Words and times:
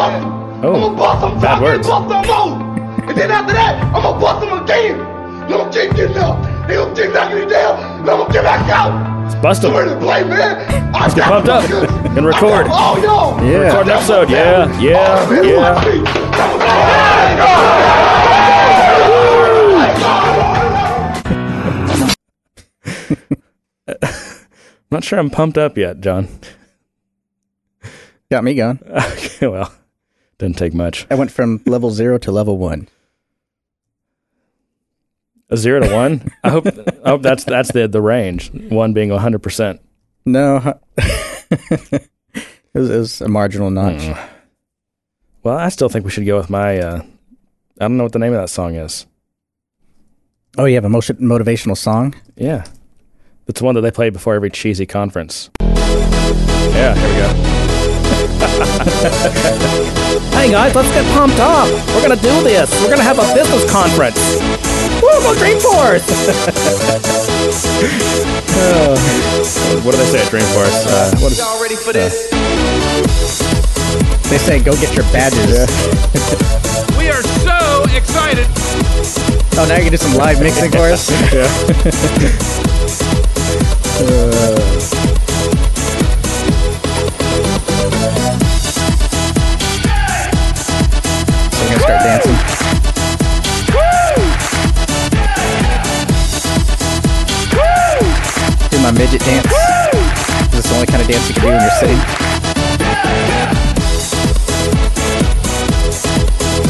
Oh, 0.00 0.10
bust 0.10 0.22
him. 0.22 0.64
Oh, 0.64 0.74
I'm 0.74 0.80
gonna 0.80 0.96
bust 0.96 1.24
him. 1.24 1.40
bad 1.40 1.40
till 1.40 1.48
I 1.50 1.60
words. 1.62 1.86
bust 1.88 2.08
no 2.08 2.22
more. 2.24 3.08
And 3.10 3.18
then 3.18 3.30
after 3.30 3.52
that, 3.54 3.82
I'm 3.94 4.02
gonna 4.02 4.20
bust 4.20 4.44
him 4.46 4.52
again. 4.62 5.00
And 5.00 5.42
I'm 5.42 5.48
gonna 5.50 5.72
keep 5.72 5.94
getting 5.96 6.16
up. 6.18 6.36
And 6.44 6.72
I'm 6.72 6.76
gonna 6.76 6.94
keep 6.94 7.12
knocking 7.12 7.38
it 7.38 7.48
down. 7.50 8.00
And 8.00 8.10
I'm 8.10 8.18
gonna 8.18 8.32
get 8.32 8.44
back 8.44 8.68
out. 8.70 8.92
Let's 9.24 9.34
bust 9.36 9.62
So 9.62 9.68
him. 9.70 9.76
ready 9.76 9.90
to 9.90 9.96
play, 10.00 10.24
man. 10.24 10.94
I 10.94 11.02
Let's 11.02 11.14
get 11.14 11.20
got 11.28 11.44
pumped 11.44 11.48
up 11.48 11.64
and 12.16 12.26
record. 12.26 12.66
Oh, 12.68 13.00
got. 13.02 13.42
Yeah. 13.44 13.58
Record 13.58 13.86
an 13.86 13.92
episode. 13.92 14.30
Yeah, 14.30 14.80
yeah, 14.80 15.42
yeah. 15.42 16.90
I'm 23.88 23.96
not 24.90 25.04
sure 25.04 25.18
I'm 25.18 25.30
pumped 25.30 25.58
up 25.58 25.76
yet, 25.78 26.00
John. 26.00 26.28
Got 28.30 28.44
me 28.44 28.54
going. 28.54 28.78
Okay, 28.90 29.46
well, 29.46 29.72
didn't 30.40 30.58
take 30.58 30.74
much. 30.74 31.06
I 31.10 31.14
went 31.14 31.30
from 31.30 31.60
level 31.66 31.90
zero 31.90 32.18
to 32.18 32.32
level 32.32 32.58
one. 32.58 32.88
A 35.50 35.56
zero 35.56 35.80
to 35.80 35.92
one. 35.92 36.30
I 36.42 36.50
hope. 36.50 36.66
I 37.04 37.10
hope 37.10 37.22
that's 37.22 37.44
that's 37.44 37.72
the 37.72 37.86
the 37.86 38.00
range. 38.00 38.50
One 38.52 38.92
being 38.92 39.10
100. 39.10 39.40
percent 39.40 39.80
No, 40.24 40.78
it, 40.96 42.08
was, 42.72 42.90
it 42.90 42.98
was 42.98 43.20
a 43.20 43.28
marginal 43.28 43.70
notch. 43.70 44.02
Hmm. 44.02 44.12
Well, 45.42 45.56
I 45.56 45.68
still 45.70 45.88
think 45.88 46.04
we 46.04 46.10
should 46.10 46.26
go 46.26 46.36
with 46.36 46.50
my. 46.50 46.78
Uh, 46.78 47.02
I 47.80 47.84
don't 47.84 47.96
know 47.96 48.04
what 48.04 48.12
the 48.12 48.18
name 48.18 48.32
of 48.32 48.40
that 48.40 48.48
song 48.48 48.74
is. 48.76 49.06
Oh, 50.58 50.64
you 50.66 50.74
have 50.74 50.84
a 50.84 50.88
motion, 50.88 51.16
motivational 51.16 51.76
song? 51.76 52.14
Yeah, 52.36 52.64
it's 53.46 53.60
the 53.60 53.64
one 53.64 53.74
that 53.74 53.80
they 53.82 53.90
play 53.90 54.10
before 54.10 54.34
every 54.34 54.50
cheesy 54.50 54.86
conference. 54.86 55.50
Yeah, 55.60 56.94
here 56.94 57.08
we 57.08 57.14
go. 59.84 59.96
hey 60.40 60.50
guys, 60.50 60.74
let's 60.74 60.88
get 60.92 61.04
pumped 61.12 61.38
up. 61.38 61.68
We're 61.88 62.00
gonna 62.00 62.16
do 62.16 62.42
this. 62.42 62.70
We're 62.80 62.88
gonna 62.88 63.02
have 63.02 63.18
a 63.18 63.34
business 63.34 63.70
conference. 63.70 64.16
Woo, 65.02 65.12
go 65.20 65.34
Dreamforce! 65.36 66.08
Uh, 68.56 68.96
what 69.84 69.92
do 69.92 69.98
they 69.98 70.06
say 70.06 70.22
at 70.22 70.32
Dreamforce? 70.32 70.86
Uh, 70.88 71.20
what 71.20 71.32
is, 71.32 71.38
Y'all 71.38 71.60
ready 71.60 71.76
for 71.76 71.92
this? 71.92 72.30
They 74.30 74.38
say 74.38 74.62
go 74.62 74.72
get 74.76 74.96
your 74.96 75.04
badges. 75.12 75.68
We 76.96 77.08
are 77.08 77.22
so 77.22 77.84
excited. 77.96 78.46
Oh, 79.56 79.66
now 79.68 79.76
you 79.76 79.84
can 79.84 79.92
do 79.92 79.96
some 79.96 80.16
live 80.16 80.40
mixing 80.40 80.70
for 80.70 80.88
us? 80.90 81.08
So 84.00 84.06
we're 84.06 85.19
start 91.90 92.02
dancing. 92.04 93.50
Do 98.70 98.78
my 98.82 98.90
midget 98.92 99.20
dance. 99.22 99.46
This 100.52 100.64
is 100.64 100.70
the 100.70 100.74
only 100.74 100.86
kind 100.86 101.02
of 101.02 101.08
dance 101.08 101.28
you 101.28 101.34
can 101.34 101.42
do 101.42 101.48
when 101.48 101.60
you're 101.60 101.78
sitting. 101.80 102.00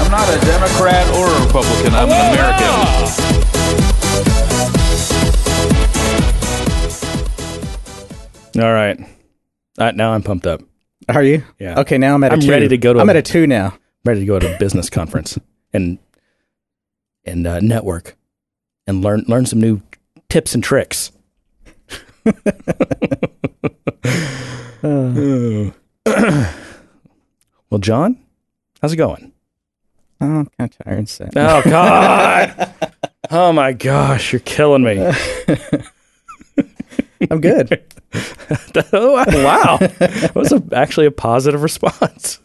I'm 0.01 0.11
not 0.11 0.29
a 0.29 0.41
Democrat 0.47 1.07
or 1.17 1.27
a 1.29 1.45
Republican. 1.47 1.95
I'm 1.95 2.09
an 2.11 2.33
American. 2.35 3.91
all 8.59 8.73
right. 8.73 8.99
All 9.01 9.87
right, 9.87 9.95
now 9.97 10.13
I'm 10.13 10.23
pumped 10.23 10.47
up. 10.47 10.61
Are 11.09 11.23
you? 11.23 11.43
Yeah. 11.59 11.81
Okay, 11.81 11.99
now 11.99 12.15
I'm 12.15 12.25
at 12.25 12.33
a 12.33 12.35
I'm 12.35 12.41
two. 12.41 12.51
ready 12.51 12.69
to 12.69 12.77
go 12.79 12.93
to 12.93 13.01
I'm 13.01 13.09
a- 13.09 13.11
at 13.13 13.17
a 13.17 13.23
two 13.23 13.47
now. 13.47 13.75
Ready 14.05 14.21
to 14.21 14.27
go 14.27 14.39
to 14.39 14.55
a 14.55 14.59
business 14.59 14.91
conference 14.91 15.39
and 15.73 15.99
and 17.25 17.47
uh, 17.47 17.61
network 17.61 18.17
and 18.87 19.03
learn 19.03 19.25
learn 19.29 19.47
some 19.47 19.61
new 19.61 19.81
tips 20.29 20.55
and 20.55 20.65
tricks. 20.65 21.13
well, 22.25 22.35
John, 27.79 28.19
how's 28.81 28.93
it 28.93 28.97
going? 28.97 29.33
Oh, 30.21 30.27
I'm 30.27 30.47
kind 30.47 30.71
of 30.71 30.79
tired. 30.85 31.09
So. 31.09 31.29
Oh 31.37 31.63
God! 31.65 32.75
oh 33.31 33.53
my 33.53 33.73
gosh, 33.73 34.33
you're 34.33 34.41
killing 34.41 34.83
me! 34.83 35.13
I'm 37.31 37.41
good. 37.41 37.83
oh, 38.93 39.13
wow, 39.13 39.79
that 39.79 40.33
was 40.35 40.53
a, 40.53 40.63
actually 40.73 41.07
a 41.07 41.11
positive 41.11 41.63
response. 41.63 42.41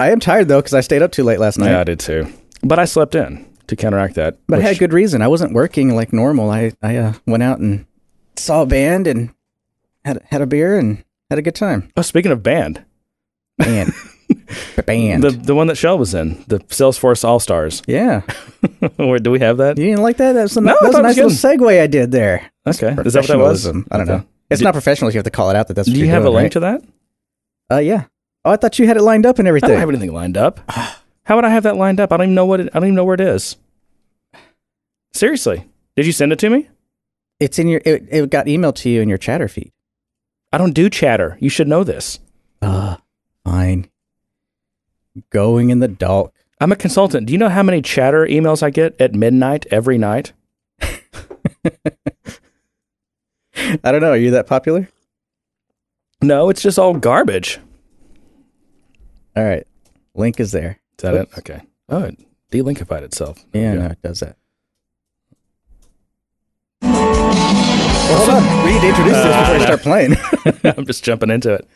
I 0.00 0.10
am 0.10 0.20
tired 0.20 0.48
though 0.48 0.60
because 0.60 0.74
I 0.74 0.80
stayed 0.80 1.02
up 1.02 1.12
too 1.12 1.24
late 1.24 1.40
last 1.40 1.58
night. 1.58 1.70
Yeah, 1.70 1.80
I 1.80 1.84
did 1.84 2.00
too, 2.00 2.26
but 2.62 2.78
I 2.78 2.84
slept 2.84 3.14
in 3.14 3.46
to 3.66 3.76
counteract 3.76 4.14
that. 4.14 4.38
But 4.46 4.56
I 4.56 4.58
which- 4.58 4.66
had 4.68 4.78
good 4.78 4.92
reason. 4.92 5.22
I 5.22 5.28
wasn't 5.28 5.52
working 5.52 5.94
like 5.94 6.12
normal. 6.12 6.50
I 6.50 6.72
I 6.82 6.96
uh, 6.96 7.12
went 7.26 7.42
out 7.42 7.58
and 7.58 7.86
saw 8.36 8.62
a 8.62 8.66
band 8.66 9.06
and 9.06 9.30
had 10.04 10.22
had 10.30 10.40
a 10.42 10.46
beer 10.46 10.78
and 10.78 11.04
had 11.30 11.38
a 11.38 11.42
good 11.42 11.54
time. 11.56 11.90
Oh, 11.96 12.02
speaking 12.02 12.30
of 12.32 12.42
band, 12.42 12.84
Band, 13.58 13.92
band. 14.86 15.24
The 15.24 15.30
the 15.30 15.54
one 15.54 15.66
that 15.66 15.76
Shell 15.76 15.98
was 15.98 16.14
in, 16.14 16.44
the 16.46 16.60
Salesforce 16.60 17.24
All 17.24 17.40
Stars. 17.40 17.82
yeah, 17.88 18.20
Where 18.96 19.18
do 19.18 19.30
we 19.32 19.40
have 19.40 19.56
that? 19.58 19.78
you 19.78 19.86
didn't 19.86 20.02
like 20.02 20.18
that? 20.18 20.32
That's 20.34 20.56
a, 20.56 20.60
No, 20.60 20.74
that 20.80 20.82
was 20.86 20.94
a 20.94 21.02
nice 21.02 21.18
was 21.18 21.42
little 21.44 21.66
segue 21.66 21.80
I 21.82 21.88
did 21.88 22.12
there. 22.12 22.50
Okay, 22.66 22.94
is 23.04 23.14
that 23.14 23.20
what 23.22 23.28
that 23.28 23.38
was? 23.38 23.66
I 23.66 23.72
don't 23.72 23.84
Okay. 23.94 24.04
know. 24.12 24.24
It's 24.50 24.62
not 24.62 24.72
professional 24.74 25.08
if 25.08 25.14
you 25.14 25.18
have 25.18 25.24
to 25.24 25.30
call 25.30 25.50
it 25.50 25.56
out 25.56 25.66
that 25.68 25.74
that's. 25.74 25.88
What 25.88 25.94
Do 25.94 26.00
you 26.00 26.06
have 26.08 26.24
a 26.24 26.30
link 26.30 26.44
right? 26.44 26.52
to 26.52 26.60
that? 26.60 26.82
Uh, 27.70 27.78
yeah. 27.78 28.04
Oh, 28.44 28.52
I 28.52 28.56
thought 28.56 28.78
you 28.78 28.86
had 28.86 28.96
it 28.96 29.02
lined 29.02 29.26
up 29.26 29.38
and 29.38 29.48
everything. 29.48 29.70
I 29.70 29.72
don't 29.74 29.80
have 29.80 29.88
anything 29.88 30.12
lined 30.12 30.36
up. 30.36 30.60
How 31.24 31.36
would 31.36 31.44
I 31.44 31.50
have 31.50 31.64
that 31.64 31.76
lined 31.76 32.00
up? 32.00 32.12
I 32.12 32.16
don't 32.16 32.26
even 32.26 32.34
know 32.34 32.46
what 32.46 32.60
it, 32.60 32.68
I 32.72 32.78
don't 32.78 32.88
even 32.88 32.94
know 32.94 33.04
where 33.04 33.14
it 33.14 33.20
is. 33.20 33.56
Seriously, 35.12 35.66
did 35.96 36.06
you 36.06 36.12
send 36.12 36.32
it 36.32 36.38
to 36.38 36.50
me? 36.50 36.68
It's 37.40 37.58
in 37.58 37.68
your. 37.68 37.80
It, 37.84 38.06
it 38.10 38.30
got 38.30 38.46
emailed 38.46 38.76
to 38.76 38.88
you 38.88 39.00
in 39.02 39.08
your 39.08 39.18
chatter 39.18 39.48
feed. 39.48 39.72
I 40.52 40.58
don't 40.58 40.72
do 40.72 40.88
chatter. 40.88 41.36
You 41.40 41.50
should 41.50 41.68
know 41.68 41.84
this. 41.84 42.20
Uh, 42.62 42.96
fine. 43.44 43.90
Going 45.30 45.70
in 45.70 45.80
the 45.80 45.88
dark. 45.88 46.32
I'm 46.60 46.72
a 46.72 46.76
consultant. 46.76 47.26
Do 47.26 47.32
you 47.32 47.38
know 47.38 47.48
how 47.48 47.62
many 47.62 47.82
chatter 47.82 48.26
emails 48.26 48.62
I 48.62 48.70
get 48.70 49.00
at 49.00 49.14
midnight 49.14 49.66
every 49.70 49.98
night? 49.98 50.32
I 50.80 50.90
don't 53.84 54.00
know. 54.00 54.12
Are 54.12 54.16
you 54.16 54.30
that 54.32 54.46
popular? 54.46 54.88
No, 56.22 56.48
it's 56.48 56.62
just 56.62 56.78
all 56.78 56.94
garbage. 56.94 57.60
All 59.38 59.44
right. 59.44 59.64
Link 60.16 60.40
is 60.40 60.50
there. 60.50 60.80
Is 60.98 61.02
that 61.02 61.14
it? 61.14 61.28
Okay. 61.38 61.60
Oh, 61.88 62.02
it 62.02 62.18
delinkified 62.50 63.02
itself. 63.02 63.38
There 63.52 63.62
Yeah, 63.62 63.74
no, 63.74 63.86
it 63.92 64.02
does 64.02 64.18
that. 64.18 64.36
Well, 66.82 68.18
hold 68.18 68.30
on. 68.30 68.64
We 68.64 68.72
need 68.72 68.80
to 68.80 68.88
introduce 68.88 69.12
this 69.12 69.36
before 69.36 69.54
we 69.54 69.62
start 69.62 69.80
playing. 69.82 70.16
I'm 70.76 70.86
just 70.86 71.04
jumping 71.04 71.30
into 71.30 71.54
it. 71.54 71.68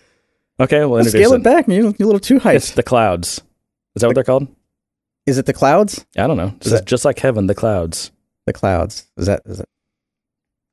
Okay, 0.58 0.80
we'll 0.80 0.98
Let's 0.98 1.10
scale 1.10 1.34
it 1.34 1.44
back. 1.44 1.68
You're, 1.68 1.76
you're 1.76 1.94
a 2.00 2.04
little 2.04 2.18
too 2.18 2.40
high. 2.40 2.54
It's 2.54 2.72
the 2.72 2.82
clouds. 2.82 3.40
Is 3.94 4.00
that 4.00 4.08
what 4.08 4.16
they're 4.16 4.24
called? 4.24 4.48
Is 5.26 5.38
it 5.38 5.46
the 5.46 5.52
clouds? 5.52 6.04
I 6.18 6.26
don't 6.26 6.36
know. 6.36 6.46
Is 6.46 6.52
Just, 6.62 6.70
that- 6.70 6.84
just 6.84 7.04
like 7.04 7.20
heaven, 7.20 7.46
the 7.46 7.54
clouds. 7.54 8.10
The 8.46 8.52
clouds. 8.52 9.06
Is 9.16 9.26
that? 9.26 9.42
Is 9.44 9.60
it? 9.60 9.68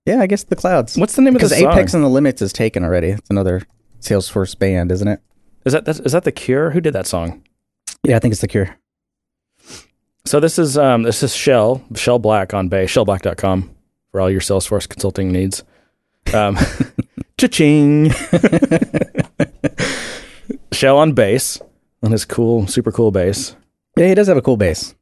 Yeah, 0.08 0.22
I 0.22 0.26
guess 0.26 0.44
the 0.44 0.56
clouds. 0.56 0.98
What's 0.98 1.16
the 1.16 1.22
name 1.22 1.34
because 1.34 1.52
of 1.52 1.58
the 1.58 1.64
song? 1.66 1.70
Because 1.70 1.80
Apex 1.82 1.94
and 1.94 2.04
the 2.04 2.10
Limits 2.10 2.42
is 2.42 2.52
taken 2.52 2.84
already. 2.84 3.10
It's 3.10 3.30
another 3.30 3.62
Salesforce 4.02 4.58
band, 4.58 4.92
isn't 4.92 5.08
it? 5.08 5.22
Is 5.70 5.74
that 5.74 5.86
that's, 5.86 6.00
that 6.00 6.24
the 6.24 6.32
Cure? 6.32 6.72
Who 6.72 6.82
did 6.82 6.94
that 6.94 7.06
song? 7.06 7.44
Yeah, 8.04 8.16
I 8.16 8.20
think 8.20 8.32
it's 8.32 8.42
the 8.42 8.48
Cure. 8.48 8.76
So 10.26 10.40
this 10.40 10.58
is 10.58 10.80
um 10.80 11.04
this 11.04 11.22
is 11.22 11.36
Shell 11.36 11.84
Shell 11.94 12.18
Black 12.18 12.56
on 12.56 12.70
bass 12.70 12.92
shellblack.com 12.92 13.70
for 14.12 14.20
all 14.20 14.32
your 14.32 14.42
Salesforce 14.42 14.90
consulting 14.90 15.32
needs. 15.32 15.62
Um, 16.34 16.58
cha-ching. 17.38 18.10
Shell 20.72 20.98
on 20.98 21.14
bass 21.14 21.62
on 22.02 22.14
his 22.14 22.26
cool, 22.26 22.66
super 22.66 22.92
cool 22.92 23.12
bass. 23.12 23.56
Yeah, 23.96 24.08
he 24.08 24.16
does 24.16 24.28
have 24.28 24.38
a 24.38 24.42
cool 24.42 24.58
bass. 24.58 24.96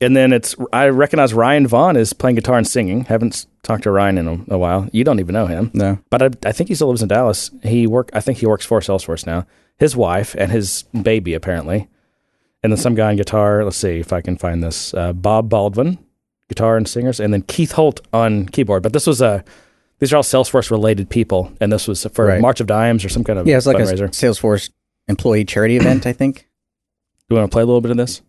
And 0.00 0.16
then 0.16 0.32
it's 0.32 0.56
I 0.72 0.88
recognize 0.88 1.34
Ryan 1.34 1.66
Vaughn 1.66 1.96
is 1.96 2.14
playing 2.14 2.36
guitar 2.36 2.56
and 2.56 2.66
singing. 2.66 3.04
Haven't 3.04 3.44
talked 3.62 3.82
to 3.82 3.90
Ryan 3.90 4.16
in 4.16 4.26
a, 4.26 4.54
a 4.54 4.58
while. 4.58 4.88
You 4.90 5.04
don't 5.04 5.20
even 5.20 5.34
know 5.34 5.48
him. 5.48 5.70
No. 5.74 5.98
but 6.08 6.22
I, 6.22 6.30
I 6.48 6.52
think 6.52 6.68
he 6.68 6.74
still 6.74 6.88
lives 6.88 7.02
in 7.02 7.08
Dallas. 7.08 7.50
He 7.62 7.86
work. 7.86 8.08
I 8.14 8.22
think 8.22 8.38
he 8.38 8.46
works 8.46 8.64
for 8.64 8.80
Salesforce 8.80 9.26
now. 9.26 9.44
His 9.78 9.96
wife 9.96 10.34
and 10.38 10.52
his 10.52 10.84
baby 11.02 11.34
apparently, 11.34 11.88
and 12.62 12.72
then 12.72 12.78
some 12.78 12.94
guy 12.94 13.10
on 13.10 13.16
guitar. 13.16 13.64
Let's 13.64 13.76
see 13.76 13.98
if 13.98 14.12
I 14.12 14.20
can 14.20 14.36
find 14.36 14.62
this. 14.62 14.94
Uh, 14.94 15.12
Bob 15.12 15.48
Baldwin, 15.48 15.98
guitar 16.48 16.76
and 16.76 16.86
singers, 16.88 17.18
and 17.18 17.32
then 17.34 17.42
Keith 17.42 17.72
Holt 17.72 18.00
on 18.12 18.46
keyboard. 18.46 18.82
But 18.82 18.92
this 18.92 19.06
was 19.06 19.20
a. 19.20 19.44
These 19.98 20.12
are 20.12 20.16
all 20.16 20.22
Salesforce 20.24 20.70
related 20.70 21.08
people, 21.10 21.52
and 21.60 21.72
this 21.72 21.86
was 21.86 22.04
for 22.12 22.26
Right. 22.26 22.40
March 22.40 22.60
of 22.60 22.66
Dimes 22.66 23.04
or 23.04 23.08
some 23.08 23.22
kind 23.24 23.38
of 23.38 23.46
Yeah, 23.46 23.56
it's 23.56 23.66
like 23.66 23.78
a 23.78 23.82
Salesforce 23.82 24.70
employee 25.08 25.44
charity 25.44 25.76
event, 25.76 26.06
I 26.06 26.12
think. 26.12 26.48
Do 27.28 27.34
you 27.34 27.36
want 27.40 27.50
to 27.50 27.54
play 27.54 27.62
a 27.62 27.66
little 27.66 27.80
bit 27.80 27.92
of 27.92 27.96
this? 27.96 28.20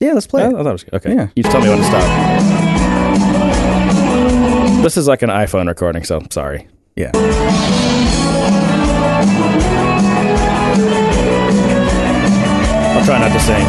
Yeah, 0.00 0.12
let's 0.12 0.26
play. 0.26 0.42
I, 0.44 0.48
I 0.48 0.50
thought 0.52 0.66
it 0.66 0.72
was 0.72 0.84
good. 0.84 0.94
Okay. 0.94 1.14
Yeah. 1.14 1.28
You 1.34 1.42
just 1.42 1.52
tell 1.52 1.62
me 1.62 1.68
when 1.70 1.78
to 1.78 1.84
stop. 1.84 2.04
This 4.82 4.96
is 4.96 5.08
like 5.08 5.22
an 5.22 5.30
iPhone 5.30 5.66
recording, 5.66 6.04
so 6.04 6.22
sorry. 6.30 6.68
Yeah. 6.94 7.10
I'll 12.98 13.04
try 13.04 13.20
not 13.20 13.32
to 13.32 13.38
sing. 13.38 13.64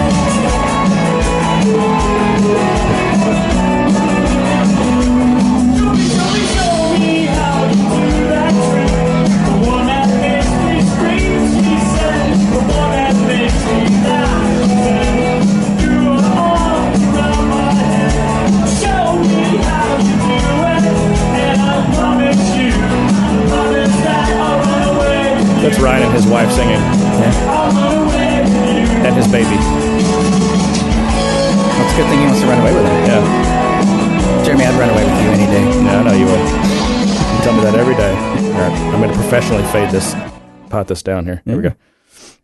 That's 25.61 25.77
Ryan 25.77 26.03
and 26.03 26.13
his 26.13 26.25
wife 26.25 26.51
singing, 26.51 26.81
and 29.05 29.15
his 29.15 29.27
baby. 29.31 29.57
That's 31.79 31.93
a 31.93 31.97
good 31.97 32.07
thing 32.09 32.19
he 32.19 32.25
wants 32.25 32.41
to 32.41 32.47
run 32.47 32.59
away 32.59 32.73
with 32.73 32.85
it. 32.85 33.07
Yeah, 33.07 34.43
Jeremy, 34.43 34.65
I'd 34.65 34.79
run 34.79 34.89
away 34.89 35.03
with 35.05 35.21
you 35.23 35.29
any 35.31 35.45
day. 35.47 35.63
yeah, 35.85 35.99
I 35.99 36.03
know 36.03 36.13
you 36.13 36.25
would. 36.25 36.39
You 36.39 37.39
tell 37.43 37.53
me 37.55 37.61
that 37.63 37.75
every 37.75 37.95
day. 37.95 38.11
All 38.13 38.59
right, 38.61 38.73
I'm 38.93 38.99
going 39.01 39.09
to 39.11 39.15
professionally 39.15 39.63
fade 39.71 39.89
this, 39.91 40.13
pot 40.69 40.87
this 40.87 41.01
down 41.03 41.25
here. 41.25 41.41
Here 41.45 41.55
we 41.55 41.63
go. 41.63 41.73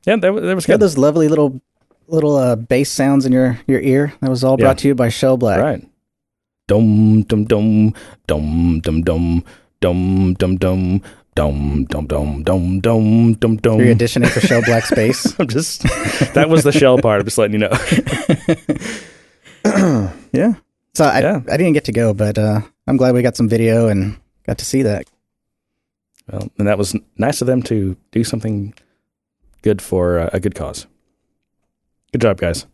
Yeah, 0.06 0.16
that, 0.18 0.32
that 0.32 0.56
was 0.56 0.66
good. 0.66 0.80
those 0.80 0.98
lovely 0.98 1.28
little 1.28 1.60
little 2.08 2.36
uh, 2.38 2.56
bass 2.56 2.92
sounds 2.92 3.26
in 3.26 3.32
your, 3.32 3.60
your 3.68 3.82
ear. 3.82 4.14
That 4.22 4.30
was 4.30 4.44
all 4.44 4.56
Yeah. 4.60 4.66
brought 4.66 4.78
to 4.80 4.88
you 4.88 4.96
by 4.96 5.10
Shell 5.10 5.38
Black. 5.38 5.60
Right. 5.60 5.84
Dum 6.68 7.24
dum 7.24 7.46
dum 7.46 7.94
dum 8.28 8.80
dum 8.82 9.02
dum 9.02 9.44
dum 9.82 10.34
dum 10.36 10.58
dum 10.58 11.02
dum 11.36 11.86
dum 11.86 12.08
dum 12.08 12.44
dum 12.44 12.80
dum 12.80 13.34
dum 13.34 13.58
dum. 13.58 13.80
You're 13.80 13.94
auditioning 13.96 14.30
for 14.30 14.40
Shell 14.40 14.64
Black 14.66 14.86
Space. 14.94 15.38
I'm 15.40 15.48
just 15.48 15.84
that 16.34 16.48
was 16.50 16.64
the 16.64 16.72
shell 16.72 16.98
part. 16.98 17.20
I'm 17.20 17.26
just 17.26 17.38
letting 17.38 17.60
you 17.62 17.68
know. 17.68 17.74
Yeah. 20.32 20.56
So 20.94 21.06
I 21.06 21.20
Yeah. 21.22 21.42
I 21.52 21.58
didn't 21.58 21.74
get 21.74 21.86
to 21.86 21.92
go, 21.92 22.14
but 22.14 22.38
uh, 22.38 22.62
I'm 22.88 22.98
glad 22.98 23.14
we 23.16 23.22
got 23.22 23.36
some 23.38 23.50
video 23.50 23.88
and 23.88 24.18
got 24.46 24.58
to 24.60 24.66
see 24.66 24.82
that. 24.84 25.08
Well, 26.32 26.50
and 26.58 26.68
that 26.68 26.78
was 26.78 26.96
nice 27.18 27.42
of 27.42 27.48
them 27.48 27.62
to 27.64 27.96
do 28.12 28.24
something 28.24 28.74
good 29.62 29.82
for 29.82 30.20
uh, 30.20 30.30
a 30.34 30.40
good 30.40 30.56
cause. 30.56 30.88
Good 32.12 32.22
job, 32.22 32.38
guys. 32.38 32.66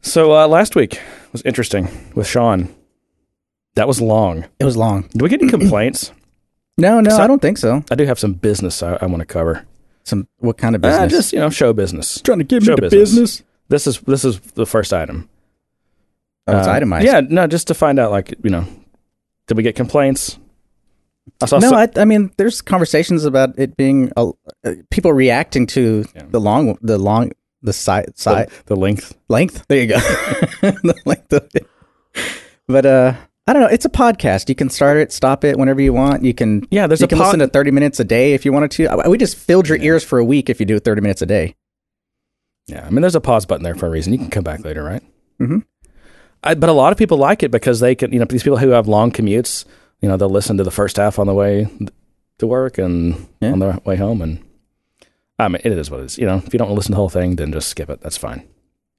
So 0.00 0.32
uh, 0.36 0.48
last 0.48 0.74
week 0.74 1.00
was 1.32 1.42
interesting 1.42 1.88
with 2.14 2.26
Sean. 2.26 2.74
That 3.74 3.86
was 3.88 4.00
long. 4.00 4.44
It 4.58 4.64
was 4.64 4.76
long. 4.76 5.08
Do 5.14 5.22
we 5.24 5.28
get 5.30 5.40
any 5.42 5.50
complaints? 5.58 6.12
No, 6.78 7.00
no, 7.00 7.10
So- 7.10 7.22
I 7.22 7.26
don't 7.26 7.42
think 7.42 7.58
so. 7.58 7.84
I 7.90 7.94
do 7.94 8.04
have 8.06 8.18
some 8.18 8.32
business 8.34 8.82
I, 8.82 8.96
I 9.00 9.06
want 9.06 9.20
to 9.20 9.26
cover. 9.26 9.66
Some 10.04 10.26
what 10.38 10.56
kind 10.58 10.74
of 10.74 10.84
Uh, 10.84 10.88
business? 10.88 11.10
just 11.12 11.32
you 11.32 11.38
know, 11.38 11.50
show 11.50 11.72
business. 11.72 12.20
trying 12.22 12.38
to 12.38 12.44
give 12.44 12.64
Show 12.64 12.76
business. 12.76 13.42
This 13.68 13.86
is 13.86 14.00
this 14.00 14.24
is 14.24 14.40
the 14.54 14.66
first 14.66 14.92
item. 14.92 15.28
Oh, 16.48 16.58
it's 16.58 16.66
Uh, 16.66 16.72
itemized. 16.72 17.06
Yeah, 17.06 17.20
no, 17.20 17.46
just 17.46 17.68
to 17.68 17.74
find 17.74 17.98
out, 18.00 18.10
like 18.10 18.34
you 18.42 18.50
know, 18.50 18.64
did 19.46 19.56
we 19.56 19.62
get 19.62 19.76
complaints? 19.76 20.38
I 21.40 21.46
saw 21.46 21.58
No, 21.60 21.68
some- 21.70 21.78
I, 21.78 21.88
I 21.96 22.04
mean, 22.04 22.32
there's 22.36 22.60
conversations 22.60 23.24
about 23.24 23.56
it 23.56 23.76
being 23.76 24.10
a, 24.16 24.30
uh, 24.64 24.72
people 24.90 25.12
reacting 25.12 25.66
to 25.68 26.04
Yeah. 26.16 26.22
the 26.30 26.40
long, 26.40 26.76
the 26.82 26.98
long, 26.98 27.30
the 27.62 27.72
side, 27.72 28.18
side 28.18 28.48
the, 28.66 28.74
the 28.74 28.76
length. 28.76 29.14
length. 29.28 29.64
There 29.68 29.78
you 29.80 29.86
go. 29.86 29.98
the 30.60 30.94
length 31.04 31.32
of 31.32 31.48
it. 31.54 31.66
But 32.66 32.86
uh, 32.86 33.14
I 33.46 33.52
don't 33.52 33.62
know. 33.62 33.68
It's 33.68 33.84
a 33.84 33.88
podcast. 33.90 34.48
You 34.48 34.54
can 34.54 34.68
start 34.70 34.98
it, 34.98 35.12
stop 35.12 35.44
it 35.44 35.58
whenever 35.58 35.80
you 35.82 35.92
want. 35.92 36.24
You 36.24 36.32
can. 36.32 36.66
Yeah, 36.70 36.86
there's 36.86 37.00
you 37.00 37.06
a 37.06 37.08
can 37.08 37.18
pod- 37.18 37.26
listen 37.28 37.40
to 37.40 37.48
30 37.48 37.70
minutes 37.72 37.98
a 37.98 38.04
day 38.04 38.34
if 38.34 38.44
you 38.44 38.52
wanted 38.52 38.70
to. 38.72 39.02
We 39.08 39.18
just 39.18 39.36
filled 39.36 39.68
your 39.68 39.78
ears 39.78 40.04
for 40.04 40.18
a 40.18 40.24
week 40.24 40.48
if 40.48 40.60
you 40.60 40.66
do 40.66 40.76
it 40.76 40.84
30 40.84 41.00
minutes 41.00 41.22
a 41.22 41.26
day. 41.26 41.56
Yeah, 42.68 42.86
I 42.86 42.90
mean, 42.90 43.00
there's 43.00 43.16
a 43.16 43.20
pause 43.20 43.44
button 43.44 43.64
there 43.64 43.74
for 43.74 43.86
a 43.86 43.90
reason. 43.90 44.12
You 44.12 44.18
can 44.20 44.30
come 44.30 44.44
back 44.44 44.64
later, 44.64 44.84
right? 44.84 45.02
Mhm. 45.40 45.64
I, 46.44 46.54
but 46.54 46.70
a 46.70 46.72
lot 46.72 46.92
of 46.92 46.98
people 46.98 47.18
like 47.18 47.42
it 47.42 47.50
because 47.50 47.80
they 47.80 47.94
can, 47.96 48.12
you 48.12 48.20
know, 48.20 48.24
these 48.26 48.44
people 48.44 48.58
who 48.58 48.68
have 48.70 48.86
long 48.86 49.10
commutes, 49.10 49.64
you 50.00 50.08
know, 50.08 50.16
they'll 50.16 50.28
listen 50.30 50.56
to 50.58 50.64
the 50.64 50.70
first 50.70 50.96
half 50.96 51.18
on 51.18 51.26
the 51.26 51.34
way 51.34 51.66
to 52.38 52.46
work 52.46 52.78
and 52.78 53.26
Yeah. 53.40 53.52
on 53.52 53.58
their 53.58 53.78
way 53.84 53.96
home. 53.96 54.22
And 54.22 54.38
I 55.38 55.48
mean, 55.48 55.60
it 55.64 55.72
is 55.72 55.90
what 55.90 56.00
it 56.00 56.04
is. 56.06 56.18
You 56.18 56.26
know, 56.26 56.36
if 56.46 56.52
you 56.52 56.58
don't 56.58 56.68
want 56.68 56.76
to 56.76 56.78
listen 56.78 56.92
to 56.92 56.94
the 56.94 57.00
whole 57.00 57.08
thing, 57.08 57.34
then 57.36 57.52
just 57.52 57.68
skip 57.68 57.90
it. 57.90 58.00
That's 58.00 58.16
fine. 58.16 58.44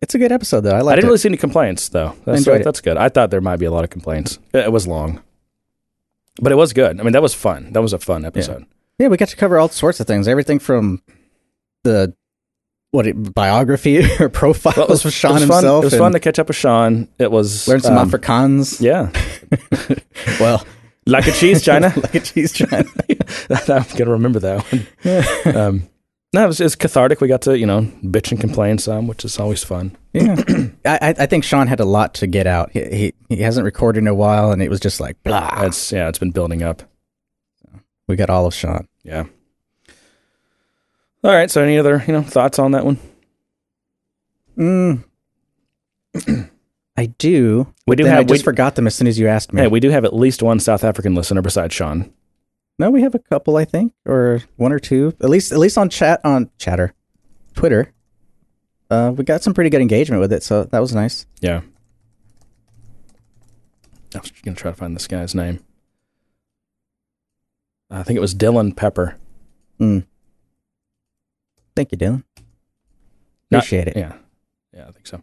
It's 0.03 0.13
a 0.13 0.19
good 0.19 0.33
episode, 0.33 0.61
though. 0.61 0.75
I 0.75 0.79
I 0.79 0.95
didn't 0.95 1.05
it. 1.05 1.07
really 1.07 1.17
see 1.17 1.29
any 1.29 1.38
complaints, 1.38 1.88
though. 1.88 2.13
That's, 2.25 2.39
enjoyed 2.39 2.59
it. 2.59 2.63
that's 2.65 2.81
good. 2.81 2.97
I 2.97 3.07
thought 3.07 3.31
there 3.31 3.39
might 3.39 3.55
be 3.55 3.65
a 3.65 3.71
lot 3.71 3.85
of 3.85 3.89
complaints. 3.89 4.38
It, 4.53 4.69
was 4.69 4.85
long, 4.85 5.23
but 6.41 6.51
it 6.51 6.55
was 6.55 6.73
good. 6.73 7.00
I 7.00 7.03
mean, 7.03 7.13
that 7.13 7.21
was 7.21 7.33
fun. 7.33 7.71
That 7.71 7.81
was 7.81 7.94
a 7.94 8.00
fun 8.00 8.25
episode. 8.25 8.65
yeah, 9.00 9.07
we 9.07 9.15
got 9.15 9.29
to 9.29 9.38
cover 9.38 9.57
all 9.57 9.69
sorts 9.69 10.01
of 10.01 10.05
things. 10.05 10.27
Everything 10.27 10.59
from 10.59 11.01
the 11.83 12.13
what 12.91 13.07
it, 13.07 13.33
biography 13.33 14.05
or 14.19 14.27
profile 14.27 14.73
Well, 14.75 14.88
it 14.88 14.89
was, 14.89 15.05
of 15.05 15.13
Sean 15.13 15.31
it 15.31 15.33
was 15.35 15.41
himself. 15.44 15.63
Fun. 15.63 15.81
It 15.83 15.85
was 15.85 15.97
fun 15.97 16.11
to 16.11 16.19
catch 16.19 16.38
up 16.38 16.50
with 16.50 16.57
Sean. 16.57 17.07
It 17.17 17.31
was 17.31 17.65
learn 17.69 17.79
some 17.79 17.97
um, 17.97 18.09
Afrikaans. 18.11 18.81
Yeah, 18.81 19.09
Well, 20.41 20.65
like 21.05 21.27
a 21.27 21.31
cheese, 21.31 21.63
China. 21.63 21.94
like 21.95 22.15
a 22.15 22.19
cheese 22.19 22.51
China. 22.51 22.83
I'm 23.50 23.85
gonna 23.97 24.11
remember 24.11 24.39
that 24.41 24.65
one. 25.45 25.55
um, 25.55 25.89
no, 26.33 26.44
it 26.44 26.47
was, 26.47 26.59
it 26.59 26.63
was 26.63 26.75
cathartic. 26.75 27.21
We 27.21 27.27
got 27.27 27.44
to 27.44 27.57
you 27.57 27.65
know 27.65 27.81
bitch 28.03 28.31
and 28.31 28.41
complain 28.41 28.80
some, 28.80 29.07
which 29.07 29.24
is 29.24 29.39
always 29.39 29.63
fun. 29.63 29.95
Yeah, 30.13 30.35
I, 30.85 30.97
I 31.01 31.15
I 31.19 31.25
think 31.27 31.44
Sean 31.44 31.68
had 31.68 31.80
a 31.80 31.85
lot 31.85 32.15
to 32.15 32.27
get 32.27 32.47
out. 32.47 32.71
He, 32.71 32.83
he 32.83 33.13
he 33.30 33.41
hasn't 33.41 33.65
recorded 33.65 34.00
in 34.00 34.07
a 34.07 34.15
while, 34.15 34.51
and 34.51 34.62
it 34.62 34.69
was 34.69 34.80
just 34.80 35.00
like 35.00 35.21
blah. 35.24 35.63
It's 35.63 35.91
yeah, 35.91 36.09
it's 36.09 36.19
been 36.19 36.31
building 36.31 36.63
up. 36.63 36.83
We 38.07 38.15
got 38.15 38.30
all 38.30 38.45
of 38.45 38.53
Sean. 38.53 38.88
Yeah. 39.03 39.25
All 41.24 41.31
right. 41.31 41.50
So, 41.50 41.62
any 41.62 41.77
other 41.77 42.03
you 42.07 42.13
know 42.13 42.24
thoughts 42.24 42.59
on 42.59 42.71
that 42.71 42.86
one? 42.86 43.00
Mm. 44.57 45.03
I 46.97 47.06
do. 47.06 47.74
We 47.88 47.95
do 47.95 48.06
have. 48.06 48.19
I 48.19 48.24
just 48.24 48.41
we, 48.41 48.44
forgot 48.44 48.75
them 48.75 48.88
as 48.88 48.95
soon 48.95 49.07
as 49.07 49.18
you 49.18 49.27
asked 49.27 49.53
me. 49.53 49.62
hey, 49.62 49.68
we 49.68 49.79
do 49.79 49.89
have 49.89 50.06
at 50.06 50.15
least 50.15 50.44
one 50.44 50.59
South 50.59 50.83
African 50.83 51.15
listener 51.15 51.41
besides 51.41 51.74
Sean. 51.74 52.13
No, 52.80 52.90
we 52.90 53.02
have 53.02 53.16
a 53.16 53.20
couple, 53.20 53.56
I 53.58 53.66
think, 53.66 53.94
or 54.06 54.42
one 54.56 54.72
or 54.72 54.80
two. 54.80 55.14
At 55.22 55.30
least 55.30 55.52
at 55.52 55.60
least 55.60 55.78
on 55.78 55.90
chat 55.90 56.22
on 56.24 56.50
chatter, 56.58 56.94
Twitter. 57.54 57.94
Uh, 58.90 59.12
we 59.16 59.24
got 59.24 59.42
some 59.44 59.54
pretty 59.54 59.70
good 59.70 59.81
engagement 59.81 60.20
with 60.22 60.31
it, 60.34 60.44
so 60.44 60.66
that 60.66 60.80
was 60.80 60.94
nice. 60.94 61.25
Yeah. 61.42 61.62
I 64.15 64.20
was 64.20 64.32
gonna 64.44 64.56
try 64.56 64.72
to 64.72 64.77
find 64.77 64.96
this 64.96 65.08
guy's 65.08 65.34
name. 65.34 65.63
I 67.89 68.03
think 68.03 68.18
it 68.18 68.22
was 68.22 68.36
Dylan 68.36 68.75
Pepper. 68.75 69.15
Mm. 69.80 70.06
Thank 71.75 71.92
you, 71.92 71.98
Dylan. 71.98 72.24
Not- 73.50 73.60
Appreciate 73.60 73.88
it. 73.88 73.98
Yeah. 73.98 74.13
Yeah, 74.75 74.88
I 74.88 74.92
think 74.92 75.06
so. 75.08 75.22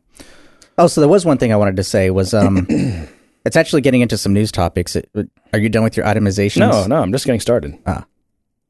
Oh, 0.79 0.87
so 0.87 1.01
there 1.01 1.09
was 1.09 1.25
one 1.25 1.39
thing 1.39 1.53
I 1.53 1.57
wanted 1.57 1.77
to 1.77 1.85
say 1.85 2.11
was 2.11 2.33
um, 2.33 2.67
it's 3.45 3.57
actually 3.57 3.81
getting 3.83 4.01
into 4.01 4.17
some 4.19 4.33
news 4.33 4.53
topics. 4.53 4.97
It, 4.97 5.09
are 5.53 5.59
you 5.59 5.69
done 5.69 5.83
with 5.83 5.97
your 5.97 6.07
itemizations? 6.07 6.59
No, 6.61 6.87
no, 6.87 7.03
I'm 7.03 7.13
just 7.13 7.25
getting 7.27 7.41
started. 7.41 7.79
Ah, 7.87 8.05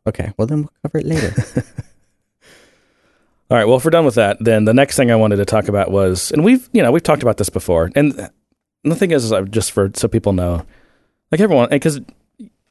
Okay, 0.06 0.32
well 0.38 0.46
then 0.46 0.60
we'll 0.62 0.72
cover 0.82 0.98
it 0.98 1.06
later. 1.06 1.34
All 3.50 3.56
right. 3.56 3.64
Well, 3.64 3.76
if 3.78 3.84
we're 3.84 3.90
done 3.90 4.04
with 4.04 4.14
that, 4.14 4.36
then 4.40 4.64
the 4.64 4.72
next 4.74 4.96
thing 4.96 5.10
I 5.10 5.16
wanted 5.16 5.36
to 5.36 5.44
talk 5.44 5.66
about 5.68 5.90
was, 5.90 6.30
and 6.30 6.44
we've, 6.44 6.68
you 6.72 6.82
know, 6.82 6.92
we've 6.92 7.02
talked 7.02 7.22
about 7.22 7.36
this 7.36 7.48
before, 7.50 7.90
and 7.96 8.30
the 8.84 8.94
thing 8.94 9.10
is, 9.10 9.24
is 9.24 9.32
I- 9.32 9.42
just 9.42 9.72
for 9.72 9.90
so 9.94 10.06
people 10.08 10.32
know, 10.32 10.64
like 11.32 11.40
everyone, 11.40 11.68
because 11.68 12.00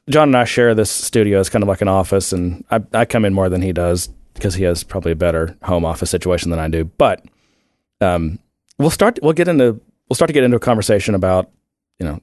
John 0.08 0.30
and 0.30 0.36
I 0.36 0.44
share 0.44 0.74
this 0.74 0.90
studio 0.90 1.38
as 1.38 1.50
kind 1.50 1.62
of 1.62 1.68
like 1.68 1.82
an 1.82 1.88
office, 1.88 2.32
and 2.32 2.64
I, 2.70 2.80
I 2.94 3.04
come 3.04 3.24
in 3.26 3.34
more 3.34 3.50
than 3.50 3.60
he 3.60 3.72
does 3.72 4.08
because 4.34 4.54
he 4.54 4.64
has 4.64 4.82
probably 4.82 5.12
a 5.12 5.16
better 5.16 5.54
home 5.62 5.84
office 5.84 6.08
situation 6.10 6.50
than 6.50 6.58
I 6.58 6.68
do. 6.68 6.84
But 6.84 7.24
um, 8.00 8.38
we'll 8.78 8.88
start, 8.90 9.18
we'll 9.22 9.34
get 9.34 9.48
into, 9.48 9.78
we'll 10.08 10.14
start 10.14 10.28
to 10.28 10.32
get 10.32 10.44
into 10.44 10.56
a 10.56 10.60
conversation 10.60 11.14
about, 11.14 11.50
you 12.00 12.06
know, 12.06 12.20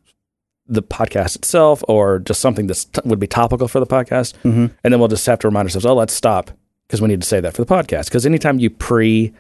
the 0.68 0.84
podcast 0.84 1.38
itself, 1.38 1.82
or 1.88 2.20
just 2.20 2.42
something 2.42 2.68
that 2.68 2.86
would 3.06 3.20
be 3.20 3.28
topical 3.28 3.68
for 3.70 3.80
the 3.80 3.88
podcast, 3.88 4.36
hmm 4.38 4.66
and 4.84 4.92
then 4.94 5.00
we'll 5.00 5.08
just 5.08 5.26
have 5.28 5.40
to 5.40 5.48
remind 5.48 5.66
ourselves, 5.68 5.86
oh, 5.86 5.96
let's 5.96 6.14
stop 6.14 6.52
because 6.88 7.02
we 7.02 7.08
need 7.08 7.22
to 7.22 7.28
say 7.28 7.40
that 7.40 7.54
for 7.54 7.64
the 7.64 7.74
podcast. 7.74 8.06
Because 8.06 8.26
anytime 8.26 8.60
you 8.60 8.70
pre 8.70 9.34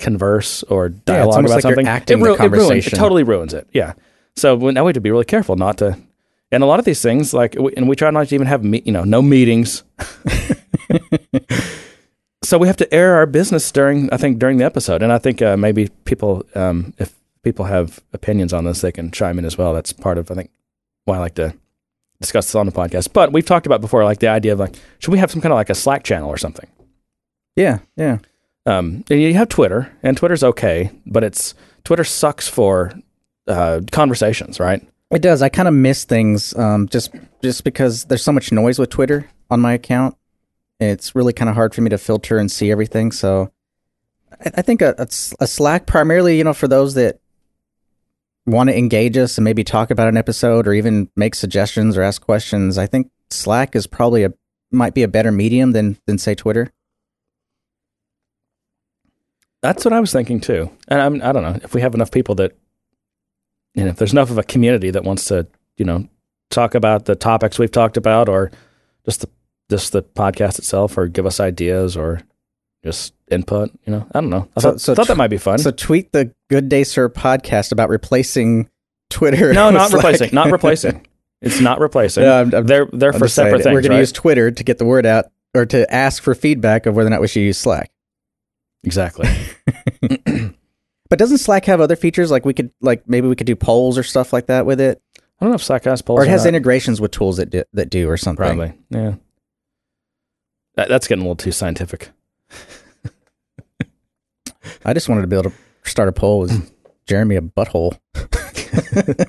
converse 0.00 0.64
or 0.64 0.88
dialogue 0.88 1.36
almost 1.36 1.52
about 1.52 1.54
like 1.54 1.62
something, 1.62 1.86
it, 1.86 2.06
the 2.06 2.14
it, 2.14 2.18
ruins, 2.50 2.86
it 2.86 2.90
totally 2.98 3.22
ruins 3.22 3.54
it. 3.54 3.68
Yeah. 3.72 3.92
So 4.34 4.56
now 4.56 4.82
we 4.84 4.88
have 4.88 4.94
to 4.94 5.00
be 5.00 5.10
really 5.12 5.24
careful 5.24 5.54
not 5.56 5.78
to. 5.78 5.96
And 6.50 6.62
a 6.62 6.66
lot 6.66 6.78
of 6.78 6.84
these 6.84 7.00
things, 7.00 7.32
like, 7.32 7.54
we- 7.58 7.72
and 7.76 7.88
we 7.88 7.96
try 7.96 8.10
not 8.10 8.28
to 8.28 8.34
even 8.34 8.46
have, 8.46 8.62
me, 8.64 8.82
you 8.84 8.92
know, 8.92 9.04
no 9.04 9.22
meetings. 9.22 9.84
so 12.42 12.58
we 12.58 12.66
have 12.66 12.76
to 12.76 12.92
air 12.92 13.14
our 13.14 13.26
business 13.26 13.70
during, 13.72 14.12
I 14.12 14.16
think, 14.16 14.38
during 14.38 14.58
the 14.58 14.64
episode. 14.64 15.02
And 15.02 15.12
I 15.12 15.18
think 15.18 15.40
uh, 15.40 15.56
maybe 15.56 15.88
people, 16.04 16.44
um, 16.54 16.92
if 16.98 17.14
people 17.42 17.66
have 17.66 18.00
opinions 18.12 18.52
on 18.52 18.64
this, 18.64 18.80
they 18.80 18.92
can 18.92 19.10
chime 19.10 19.38
in 19.38 19.44
as 19.44 19.58
well. 19.58 19.72
That's 19.74 19.92
part 19.92 20.18
of, 20.18 20.30
I 20.30 20.34
think, 20.34 20.50
why 21.04 21.16
I 21.16 21.20
like 21.20 21.34
to 21.34 21.54
discuss 22.20 22.46
this 22.46 22.54
on 22.54 22.66
the 22.66 22.72
podcast. 22.72 23.12
But 23.12 23.32
we've 23.32 23.44
talked 23.44 23.66
about 23.66 23.80
before, 23.80 24.04
like 24.04 24.20
the 24.20 24.28
idea 24.28 24.52
of 24.52 24.60
like, 24.60 24.76
should 24.98 25.12
we 25.12 25.18
have 25.18 25.30
some 25.30 25.40
kind 25.40 25.52
of 25.52 25.56
like 25.56 25.70
a 25.70 25.74
Slack 25.74 26.04
channel 26.04 26.28
or 26.28 26.38
something? 26.38 26.68
Yeah, 27.56 27.80
yeah. 27.96 28.18
Um, 28.64 29.04
and 29.10 29.20
you 29.20 29.34
have 29.34 29.48
Twitter, 29.48 29.92
and 30.02 30.16
Twitter's 30.16 30.44
okay, 30.44 30.90
but 31.04 31.24
it's 31.24 31.54
Twitter 31.84 32.04
sucks 32.04 32.48
for 32.48 32.92
uh, 33.48 33.80
conversations, 33.90 34.60
right? 34.60 34.86
It 35.10 35.20
does. 35.20 35.42
I 35.42 35.48
kind 35.48 35.68
of 35.68 35.74
miss 35.74 36.04
things 36.04 36.56
um, 36.56 36.88
just 36.88 37.12
just 37.42 37.64
because 37.64 38.04
there's 38.04 38.22
so 38.22 38.32
much 38.32 38.52
noise 38.52 38.78
with 38.78 38.88
Twitter 38.88 39.28
on 39.50 39.60
my 39.60 39.72
account. 39.72 40.16
It's 40.80 41.14
really 41.14 41.32
kind 41.32 41.48
of 41.48 41.54
hard 41.54 41.74
for 41.74 41.80
me 41.80 41.90
to 41.90 41.98
filter 41.98 42.38
and 42.38 42.50
see 42.50 42.70
everything. 42.70 43.12
So 43.12 43.52
I, 44.32 44.50
I 44.54 44.62
think 44.62 44.80
a 44.80 45.06
Slack 45.08 45.86
primarily, 45.86 46.38
you 46.38 46.44
know, 46.44 46.54
for 46.54 46.68
those 46.68 46.94
that 46.94 47.20
want 48.46 48.70
to 48.70 48.76
engage 48.76 49.16
us 49.16 49.38
and 49.38 49.44
maybe 49.44 49.64
talk 49.64 49.90
about 49.90 50.08
an 50.08 50.16
episode 50.16 50.66
or 50.66 50.72
even 50.72 51.08
make 51.16 51.34
suggestions 51.34 51.96
or 51.96 52.02
ask 52.02 52.22
questions. 52.22 52.78
I 52.78 52.86
think 52.86 53.10
Slack 53.30 53.76
is 53.76 53.86
probably 53.86 54.24
a 54.24 54.32
might 54.70 54.94
be 54.94 55.02
a 55.02 55.08
better 55.08 55.30
medium 55.30 55.72
than 55.72 55.98
than 56.06 56.18
say 56.18 56.34
Twitter. 56.34 56.72
That's 59.62 59.84
what 59.84 59.94
I 59.94 60.00
was 60.00 60.12
thinking 60.12 60.40
too. 60.40 60.70
And 60.88 61.00
I'm, 61.00 61.22
I 61.22 61.30
don't 61.32 61.42
know 61.42 61.58
if 61.62 61.72
we 61.72 61.82
have 61.82 61.94
enough 61.94 62.10
people 62.10 62.34
that, 62.36 62.58
and 63.76 63.88
if 63.88 63.96
there's 63.96 64.12
enough 64.12 64.30
of 64.30 64.38
a 64.38 64.42
community 64.42 64.90
that 64.90 65.04
wants 65.04 65.26
to, 65.26 65.46
you 65.76 65.84
know, 65.84 66.08
talk 66.50 66.74
about 66.74 67.04
the 67.04 67.14
topics 67.14 67.60
we've 67.60 67.70
talked 67.70 67.96
about, 67.96 68.28
or 68.28 68.50
just 69.04 69.20
the 69.20 69.28
just 69.70 69.92
the 69.92 70.02
podcast 70.02 70.58
itself, 70.58 70.98
or 70.98 71.06
give 71.06 71.26
us 71.26 71.38
ideas, 71.38 71.96
or 71.96 72.22
just 72.84 73.14
input. 73.30 73.70
You 73.86 73.92
know, 73.92 74.06
I 74.14 74.20
don't 74.20 74.30
know. 74.30 74.48
I 74.56 74.60
So- 74.60 74.70
thought, 74.72 74.80
so 74.80 74.94
thought 74.94 75.04
tw- 75.04 75.08
that 75.08 75.16
might 75.16 75.28
be 75.30 75.38
fun. 75.38 75.58
So 75.58 75.70
tweet 75.70 76.12
the 76.12 76.32
Good 76.50 76.68
Day 76.68 76.84
Sir 76.84 77.08
podcast 77.08 77.72
about 77.72 77.88
replacing 77.88 78.68
Twitter. 79.10 79.52
no, 79.52 79.70
not 79.72 79.90
Slack. 79.90 80.02
replacing. 80.04 80.34
Not 80.34 80.50
replacing. 80.50 81.06
It's 81.40 81.60
not 81.60 81.80
replacing. 81.80 82.22
Yeah, 82.24 82.34
I'm- 82.36 82.54
I'm- 82.54 82.66
they're 82.66 82.86
they're 82.92 83.12
I'm 83.12 83.18
for 83.18 83.28
separate 83.28 83.62
things. 83.62 83.72
We're 83.74 83.80
going 83.82 83.90
right? 83.90 83.96
to 83.96 84.00
use 84.02 84.12
Twitter 84.12 84.50
to 84.50 84.64
get 84.64 84.78
the 84.78 84.84
word 84.84 85.06
out 85.06 85.26
or 85.54 85.66
to 85.66 85.92
ask 85.94 86.22
for 86.22 86.34
feedback 86.34 86.86
of 86.86 86.94
whether 86.96 87.06
or 87.08 87.10
not 87.10 87.20
we 87.20 87.28
should 87.28 87.40
use 87.40 87.58
Slack. 87.58 87.90
exactly. 88.84 89.28
But 91.08 91.18
doesn't 91.18 91.38
Slack 91.38 91.66
have 91.66 91.82
other 91.82 91.94
features 91.94 92.30
like 92.30 92.46
we 92.46 92.54
could 92.54 92.70
like 92.80 93.06
maybe 93.06 93.28
we 93.28 93.36
could 93.36 93.46
do 93.46 93.54
polls 93.54 93.98
or 93.98 94.02
stuff 94.02 94.32
like 94.32 94.46
that 94.46 94.64
with 94.64 94.80
it, 94.80 95.02
I 95.18 95.44
don't 95.44 95.50
know 95.50 95.56
if 95.56 95.62
Slack 95.62 95.84
has 95.84 96.00
polls 96.00 96.20
or 96.20 96.24
it 96.24 96.28
has 96.30 96.44
not. 96.44 96.48
integrations 96.48 97.02
with 97.02 97.10
tools 97.10 97.36
that 97.36 97.50
do, 97.50 97.64
that 97.74 97.90
do 97.90 98.08
or 98.08 98.16
something. 98.16 98.42
Probably. 98.46 98.72
Yeah. 98.88 99.16
That, 100.76 100.88
that's 100.88 101.06
getting 101.06 101.20
a 101.20 101.24
little 101.26 101.36
too 101.36 101.52
scientific. 101.52 102.08
I 104.84 104.92
just 104.92 105.08
wanted 105.08 105.22
to 105.22 105.26
be 105.26 105.36
able 105.36 105.50
to 105.50 105.56
start 105.84 106.08
a 106.08 106.12
poll. 106.12 106.44
Is 106.44 106.72
Jeremy 107.06 107.36
a 107.36 107.40
butthole? 107.40 107.98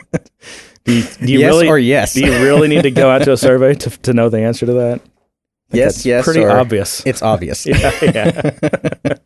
Do 0.86 0.94
you, 0.94 1.03
do 1.03 1.32
you 1.32 1.39
yes 1.39 1.53
really 1.53 1.68
or 1.70 1.80
yes? 1.80 2.13
do 2.13 2.25
you 2.25 2.44
really 2.44 2.68
need 2.68 2.82
to 2.82 2.92
go 2.92 3.10
out 3.10 3.24
to 3.24 3.32
a 3.32 3.38
survey 3.38 3.74
to 3.74 3.89
to 3.89 4.13
know 4.13 4.27
the 4.27 4.39
answer 4.39 4.65
to 4.65 4.74
that? 4.74 5.01
Yes, 5.72 6.06
yes. 6.06 6.25
Pretty 6.25 6.42
or 6.42 6.51
obvious. 6.51 7.06
It's 7.06 7.22
obvious. 7.22 7.65
yeah, 7.65 7.92
yeah. 8.01 9.18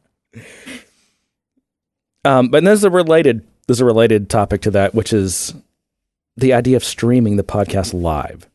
um, 2.24 2.50
but 2.50 2.64
there's 2.64 2.84
a 2.84 2.92
related 2.92 3.46
there's 3.68 3.82
a 3.82 3.86
related 3.86 4.30
topic 4.30 4.62
to 4.62 4.72
that, 4.72 4.94
which 4.94 5.12
is 5.12 5.54
the 6.36 6.54
idea 6.54 6.78
of 6.78 6.84
streaming 6.84 7.38
the 7.38 7.44
podcast 7.44 7.94
live. 7.94 8.48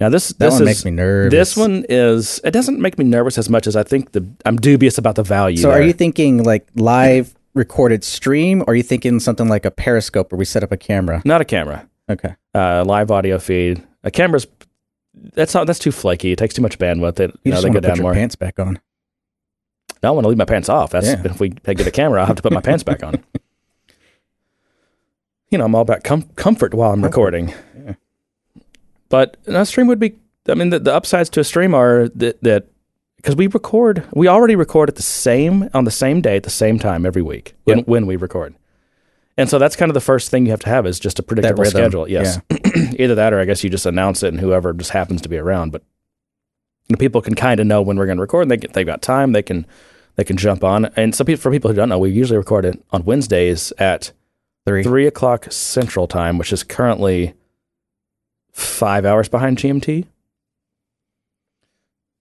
Now 0.00 0.08
this 0.08 0.28
That 0.30 0.38
this 0.38 0.52
one 0.54 0.62
is 0.62 0.66
makes 0.66 0.84
me 0.84 0.90
nervous. 0.90 1.30
this 1.30 1.56
one 1.56 1.84
is 1.88 2.40
it 2.44 2.50
doesn't 2.50 2.80
make 2.80 2.98
me 2.98 3.04
nervous 3.04 3.38
as 3.38 3.48
much 3.48 3.66
as 3.66 3.76
I 3.76 3.82
think 3.84 4.12
the 4.12 4.26
I'm 4.44 4.56
dubious 4.56 4.98
about 4.98 5.14
the 5.14 5.22
value. 5.22 5.56
So 5.58 5.70
are 5.70 5.80
you 5.82 5.92
thinking 5.92 6.42
like 6.42 6.66
live 6.74 7.34
recorded 7.54 8.02
stream, 8.02 8.62
or 8.62 8.70
are 8.70 8.74
you 8.74 8.82
thinking 8.82 9.20
something 9.20 9.48
like 9.48 9.64
a 9.64 9.70
Periscope 9.70 10.32
where 10.32 10.38
we 10.38 10.44
set 10.44 10.62
up 10.64 10.72
a 10.72 10.76
camera? 10.76 11.22
not 11.24 11.40
a 11.40 11.44
camera? 11.44 11.88
Okay. 12.10 12.34
uh, 12.54 12.84
live 12.84 13.10
audio 13.10 13.38
feed. 13.38 13.82
A 14.02 14.10
camera's 14.10 14.46
that's 15.34 15.54
not 15.54 15.66
that's 15.68 15.78
too 15.78 15.92
flaky. 15.92 16.32
It 16.32 16.36
takes 16.38 16.54
too 16.54 16.62
much 16.62 16.78
bandwidth. 16.78 17.20
It, 17.20 17.30
You 17.30 17.38
you 17.44 17.50
know, 17.52 17.56
just 17.56 17.62
they 17.66 17.70
go 17.72 17.80
down 17.80 18.00
more. 18.00 18.12
pants 18.14 18.34
back 18.34 18.58
on. 18.58 18.80
I 20.02 20.10
want 20.10 20.24
to 20.24 20.28
leave 20.28 20.36
my 20.36 20.44
pants 20.44 20.68
off. 20.68 20.90
That's 20.90 21.06
Yeah. 21.06 21.22
if 21.24 21.40
we 21.40 21.48
get 21.50 21.86
a 21.86 21.90
camera, 21.90 22.20
I'll 22.20 22.26
have 22.26 22.36
to 22.36 22.42
put 22.42 22.52
my 22.52 22.60
pants 22.60 22.82
back 22.82 23.02
on. 23.04 23.22
You 25.50 25.58
know, 25.58 25.66
I'm 25.66 25.74
all 25.76 25.82
about 25.82 26.02
com- 26.02 26.28
comfort 26.34 26.74
while 26.74 26.90
I'm 26.90 27.04
recording. 27.04 27.54
Yeah. 27.86 27.94
But 29.14 29.36
a 29.46 29.64
stream 29.64 29.86
would 29.86 30.00
be. 30.00 30.16
I 30.48 30.54
mean, 30.54 30.70
the, 30.70 30.80
the 30.80 30.92
upsides 30.92 31.30
to 31.30 31.40
a 31.40 31.44
stream 31.44 31.72
are 31.72 32.08
that 32.16 32.42
that 32.42 32.66
because 33.16 33.36
we 33.36 33.46
record, 33.46 34.04
we 34.12 34.26
already 34.26 34.56
record 34.56 34.88
at 34.88 34.96
the 34.96 35.02
same 35.02 35.70
on 35.72 35.84
the 35.84 35.92
same 35.92 36.20
day 36.20 36.34
at 36.36 36.42
the 36.42 36.50
same 36.50 36.80
time 36.80 37.06
every 37.06 37.22
week 37.22 37.54
when, 37.62 37.78
Yep. 37.78 37.86
when 37.86 38.06
we 38.06 38.16
record. 38.16 38.56
And 39.38 39.48
so 39.48 39.60
that's 39.60 39.76
kind 39.76 39.88
of 39.88 39.94
the 39.94 40.00
first 40.00 40.30
thing 40.32 40.46
you 40.46 40.50
have 40.50 40.60
to 40.62 40.68
have 40.68 40.84
is 40.84 40.98
just 40.98 41.20
a 41.20 41.22
predictable 41.22 41.64
schedule. 41.64 42.08
Yes. 42.08 42.40
Either 42.98 43.14
that 43.14 43.32
or 43.32 43.38
I 43.38 43.44
guess 43.44 43.62
you 43.62 43.70
just 43.70 43.86
announce 43.86 44.24
it 44.24 44.28
and 44.34 44.40
whoever 44.40 44.72
just 44.72 44.90
happens 44.90 45.22
to 45.22 45.28
be 45.28 45.38
around. 45.38 45.70
But 45.70 45.82
people 46.98 47.22
can 47.22 47.36
kind 47.36 47.60
of 47.60 47.66
know 47.68 47.80
when 47.82 47.96
we're 47.96 48.06
going 48.06 48.18
to 48.18 48.22
record. 48.22 48.42
And 48.42 48.50
they 48.50 48.56
get, 48.56 48.72
they've 48.72 48.84
got 48.84 49.00
time. 49.00 49.30
They 49.30 49.42
can 49.42 49.64
they 50.16 50.24
can 50.24 50.36
jump 50.36 50.64
on. 50.64 50.86
And 50.96 51.14
some 51.14 51.24
people, 51.24 51.40
for 51.40 51.52
people 51.52 51.70
who 51.70 51.76
don't 51.76 51.88
know, 51.88 52.00
we 52.00 52.10
usually 52.10 52.36
record 52.38 52.64
it 52.64 52.82
on 52.90 53.04
Wednesdays 53.04 53.72
at 53.78 54.10
Three. 54.66 54.82
three 54.82 55.06
o'clock 55.06 55.46
Central 55.52 56.08
Time, 56.08 56.36
which 56.36 56.52
is 56.52 56.64
currently 56.64 57.34
five 58.54 59.04
hours 59.04 59.28
behind 59.28 59.58
GMT. 59.58 60.06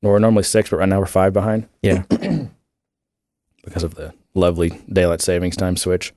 We're 0.02 0.20
normally 0.20 0.44
six, 0.44 0.70
but 0.70 0.78
right 0.78 0.90
now 0.90 1.00
we're 1.00 1.06
five 1.06 1.32
behind 1.32 1.70
Yeah. 1.82 2.04
because 3.64 3.84
of 3.84 3.96
the 3.96 4.14
lovely 4.34 4.82
daylight 4.92 5.22
savings 5.22 5.56
time 5.56 5.78
switch. 5.78 6.14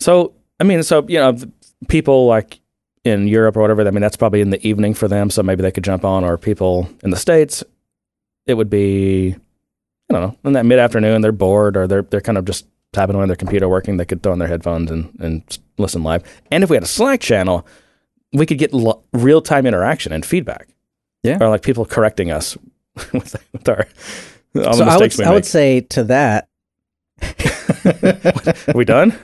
So, 0.00 0.34
I 0.60 0.64
mean, 0.64 0.82
so 0.82 1.06
you 1.08 1.18
know, 1.18 1.36
people 1.88 2.26
like 2.26 2.60
in 3.04 3.26
Europe 3.28 3.56
or 3.56 3.62
whatever. 3.62 3.86
I 3.86 3.90
mean, 3.90 4.02
that's 4.02 4.16
probably 4.16 4.40
in 4.42 4.50
the 4.50 4.64
evening 4.66 4.92
for 4.92 5.08
them, 5.08 5.30
so 5.30 5.42
maybe 5.42 5.62
they 5.62 5.70
could 5.70 5.84
jump 5.84 6.04
on. 6.04 6.24
Or 6.24 6.36
people 6.36 6.88
in 7.02 7.10
the 7.10 7.16
states, 7.16 7.64
it 8.46 8.54
would 8.54 8.68
be, 8.68 9.34
I 10.10 10.12
don't 10.12 10.22
know, 10.22 10.36
in 10.44 10.52
that 10.52 10.66
mid 10.66 10.78
afternoon. 10.78 11.22
They're 11.22 11.32
bored 11.32 11.76
or 11.76 11.86
they're 11.86 12.02
they're 12.02 12.20
kind 12.20 12.36
of 12.36 12.44
just 12.44 12.66
tapping 12.92 13.14
away 13.14 13.22
on 13.22 13.28
their 13.28 13.36
computer 13.36 13.68
working. 13.68 13.96
They 13.96 14.04
could 14.04 14.22
throw 14.22 14.32
in 14.34 14.38
their 14.40 14.48
headphones 14.48 14.90
and 14.90 15.16
and 15.20 15.58
listen 15.78 16.02
live. 16.02 16.22
And 16.50 16.62
if 16.62 16.68
we 16.70 16.76
had 16.76 16.82
a 16.82 16.86
Slack 16.86 17.20
channel, 17.20 17.66
we 18.32 18.46
could 18.46 18.58
get 18.58 18.72
l- 18.74 19.04
real 19.12 19.40
time 19.42 19.66
interaction 19.66 20.12
and 20.12 20.24
feedback. 20.24 20.68
Yeah. 21.24 21.38
or 21.40 21.48
like 21.48 21.62
people 21.62 21.84
correcting 21.84 22.30
us 22.30 22.56
with, 23.12 23.34
with 23.52 23.68
our 23.68 23.86
all 24.64 24.72
so 24.72 24.84
the 24.84 24.90
I 24.90 24.96
would, 24.96 25.02
mistakes 25.04 25.18
we 25.18 25.24
I 25.24 25.30
would 25.32 25.44
say 25.46 25.80
to 25.80 26.04
that. 26.04 26.48
Are 28.70 28.72
we 28.74 28.84
done? 28.84 29.10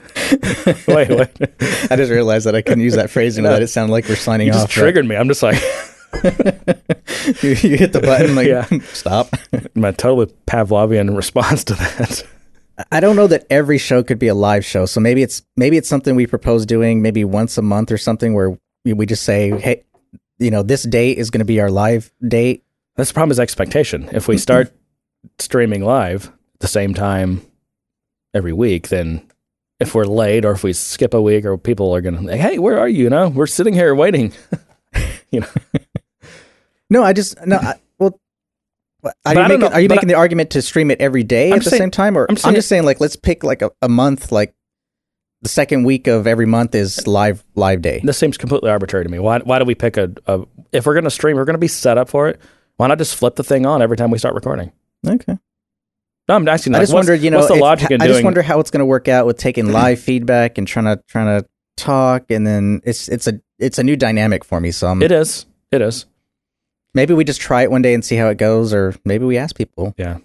wait, 0.87 1.09
wait. 1.09 1.29
I 1.89 1.95
just 1.95 2.11
realized 2.11 2.45
that 2.45 2.55
I 2.55 2.61
couldn't 2.61 2.83
use 2.83 2.95
that 2.95 3.09
phrasing 3.09 3.43
No. 3.43 3.49
without 3.49 3.61
it 3.63 3.67
sound 3.67 3.91
like 3.91 4.07
we're 4.09 4.15
signing 4.15 4.47
You 4.47 4.53
just 4.53 4.65
off. 4.65 4.71
triggered 4.71 5.05
me. 5.05 5.15
I'm 5.15 5.27
just 5.27 5.41
like 5.43 5.55
you, 7.43 7.49
you 7.49 7.77
hit 7.77 7.93
the 7.93 8.01
button 8.01 8.35
like 8.35 8.47
Yeah. 8.47 8.65
stop. 8.93 9.29
my 9.75 9.91
totally 9.91 10.33
Pavlovian 10.47 11.15
response 11.15 11.63
to 11.65 11.75
that. 11.75 12.23
I 12.91 12.99
don't 12.99 13.15
know 13.15 13.27
that 13.27 13.45
every 13.49 13.77
show 13.77 14.03
could 14.03 14.19
be 14.19 14.27
a 14.27 14.35
live 14.35 14.65
show. 14.65 14.85
So 14.85 14.99
maybe 14.99 15.23
it's 15.23 15.43
maybe 15.55 15.77
it's 15.77 15.87
something 15.87 16.15
we 16.15 16.27
propose 16.27 16.65
doing 16.65 17.01
maybe 17.01 17.23
once 17.23 17.57
a 17.57 17.61
month 17.61 17.91
or 17.91 17.97
something 17.97 18.33
where 18.33 18.57
we, 18.93 19.05
just 19.05 19.23
say, 19.23 19.57
hey, 19.59 19.83
you 20.37 20.51
know, 20.51 20.63
this 20.63 20.83
date 20.83 21.17
is 21.17 21.29
going 21.29 21.39
to 21.39 21.45
be 21.45 21.59
our 21.59 21.71
live 21.71 22.11
date. 22.25 22.63
That's 22.95 23.09
the 23.09 23.13
problem 23.13 23.31
is 23.31 23.39
expectation. 23.39 24.09
If 24.11 24.27
we 24.27 24.35
mm-hmm. 24.35 24.41
start 24.41 24.73
streaming 25.39 25.83
live 25.83 26.27
at 26.27 26.59
the 26.59 26.67
same 26.67 26.93
time 26.93 27.41
every 28.33 28.53
week, 28.53 28.89
then 28.89 29.29
if 29.79 29.95
we're 29.95 30.05
late 30.05 30.45
or 30.45 30.51
if 30.51 30.63
we 30.63 30.73
skip 30.73 31.13
a 31.13 31.21
week 31.21 31.45
or 31.45 31.57
people 31.57 31.93
are 31.95 32.01
going 32.01 32.15
to 32.15 32.21
like, 32.21 32.39
hey, 32.39 32.59
where 32.59 32.79
are 32.79 32.87
you? 32.87 33.03
You 33.03 33.09
know, 33.09 33.29
we're 33.29 33.47
sitting 33.47 33.73
here 33.73 33.93
waiting. 33.95 34.33
You 35.31 35.41
know. 35.41 35.47
no, 36.89 37.03
I 37.03 37.11
just 37.11 37.45
no. 37.45 37.57
I, 37.57 37.73
well, 37.99 38.17
are 39.25 39.33
you, 39.33 39.41
making, 39.41 39.59
know, 39.59 39.67
are 39.67 39.81
you 39.81 39.89
making 39.89 40.07
the 40.07 40.13
argument 40.15 40.51
to 40.51 40.61
stream 40.61 40.89
it 40.89 41.01
every 41.01 41.23
day 41.23 41.51
I'm 41.51 41.57
at 41.57 41.63
the 41.63 41.69
saying- 41.71 41.81
same 41.81 41.91
time, 41.91 42.17
or 42.17 42.25
I'm 42.29 42.37
I'm, 42.45 42.55
just 42.55 42.69
saying 42.69 42.83
like 42.85 43.01
let's 43.01 43.17
pick 43.17 43.43
like 43.43 43.61
a, 43.61 43.71
a 43.81 43.89
month, 43.89 44.31
like 44.31 44.55
the 45.45 45.49
second 45.49 45.83
week 45.83 46.07
of 46.07 46.25
every 46.25 46.47
month 46.47 46.73
is 46.73 47.05
live 47.05 47.43
live 47.53 47.79
day. 47.83 48.01
This 48.03 48.17
seems 48.17 48.35
completely 48.35 48.71
arbitrary 48.71 49.05
to 49.05 49.11
me. 49.11 49.19
Why, 49.19 49.37
why 49.39 49.59
do 49.59 49.65
we 49.65 49.75
pick 49.75 49.95
a, 49.95 50.11
a 50.25 50.43
if 50.71 50.87
we're 50.87 50.95
going 50.95 51.03
to 51.03 51.11
stream, 51.11 51.37
we're 51.37 51.45
going 51.45 51.53
to 51.53 51.59
be 51.59 51.67
set 51.67 51.99
up 51.99 52.09
for 52.09 52.27
it. 52.27 52.41
Why 52.77 52.87
not 52.87 52.97
just 52.97 53.15
flip 53.15 53.35
the 53.35 53.43
thing 53.43 53.63
on 53.67 53.83
every 53.83 53.95
time 53.95 54.09
we 54.09 54.17
start 54.17 54.33
recording? 54.33 54.71
Okay. 55.05 55.37
No, 56.27 56.35
I'm 56.35 56.47
asking. 56.47 56.73
I 56.73 56.79
just 56.79 56.91
what's- 56.91 57.07
wondered, 57.07 57.23
you 57.23 57.29
know, 57.29 57.37
what's 57.37 57.49
the 57.49 57.59
logic 57.59 57.91
in 57.91 58.01
I 58.01 58.05
doing? 58.05 58.15
just 58.15 58.23
wonder 58.25 58.41
how 58.41 58.59
it's 58.59 58.71
going 58.71 58.79
to 58.79 58.87
work 58.87 59.07
out 59.07 59.27
with 59.27 59.37
taking 59.37 59.71
live 59.71 59.99
feedback 59.99 60.57
and 60.57 60.67
trying 60.67 60.85
to 60.85 61.03
trying 61.07 61.39
to 61.39 61.47
talk, 61.77 62.31
and 62.31 62.47
then 62.47 62.81
it's 62.83 63.07
it's 63.07 63.27
a 63.27 63.39
it's 63.59 63.77
a 63.77 63.83
new 63.83 63.95
dynamic 63.95 64.43
for 64.43 64.59
me. 64.59 64.71
So 64.71 64.87
I'm, 64.87 65.03
it 65.03 65.11
is. 65.11 65.45
It 65.71 65.83
is. 65.83 66.07
maybe 66.95 67.13
we 67.13 67.23
just 67.23 67.39
try 67.39 67.61
it 67.61 67.69
one 67.69 67.83
day 67.83 67.93
and 67.93 68.03
see 68.03 68.15
how 68.15 68.29
it 68.29 68.39
goes, 68.39 68.73
or 68.73 68.95
maybe 69.05 69.25
we 69.25 69.37
ask 69.37 69.55
people. 69.55 69.93
Yeah. 69.95 70.17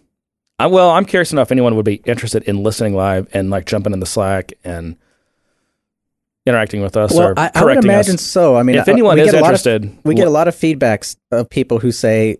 I, 0.59 0.67
well, 0.69 0.91
I'm 0.91 1.05
curious 1.05 1.31
enough. 1.33 1.49
if 1.49 1.53
anyone 1.53 1.77
would 1.77 1.85
be 1.85 1.97
interested 2.07 2.43
in 2.45 2.62
listening 2.62 2.95
live 2.95 3.29
and 3.35 3.50
like 3.50 3.67
jumping 3.67 3.93
in 3.93 4.00
the 4.00 4.07
Slack 4.07 4.53
and 4.65 4.97
interacting 6.47 6.81
with 6.83 6.97
us 6.97 7.13
Well, 7.13 7.29
or 7.29 7.39
I, 7.39 7.51
I 7.55 7.65
would 7.65 7.85
imagine 7.85 8.15
us. 8.15 8.23
so. 8.23 8.57
I 8.57 8.63
mean, 8.63 8.77
if 8.77 8.89
uh, 8.89 8.93
anyone 8.93 9.17
we 9.17 9.23
is 9.23 9.33
lot 9.33 9.41
of- 9.41 9.45
interested, 9.45 9.99
we 10.05 10.15
get 10.15 10.27
a 10.27 10.31
lot 10.31 10.49
of 10.49 10.55
feedbacks 10.55 11.17
of 11.31 11.49
people 11.51 11.79
who 11.79 11.93
say 11.93 12.39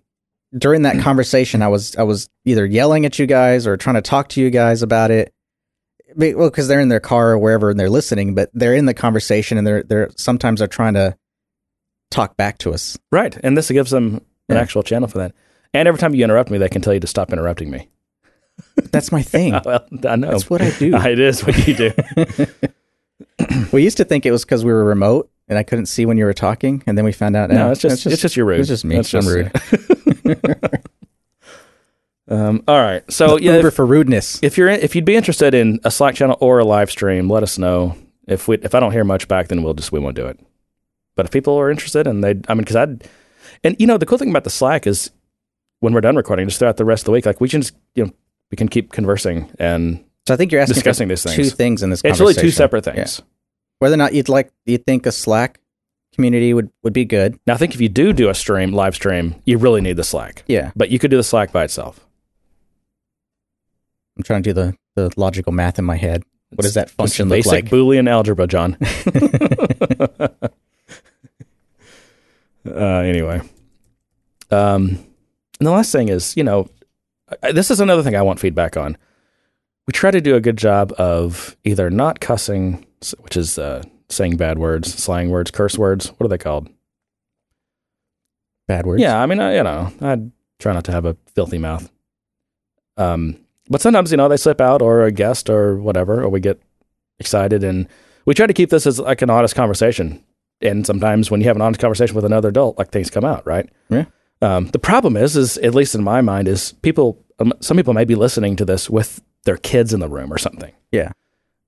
during 0.57 0.81
that 0.81 0.99
conversation 0.99 1.61
I 1.61 1.67
was 1.69 1.95
I 1.95 2.03
was 2.03 2.29
either 2.45 2.65
yelling 2.65 3.05
at 3.05 3.17
you 3.19 3.25
guys 3.25 3.65
or 3.67 3.77
trying 3.77 3.95
to 3.95 4.01
talk 4.01 4.29
to 4.29 4.41
you 4.41 4.49
guys 4.49 4.81
about 4.81 5.11
it. 5.11 5.33
Well, 6.15 6.49
because 6.49 6.67
they're 6.67 6.81
in 6.81 6.89
their 6.89 6.99
car 6.99 7.31
or 7.31 7.37
wherever 7.39 7.69
and 7.69 7.79
they're 7.79 7.89
listening, 7.89 8.35
but 8.35 8.49
they're 8.53 8.75
in 8.75 8.85
the 8.85 8.93
conversation 8.93 9.57
and 9.57 9.65
they're 9.65 9.83
they're 9.83 10.09
sometimes 10.17 10.59
they're 10.59 10.67
trying 10.67 10.95
to 10.95 11.15
talk 12.09 12.35
back 12.35 12.57
to 12.57 12.73
us. 12.73 12.97
right, 13.13 13.37
and 13.43 13.57
this 13.57 13.71
gives 13.71 13.91
them 13.91 14.15
an 14.49 14.55
Yeah. 14.57 14.61
actual 14.61 14.83
channel 14.83 15.07
for 15.07 15.19
that. 15.19 15.33
And 15.73 15.87
every 15.87 15.99
time 15.99 16.13
you 16.13 16.25
interrupt 16.25 16.51
me, 16.51 16.57
they 16.57 16.67
can 16.67 16.81
tell 16.81 16.93
you 16.93 16.99
to 16.99 17.07
stop 17.07 17.31
interrupting 17.31 17.71
me. 17.71 17.87
That's 18.91 19.09
my 19.13 19.21
thing. 19.21 19.53
well, 19.65 19.85
I 20.05 20.17
know 20.17 20.31
That's 20.31 20.49
what 20.49 20.61
I 20.61 20.71
do. 20.71 20.93
it 20.97 21.17
is 21.19 21.45
what 21.45 21.65
you 21.65 21.73
do. 21.75 21.91
we 23.71 23.83
used 23.83 23.97
to 23.97 24.05
think 24.05 24.25
it 24.25 24.31
was 24.31 24.43
because 24.45 24.63
we 24.65 24.71
were 24.71 24.83
remote 24.83 25.29
and 25.47 25.57
I 25.57 25.63
couldn't 25.63 25.87
see 25.87 26.05
when 26.05 26.17
you 26.17 26.25
were 26.25 26.33
talking, 26.33 26.81
and 26.87 26.97
then 26.97 27.03
we 27.05 27.11
found 27.11 27.35
out. 27.35 27.49
no, 27.49 27.67
eh, 27.67 27.71
it's 27.71 27.81
just, 27.81 28.05
it's 28.05 28.21
just 28.21 28.35
you're 28.37 28.45
rude. 28.45 28.59
It's 28.61 28.69
just 28.69 28.85
me. 28.85 28.95
I'm 28.97 29.03
just- 29.03 29.27
rude. 29.27 29.51
Um, 32.27 32.63
all 32.65 32.79
right. 32.79 33.03
So 33.11 33.37
yeah, 33.37 33.57
Uber 33.57 33.69
if, 33.69 33.73
for 33.73 33.85
rudeness. 33.85 34.39
if 34.41 34.57
you're 34.57 34.69
if 34.69 34.95
you'd 34.95 35.03
be 35.03 35.15
interested 35.15 35.53
in 35.53 35.81
a 35.83 35.91
Slack 35.91 36.15
channel 36.15 36.37
or 36.39 36.59
a 36.59 36.63
live 36.63 36.89
stream, 36.89 37.29
let 37.29 37.43
us 37.43 37.57
know. 37.57 37.97
If 38.25 38.47
we 38.47 38.55
if 38.57 38.73
I 38.73 38.79
don't 38.79 38.93
hear 38.93 39.03
much 39.03 39.27
back, 39.27 39.49
then 39.49 39.63
we'll 39.63 39.73
just 39.73 39.91
we 39.91 39.99
won't 39.99 40.15
do 40.15 40.27
it. 40.27 40.39
But 41.15 41.25
if 41.25 41.31
people 41.33 41.55
are 41.59 41.69
interested 41.69 42.07
and 42.07 42.23
they, 42.23 42.39
I 42.47 42.53
mean, 42.53 42.59
because 42.59 42.77
I'd 42.77 43.09
and 43.65 43.75
you 43.79 43.87
know 43.87 43.97
the 43.97 44.05
cool 44.05 44.17
thing 44.17 44.29
about 44.29 44.45
the 44.45 44.49
Slack 44.49 44.87
is 44.87 45.11
when 45.81 45.93
we're 45.93 45.99
done 46.01 46.15
recording, 46.15 46.47
just 46.47 46.59
throughout 46.59 46.77
the 46.77 46.85
rest 46.85 47.01
of 47.01 47.05
the 47.05 47.11
week, 47.11 47.25
like 47.25 47.41
we 47.41 47.49
can 47.49 47.61
just 47.63 47.75
you 47.95 48.05
know 48.05 48.13
we 48.49 48.55
can 48.55 48.69
keep 48.69 48.93
conversing 48.93 49.51
and 49.59 50.01
So 50.27 50.33
I 50.33 50.37
think 50.37 50.53
you're 50.53 50.61
asking 50.61 50.75
discussing 50.75 51.07
these 51.09 51.23
things. 51.23 51.35
two 51.35 51.49
things 51.49 51.83
in 51.83 51.89
this. 51.89 52.01
it's 52.05 52.19
really 52.19 52.33
two 52.33 52.51
separate 52.51 52.85
Yeah. 52.87 53.07
Whether 53.81 53.95
or 53.95 53.97
not 53.97 54.13
you'd 54.13 54.29
like, 54.29 54.51
you 54.67 54.77
think 54.77 55.07
a 55.07 55.11
Slack 55.11 55.59
community 56.13 56.53
would 56.53 56.69
would 56.83 56.93
be 56.93 57.03
good. 57.03 57.39
Now 57.47 57.55
I 57.55 57.57
think 57.57 57.73
if 57.73 57.81
you 57.81 57.89
do 57.89 58.13
do 58.13 58.29
a 58.29 58.35
stream, 58.35 58.73
live 58.73 58.93
stream, 58.93 59.41
you 59.43 59.57
really 59.57 59.81
need 59.81 59.95
the 59.95 60.03
Slack. 60.03 60.43
Yeah, 60.45 60.69
But 60.75 60.91
you 60.91 60.99
could 60.99 61.09
do 61.09 61.17
the 61.17 61.23
Slack 61.23 61.51
by 61.51 61.63
itself. 61.63 62.05
I'm 64.15 64.21
trying 64.21 64.43
to 64.43 64.49
do 64.49 64.53
the 64.53 64.75
the 64.93 65.09
logical 65.17 65.51
math 65.51 65.79
in 65.79 65.85
my 65.85 65.95
head. 65.95 66.21
What 66.51 66.61
does 66.61 66.75
that 66.75 66.91
function 66.91 67.27
look 67.27 67.37
basic 67.37 67.51
like? 67.51 67.65
Boolean 67.71 68.07
algebra, 68.07 68.45
John. 68.45 68.77
uh, 72.69 72.99
anyway, 72.99 73.41
um, 74.51 74.89
and 75.59 75.67
the 75.67 75.71
last 75.71 75.91
thing 75.91 76.09
is, 76.09 76.37
you 76.37 76.43
know, 76.43 76.69
I, 77.41 77.51
this 77.51 77.71
is 77.71 77.79
another 77.79 78.03
thing 78.03 78.15
I 78.15 78.21
want 78.21 78.39
feedback 78.39 78.77
on. 78.77 78.95
We 79.87 79.91
try 79.93 80.11
to 80.11 80.21
do 80.21 80.35
a 80.35 80.39
good 80.39 80.57
job 80.57 80.93
of 80.99 81.57
either 81.63 81.89
not 81.89 82.19
cussing, 82.19 82.85
which 83.19 83.37
is 83.37 83.57
uh, 83.57 83.83
saying 84.09 84.37
bad 84.37 84.59
words, 84.59 84.93
slang 84.93 85.29
words, 85.29 85.51
curse 85.51 85.77
words. 85.77 86.07
What 86.09 86.25
are 86.25 86.29
they 86.29 86.37
called? 86.37 86.69
Bad 88.67 88.85
words. 88.85 89.01
Yeah, 89.01 89.21
I 89.21 89.25
mean, 89.25 89.39
I, 89.39 89.55
you 89.55 89.63
know, 89.63 89.91
I 90.01 90.17
try 90.59 90.73
not 90.73 90.85
to 90.85 90.91
have 90.91 91.05
a 91.05 91.17
filthy 91.35 91.57
mouth. 91.57 91.91
Um, 92.97 93.37
but 93.69 93.81
sometimes, 93.81 94.11
you 94.11 94.17
know, 94.17 94.27
they 94.27 94.37
slip 94.37 94.61
out, 94.61 94.81
or 94.81 95.03
a 95.03 95.11
guest, 95.11 95.49
or 95.49 95.77
whatever, 95.77 96.21
or 96.21 96.29
we 96.29 96.39
get 96.39 96.61
excited, 97.19 97.63
and 97.63 97.87
we 98.25 98.33
try 98.33 98.47
to 98.47 98.53
keep 98.53 98.69
this 98.69 98.85
as 98.85 98.99
like 98.99 99.21
an 99.21 99.29
honest 99.29 99.55
conversation. 99.55 100.23
And 100.61 100.85
sometimes, 100.85 101.31
when 101.31 101.41
you 101.41 101.47
have 101.47 101.55
an 101.55 101.61
honest 101.61 101.81
conversation 101.81 102.15
with 102.15 102.25
another 102.25 102.49
adult, 102.49 102.77
like 102.77 102.91
things 102.91 103.09
come 103.09 103.25
out, 103.25 103.45
right? 103.47 103.67
Yeah. 103.89 104.05
Um, 104.41 104.67
the 104.67 104.79
problem 104.79 105.17
is, 105.17 105.35
is 105.35 105.57
at 105.59 105.73
least 105.73 105.95
in 105.95 106.03
my 106.03 106.21
mind, 106.21 106.47
is 106.47 106.73
people. 106.81 107.23
Um, 107.39 107.53
some 107.59 107.77
people 107.77 107.93
may 107.93 108.05
be 108.05 108.15
listening 108.15 108.55
to 108.57 108.65
this 108.65 108.89
with 108.89 109.21
their 109.45 109.57
kids 109.57 109.93
in 109.93 109.99
the 109.99 110.09
room 110.09 110.31
or 110.31 110.37
something. 110.37 110.71
Yeah. 110.91 111.11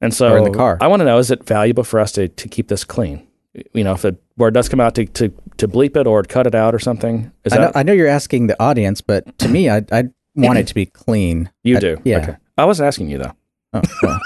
And 0.03 0.13
so, 0.13 0.33
Or 0.33 0.37
in 0.37 0.43
the 0.43 0.51
car. 0.51 0.77
I 0.81 0.87
want 0.87 0.99
to 0.99 1.05
know: 1.05 1.17
is 1.17 1.31
it 1.31 1.43
valuable 1.45 1.83
for 1.83 1.99
us 1.99 2.11
to 2.13 2.27
to 2.27 2.47
keep 2.49 2.67
this 2.67 2.83
clean? 2.83 3.25
You 3.73 3.83
know, 3.83 3.93
if 3.93 4.03
a 4.03 4.15
word 4.37 4.53
does 4.53 4.67
come 4.69 4.79
out, 4.81 4.93
to 4.95 5.05
to 5.05 5.29
to 5.57 5.67
bleep 5.67 5.95
it 5.95 6.05
or 6.07 6.21
cut 6.23 6.45
it 6.45 6.53
out 6.53 6.75
or 6.75 6.79
something. 6.79 7.31
Is 7.45 7.53
I 7.53 7.57
know, 7.57 7.71
I 7.73 7.83
know 7.83 7.93
you're 7.93 8.07
asking 8.07 8.47
the 8.47 8.61
audience, 8.61 8.99
but 9.01 9.37
to 9.39 9.47
me, 9.47 9.69
I 9.69 9.77
I 9.91 10.03
want 10.35 10.59
it 10.59 10.67
to 10.67 10.75
be 10.75 10.85
clean. 10.85 11.49
you 11.63 11.77
I- 11.77 11.79
do? 11.79 11.97
yeah. 12.03 12.17
Okay. 12.17 12.35
I 12.57 12.65
wasn't 12.65 12.87
asking 12.87 13.09
you 13.09 13.17
though. 13.19 13.33
Oh, 13.73 13.81
well. 14.03 14.19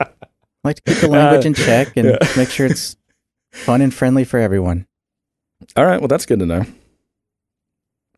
I 0.00 0.06
like 0.64 0.76
to 0.76 0.82
keep 0.82 0.98
the 1.00 1.08
language 1.16 1.44
Uh, 1.46 1.48
in 1.48 1.54
check 1.54 1.96
and 1.96 2.18
make 2.36 2.50
sure 2.50 2.66
it's 2.66 2.96
fun 3.52 3.80
and 3.80 3.94
friendly 3.94 4.24
for 4.24 4.38
everyone. 4.38 4.86
All 5.76 5.86
right. 5.86 6.00
Well, 6.00 6.08
that's 6.08 6.26
good 6.26 6.40
to 6.40 6.46
know. 6.46 6.66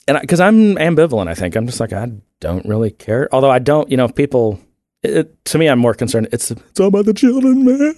And 0.09 0.19
because 0.21 0.41
I'm 0.41 0.75
ambivalent, 0.77 1.29
I 1.29 1.35
think 1.35 1.55
I'm 1.55 1.67
just 1.67 1.79
like 1.79 1.93
I 1.93 2.11
don't 2.41 2.67
really 2.67 2.91
care. 2.91 3.29
Although 3.33 3.51
I 3.51 3.59
don't, 3.61 3.91
you 3.91 3.97
know, 3.97 4.07
if 4.07 4.15
people. 4.15 4.59
It, 5.03 5.45
to 5.47 5.59
me, 5.59 5.67
I'm 5.69 5.79
more 5.79 5.95
concerned. 5.95 6.29
It's 6.33 6.51
it's 6.51 6.81
all 6.81 6.89
about 6.89 7.07
the 7.07 7.15
children, 7.15 7.65
man. 7.65 7.95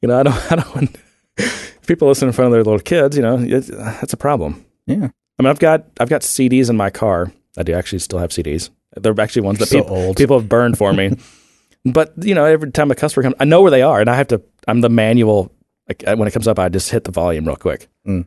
You 0.00 0.08
know, 0.08 0.20
I 0.20 0.22
don't. 0.22 0.52
I 0.52 0.56
don't. 0.56 0.74
want- 0.74 0.96
If 1.38 1.86
people 1.86 2.08
listen 2.08 2.28
in 2.28 2.32
front 2.32 2.46
of 2.46 2.52
their 2.52 2.62
little 2.62 2.78
kids, 2.78 3.16
you 3.16 3.22
know, 3.22 3.38
it's, 3.38 3.66
that's 3.68 4.12
a 4.12 4.16
problem. 4.16 4.64
Yeah. 4.86 5.08
I 5.38 5.42
mean, 5.42 5.50
I've 5.50 5.58
got 5.58 5.84
I've 5.98 6.08
got 6.08 6.20
CDs 6.22 6.70
in 6.70 6.76
my 6.76 6.90
car. 6.90 7.32
I 7.56 7.62
do 7.64 7.72
actually 7.74 7.98
still 8.00 8.18
have 8.18 8.30
CDs. 8.30 8.70
They're 8.96 9.18
actually 9.20 9.42
ones 9.42 9.58
that 9.58 9.68
So 9.68 9.82
people 9.82 10.14
people 10.14 10.38
have 10.38 10.48
burned 10.48 10.78
for 10.78 10.92
me. 10.92 11.16
but 11.84 12.12
you 12.22 12.34
know, 12.34 12.44
every 12.44 12.70
time 12.70 12.90
a 12.90 12.94
customer 12.94 13.22
comes, 13.24 13.34
I 13.40 13.44
know 13.44 13.62
where 13.62 13.70
they 13.70 13.82
are, 13.82 14.00
and 14.00 14.08
I 14.08 14.14
have 14.14 14.28
to. 14.28 14.40
I'm 14.68 14.80
the 14.80 14.88
manual. 14.90 15.50
Like 15.88 16.04
uh, 16.06 16.14
when 16.16 16.28
it 16.28 16.32
comes 16.32 16.46
up, 16.46 16.58
I 16.58 16.68
just 16.68 16.90
hit 16.90 17.04
the 17.04 17.10
volume 17.10 17.46
real 17.46 17.56
quick. 17.56 17.88
Mm. 18.06 18.26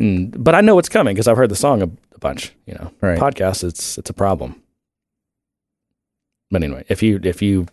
Mm, 0.00 0.34
but 0.42 0.54
I 0.54 0.60
know 0.62 0.78
it's 0.78 0.88
coming 0.88 1.14
because 1.14 1.28
I've 1.28 1.36
heard 1.36 1.50
the 1.50 1.56
song 1.56 1.82
a, 1.82 1.84
a 2.14 2.18
bunch. 2.18 2.52
You 2.66 2.74
know, 2.74 2.90
Right. 3.00 3.18
podcasts. 3.18 3.62
It's 3.62 3.98
it's 3.98 4.10
a 4.10 4.14
problem. 4.14 4.60
But 6.52 6.62
anyway, 6.62 6.84
if 6.88 7.02
you 7.02 7.18
if 7.24 7.42
you 7.42 7.66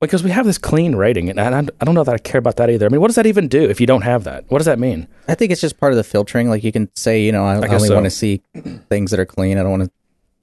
because 0.00 0.24
we 0.24 0.30
have 0.30 0.46
this 0.46 0.58
clean 0.58 0.96
rating, 0.96 1.28
and 1.28 1.38
I, 1.38 1.58
I 1.58 1.84
don't 1.84 1.94
know 1.94 2.04
that 2.04 2.14
I 2.14 2.18
care 2.18 2.38
about 2.38 2.56
that 2.56 2.70
either. 2.70 2.86
I 2.86 2.88
mean, 2.88 3.00
what 3.00 3.08
does 3.08 3.16
that 3.16 3.26
even 3.26 3.48
do 3.48 3.68
if 3.68 3.80
you 3.80 3.86
don't 3.86 4.02
have 4.02 4.24
that? 4.24 4.44
What 4.48 4.58
does 4.58 4.66
that 4.66 4.78
mean? 4.78 5.06
I 5.28 5.34
think 5.34 5.52
it's 5.52 5.60
just 5.60 5.78
part 5.78 5.92
of 5.92 5.96
the 5.96 6.04
filtering. 6.04 6.48
Like 6.48 6.64
you 6.64 6.72
can 6.72 6.88
say, 6.96 7.22
you 7.22 7.32
know, 7.32 7.44
I, 7.44 7.58
I, 7.58 7.60
guess 7.62 7.74
only 7.74 7.88
so. 7.88 7.94
want 7.94 8.06
to 8.06 8.10
see 8.10 8.42
things 8.88 9.10
that 9.10 9.20
are 9.20 9.26
clean. 9.26 9.58
I 9.58 9.62
don't 9.62 9.70
want 9.70 9.84
to. 9.84 9.90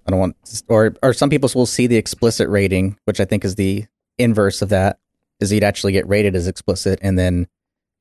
I 0.08 0.12
don't 0.12 0.20
want. 0.20 0.64
Or 0.68 0.96
or 1.02 1.14
some 1.14 1.30
people 1.30 1.50
will 1.56 1.66
see 1.66 1.88
the 1.88 1.98
explicit 1.98 2.50
rating, 2.50 2.98
which 3.06 3.20
I 3.20 3.26
think 3.26 3.44
is 3.44 3.56
the 3.56 3.86
inverse 4.18 4.62
of 4.62 4.70
that. 4.70 5.00
Is 5.40 5.54
you'd 5.54 5.64
actually 5.64 5.94
get 5.94 6.06
rated 6.08 6.36
as 6.36 6.48
explicit, 6.48 7.00
and 7.02 7.18
then 7.18 7.48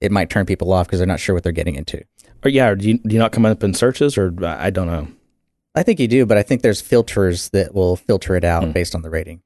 it 0.01 0.11
might 0.11 0.29
turn 0.29 0.45
people 0.45 0.73
off 0.73 0.89
because 0.89 0.99
they're 0.99 1.07
not 1.07 1.21
sure 1.21 1.35
what 1.37 1.45
they're 1.45 1.53
getting 1.53 1.77
into. 1.77 2.03
Or 2.45 2.51
yeah, 2.51 2.69
or 2.69 2.75
do 2.75 2.89
you 2.89 2.99
do 2.99 3.15
you 3.15 3.19
not 3.19 3.31
come 3.31 3.47
up 3.47 3.63
in 3.63 3.75
searches, 3.75 4.19
or 4.19 4.35
I 4.45 4.71
don't 4.71 4.89
know. 4.89 5.07
I 5.75 5.85
think 5.85 6.01
you 6.01 6.09
do, 6.09 6.27
but 6.27 6.37
I 6.37 6.43
think 6.43 6.63
there's 6.63 6.81
filters 6.81 7.51
that 7.51 7.75
will 7.75 7.95
filter 7.95 8.35
it 8.35 8.43
out 8.43 8.65
Hmm. 8.65 8.73
based 8.73 8.95
on 8.97 9.03
the 9.03 9.11
rating. 9.11 9.43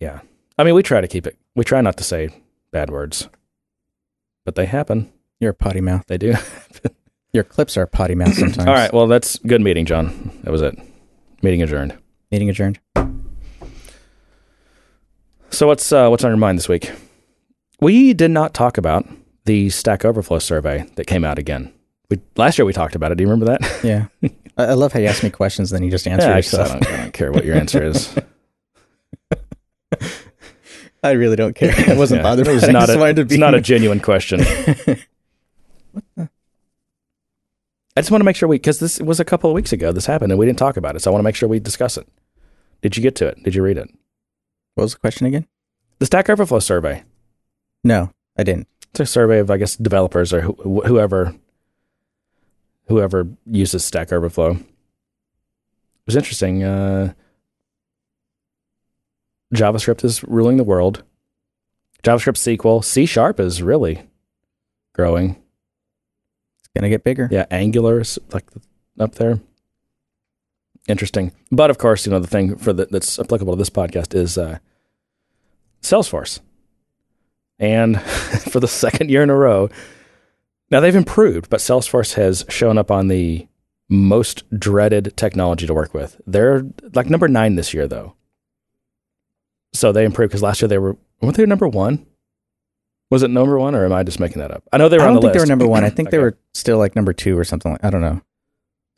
Yeah. 0.00 0.20
I 0.58 0.64
mean, 0.64 0.74
we 0.74 0.82
try 0.82 1.00
to 1.00 1.08
keep 1.08 1.26
it. 1.26 1.36
We 1.54 1.64
try 1.64 1.80
not 1.80 1.96
to 1.98 2.04
say 2.04 2.30
bad 2.70 2.90
words, 2.90 3.28
but 4.44 4.54
they 4.56 4.66
happen. 4.66 5.12
You're 5.40 5.50
a 5.50 5.54
potty 5.54 5.80
mouth. 5.80 6.04
They 6.06 6.18
do. 6.18 6.34
Your 7.32 7.44
clips 7.44 7.76
are 7.76 7.86
potty 7.86 8.14
mouth 8.14 8.34
sometimes. 8.34 8.66
All 8.66 8.74
right. 8.74 8.92
Well, 8.92 9.06
that's 9.06 9.38
good 9.40 9.60
meeting, 9.60 9.86
John. 9.86 10.32
That 10.42 10.50
was 10.50 10.62
it. 10.62 10.76
Meeting 11.42 11.62
adjourned. 11.62 11.96
Meeting 12.32 12.50
adjourned. 12.50 12.80
So 15.50 15.66
what's 15.66 15.90
uh, 15.92 16.08
what's 16.08 16.24
on 16.24 16.30
your 16.30 16.36
mind 16.38 16.58
this 16.58 16.68
week? 16.68 16.90
We 17.80 18.12
did 18.14 18.30
not 18.30 18.54
talk 18.54 18.78
about 18.78 19.06
the 19.46 19.70
Stack 19.70 20.04
Overflow 20.04 20.38
survey 20.38 20.84
that 20.96 21.06
came 21.06 21.24
out 21.24 21.38
again. 21.38 21.72
We, 22.10 22.20
last 22.36 22.58
year 22.58 22.64
we 22.66 22.72
talked 22.72 22.94
about 22.94 23.10
it. 23.12 23.16
Do 23.16 23.22
you 23.24 23.30
remember 23.30 23.56
that? 23.56 23.80
Yeah. 23.84 24.06
I, 24.56 24.64
I 24.64 24.72
love 24.74 24.92
how 24.92 25.00
you 25.00 25.06
ask 25.06 25.22
me 25.22 25.30
questions, 25.30 25.70
then 25.70 25.82
you 25.82 25.90
just 25.90 26.06
answer 26.06 26.28
Yeah, 26.28 26.36
I, 26.36 26.40
just- 26.40 26.54
I 26.54 26.58
yourself. 26.62 26.80
don't, 26.82 26.92
I 26.92 26.96
don't 26.98 27.12
care 27.12 27.32
what 27.32 27.44
your 27.44 27.56
answer 27.56 27.82
is. 27.82 28.14
I 31.02 31.12
really 31.12 31.36
don't 31.36 31.54
care. 31.54 31.72
I 31.88 31.94
wasn't 31.96 32.18
Yeah, 32.18 32.22
bothered. 32.22 32.46
It 32.46 32.52
was 32.52 32.62
by 32.62 32.68
it. 32.68 32.70
I 32.70 32.72
not 32.72 32.86
just 32.86 32.96
a, 32.96 32.98
wanted 33.00 33.18
it's 33.20 33.32
be- 33.32 33.38
not 33.38 33.54
a 33.54 33.60
genuine 33.60 34.00
question. 34.00 34.40
I 37.96 38.00
just 38.02 38.10
want 38.10 38.20
to 38.20 38.24
make 38.24 38.36
sure 38.36 38.48
we, 38.48 38.56
because 38.56 38.78
this 38.78 39.00
was 39.00 39.18
a 39.20 39.24
couple 39.24 39.50
of 39.50 39.54
weeks 39.54 39.72
ago, 39.72 39.92
this 39.92 40.06
happened 40.06 40.32
and 40.32 40.38
we 40.38 40.46
didn't 40.46 40.58
talk 40.58 40.76
about 40.76 40.94
it. 40.96 41.00
So 41.00 41.10
I 41.10 41.12
want 41.12 41.20
to 41.22 41.24
make 41.24 41.34
sure 41.34 41.48
we 41.48 41.58
discuss 41.58 41.96
it. 41.96 42.06
Did 42.82 42.96
you 42.96 43.02
get 43.02 43.16
to 43.16 43.26
it? 43.26 43.42
Did 43.42 43.54
you 43.54 43.62
read 43.62 43.76
it? 43.78 43.88
What 44.74 44.84
was 44.84 44.92
the 44.94 45.00
question 45.00 45.26
again? 45.26 45.46
The 45.98 46.06
Stack 46.06 46.30
Overflow 46.30 46.60
survey. 46.60 47.02
No, 47.84 48.10
I 48.38 48.44
didn't. 48.44 48.68
It's 48.90 49.00
a 49.00 49.06
survey 49.06 49.38
of, 49.38 49.50
I 49.50 49.56
guess, 49.56 49.76
developers 49.76 50.32
or 50.32 50.42
wh- 50.42 50.86
whoever 50.86 51.34
whoever 52.88 53.28
uses 53.46 53.84
Stack 53.84 54.12
Overflow. 54.12 54.52
It 54.52 54.62
was 56.06 56.16
interesting. 56.16 56.64
Uh, 56.64 57.12
JavaScript 59.54 60.04
is 60.04 60.22
ruling 60.24 60.56
the 60.56 60.64
world. 60.64 61.02
JavaScript 62.02 62.56
SQL, 62.56 62.84
C 62.84 63.06
Sharp 63.06 63.40
is 63.40 63.62
really 63.62 64.02
growing. 64.94 65.36
It's 66.58 66.68
gonna 66.74 66.88
get 66.88 67.04
bigger. 67.04 67.28
Yeah, 67.30 67.46
Angular 67.50 68.00
is 68.00 68.18
like 68.32 68.46
up 68.98 69.16
there. 69.16 69.40
Interesting, 70.88 71.32
but 71.52 71.70
of 71.70 71.78
course, 71.78 72.06
you 72.06 72.12
know 72.12 72.20
the 72.20 72.26
thing 72.26 72.56
for 72.56 72.72
the, 72.72 72.86
that's 72.86 73.18
applicable 73.18 73.52
to 73.52 73.58
this 73.58 73.70
podcast 73.70 74.14
is 74.14 74.38
uh, 74.38 74.58
Salesforce, 75.82 76.40
and 77.58 78.00
for 78.50 78.60
the 78.60 78.68
second 78.68 79.10
year 79.10 79.22
in 79.22 79.30
a 79.30 79.36
row, 79.36 79.68
now 80.70 80.80
they've 80.80 80.96
improved, 80.96 81.50
but 81.50 81.60
Salesforce 81.60 82.14
has 82.14 82.44
shown 82.48 82.78
up 82.78 82.90
on 82.90 83.08
the 83.08 83.46
most 83.88 84.44
dreaded 84.58 85.12
technology 85.16 85.66
to 85.66 85.74
work 85.74 85.92
with. 85.92 86.20
They're 86.26 86.64
like 86.94 87.10
number 87.10 87.28
nine 87.28 87.56
this 87.56 87.74
year, 87.74 87.86
though. 87.88 88.14
So 89.72 89.92
they 89.92 90.04
improved 90.04 90.30
because 90.30 90.42
last 90.42 90.60
year 90.60 90.68
they 90.68 90.78
were 90.78 90.96
weren't 91.20 91.36
they 91.36 91.46
number 91.46 91.68
one? 91.68 92.06
Was 93.10 93.22
it 93.24 93.30
number 93.30 93.58
one, 93.58 93.74
or 93.74 93.84
am 93.84 93.92
I 93.92 94.04
just 94.04 94.20
making 94.20 94.40
that 94.40 94.52
up? 94.52 94.62
I 94.72 94.78
know 94.78 94.88
they 94.88 94.96
were 94.96 95.02
I 95.02 95.06
don't 95.06 95.16
the 95.16 95.22
think 95.22 95.32
they 95.34 95.40
were 95.40 95.46
number 95.46 95.66
one. 95.66 95.84
I 95.84 95.90
think 95.90 96.10
they 96.12 96.18
were 96.18 96.38
still 96.54 96.78
like 96.78 96.96
number 96.96 97.12
two 97.12 97.38
or 97.38 97.44
something. 97.44 97.72
Like 97.72 97.84
I 97.84 97.90
don't 97.90 98.00
know. 98.00 98.20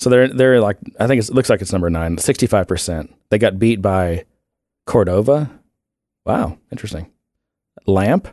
So 0.01 0.11
they're 0.11 0.29
they're 0.29 0.61
like 0.61 0.79
I 0.99 1.07
think 1.07 1.21
it's, 1.21 1.29
it 1.29 1.35
looks 1.35 1.49
like 1.49 1.63
it's 1.63 1.73
number 1.73 1.91
nine, 1.91 2.19
65 2.19 2.67
percent. 2.69 3.15
They 3.31 3.39
got 3.39 3.59
beat 3.59 3.81
by 3.81 4.25
Cordova. 4.87 5.51
Wow, 6.25 6.59
interesting. 6.71 7.11
Lamp, 7.87 8.29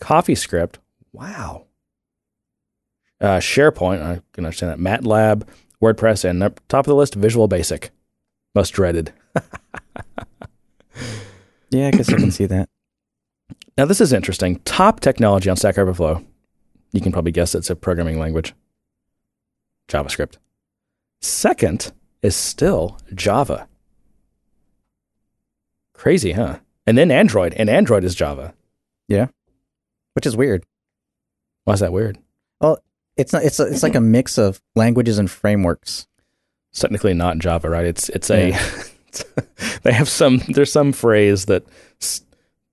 CoffeeScript. 0.00 0.76
Wow. 1.12 1.66
Uh, 3.20 3.38
SharePoint. 3.38 4.02
I 4.02 4.20
can 4.32 4.44
understand 4.44 4.72
that. 4.72 4.78
MATLAB, 4.78 5.48
WordPress, 5.82 6.24
and 6.28 6.40
top 6.68 6.80
of 6.80 6.86
the 6.86 6.94
list, 6.94 7.14
Visual 7.14 7.48
Basic. 7.48 7.90
Most 8.54 8.70
dreaded. 8.70 9.12
Yeah, 11.70 11.88
I 11.88 11.90
guess 11.90 12.08
I 12.12 12.16
can 12.16 12.30
see 12.30 12.46
that. 12.46 12.68
Now 13.76 13.84
this 13.84 14.00
is 14.00 14.12
interesting. 14.12 14.60
Top 14.60 15.00
technology 15.00 15.50
on 15.50 15.56
Stack 15.56 15.78
Overflow. 15.78 16.24
You 16.92 17.00
can 17.00 17.12
probably 17.12 17.32
guess 17.32 17.54
it's 17.54 17.70
a 17.70 17.76
programming 17.76 18.18
language. 18.18 18.54
JavaScript. 19.88 20.36
Second 21.20 21.92
is 22.22 22.34
still 22.36 22.98
Java. 23.14 23.68
Crazy, 25.92 26.32
huh? 26.32 26.58
And 26.86 26.96
then 26.96 27.10
Android, 27.10 27.54
and 27.54 27.68
Android 27.68 28.04
is 28.04 28.14
Java. 28.14 28.54
Yeah. 29.08 29.26
Which 30.14 30.26
is 30.26 30.36
weird. 30.36 30.64
Why 31.64 31.74
is 31.74 31.80
that 31.80 31.92
weird? 31.92 32.18
Well, 32.60 32.78
it's 33.16 33.32
not 33.32 33.42
it's 33.42 33.58
a, 33.60 33.66
it's 33.66 33.82
like 33.82 33.94
a 33.94 34.00
mix 34.00 34.38
of 34.38 34.60
languages 34.74 35.18
and 35.18 35.30
frameworks. 35.30 36.06
It's 36.70 36.80
technically 36.80 37.14
not 37.14 37.38
Java, 37.38 37.68
right? 37.68 37.84
It's 37.84 38.08
it's 38.10 38.30
a 38.30 38.52
they 39.82 39.92
have 39.92 40.08
some 40.08 40.38
there's 40.48 40.72
some 40.72 40.92
phrase 40.92 41.46
that 41.46 41.64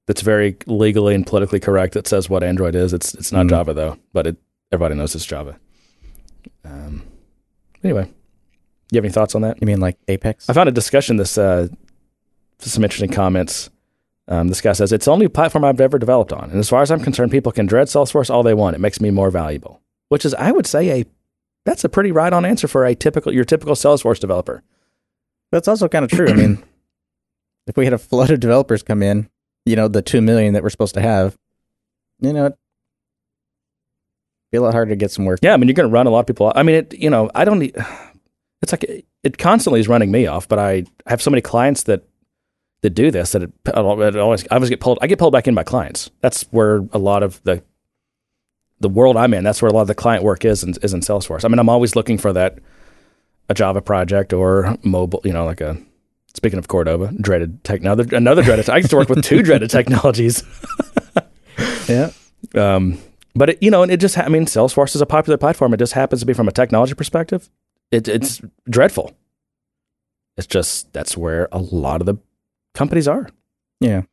that's 0.05 0.21
very 0.21 0.57
legally 0.65 1.15
and 1.15 1.25
politically 1.25 1.59
correct 1.59 1.93
that 1.93 2.07
says 2.07 2.29
what 2.29 2.43
Android 2.43 2.75
is. 2.75 2.93
It's 2.93 3.13
it's 3.13 3.31
not 3.31 3.45
Mm. 3.45 3.49
Java 3.49 3.73
though, 3.73 3.97
but 4.11 4.27
it 4.27 4.37
everybody 4.71 4.95
knows 4.95 5.15
it's 5.15 5.25
Java. 5.25 5.57
Um, 6.65 7.03
anyway, 7.83 8.09
you 8.91 8.97
have 8.97 9.05
any 9.05 9.13
thoughts 9.13 9.35
on 9.35 9.41
that? 9.41 9.61
You 9.61 9.67
mean 9.67 9.79
like 9.79 9.97
Apex? 10.07 10.49
I 10.49 10.53
found 10.53 10.69
a 10.69 10.73
discussion 10.73 11.17
this 11.17 11.37
uh, 11.37 11.67
some 12.59 12.83
interesting 12.83 13.11
comments. 13.11 13.69
Um, 14.27 14.47
this 14.47 14.61
guy 14.61 14.71
says 14.71 14.93
it's 14.93 15.05
the 15.05 15.11
only 15.11 15.27
platform 15.27 15.65
I've 15.65 15.81
ever 15.81 15.99
developed 15.99 16.31
on, 16.31 16.49
and 16.49 16.59
as 16.59 16.69
far 16.69 16.81
as 16.81 16.91
I'm 16.91 17.01
concerned, 17.01 17.31
people 17.31 17.51
can 17.51 17.65
dread 17.65 17.87
Salesforce 17.87 18.29
all 18.29 18.43
they 18.43 18.53
want. 18.53 18.75
It 18.75 18.79
makes 18.79 19.01
me 19.01 19.09
more 19.11 19.29
valuable, 19.29 19.81
which 20.09 20.25
is 20.25 20.33
I 20.35 20.51
would 20.51 20.65
say 20.65 21.01
a 21.01 21.05
that's 21.65 21.83
a 21.83 21.89
pretty 21.89 22.11
right 22.11 22.31
on 22.31 22.45
answer 22.45 22.67
for 22.67 22.85
a 22.85 22.95
typical 22.95 23.33
your 23.33 23.45
typical 23.45 23.75
Salesforce 23.75 24.19
developer. 24.19 24.63
That's 25.53 25.67
also 25.67 25.87
kind 25.87 26.03
of 26.03 26.09
true. 26.09 26.27
I 26.27 26.33
mean, 26.33 26.63
if 27.67 27.77
we 27.77 27.85
had 27.85 27.93
a 27.93 27.99
flood 27.99 28.31
of 28.31 28.39
developers 28.39 28.81
come 28.81 29.03
in, 29.03 29.29
you 29.65 29.75
know, 29.75 29.87
the 29.87 30.01
two 30.01 30.19
million 30.19 30.55
that 30.55 30.63
we're 30.63 30.69
supposed 30.69 30.95
to 30.95 31.01
have, 31.01 31.37
you 32.19 32.33
know, 32.33 32.47
it'd 32.47 32.57
be 34.51 34.57
a 34.57 34.61
lot 34.61 34.73
harder 34.73 34.89
to 34.89 34.95
get 34.95 35.11
some 35.11 35.25
work. 35.25 35.39
Yeah, 35.43 35.53
I 35.53 35.57
mean 35.57 35.67
you're 35.67 35.75
going 35.75 35.87
to 35.87 35.93
run 35.93 36.07
a 36.07 36.09
lot 36.09 36.21
of 36.21 36.25
people. 36.25 36.47
Off. 36.47 36.53
I 36.55 36.63
mean 36.63 36.75
it. 36.75 36.93
You 36.95 37.09
know 37.09 37.29
I 37.35 37.45
don't. 37.45 37.59
need 37.59 37.75
It's 38.63 38.71
like 38.71 38.85
it, 38.85 39.05
it 39.23 39.37
constantly 39.37 39.81
is 39.81 39.89
running 39.89 40.09
me 40.09 40.25
off, 40.25 40.47
but 40.47 40.57
I 40.57 40.85
have 41.05 41.21
so 41.21 41.29
many 41.29 41.41
clients 41.41 41.83
that 41.83 42.07
that 42.81 42.91
do 42.91 43.11
this 43.11 43.33
that 43.33 43.43
it, 43.43 43.51
it 43.65 43.75
always 43.75 44.45
I 44.49 44.55
always 44.55 44.69
get 44.69 44.79
pulled. 44.79 44.99
I 45.01 45.07
get 45.07 45.19
pulled 45.19 45.33
back 45.33 45.49
in 45.49 45.53
by 45.53 45.63
clients. 45.63 46.09
That's 46.21 46.43
where 46.43 46.77
a 46.93 46.97
lot 46.97 47.23
of 47.23 47.43
the 47.43 47.61
the 48.79 48.87
world 48.87 49.17
I'm 49.17 49.33
in. 49.33 49.43
That's 49.43 49.61
where 49.61 49.69
a 49.69 49.73
lot 49.73 49.81
of 49.81 49.87
the 49.87 49.95
client 49.95 50.23
work 50.23 50.45
is 50.45 50.63
in, 50.63 50.75
is 50.81 50.93
in 50.93 51.01
Salesforce. 51.01 51.43
I 51.43 51.49
mean 51.49 51.59
I'm 51.59 51.67
always 51.67 51.95
looking 51.95 52.17
for 52.17 52.31
that 52.31 52.57
a 53.49 53.53
Java 53.53 53.81
project 53.81 54.33
or 54.33 54.77
mobile. 54.83 55.21
You 55.23 55.33
know 55.33 55.45
like 55.45 55.61
a 55.61 55.77
speaking 56.33 56.59
of 56.59 56.67
Cordova, 56.67 57.11
dreaded 57.19 57.63
tech. 57.63 57.81
Another 57.81 58.05
another 58.15 58.43
dreaded. 58.43 58.69
I 58.69 58.77
used 58.77 58.89
to 58.91 58.97
work 58.97 59.09
with 59.09 59.23
two 59.23 59.41
dreaded 59.41 59.69
technologies. 59.71 60.43
Yeah. 61.87 62.11
Um, 62.55 62.99
but 63.35 63.51
it, 63.51 63.63
you 63.63 63.71
know, 63.71 63.83
and 63.83 63.91
it 63.91 63.99
just 63.99 64.17
I 64.17 64.27
mean, 64.29 64.45
Salesforce 64.45 64.95
is 64.95 65.01
a 65.01 65.05
popular 65.05 65.37
platform. 65.37 65.73
It 65.73 65.77
just 65.77 65.93
happens 65.93 66.21
to 66.21 66.25
be 66.25 66.33
from 66.33 66.47
a 66.47 66.51
technology 66.51 66.93
perspective. 66.93 67.49
It, 67.91 68.07
it's 68.07 68.41
dreadful. 68.69 69.13
It's 70.37 70.47
just 70.47 70.91
that's 70.93 71.17
where 71.17 71.47
a 71.51 71.59
lot 71.59 72.01
of 72.01 72.05
the 72.05 72.17
companies 72.73 73.07
are. 73.07 73.29
Yeah. 73.79 74.03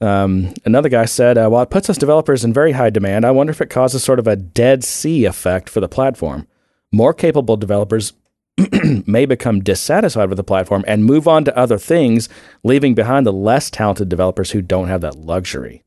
Um, 0.00 0.52
another 0.64 0.88
guy 0.88 1.04
said, 1.04 1.38
uh, 1.38 1.48
while 1.48 1.62
it 1.62 1.70
puts 1.70 1.88
us 1.88 1.96
developers 1.96 2.44
in 2.44 2.52
very 2.52 2.72
high 2.72 2.90
demand, 2.90 3.24
I 3.24 3.30
wonder 3.30 3.52
if 3.52 3.60
it 3.60 3.70
causes 3.70 4.02
sort 4.02 4.18
of 4.18 4.26
a 4.26 4.34
dead 4.34 4.82
sea 4.82 5.26
effect 5.26 5.68
for 5.68 5.80
the 5.80 5.88
platform. 5.88 6.48
More 6.90 7.14
capable 7.14 7.56
developers 7.56 8.12
may 9.06 9.26
become 9.26 9.60
dissatisfied 9.60 10.28
with 10.28 10.36
the 10.36 10.44
platform 10.44 10.84
and 10.86 11.04
move 11.04 11.26
on 11.26 11.44
to 11.44 11.56
other 11.56 11.78
things, 11.78 12.28
leaving 12.62 12.94
behind 12.94 13.26
the 13.26 13.32
less 13.32 13.70
talented 13.70 14.08
developers 14.08 14.50
who 14.50 14.62
don't 14.62 14.88
have 14.88 15.00
that 15.00 15.16
luxury. 15.16 15.82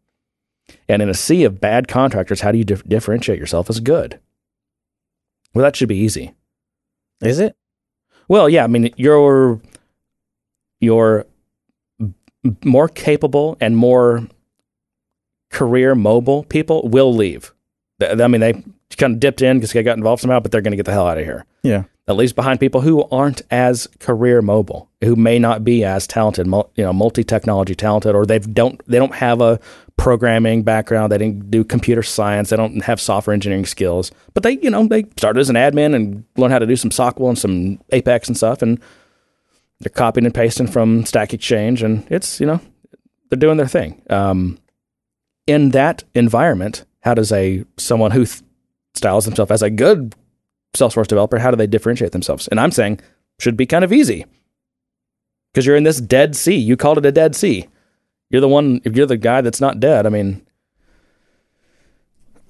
And 0.88 1.01
in 1.01 1.10
a 1.10 1.13
sea 1.13 1.43
of 1.43 1.62
bad 1.62 1.88
contractors, 1.88 2.41
how 2.41 2.51
do 2.51 2.58
you 2.58 2.63
dif- 2.63 2.88
differentiate 2.88 3.39
yourself 3.39 3.69
as 3.69 3.80
good? 3.80 4.19
Well, 5.54 5.63
that 5.63 5.75
should 5.75 5.89
be 5.89 5.97
easy. 5.97 6.34
Is 7.21 7.39
it? 7.39 7.56
Well, 8.28 8.49
yeah, 8.49 8.63
I 8.63 8.67
mean, 8.67 8.91
you're 8.97 9.62
you're 10.80 11.25
more 12.63 12.89
capable 12.89 13.58
and 13.60 13.78
more 13.78 14.28
career 15.51 15.95
mobile 15.95 16.43
people 16.43 16.88
will 16.89 17.13
leave. 17.13 17.54
I 18.01 18.28
mean, 18.28 18.41
they 18.41 18.54
kind 18.97 19.13
of 19.13 19.19
dipped 19.19 19.41
in 19.41 19.58
because 19.58 19.71
they 19.71 19.84
got 19.84 19.97
involved 19.97 20.21
somehow, 20.21 20.39
but 20.39 20.51
they're 20.51 20.62
going 20.62 20.71
to 20.71 20.78
get 20.78 20.86
the 20.86 20.91
hell 20.91 21.08
out 21.08 21.17
of 21.17 21.23
here. 21.23 21.45
Yeah. 21.63 21.84
That 22.08 22.13
leaves 22.13 22.34
behind 22.34 22.60
people 22.60 22.82
who 22.82 23.04
aren't 23.10 23.41
as 23.50 23.88
career 24.00 24.44
mobile, 24.44 24.91
who 25.04 25.15
may 25.15 25.39
not 25.39 25.63
be 25.63 25.84
as 25.84 26.06
talented, 26.06 26.46
you 26.46 26.84
know, 26.84 26.94
multi 26.94 27.24
technology 27.24 27.74
talented, 27.74 28.13
or 28.13 28.28
they 28.28 28.38
don't 28.38 28.80
they 28.88 29.00
don't 29.00 29.15
have 29.15 29.41
a 29.41 29.60
programming 29.98 30.62
background. 30.62 31.12
They 31.12 31.18
didn't 31.18 31.50
do 31.50 31.63
computer 31.63 32.04
science. 32.04 32.52
They 32.52 32.58
don't 32.58 32.84
have 32.84 33.02
software 33.02 33.34
engineering 33.34 33.65
skills. 33.65 34.12
But 34.36 34.44
they, 34.44 34.60
you 34.60 34.70
know, 34.70 34.86
they 34.86 35.06
started 35.18 35.39
as 35.39 35.50
an 35.50 35.56
admin 35.56 35.96
and 35.96 36.24
learned 36.38 36.54
how 36.54 36.60
to 36.60 36.68
do 36.68 36.76
some 36.76 36.91
SQL 36.91 37.30
and 37.30 37.39
some 37.39 37.80
Apex 37.89 38.28
and 38.28 38.38
stuff, 38.38 38.62
and 38.62 38.80
they're 39.80 39.89
copying 39.89 40.26
and 40.26 40.36
pasting 40.36 40.68
from 40.68 41.06
Stack 41.06 41.34
Exchange, 41.34 41.82
and 41.82 42.06
it's 42.12 42.39
you 42.39 42.46
know 42.46 42.62
they're 43.30 43.39
doing 43.39 43.58
their 43.58 43.68
thing. 43.68 44.02
Um, 44.12 44.60
in 45.48 45.70
that 45.70 46.04
environment, 46.13 46.86
how 47.02 47.15
does 47.15 47.32
a 47.32 47.65
someone 47.78 48.12
who 48.12 48.26
th- 48.26 48.41
styles 48.94 49.26
themselves 49.26 49.52
as 49.52 49.62
a 49.62 49.70
good 49.72 50.13
Salesforce 50.76 51.08
developer, 51.08 51.40
how 51.40 51.52
do 51.52 51.58
they 51.58 51.68
differentiate 51.68 52.12
themselves? 52.12 52.48
And 52.48 52.60
I'm 52.60 52.72
saying 52.72 53.00
should 53.40 53.58
be 53.58 53.66
kind 53.66 53.84
of 53.84 53.92
easy 53.92 54.26
because 55.52 55.66
you're 55.66 55.76
in 55.76 55.84
this 55.84 56.02
dead 56.02 56.36
sea. 56.36 56.56
You 56.56 56.78
called 56.78 56.98
it 56.98 57.06
a 57.06 57.12
dead 57.12 57.36
sea. 57.36 57.68
You're 58.30 58.42
the 58.42 58.50
one. 58.50 58.82
If 58.84 58.96
you're 58.96 59.06
the 59.06 59.18
guy 59.18 59.42
that's 59.42 59.62
not 59.62 59.80
dead, 59.80 60.06
I 60.06 60.10
mean, 60.10 60.46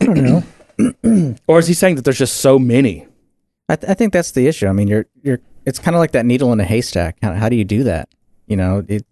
I 0.02 0.06
don't 0.06 0.24
know. 0.24 1.36
or 1.48 1.60
is 1.60 1.68
he 1.68 1.74
saying 1.74 1.96
that 1.96 2.06
there's 2.06 2.18
just 2.18 2.38
so 2.38 2.58
many? 2.58 3.08
I, 3.70 3.76
th- 3.76 3.90
I 3.90 3.94
think 3.94 4.14
that's 4.14 4.32
the 4.32 4.48
issue. 4.48 4.68
I 4.68 4.72
mean, 4.72 4.88
you're 4.88 5.06
you're. 5.22 5.40
It's 5.66 5.80
kind 5.80 5.96
of 5.96 6.00
like 6.00 6.12
that 6.12 6.26
needle 6.26 6.54
in 6.54 6.60
a 6.60 6.64
haystack. 6.64 7.18
How, 7.22 7.34
how 7.34 7.50
do 7.50 7.56
you 7.56 7.64
do 7.64 7.84
that? 7.84 8.10
You 8.48 8.56
know, 8.56 8.84
it. 8.88 9.06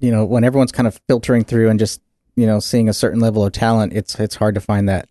You 0.00 0.10
know, 0.10 0.24
when 0.24 0.44
everyone's 0.44 0.72
kind 0.72 0.86
of 0.86 1.00
filtering 1.08 1.44
through 1.44 1.70
and 1.70 1.78
just 1.78 2.00
you 2.36 2.46
know 2.46 2.60
seeing 2.60 2.88
a 2.88 2.92
certain 2.92 3.20
level 3.20 3.44
of 3.44 3.52
talent, 3.52 3.92
it's 3.92 4.18
it's 4.18 4.36
hard 4.36 4.54
to 4.54 4.60
find 4.60 4.88
that. 4.88 5.08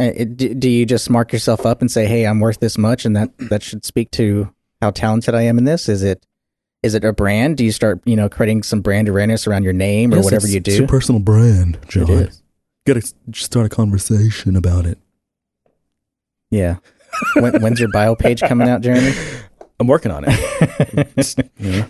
Uh, 0.00 0.10
do, 0.24 0.70
you 0.70 0.86
just 0.86 1.10
mark 1.10 1.32
yourself 1.32 1.66
up 1.66 1.80
and 1.80 1.90
say, 1.90 2.06
"Hey, 2.06 2.24
I'm 2.24 2.38
worth 2.38 2.60
this 2.60 2.78
much," 2.78 3.04
and 3.04 3.16
that 3.16 3.36
that 3.50 3.62
should 3.62 3.84
speak 3.84 4.10
to 4.12 4.52
how 4.80 4.90
talented 4.90 5.34
I 5.34 5.42
am 5.42 5.58
in 5.58 5.64
this? 5.64 5.88
Is 5.88 6.02
it 6.02 6.24
is 6.82 6.94
it 6.94 7.04
a 7.04 7.12
brand? 7.12 7.56
Do 7.56 7.64
you 7.64 7.72
start 7.72 8.00
you 8.04 8.14
know 8.14 8.28
creating 8.28 8.62
some 8.62 8.80
brand 8.80 9.08
awareness 9.08 9.46
around 9.46 9.64
your 9.64 9.72
name 9.72 10.14
or 10.14 10.20
whatever 10.22 10.46
you 10.46 10.60
do? 10.60 10.86
personal 10.86 11.20
brand, 11.20 11.78
John. 11.88 12.04
It 12.10 12.28
is. 12.28 12.42
Got 12.86 13.02
to 13.02 13.34
start 13.34 13.66
a 13.66 13.68
conversation 13.68 14.56
about 14.56 14.86
it. 14.86 14.98
Yeah. 16.50 16.76
when, 17.34 17.60
when's 17.60 17.80
your 17.80 17.90
bio 17.90 18.14
page 18.14 18.40
coming 18.40 18.68
out, 18.68 18.80
Jeremy? 18.80 19.12
I'm 19.80 19.86
working 19.86 20.10
on 20.10 20.24
it. 20.26 21.36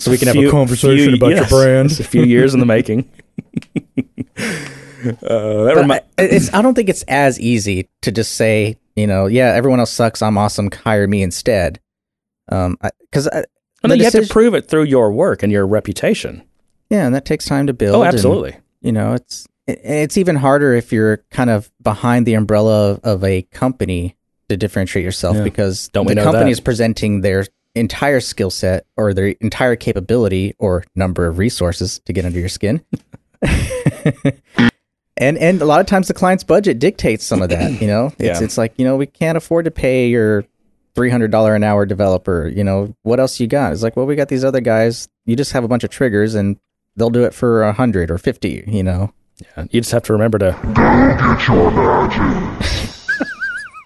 So 0.00 0.10
we 0.10 0.18
can 0.18 0.28
have 0.28 0.36
a 0.36 0.50
conversation 0.50 1.14
about 1.14 1.30
your 1.30 1.46
brand. 1.46 1.90
It's 1.90 2.00
a 2.00 2.04
few 2.04 2.22
years 2.24 2.54
in 2.54 2.60
the 2.60 2.66
making. 2.66 3.10
uh, 5.22 5.64
that 5.64 5.74
remi- 5.76 5.94
I, 5.94 6.02
it's, 6.18 6.52
I 6.52 6.62
don't 6.62 6.74
think 6.74 6.88
it's 6.88 7.02
as 7.08 7.38
easy 7.40 7.88
to 8.02 8.12
just 8.12 8.32
say, 8.34 8.76
you 8.96 9.06
know, 9.06 9.26
yeah, 9.26 9.52
everyone 9.54 9.80
else 9.80 9.92
sucks. 9.92 10.22
I'm 10.22 10.36
awesome. 10.38 10.70
Hire 10.70 11.06
me 11.06 11.22
instead. 11.22 11.80
Um, 12.50 12.76
because 13.00 13.28
I 13.28 13.42
the 13.82 13.88
think 13.88 13.98
you 13.98 14.04
have 14.04 14.12
to 14.14 14.26
prove 14.26 14.54
it 14.54 14.68
through 14.68 14.84
your 14.84 15.12
work 15.12 15.42
and 15.42 15.52
your 15.52 15.66
reputation. 15.66 16.42
yeah, 16.90 17.04
and 17.06 17.14
that 17.14 17.24
takes 17.24 17.44
time 17.44 17.66
to 17.68 17.72
build. 17.74 17.96
Oh, 17.96 18.02
and, 18.02 18.12
absolutely. 18.14 18.56
you 18.80 18.92
know, 18.92 19.12
it's 19.14 19.46
it- 19.66 19.80
it's 19.84 20.16
even 20.16 20.34
harder 20.36 20.72
if 20.74 20.92
you're 20.92 21.18
kind 21.30 21.50
of 21.50 21.70
behind 21.82 22.26
the 22.26 22.34
umbrella 22.34 22.92
of, 22.92 23.00
of 23.04 23.24
a 23.24 23.42
company 23.42 24.16
to 24.48 24.56
differentiate 24.56 25.04
yourself 25.04 25.36
Yeah. 25.36 25.44
because 25.44 25.88
Don't 25.88 26.06
the 26.08 26.14
company 26.14 26.44
that? 26.46 26.50
is 26.52 26.60
presenting 26.60 27.20
their 27.20 27.44
entire 27.74 28.20
skill 28.20 28.48
set 28.50 28.86
or 28.96 29.12
their 29.12 29.28
entire 29.42 29.76
capability 29.76 30.54
or 30.58 30.84
number 30.96 31.26
of 31.26 31.36
resources 31.36 32.00
to 32.06 32.14
get 32.14 32.24
under 32.24 32.40
your 32.40 32.48
skin. 32.48 32.80
and 35.18 35.36
and 35.38 35.60
a 35.60 35.64
lot 35.64 35.80
of 35.80 35.86
times 35.86 36.08
the 36.08 36.14
client's 36.14 36.44
budget 36.44 36.78
dictates 36.78 37.24
some 37.24 37.42
of 37.42 37.48
that, 37.50 37.70
you 37.80 37.86
know. 37.86 38.06
It's 38.18 38.40
Yeah. 38.40 38.42
it's 38.44 38.56
like, 38.58 38.72
you 38.76 38.84
know, 38.84 38.96
we 38.96 39.06
can't 39.06 39.36
afford 39.36 39.64
to 39.66 39.70
pay 39.70 40.08
your 40.08 40.44
$300 40.96 41.54
an 41.54 41.62
hour 41.62 41.86
developer, 41.86 42.48
you 42.48 42.64
know. 42.64 42.94
What 43.02 43.20
else 43.20 43.38
you 43.38 43.46
got? 43.46 43.72
It's 43.72 43.82
like, 43.82 43.96
well, 43.96 44.06
we 44.06 44.16
got 44.16 44.28
these 44.28 44.44
other 44.44 44.60
guys. 44.60 45.08
You 45.26 45.36
just 45.36 45.52
have 45.52 45.62
a 45.64 45.68
bunch 45.68 45.84
of 45.84 45.90
triggers 45.90 46.34
and 46.34 46.56
they'll 46.96 47.10
do 47.10 47.24
it 47.24 47.34
for 47.34 47.62
a 47.62 47.66
100 47.66 48.10
or 48.10 48.18
50, 48.18 48.64
you 48.66 48.82
know. 48.82 49.12
Yeah, 49.56 49.66
you 49.70 49.80
just 49.80 49.92
have 49.92 50.02
to 50.04 50.12
remember 50.12 50.38
to. 50.38 50.58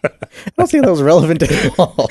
I 0.04 0.10
don't 0.56 0.70
think 0.70 0.84
that 0.84 0.90
was 0.90 1.02
relevant 1.02 1.42
at 1.42 1.78
all. 1.78 2.08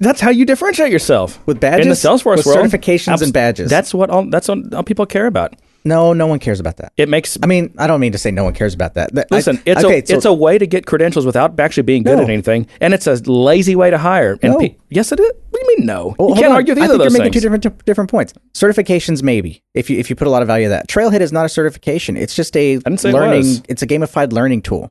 That's 0.00 0.20
how 0.20 0.30
you 0.30 0.44
differentiate 0.46 0.90
yourself 0.90 1.44
With 1.46 1.60
badges? 1.60 1.86
in 1.86 1.90
the 1.90 1.94
Salesforce 1.94 2.38
With 2.38 2.46
world. 2.46 2.58
certifications 2.66 3.12
abs- 3.12 3.22
and 3.22 3.32
badges. 3.32 3.70
That's 3.70 3.92
what 3.94 4.10
all. 4.10 4.28
That's 4.28 4.48
what 4.48 4.74
all 4.74 4.82
people 4.82 5.06
care 5.06 5.26
about. 5.26 5.54
No, 5.84 6.12
no 6.12 6.26
one 6.26 6.38
cares 6.38 6.60
about 6.60 6.76
that. 6.78 6.92
It 6.96 7.08
makes. 7.08 7.38
I 7.42 7.46
mean, 7.46 7.72
I 7.78 7.86
don't 7.86 8.00
mean 8.00 8.12
to 8.12 8.18
say 8.18 8.30
no 8.30 8.44
one 8.44 8.52
cares 8.54 8.74
about 8.74 8.94
that. 8.94 9.14
That- 9.14 9.28
I- 9.30 9.34
Listen, 9.36 9.60
it's 9.64 9.82
okay, 9.84 10.00
a 10.00 10.06
so- 10.06 10.14
it's 10.16 10.24
a 10.24 10.32
way 10.32 10.58
to 10.58 10.66
get 10.66 10.86
credentials 10.86 11.24
without 11.26 11.58
actually 11.58 11.84
being 11.84 12.02
good 12.02 12.16
No. 12.18 12.24
at 12.24 12.30
anything, 12.30 12.66
and 12.80 12.92
it's 12.94 13.06
a 13.06 13.14
lazy 13.30 13.74
way 13.76 13.90
to 13.90 13.98
hire. 13.98 14.38
And 14.42 14.52
No. 14.52 14.58
pe- 14.58 14.76
yes, 14.90 15.10
it 15.12 15.20
is. 15.20 15.26
What 15.50 15.60
do 15.60 15.66
you 15.72 15.76
mean 15.78 15.86
no? 15.86 16.14
Well, 16.18 16.28
you 16.30 16.34
can't 16.34 16.46
on. 16.48 16.52
argue 16.52 16.72
with 16.74 16.82
I 16.82 16.84
either 16.84 16.92
think 16.94 17.00
of 17.00 17.04
those 17.04 17.12
you're 17.12 17.18
making 17.24 17.32
things. 17.32 17.42
two 17.42 17.58
different 17.58 17.84
different 17.86 18.10
points. 18.10 18.34
Certifications, 18.54 19.22
maybe 19.22 19.62
if 19.74 19.88
you 19.90 19.98
if 19.98 20.10
you 20.10 20.16
put 20.16 20.26
a 20.26 20.30
lot 20.30 20.42
of 20.42 20.48
value 20.48 20.66
to 20.66 20.70
that. 20.70 20.88
Trailhead 20.88 21.20
is 21.20 21.32
not 21.32 21.44
a 21.46 21.48
certification. 21.48 22.16
It's 22.16 22.34
just 22.34 22.56
a 22.56 22.76
didn't 22.78 23.04
it 23.04 23.12
learning. 23.12 23.64
It's 23.68 23.82
a 23.82 23.86
gamified 23.86 24.32
learning 24.32 24.62
tool. 24.62 24.90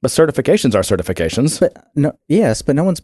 but 0.00 0.10
certifications 0.12 0.74
are 0.76 0.82
certifications. 0.82 1.58
But 1.60 1.76
no, 1.96 2.12
yes, 2.28 2.62
but 2.62 2.76
no 2.76 2.84
one's 2.84 3.02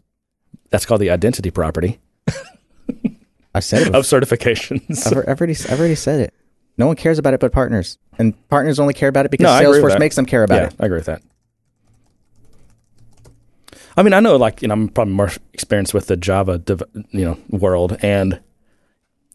That's 0.69 0.85
called 0.85 1.01
the 1.01 1.09
identity 1.09 1.51
property 1.51 1.99
I 3.55 3.59
said 3.61 3.87
it. 3.87 3.95
of 3.95 4.03
certifications. 4.03 5.07
I've, 5.07 5.17
I've 5.29 5.39
already 5.39 5.55
I've 5.69 5.79
already 5.79 5.95
said 5.95 6.19
it. 6.19 6.33
No 6.77 6.87
one 6.87 6.95
cares 6.97 7.17
about 7.17 7.33
it 7.33 7.39
but 7.39 7.51
partners, 7.53 7.97
and 8.19 8.33
partners 8.49 8.79
only 8.79 8.93
care 8.93 9.09
about 9.09 9.25
it 9.25 9.31
because 9.31 9.45
No, 9.45 9.49
I 9.51 9.61
agree 9.61 9.69
with 9.69 9.83
Salesforce 9.83 9.89
that. 9.93 9.99
makes 9.99 10.15
them 10.17 10.25
care 10.25 10.43
about 10.43 10.55
yeah, 10.61 10.67
it. 10.67 10.75
I 10.79 10.85
agree 10.85 10.97
with 10.97 11.05
that. 11.05 11.21
I 13.97 14.03
mean, 14.03 14.13
I 14.13 14.19
know, 14.19 14.35
like 14.35 14.61
you 14.61 14.67
know, 14.67 14.73
I'm 14.73 14.89
probably 14.89 15.13
more 15.13 15.31
experienced 15.53 15.93
with 15.93 16.07
the 16.07 16.17
Java, 16.17 16.57
dev, 16.57 16.83
you 17.11 17.23
know, 17.23 17.37
world, 17.49 17.97
and 18.01 18.41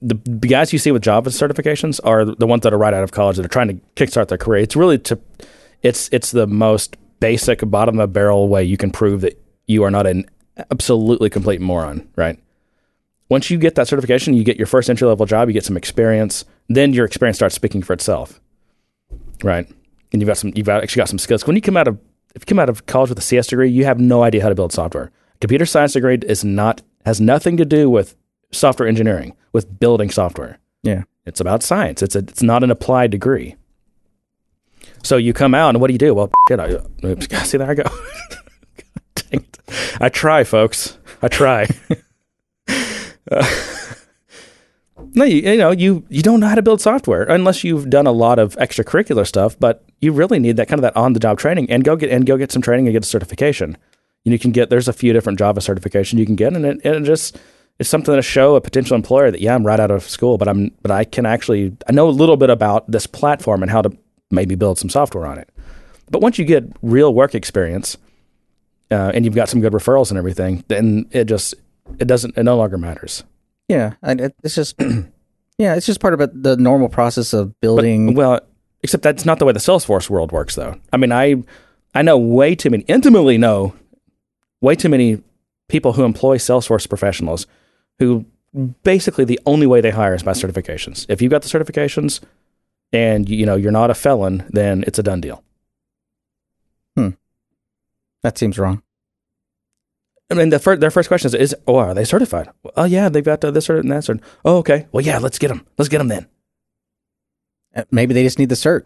the, 0.02 0.14
the 0.24 0.48
guys 0.48 0.72
you 0.72 0.78
see 0.78 0.92
with 0.92 1.02
Java 1.02 1.30
certifications 1.30 1.98
are 2.04 2.24
the 2.24 2.46
ones 2.46 2.62
that 2.62 2.72
are 2.72 2.78
right 2.78 2.92
out 2.92 3.02
of 3.02 3.12
college 3.12 3.37
that 3.37 3.44
are 3.44 3.48
trying 3.48 3.68
to 3.68 3.74
kickstart 3.96 4.28
their 4.28 4.38
career. 4.38 4.62
It's 4.62 4.76
really 4.76 4.98
to, 4.98 5.18
it's 5.83 6.11
it's 6.12 6.30
the 6.30 6.46
most 6.46 6.96
basic, 7.20 7.61
bottom 7.70 7.98
of 7.98 8.09
the 8.09 8.12
barrel 8.12 8.48
way 8.48 8.64
you 8.64 8.76
can 8.76 8.90
prove 8.90 9.22
that 9.22 9.42
you 9.66 9.83
are 9.83 9.90
not 9.90 10.06
an 10.06 10.26
absolutely 10.70 11.30
complete 11.30 11.61
moron, 11.61 12.06
right? 12.16 12.38
Once 13.30 13.48
you 13.48 13.56
get 13.58 13.76
that 13.76 13.88
certification, 13.88 14.34
you 14.34 14.44
get 14.44 14.58
your 14.58 14.66
first 14.66 14.90
entry 14.90 15.06
level 15.06 15.24
job, 15.24 15.48
you 15.48 15.54
get 15.54 15.64
some 15.64 15.76
experience, 15.76 16.44
then 16.68 16.92
your 16.92 17.06
experience 17.06 17.38
starts 17.38 17.54
speaking 17.54 17.80
for 17.80 17.92
itself, 17.92 18.40
right? 19.42 19.66
And 20.12 20.20
you've 20.20 20.26
got 20.26 20.36
some, 20.36 20.52
you've 20.54 20.68
actually 20.68 21.00
got 21.00 21.08
some 21.08 21.18
skills. 21.18 21.46
When 21.46 21.56
you 21.56 21.62
come 21.62 21.76
out 21.76 21.88
of, 21.88 21.98
if 22.34 22.42
you 22.42 22.46
come 22.46 22.58
out 22.58 22.68
of 22.68 22.86
college 22.86 23.08
with 23.08 23.18
a 23.18 23.22
CS 23.22 23.46
degree, 23.46 23.70
you 23.70 23.84
have 23.84 24.00
no 24.00 24.24
idea 24.24 24.42
how 24.42 24.48
to 24.48 24.54
build 24.54 24.72
software. 24.72 25.12
Computer 25.40 25.64
science 25.64 25.92
degree 25.92 26.18
is 26.26 26.44
not 26.44 26.82
has 27.06 27.20
nothing 27.20 27.56
to 27.56 27.64
do 27.64 27.88
with 27.88 28.16
software 28.52 28.88
engineering, 28.88 29.34
with 29.52 29.78
building 29.78 30.10
software. 30.10 30.58
Yeah. 30.82 31.04
It's 31.24 31.40
about 31.40 31.62
science. 31.62 32.02
It's 32.02 32.16
a, 32.16 32.18
it's 32.18 32.42
not 32.42 32.64
an 32.64 32.70
applied 32.70 33.10
degree. 33.10 33.56
So 35.02 35.16
you 35.16 35.32
come 35.32 35.54
out 35.54 35.70
and 35.70 35.80
what 35.80 35.86
do 35.86 35.94
you 35.94 35.98
do? 35.98 36.14
Well, 36.14 36.30
shit, 36.48 36.60
I, 36.60 36.76
oops, 37.04 37.28
see 37.48 37.58
there 37.58 37.70
I 37.70 37.74
go. 37.74 37.84
Dang 39.14 39.40
it. 39.40 39.58
I 40.00 40.08
try, 40.08 40.44
folks. 40.44 40.98
I 41.22 41.28
try. 41.28 41.68
No, 45.14 45.24
you, 45.24 45.36
you 45.36 45.56
know 45.56 45.70
you 45.70 46.04
you 46.08 46.22
don't 46.22 46.40
know 46.40 46.46
how 46.46 46.54
to 46.54 46.62
build 46.62 46.80
software 46.80 47.24
unless 47.24 47.64
you've 47.64 47.90
done 47.90 48.06
a 48.06 48.12
lot 48.12 48.38
of 48.38 48.54
extracurricular 48.56 49.26
stuff. 49.26 49.58
But 49.58 49.84
you 50.00 50.12
really 50.12 50.38
need 50.38 50.56
that 50.56 50.68
kind 50.68 50.78
of 50.78 50.82
that 50.82 50.96
on 50.96 51.14
the 51.14 51.20
job 51.20 51.38
training 51.38 51.70
and 51.70 51.84
go 51.84 51.96
get 51.96 52.10
and 52.10 52.26
go 52.26 52.36
get 52.36 52.52
some 52.52 52.62
training 52.62 52.86
and 52.86 52.92
get 52.92 53.04
a 53.04 53.06
certification. 53.06 53.76
You 54.24 54.38
can 54.38 54.52
get 54.52 54.70
there's 54.70 54.88
a 54.88 54.92
few 54.92 55.12
different 55.12 55.38
Java 55.38 55.60
certifications 55.60 56.18
you 56.18 56.26
can 56.26 56.36
get, 56.36 56.54
and 56.54 56.64
it, 56.64 56.80
and 56.84 56.96
it 56.96 57.02
just 57.04 57.38
it's 57.78 57.88
something 57.88 58.14
to 58.14 58.22
show 58.22 58.54
a 58.54 58.60
potential 58.60 58.94
employer 58.94 59.30
that 59.30 59.40
yeah 59.40 59.54
I'm 59.54 59.66
right 59.66 59.80
out 59.80 59.90
of 59.90 60.04
school, 60.04 60.38
but 60.38 60.46
I'm 60.46 60.70
but 60.82 60.90
I 60.90 61.04
can 61.04 61.26
actually 61.26 61.76
I 61.88 61.92
know 61.92 62.08
a 62.08 62.10
little 62.10 62.36
bit 62.36 62.50
about 62.50 62.90
this 62.90 63.06
platform 63.06 63.62
and 63.62 63.70
how 63.70 63.82
to 63.82 63.90
maybe 64.30 64.54
build 64.54 64.78
some 64.78 64.90
software 64.90 65.26
on 65.26 65.38
it. 65.38 65.48
But 66.10 66.20
once 66.20 66.38
you 66.38 66.44
get 66.44 66.64
real 66.82 67.14
work 67.14 67.34
experience 67.34 67.96
uh, 68.90 69.12
and 69.14 69.24
you've 69.24 69.34
got 69.34 69.48
some 69.48 69.60
good 69.60 69.72
referrals 69.72 70.10
and 70.10 70.18
everything, 70.18 70.64
then 70.68 71.06
it 71.10 71.24
just 71.24 71.54
it 71.98 72.07
doesn't 72.07 72.37
it 72.37 72.42
no 72.44 72.57
longer 72.57 72.79
matters. 72.79 73.24
Yeah, 73.68 73.94
and 74.03 74.33
it's 74.42 74.55
just 74.55 74.74
yeah, 75.59 75.74
it's 75.74 75.87
just 75.87 76.00
part 76.00 76.18
of 76.20 76.42
the 76.42 76.57
normal 76.57 76.88
process 76.88 77.33
of 77.33 77.48
But, 77.48 77.61
building. 77.61 78.14
well, 78.14 78.40
except 78.83 79.03
that's 79.03 79.24
not 79.24 79.38
the 79.38 79.44
way 79.44 79.53
the 79.53 79.59
Salesforce 79.61 80.09
world 80.11 80.33
works, 80.33 80.55
though. 80.55 80.76
I 80.92 80.96
mean, 80.96 81.12
I 81.12 81.37
I 81.94 82.03
know 82.03 82.18
way 82.18 82.55
too 82.55 82.70
many, 82.70 82.85
intimately 82.85 83.38
know 83.38 83.74
way 84.61 84.74
too 84.74 84.88
many 84.88 85.22
people 85.68 85.92
who 85.94 86.05
employ 86.05 86.37
Salesforce 86.37 86.88
professionals 86.88 87.46
who 87.98 88.24
basically 88.83 89.24
the 89.24 89.38
only 89.46 89.66
way 89.66 89.81
they 89.81 89.90
hire 89.90 90.14
is 90.14 90.22
by 90.24 90.33
certifications. 90.33 91.07
If 91.09 91.22
you've 91.22 91.31
got 91.31 91.42
the 91.42 91.48
certifications 91.48 92.20
and 92.92 93.29
you 93.29 93.46
know 93.46 93.55
you're 93.55 93.70
not 93.72 93.90
a 93.90 93.94
felon, 93.94 94.44
then 94.50 94.83
it's 94.87 94.98
a 94.98 95.03
done 95.03 95.20
deal. 95.20 95.44
Hmm. 96.96 97.11
That 98.22 98.37
seems 98.37 98.59
wrong. 98.59 98.83
I 100.30 100.34
mean, 100.34 100.50
the 100.50 100.76
their 100.78 100.90
first 100.90 101.08
question 101.08 101.26
is, 101.26 101.34
is, 101.34 101.56
"Oh, 101.66 101.76
are 101.76 101.94
they 101.94 102.04
certified?" 102.04 102.50
Oh, 102.76 102.84
yeah, 102.84 103.08
they've 103.08 103.24
got 103.24 103.44
uh, 103.44 103.50
this 103.50 103.68
or 103.68 103.78
and 103.78 103.90
that. 103.90 104.08
Or, 104.08 104.18
oh, 104.44 104.58
okay. 104.58 104.86
Well, 104.92 105.04
yeah, 105.04 105.18
let's 105.18 105.38
get 105.38 105.48
them. 105.48 105.66
Let's 105.76 105.88
get 105.88 105.98
them 105.98 106.08
then. 106.08 106.28
Uh, 107.74 107.84
Maybe 107.90 108.14
they 108.14 108.22
just 108.22 108.38
need 108.38 108.48
the 108.48 108.54
cert. 108.54 108.84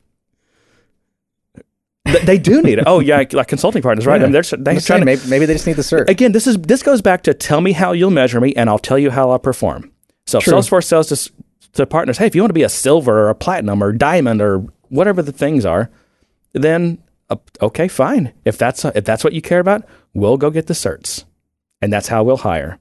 They 2.25 2.39
do 2.39 2.63
need 2.63 2.79
it. 2.79 2.85
Oh, 2.87 3.01
yeah, 3.01 3.25
like 3.33 3.49
consulting 3.49 3.83
partners, 3.83 4.07
right? 4.07 4.21
Yeah. 4.21 4.27
I 4.27 4.27
mean, 4.27 4.33
they're, 4.33 4.43
they're 4.43 4.75
trying 4.75 4.81
saying, 4.81 5.01
to, 5.01 5.07
maybe, 5.07 5.23
maybe 5.29 5.47
they 5.47 5.55
just 5.55 5.67
need 5.67 5.77
the 5.77 5.83
cert. 5.83 6.09
again, 6.09 6.33
this 6.33 6.47
is 6.47 6.59
this 6.59 6.83
goes 6.83 7.01
back 7.01 7.23
to 7.23 7.35
tell 7.35 7.61
me 7.61 7.73
how 7.73 7.93
you'll 7.93 8.11
measure 8.11 8.41
me, 8.41 8.55
and 8.55 8.69
I'll 8.69 8.79
tell 8.79 8.99
you 8.99 9.11
how 9.11 9.31
I'll 9.31 9.39
perform. 9.39 9.91
So 10.27 10.39
if 10.39 10.45
True. 10.45 10.55
Salesforce 10.55 10.85
sells 10.85 11.09
to, 11.09 11.33
to 11.73 11.87
partners, 11.87 12.19
hey, 12.19 12.27
if 12.27 12.35
you 12.35 12.43
want 12.43 12.51
to 12.51 12.55
be 12.55 12.63
a 12.63 12.69
silver 12.69 13.21
or 13.21 13.31
a 13.31 13.35
platinum 13.35 13.83
or 13.83 13.93
diamond 13.93 14.41
or 14.41 14.67
whatever 14.89 15.23
the 15.23 15.33
things 15.33 15.65
are, 15.65 15.91
then 16.53 16.99
uh, 17.31 17.37
okay, 17.63 17.89
fine. 17.89 18.33
If 18.45 18.59
that's 18.59 18.85
if 18.85 19.05
that's 19.05 19.25
what 19.25 19.33
you 19.33 19.43
care 19.43 19.61
about, 19.61 19.85
we'll 20.13 20.37
go 20.37 20.51
get 20.51 20.67
the 20.67 20.75
certs, 20.75 21.25
and 21.85 21.93
that's 21.93 22.09
how 22.09 22.25
we'll 22.25 22.39
hire. 22.39 22.79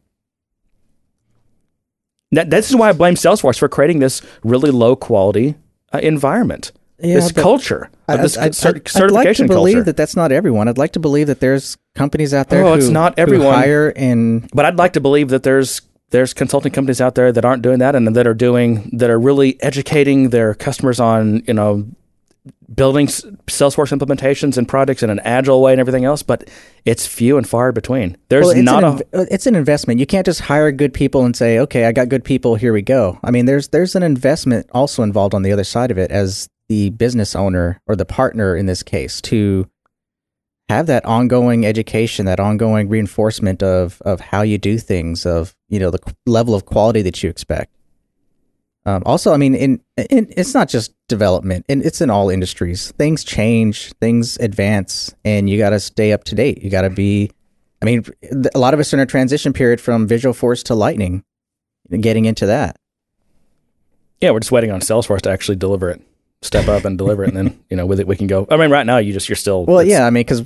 That, 2.32 2.50
this 2.50 2.70
is 2.70 2.76
why 2.76 2.90
I 2.90 2.94
blame 2.94 3.14
Salesforce 3.14 3.60
for 3.60 3.70
creating 3.70 4.00
this 4.00 4.22
really 4.44 4.72
low 4.72 4.96
quality 4.96 5.56
uh, 5.94 6.00
environment, 6.02 6.72
Yeah, 7.00 7.16
this 7.16 7.32
culture, 7.32 7.90
I- 8.08 8.18
this 8.18 8.38
I- 8.38 8.46
I- 8.46 8.50
cer- 8.52 8.82
I'd 8.96 9.12
like 9.12 9.36
to 9.38 9.46
believe 9.48 9.76
culture. 9.76 9.84
that 9.86 9.98
that's 9.98 10.16
not 10.16 10.32
everyone. 10.32 10.68
I'd 10.68 10.80
like 10.80 10.94
to 10.94 11.00
believe 11.00 11.28
that 11.28 11.42
there's 11.42 11.78
companies 11.94 12.34
out 12.34 12.50
there 12.50 12.64
Oh, 12.66 12.72
who, 12.72 12.78
it's 12.80 12.88
not 12.90 13.14
everyone. 13.20 13.54
hire 13.54 13.94
and 13.96 14.50
But 14.54 14.66
I'd 14.66 14.78
like 14.78 14.94
to 14.94 15.00
believe 15.02 15.30
that 15.30 15.44
there's 15.44 15.82
there's 16.10 16.34
consulting 16.34 16.72
companies 16.72 17.02
out 17.02 17.16
there 17.16 17.32
that 17.32 17.44
aren't 17.44 17.64
doing 17.64 17.80
that 17.80 17.96
and 17.96 18.08
that 18.16 18.26
are 18.28 18.36
doing 18.36 18.90
that 18.94 19.10
are 19.10 19.20
really 19.20 19.62
educating 19.64 20.30
their 20.30 20.54
customers 20.56 21.00
on 21.00 21.44
you 21.48 21.54
know 21.56 21.86
building 22.76 23.08
Salesforce 23.08 23.98
implementations 23.98 24.58
and 24.58 24.68
projects 24.68 25.04
in 25.04 25.10
an 25.10 25.20
agile 25.20 25.62
way 25.62 25.72
and 25.74 25.80
everything 25.80 26.06
else. 26.06 26.24
But 26.24 26.50
it's 26.86 27.06
few 27.06 27.38
and 27.38 27.48
far 27.48 27.72
between. 27.72 28.18
There's 28.30 28.48
Well, 28.48 28.64
not 28.64 28.84
an 28.84 28.90
a 28.90 28.96
inv- 28.96 29.02
uh, 29.22 29.26
it's 29.32 29.48
an 29.48 29.56
investment. 29.56 30.00
You 30.00 30.06
can't 30.06 30.26
just 30.26 30.42
hire 30.42 30.72
good 30.72 30.94
people 30.94 31.26
and 31.26 31.36
say, 31.36 31.60
"Okay, 31.60 31.86
I 31.86 31.92
got 31.92 32.10
good 32.10 32.24
people. 32.24 32.56
Here 32.56 32.74
we 32.74 32.82
go." 32.82 33.20
I 33.24 33.32
mean, 33.32 33.46
there's 33.46 33.70
there's 33.70 33.96
an 33.96 34.04
investment 34.04 34.68
also 34.72 35.04
involved 35.04 35.34
on 35.34 35.44
the 35.44 35.52
other 35.52 35.64
side 35.64 35.92
of 35.92 35.98
it 35.98 36.12
as 36.12 36.50
the 36.70 36.90
business 36.92 37.36
owner 37.36 37.80
or 37.88 37.96
the 37.96 38.06
partner 38.06 38.56
in 38.56 38.66
this 38.66 38.84
case 38.84 39.22
to 39.22 39.68
have 40.70 40.88
that 40.88 41.04
ongoing 41.06 41.66
education, 41.66 42.26
that 42.26 42.40
ongoing 42.40 42.88
reinforcement 42.90 43.62
of 43.62 44.02
of 44.06 44.20
how 44.20 44.42
you 44.42 44.58
do 44.58 44.78
things, 44.78 45.26
of 45.26 45.56
you 45.70 45.80
know 45.80 45.92
the 45.92 46.00
level 46.26 46.56
of 46.56 46.66
quality 46.66 47.02
that 47.02 47.22
you 47.22 47.30
expect. 47.30 47.72
Um, 48.86 49.02
also, 49.06 49.34
I 49.34 49.38
mean, 49.38 49.56
in, 49.56 49.82
in 50.10 50.28
it's 50.36 50.54
not 50.54 50.68
just 50.68 50.94
development, 51.08 51.66
and 51.70 51.86
it's 51.86 52.02
in 52.02 52.10
all 52.10 52.30
industries. 52.30 52.92
Things 52.92 53.24
change, 53.24 53.94
things 53.94 54.38
advance, 54.38 55.14
and 55.24 55.50
you 55.50 55.58
got 55.58 55.70
to 55.70 55.80
stay 55.80 56.12
up 56.12 56.26
to 56.26 56.36
date. 56.36 56.62
You 56.62 56.70
got 56.70 56.82
to 56.82 56.90
be 56.90 57.32
I 57.84 57.86
mean, 57.86 58.06
a 58.56 58.60
lot 58.60 58.74
of 58.74 58.80
us 58.80 58.94
are 58.94 58.96
in 58.96 59.02
a 59.02 59.06
transition 59.06 59.52
period 59.52 59.82
from 59.82 60.08
Visualforce 60.08 60.64
to 60.64 60.74
Lightning, 60.74 61.26
getting 62.00 62.24
into 62.24 62.46
that. 62.46 62.78
yeah. 64.22 64.32
We're 64.32 64.40
just 64.40 64.54
waiting 64.54 64.72
on 64.72 64.80
Salesforce 64.80 65.20
to 65.24 65.30
actually 65.30 65.58
deliver 65.58 65.90
it, 65.90 66.02
step 66.42 66.70
up 66.70 66.86
and 66.86 66.98
deliver 66.98 67.26
it, 67.26 67.34
and 67.34 67.38
then 67.38 67.64
you 67.70 67.76
know 67.76 67.86
with 67.86 68.00
it 68.00 68.08
we 68.08 68.16
can 68.16 68.28
go. 68.28 68.48
I 68.50 68.56
mean, 68.56 68.72
right 68.72 68.86
now 68.86 69.00
you 69.00 69.12
just 69.12 69.28
you're 69.28 69.36
still 69.36 69.66
Well, 69.66 69.84
yeah, 69.84 70.08
I 70.08 70.12
mean, 70.12 70.22
because 70.22 70.44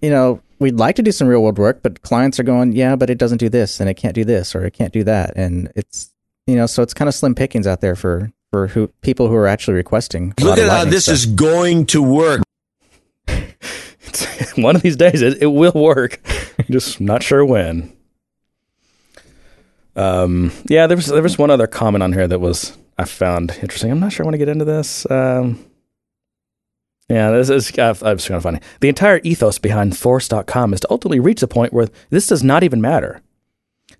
you 0.00 0.08
know 0.08 0.40
we'd 0.60 0.76
like 0.76 0.96
to 0.96 1.02
do 1.02 1.12
some 1.12 1.28
real 1.28 1.42
world 1.42 1.58
work, 1.58 1.82
but 1.82 2.00
clients 2.00 2.40
are 2.40 2.42
going, 2.42 2.72
yeah, 2.72 2.96
but 2.96 3.10
it 3.10 3.18
doesn't 3.18 3.38
do 3.38 3.50
this, 3.50 3.78
and 3.78 3.90
it 3.90 3.94
can't 3.94 4.14
do 4.14 4.24
this, 4.24 4.54
or 4.54 4.64
it 4.64 4.72
can't 4.72 4.94
do 4.94 5.04
that, 5.04 5.34
and 5.36 5.70
it's 5.76 6.11
you 6.46 6.56
know, 6.56 6.66
so 6.66 6.82
it's 6.82 6.94
kind 6.94 7.08
of 7.08 7.14
slim 7.14 7.34
pickings 7.34 7.66
out 7.66 7.80
there 7.80 7.96
for 7.96 8.32
for 8.50 8.68
who 8.68 8.88
people 9.00 9.28
who 9.28 9.34
are 9.34 9.46
actually 9.46 9.74
requesting. 9.74 10.34
Look 10.40 10.58
at 10.58 10.68
how 10.68 10.84
this 10.84 11.04
stuff. 11.04 11.14
is 11.14 11.26
going 11.26 11.86
to 11.86 12.02
work. 12.02 12.42
one 14.56 14.76
of 14.76 14.82
these 14.82 14.96
days 14.96 15.22
it, 15.22 15.42
it 15.42 15.46
will 15.46 15.72
work. 15.72 16.20
Just 16.70 17.00
not 17.00 17.22
sure 17.22 17.44
when. 17.44 17.92
Um, 19.94 20.52
yeah, 20.68 20.86
there 20.86 20.96
was 20.96 21.06
there 21.06 21.22
was 21.22 21.38
one 21.38 21.50
other 21.50 21.66
comment 21.66 22.02
on 22.02 22.12
here 22.12 22.28
that 22.28 22.38
was 22.38 22.76
I 22.98 23.04
found 23.04 23.58
interesting. 23.62 23.90
I'm 23.90 24.00
not 24.00 24.12
sure 24.12 24.24
I 24.24 24.26
want 24.26 24.34
to 24.34 24.38
get 24.38 24.48
into 24.48 24.64
this. 24.64 25.10
Um, 25.10 25.64
yeah, 27.08 27.30
this 27.30 27.50
is 27.50 27.78
uh, 27.78 27.94
I'm 28.02 28.16
just 28.16 28.28
kind 28.28 28.36
of 28.36 28.42
funny. 28.42 28.60
The 28.80 28.88
entire 28.88 29.20
ethos 29.22 29.58
behind 29.58 29.96
Force.com 29.96 30.72
is 30.72 30.80
to 30.80 30.90
ultimately 30.90 31.20
reach 31.20 31.40
the 31.40 31.48
point 31.48 31.72
where 31.72 31.88
this 32.10 32.26
does 32.26 32.42
not 32.42 32.62
even 32.62 32.80
matter. 32.80 33.20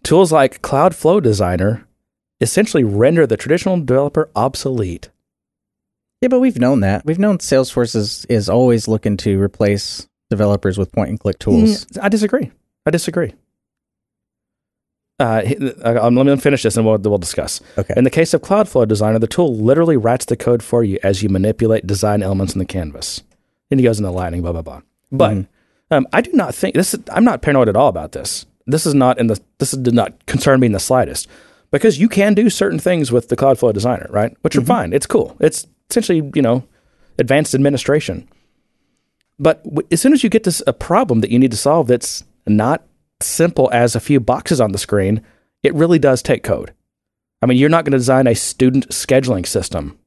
Tools 0.02 0.33
like 0.33 0.62
Cloud 0.62 0.94
Flow 0.94 1.20
Designer 1.20 1.87
essentially 2.42 2.85
render 2.85 3.26
the 3.26 3.37
traditional 3.37 3.78
developer 3.81 4.28
obsolete. 4.37 5.09
Yeah, 6.20 6.28
but 6.28 6.40
we've 6.40 6.59
known 6.59 6.81
that. 6.81 7.05
We've 7.05 7.18
known 7.18 7.38
Salesforce 7.38 7.96
is, 7.96 8.24
is 8.26 8.48
always 8.48 8.87
looking 8.87 9.16
to 9.18 9.40
replace 9.40 10.09
developers 10.31 10.78
with 10.78 10.92
point 10.92 11.11
and 11.11 11.18
click 11.20 11.38
tools. 11.38 11.85
Mm, 11.87 12.02
I 12.02 12.09
disagree. 12.09 12.50
I 12.87 12.90
disagree. 12.90 13.33
Uh, 15.20 15.42
uh, 15.85 15.98
um, 16.02 16.16
let 16.16 16.26
me 16.26 16.37
finish 16.37 16.62
this 16.62 16.76
and 16.76 16.85
we'll, 16.87 16.98
we'll 16.98 17.18
discuss. 17.18 17.61
Okay. 17.78 17.94
In 17.96 18.05
the 18.05 18.11
case 18.11 18.35
of 18.35 18.40
Cloudflow 18.42 18.88
Designer, 18.88 19.18
the 19.18 19.26
tool 19.26 19.55
literally 19.57 19.96
writes 19.96 20.24
the 20.24 20.37
code 20.37 20.62
for 20.62 20.83
you 20.83 20.98
as 21.02 21.22
you 21.22 21.28
manipulate 21.28 21.87
design 21.87 22.22
elements 22.22 22.55
in 22.55 22.59
the 22.59 22.64
canvas. 22.64 23.22
And 23.70 23.78
he 23.78 23.85
goes 23.85 23.98
into 23.98 24.11
Lightning, 24.11 24.42
blah 24.42 24.52
blah 24.52 24.62
blah. 24.62 24.83
But 25.11 25.33
Mhm. 25.33 25.46
um, 25.90 26.09
I 26.12 26.20
do 26.22 26.33
not 26.33 26.55
think 26.55 26.74
this. 26.74 26.94
Is, 26.94 27.00
I'm 27.11 27.24
not 27.24 27.40
paranoid 27.40 27.68
at 27.68 27.76
all 27.76 27.88
about 27.88 28.12
this. 28.12 28.46
This 28.66 28.85
is 28.87 28.94
not 28.94 29.18
in 29.18 29.28
the. 29.28 29.40
This 29.59 29.72
did 29.72 29.94
not 29.94 30.26
concern 30.26 30.61
me 30.61 30.66
in 30.66 30.72
the 30.72 30.81
slightest 30.81 31.28
because 31.72 31.98
you 31.98 32.08
can 32.08 32.35
do 32.35 32.48
certain 32.48 32.78
things 32.78 33.11
with 33.11 33.28
the 33.28 33.37
Cloudflow 33.37 33.72
Designer, 33.72 34.06
right? 34.11 34.37
Which 34.42 34.54
are 34.54 34.61
mm-hmm. 34.61 34.68
fine. 34.68 34.92
It's 34.92 35.06
cool. 35.06 35.37
It's 35.40 35.66
essentially 35.90 36.30
you 36.35 36.42
know 36.42 36.62
advanced 37.18 37.54
administration. 37.54 38.28
But 39.38 39.64
w- 39.64 39.88
as 39.90 40.00
soon 40.00 40.12
as 40.12 40.22
you 40.22 40.30
get 40.30 40.44
to 40.44 40.62
a 40.66 40.72
problem 40.72 41.20
that 41.20 41.30
you 41.30 41.38
need 41.38 41.50
to 41.50 41.56
solve 41.56 41.88
that's 41.88 42.22
not 42.46 42.87
simple 43.20 43.68
as 43.72 43.96
a 43.96 44.00
few 44.00 44.20
boxes 44.20 44.61
on 44.61 44.72
the 44.72 44.78
screen, 44.78 45.22
it 45.62 45.74
really 45.74 45.98
does 45.98 46.22
take 46.22 46.42
code. 46.42 46.72
I 47.40 47.46
mean, 47.46 47.58
you're 47.58 47.68
not 47.68 47.85
going 47.85 47.92
to 47.92 47.98
design 47.98 48.26
a 48.26 48.35
student 48.35 48.88
scheduling 48.90 49.46
system 49.46 49.98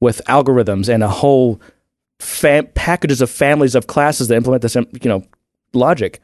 with 0.00 0.22
algorithms 0.26 0.92
and 0.92 1.02
a 1.02 1.08
whole 1.08 1.60
fam- 2.18 2.66
packages 2.68 3.20
of 3.20 3.30
families 3.30 3.74
of 3.74 3.86
classes 3.86 4.28
that 4.28 4.36
implement 4.36 4.62
this, 4.62 4.74
you 4.74 4.88
know, 5.04 5.24
logic 5.72 6.20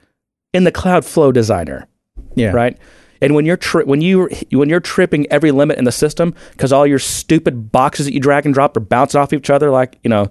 in 0.53 0.65
the 0.65 0.73
Cloudflow 0.73 1.33
designer. 1.33 1.87
Yeah. 2.35 2.51
Right. 2.51 2.79
And 3.25 3.35
when 3.35 3.45
you're 3.47 3.57
tri- 3.57 3.85
when 3.85 4.01
you 4.01 4.29
when 4.53 4.69
you're 4.69 4.81
tripping 4.81 5.27
every 5.33 5.51
limit 5.51 5.79
in 5.79 5.85
the 5.85 5.93
system 5.93 6.35
because 6.53 6.73
all 6.73 6.87
your 6.87 6.99
stupid 6.99 7.73
boxes 7.73 8.07
that 8.07 8.13
you 8.13 8.21
drag 8.21 8.45
and 8.45 8.55
drop 8.55 8.77
are 8.77 8.81
bouncing 8.81 9.21
off 9.21 9.33
each 9.33 9.51
other 9.51 9.71
like 9.71 9.99
you 10.05 10.11
know 10.11 10.31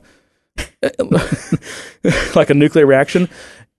like 2.36 2.49
a 2.49 2.53
nuclear 2.53 2.86
reaction, 2.86 3.27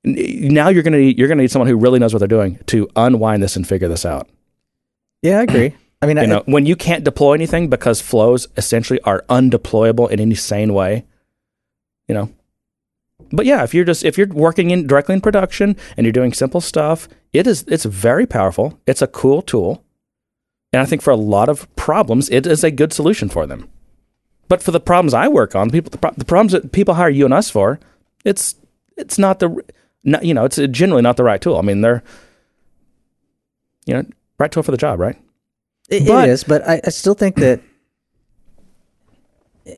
now 0.05 0.68
you're 0.68 0.83
gonna 0.83 0.98
need, 0.98 1.18
you're 1.18 1.29
gonna 1.29 1.42
need 1.42 1.50
someone 1.50 1.68
who 1.68 1.77
really 1.77 1.98
knows 1.98 2.12
what 2.12 2.18
they're 2.18 2.29
doing 2.29 2.59
to 2.66 2.88
unwind 2.96 3.42
this 3.42 3.57
and 3.57 3.66
figure 3.66 3.88
this 3.88 4.05
out. 4.05 4.29
Yeah, 5.22 5.38
I 5.38 5.42
agree. 5.42 5.74
I 6.03 6.07
mean, 6.07 6.16
You 6.16 6.22
I, 6.24 6.27
know, 6.27 6.42
when 6.46 6.66
you 6.66 6.77
can't 6.77 7.05
deploy 7.05 7.33
anything 7.33 7.68
because 7.70 8.00
flows 8.00 8.46
essentially 8.57 9.00
are 9.03 9.24
undeployable 9.31 10.11
in 10.11 10.20
any 10.20 10.35
sane 10.35 10.74
way, 10.74 11.05
you 12.09 12.14
know. 12.14 12.31
But 13.33 13.47
yeah, 13.47 13.63
if 13.65 13.75
you're 13.75 13.85
just 13.85 14.05
if 14.05 14.17
you're 14.19 14.27
working 14.29 14.71
in 14.71 14.87
directly 14.87 15.15
in 15.15 15.21
production 15.21 15.77
and 15.97 16.05
you're 16.05 16.13
doing 16.13 16.33
simple 16.33 16.61
stuff, 16.61 17.09
it 17.33 17.47
is 17.47 17.65
it's 17.69 17.85
very 17.85 18.27
powerful. 18.27 18.79
It's 18.87 19.03
a 19.03 19.07
cool 19.07 19.43
tool. 19.43 19.85
And 20.73 20.83
I 20.83 20.87
think 20.87 21.03
for 21.03 21.11
a 21.13 21.17
lot 21.17 21.49
of 21.49 21.73
problems, 21.77 22.29
it 22.31 22.47
is 22.47 22.65
a 22.65 22.71
good 22.71 22.93
solution 22.93 23.29
for 23.29 23.47
them. 23.47 23.69
But 24.49 24.63
for 24.63 24.73
the 24.73 24.81
problems 24.81 25.15
I 25.15 25.29
work 25.29 25.55
on, 25.55 25.71
people 25.71 25.91
the, 25.91 25.99
pro- 25.99 26.11
the 26.17 26.25
problems 26.25 26.53
that 26.53 26.73
people 26.73 26.95
hire 26.95 27.09
you 27.09 27.25
and 27.25 27.33
us 27.35 27.49
for, 27.51 27.79
it's 28.25 28.57
it's 28.97 29.19
not 29.19 29.39
the 29.39 29.63
not, 30.03 30.25
you 30.25 30.35
know, 30.35 30.45
it's 30.45 30.57
generally 30.71 31.03
not 31.03 31.17
the 31.17 31.25
right 31.25 31.41
tool. 31.41 31.57
I 31.57 31.63
mean, 31.63 31.81
they're 31.81 32.03
you 33.87 33.95
know, 33.95 34.05
right 34.39 34.51
tool 34.51 34.63
for 34.63 34.71
the 34.71 34.77
job, 34.77 34.99
right? 34.99 35.17
It, 35.89 36.07
But- 36.07 36.29
it 36.29 36.33
is, 36.33 36.45
but 36.45 36.67
I, 36.67 36.81
I 36.85 36.91
still 36.91 37.15
think 37.15 37.37
that 37.37 37.61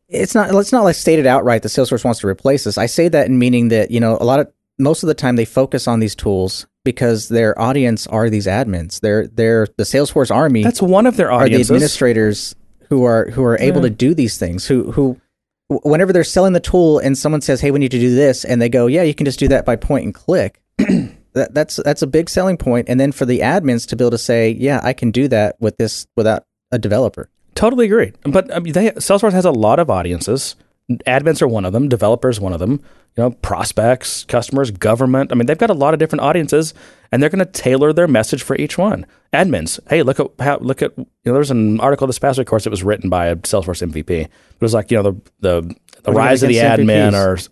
it's 0.09 0.35
not. 0.35 0.55
It's 0.55 0.73
not 0.73 0.85
like 0.85 0.97
stated 0.97 1.27
outright 1.27 1.63
that 1.63 1.69
Salesforce 1.69 2.05
wants 2.05 2.21
to 2.21 2.29
replace 2.29 2.65
this. 2.65 2.79
I 2.79 2.87
say 2.87 3.09
that 3.09 3.27
in 3.27 3.39
meaning 3.39 3.69
that 3.69 3.91
you 3.91 4.01
know 4.01 4.17
a 4.21 4.25
lot 4.25 4.41
of 4.41 4.53
most 4.79 5.03
of 5.03 5.07
the 5.07 5.15
time 5.15 5.37
they 5.37 5.45
focus 5.45 5.89
on 5.89 6.01
these 6.01 6.15
tools 6.15 6.67
because 6.85 7.29
their 7.29 7.59
audience 7.61 8.07
are 8.07 8.31
these 8.31 8.47
admins. 8.47 9.01
They're 9.01 9.27
they're 9.27 9.67
the 9.77 9.85
Salesforce 9.85 10.35
army 10.35 10.63
That's 10.63 10.83
one 10.83 11.07
of 11.07 11.17
their 11.17 11.33
audiences. 11.33 11.71
are 11.71 11.75
the 11.75 11.77
administrators 11.77 12.55
who 12.89 13.05
are 13.05 13.31
who 13.31 13.45
are 13.45 13.59
able 13.59 13.83
to 13.83 13.91
do 13.91 14.15
these 14.15 14.39
things. 14.39 14.67
Who 14.67 14.91
who 14.93 15.21
whenever 15.69 16.13
they're 16.13 16.25
selling 16.25 16.53
the 16.53 16.61
tool 16.61 16.99
and 16.99 17.17
someone 17.17 17.41
says, 17.41 17.61
"Hey, 17.61 17.71
we 17.71 17.79
need 17.79 17.91
to 17.91 17.99
do 17.99 18.15
this," 18.15 18.45
and 18.45 18.61
they 18.61 18.69
go, 18.69 18.87
"Yeah, 18.87 19.03
you 19.03 19.15
can 19.15 19.27
just 19.27 19.39
do 19.39 19.49
that 19.49 19.65
by 19.65 19.77
point 19.77 20.05
and 20.05 20.15
click." 20.15 20.63
that, 20.79 21.55
that's 21.55 21.77
that's 21.77 22.03
a 22.03 22.07
big 22.07 22.31
selling 22.31 22.57
point. 22.57 22.89
And 22.89 23.01
then 23.01 23.13
for 23.13 23.27
the 23.27 23.41
admins 23.41 23.87
to 23.89 23.97
be 23.97 24.05
able 24.05 24.13
to 24.13 24.19
say, 24.19 24.51
"Yeah, 24.51 24.81
I 24.83 24.93
can 24.93 25.11
do 25.11 25.29
that 25.29 25.57
with 25.61 25.77
this 25.77 26.07
without 26.17 26.45
a 26.71 26.79
developer." 26.79 27.29
Totally 27.57 27.87
agree. 27.87 28.13
But 28.23 28.55
I 28.55 28.61
mean, 28.61 28.73
they, 28.73 28.91
Salesforce 28.93 29.33
has 29.33 29.45
a 29.45 29.51
lot 29.51 29.81
of 29.81 29.91
audiences. 29.91 30.55
Admins 30.89 31.43
are 31.43 31.49
one 31.49 31.65
of 31.65 31.73
them. 31.73 31.89
Developers 31.89 32.39
one 32.39 32.53
of 32.53 32.61
them. 32.61 32.81
You 33.17 33.25
know, 33.25 33.31
prospects, 33.31 34.25
customers, 34.25 34.71
government. 34.71 35.33
I 35.33 35.35
mean, 35.35 35.47
they've 35.47 35.59
got 35.59 35.71
a 35.71 35.75
lot 35.75 35.95
of 35.95 35.99
different 35.99 36.21
audiences, 36.23 36.75
and 37.11 37.21
they're 37.21 37.31
going 37.31 37.45
to 37.45 37.51
tailor 37.51 37.93
their 37.93 38.07
message 38.07 38.43
for 38.43 38.55
each 38.57 38.77
one. 38.79 39.07
Admins, 39.33 39.81
hey, 39.89 40.03
look 40.03 40.21
at 40.21 40.29
how 40.39 40.59
look 40.59 40.83
at. 40.83 40.97
You 40.97 41.07
know, 41.25 41.33
there 41.33 41.39
was 41.39 41.51
an 41.51 41.81
article 41.81 42.07
this 42.07 42.19
past 42.19 42.39
week, 42.39 42.47
of 42.47 42.51
course, 42.51 42.67
it 42.67 42.71
was 42.71 42.85
written 42.85 43.11
by 43.11 43.27
a 43.27 43.37
Salesforce 43.37 43.85
MVP. 43.91 44.11
It 44.11 44.31
was 44.61 44.75
like 44.75 44.91
you 44.91 44.99
know 44.99 45.03
the 45.03 45.13
the, 45.41 45.61
the 45.63 45.67
What 45.67 46.05
do 46.05 46.11
you 46.13 46.17
rise 46.19 46.43
of 46.43 46.51
the 46.51 46.57
admin, 46.57 47.13
MVPs? 47.13 47.49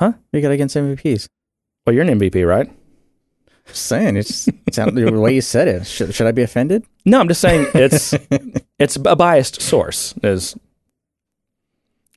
or 0.00 0.10
do 0.10 0.14
you 0.32 0.40
got 0.40 0.52
against 0.52 0.76
MVPs? 0.76 1.28
well, 1.84 1.94
you're 1.94 2.04
an 2.04 2.18
MVP, 2.18 2.46
right? 2.46 2.70
Just 3.70 3.86
saying, 3.86 4.16
it's 4.16 4.48
sounded 4.72 5.06
the 5.06 5.20
way 5.20 5.34
you 5.34 5.40
said 5.40 5.68
it. 5.68 5.86
Should, 5.86 6.12
should 6.14 6.26
I 6.26 6.32
be 6.32 6.42
offended? 6.42 6.84
No, 7.06 7.20
I'm 7.20 7.28
just 7.28 7.40
saying 7.40 7.68
it's 7.74 8.14
it's 8.78 8.96
a 8.96 9.16
biased 9.16 9.62
source. 9.62 10.12
Is 10.22 10.56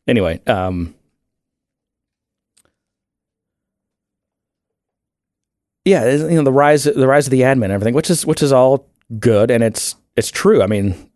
anyway. 0.07 0.41
Um, 0.47 0.95
yeah, 5.85 6.09
you 6.09 6.35
know 6.35 6.43
the 6.43 6.51
rise 6.51 6.85
the 6.85 7.07
rise 7.07 7.27
of 7.27 7.31
the 7.31 7.41
admin 7.41 7.65
and 7.65 7.73
everything, 7.73 7.93
which 7.93 8.09
is 8.09 8.25
which 8.25 8.41
is 8.41 8.51
all 8.51 8.87
good 9.19 9.51
and 9.51 9.63
it's 9.63 9.95
it's 10.15 10.31
true. 10.31 10.63
I 10.63 10.67
mean, 10.67 11.11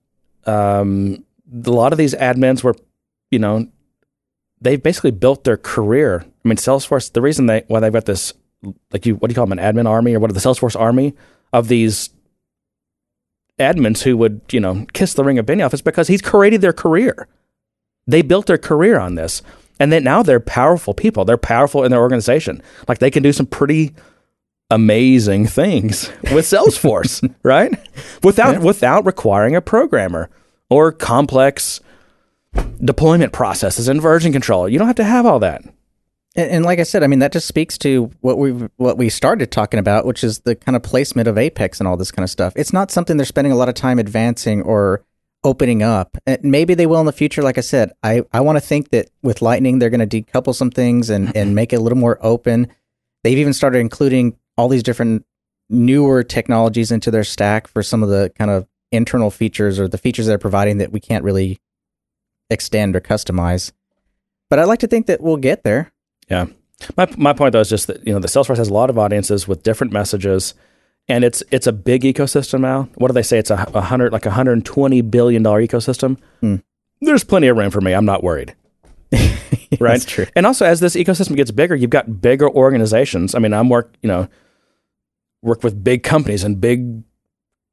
um, 0.45 1.25
a 1.65 1.71
lot 1.71 1.91
of 1.91 1.97
these 1.97 2.13
admins 2.13 2.63
were, 2.63 2.75
you 3.31 3.39
know, 3.39 3.67
they've 4.61 4.81
basically 4.81 5.11
built 5.11 5.43
their 5.45 5.57
career. 5.57 6.25
I 6.45 6.47
mean, 6.47 6.57
Salesforce. 6.57 7.11
The 7.11 7.21
reason 7.21 7.47
they 7.47 7.63
why 7.67 7.79
they've 7.79 7.91
got 7.91 8.05
this 8.05 8.33
like 8.91 9.05
you 9.05 9.15
what 9.15 9.29
do 9.29 9.31
you 9.31 9.35
call 9.35 9.45
them 9.45 9.57
an 9.57 9.75
admin 9.75 9.87
army 9.87 10.15
or 10.15 10.19
what 10.19 10.33
the 10.33 10.39
Salesforce 10.39 10.79
army 10.79 11.13
of 11.53 11.67
these 11.67 12.09
admins 13.59 14.03
who 14.03 14.15
would, 14.17 14.41
you 14.51 14.59
know, 14.59 14.85
kiss 14.93 15.13
the 15.13 15.23
ring 15.23 15.39
of 15.39 15.45
Benioff 15.45 15.73
is 15.73 15.81
because 15.81 16.07
he's 16.07 16.21
created 16.21 16.61
their 16.61 16.73
career. 16.73 17.27
They 18.05 18.21
built 18.21 18.45
their 18.45 18.57
career 18.57 18.99
on 18.99 19.15
this. 19.15 19.41
And 19.79 19.91
then 19.91 20.03
now 20.03 20.23
they're 20.23 20.39
powerful 20.39 20.93
people. 20.93 21.25
They're 21.25 21.37
powerful 21.37 21.83
in 21.83 21.91
their 21.91 21.99
organization. 21.99 22.61
Like 22.87 22.99
they 22.99 23.11
can 23.11 23.23
do 23.23 23.33
some 23.33 23.45
pretty 23.45 23.93
amazing 24.69 25.47
things 25.47 26.09
with 26.31 26.45
Salesforce, 26.45 27.33
right? 27.43 27.77
Without 28.23 28.61
without 28.61 29.05
requiring 29.05 29.55
a 29.55 29.61
programmer 29.61 30.29
or 30.69 30.91
complex 30.91 31.79
deployment 32.83 33.33
processes 33.33 33.87
and 33.87 34.01
version 34.01 34.31
control. 34.31 34.67
You 34.67 34.79
don't 34.79 34.87
have 34.87 34.95
to 34.97 35.03
have 35.03 35.25
all 35.25 35.39
that. 35.39 35.63
And, 36.37 36.51
and 36.51 36.65
like 36.65 36.79
I 36.79 36.83
said, 36.83 37.03
I 37.03 37.07
mean 37.07 37.19
that 37.19 37.33
just 37.33 37.47
speaks 37.47 37.77
to 37.79 38.11
what 38.21 38.37
we 38.37 38.51
what 38.77 38.97
we 38.97 39.09
started 39.09 39.51
talking 39.51 39.79
about, 39.79 40.05
which 40.05 40.23
is 40.23 40.39
the 40.39 40.55
kind 40.55 40.75
of 40.75 40.83
placement 40.83 41.27
of 41.27 41.37
Apex 41.37 41.81
and 41.81 41.87
all 41.87 41.97
this 41.97 42.11
kind 42.11 42.23
of 42.23 42.29
stuff. 42.29 42.53
It's 42.55 42.71
not 42.71 42.91
something 42.91 43.17
they're 43.17 43.25
spending 43.25 43.51
a 43.51 43.57
lot 43.57 43.67
of 43.67 43.75
time 43.75 43.99
advancing 43.99 44.61
or 44.61 45.03
opening 45.43 45.81
up. 45.81 46.17
And 46.25 46.43
maybe 46.43 46.75
they 46.75 46.85
will 46.85 46.99
in 46.99 47.05
the 47.05 47.11
future. 47.11 47.41
Like 47.41 47.57
I 47.57 47.61
said, 47.61 47.91
I, 48.03 48.23
I 48.31 48.41
want 48.41 48.57
to 48.57 48.61
think 48.61 48.89
that 48.89 49.09
with 49.23 49.41
Lightning 49.41 49.79
they're 49.79 49.89
going 49.89 50.07
to 50.07 50.21
decouple 50.21 50.55
some 50.55 50.69
things 50.69 51.09
and 51.09 51.35
and 51.35 51.55
make 51.55 51.73
it 51.73 51.77
a 51.77 51.81
little 51.81 51.97
more 51.97 52.19
open. 52.21 52.67
They've 53.23 53.37
even 53.37 53.53
started 53.53 53.79
including 53.79 54.37
all 54.57 54.69
these 54.69 54.83
different 54.83 55.25
newer 55.69 56.23
technologies 56.23 56.91
into 56.91 57.11
their 57.11 57.23
stack 57.23 57.67
for 57.67 57.83
some 57.83 58.03
of 58.03 58.09
the 58.09 58.31
kind 58.37 58.51
of 58.51 58.67
internal 58.91 59.31
features 59.31 59.79
or 59.79 59.87
the 59.87 59.97
features 59.97 60.27
they're 60.27 60.37
providing 60.37 60.77
that 60.77 60.91
we 60.91 60.99
can't 60.99 61.23
really 61.23 61.59
extend 62.49 62.95
or 62.95 63.01
customize. 63.01 63.71
But 64.49 64.59
I'd 64.59 64.65
like 64.65 64.79
to 64.79 64.87
think 64.87 65.07
that 65.07 65.19
we'll 65.19 65.37
get 65.37 65.63
there. 65.63 65.91
Yeah. 66.29 66.47
My 66.95 67.07
my 67.17 67.33
point 67.33 67.53
though 67.53 67.59
is 67.59 67.69
just 67.69 67.87
that 67.87 68.05
you 68.05 68.13
know 68.13 68.19
the 68.19 68.27
Salesforce 68.27 68.57
has 68.57 68.69
a 68.69 68.73
lot 68.73 68.89
of 68.89 68.97
audiences 68.97 69.47
with 69.47 69.63
different 69.63 69.91
messages, 69.91 70.53
and 71.07 71.23
it's 71.23 71.41
it's 71.51 71.67
a 71.67 71.71
big 71.71 72.03
ecosystem 72.03 72.61
now. 72.61 72.89
What 72.95 73.07
do 73.07 73.13
they 73.13 73.23
say? 73.23 73.39
It's 73.39 73.49
a, 73.49 73.69
a 73.73 73.81
hundred 73.81 74.13
like 74.13 74.25
a 74.25 74.31
hundred 74.31 74.53
and 74.53 74.65
twenty 74.65 75.01
billion 75.01 75.41
dollar 75.43 75.61
ecosystem. 75.61 76.19
Hmm. 76.41 76.57
There's 77.01 77.23
plenty 77.23 77.47
of 77.47 77.57
room 77.57 77.71
for 77.71 77.81
me. 77.81 77.93
I'm 77.93 78.05
not 78.05 78.23
worried. 78.23 78.55
right. 79.11 79.31
That's 79.79 80.05
true. 80.05 80.25
And 80.35 80.45
also, 80.45 80.65
as 80.65 80.79
this 80.79 80.95
ecosystem 80.95 81.35
gets 81.35 81.51
bigger, 81.51 81.75
you've 81.75 81.89
got 81.89 82.21
bigger 82.21 82.49
organizations. 82.49 83.33
I 83.33 83.39
mean, 83.39 83.53
I'm 83.53 83.69
work 83.69 83.93
you 84.01 84.07
know 84.07 84.27
work 85.41 85.63
with 85.63 85.83
big 85.83 86.03
companies 86.03 86.43
and 86.43 86.61
big 86.61 87.03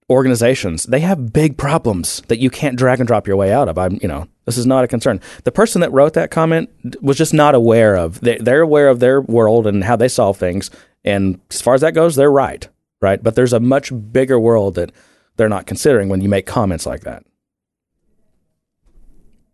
organizations. 0.08 0.84
They 0.84 1.00
have 1.00 1.32
big 1.32 1.58
problems 1.58 2.22
that 2.28 2.38
you 2.38 2.50
can't 2.50 2.76
drag 2.76 3.00
and 3.00 3.06
drop 3.06 3.26
your 3.26 3.36
way 3.36 3.52
out 3.52 3.68
of. 3.68 3.76
I'm 3.76 3.98
you 4.00 4.08
know 4.08 4.28
this 4.44 4.58
is 4.58 4.66
not 4.66 4.84
a 4.84 4.88
concern. 4.88 5.20
The 5.44 5.52
person 5.52 5.80
that 5.80 5.92
wrote 5.92 6.12
that 6.14 6.30
comment 6.30 6.70
was 7.02 7.16
just 7.16 7.32
not 7.34 7.54
aware 7.54 7.96
of. 7.96 8.20
They, 8.20 8.36
they're 8.38 8.60
aware 8.60 8.88
of 8.88 9.00
their 9.00 9.20
world 9.20 9.66
and 9.66 9.84
how 9.84 9.96
they 9.96 10.08
solve 10.08 10.36
things. 10.36 10.70
And 11.04 11.40
as 11.50 11.62
far 11.62 11.74
as 11.74 11.80
that 11.80 11.94
goes, 11.94 12.16
they're 12.16 12.30
right. 12.30 12.68
Right. 13.00 13.22
But 13.22 13.34
there's 13.34 13.52
a 13.52 13.60
much 13.60 13.92
bigger 14.12 14.38
world 14.40 14.74
that 14.76 14.90
they're 15.36 15.48
not 15.48 15.66
considering 15.66 16.08
when 16.08 16.20
you 16.20 16.28
make 16.28 16.46
comments 16.46 16.86
like 16.86 17.02
that 17.02 17.24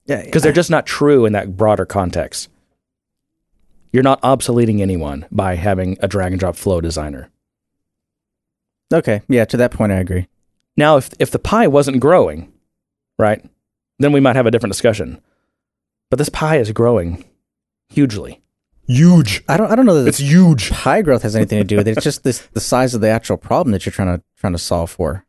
Yeah, 0.07 0.23
because 0.25 0.43
they're 0.43 0.53
just 0.53 0.71
not 0.71 0.87
true 0.87 1.25
in 1.25 1.33
that 1.33 1.57
broader 1.57 1.87
context. 1.87 2.49
You're 3.93 4.03
not 4.05 4.23
obsoleting 4.23 4.81
anyone 4.81 5.27
by 5.33 5.57
having 5.57 5.97
a 6.01 6.07
drag 6.09 6.33
and 6.33 6.39
drop 6.39 6.55
flow 6.55 6.81
designer. 6.81 7.31
okay. 8.93 9.23
Yeah, 9.29 9.45
to 9.47 9.57
that 9.57 9.73
point, 9.73 9.91
I 9.93 9.97
agree. 9.97 10.29
Now, 10.77 10.97
if 10.97 11.11
if 11.19 11.31
the 11.31 11.39
pie 11.41 11.67
wasn't 11.67 11.99
growing, 12.01 12.53
right, 13.19 13.45
then 14.01 14.13
we 14.13 14.21
might 14.21 14.35
have 14.37 14.47
a 14.47 14.51
different 14.51 14.73
discussion. 14.73 15.21
But 16.11 16.19
this 16.19 16.29
pie 16.29 16.57
is 16.59 16.73
growing 16.73 17.25
hugely. 17.89 18.41
Huge. 18.89 19.45
I 19.49 19.57
don't. 19.57 19.71
I 19.71 19.77
don't 19.77 19.87
know 19.87 20.03
that 20.03 20.09
It's 20.09 20.19
the 20.19 20.25
huge. 20.25 20.71
pie 20.71 21.03
growth 21.03 21.23
has 21.23 21.37
anything 21.37 21.59
to 21.59 21.65
do 21.65 21.77
with 21.77 21.87
it. 21.87 21.97
It's 21.97 22.03
just 22.05 22.25
this 22.25 22.41
the 22.53 22.61
size 22.61 22.93
of 22.95 23.01
the 23.01 23.09
actual 23.09 23.37
problem 23.37 23.71
that 23.73 23.87
you're 23.87 23.93
trying 23.93 24.17
to 24.19 24.23
trying 24.37 24.53
to 24.53 24.59
solve 24.59 24.91
for. 24.91 25.25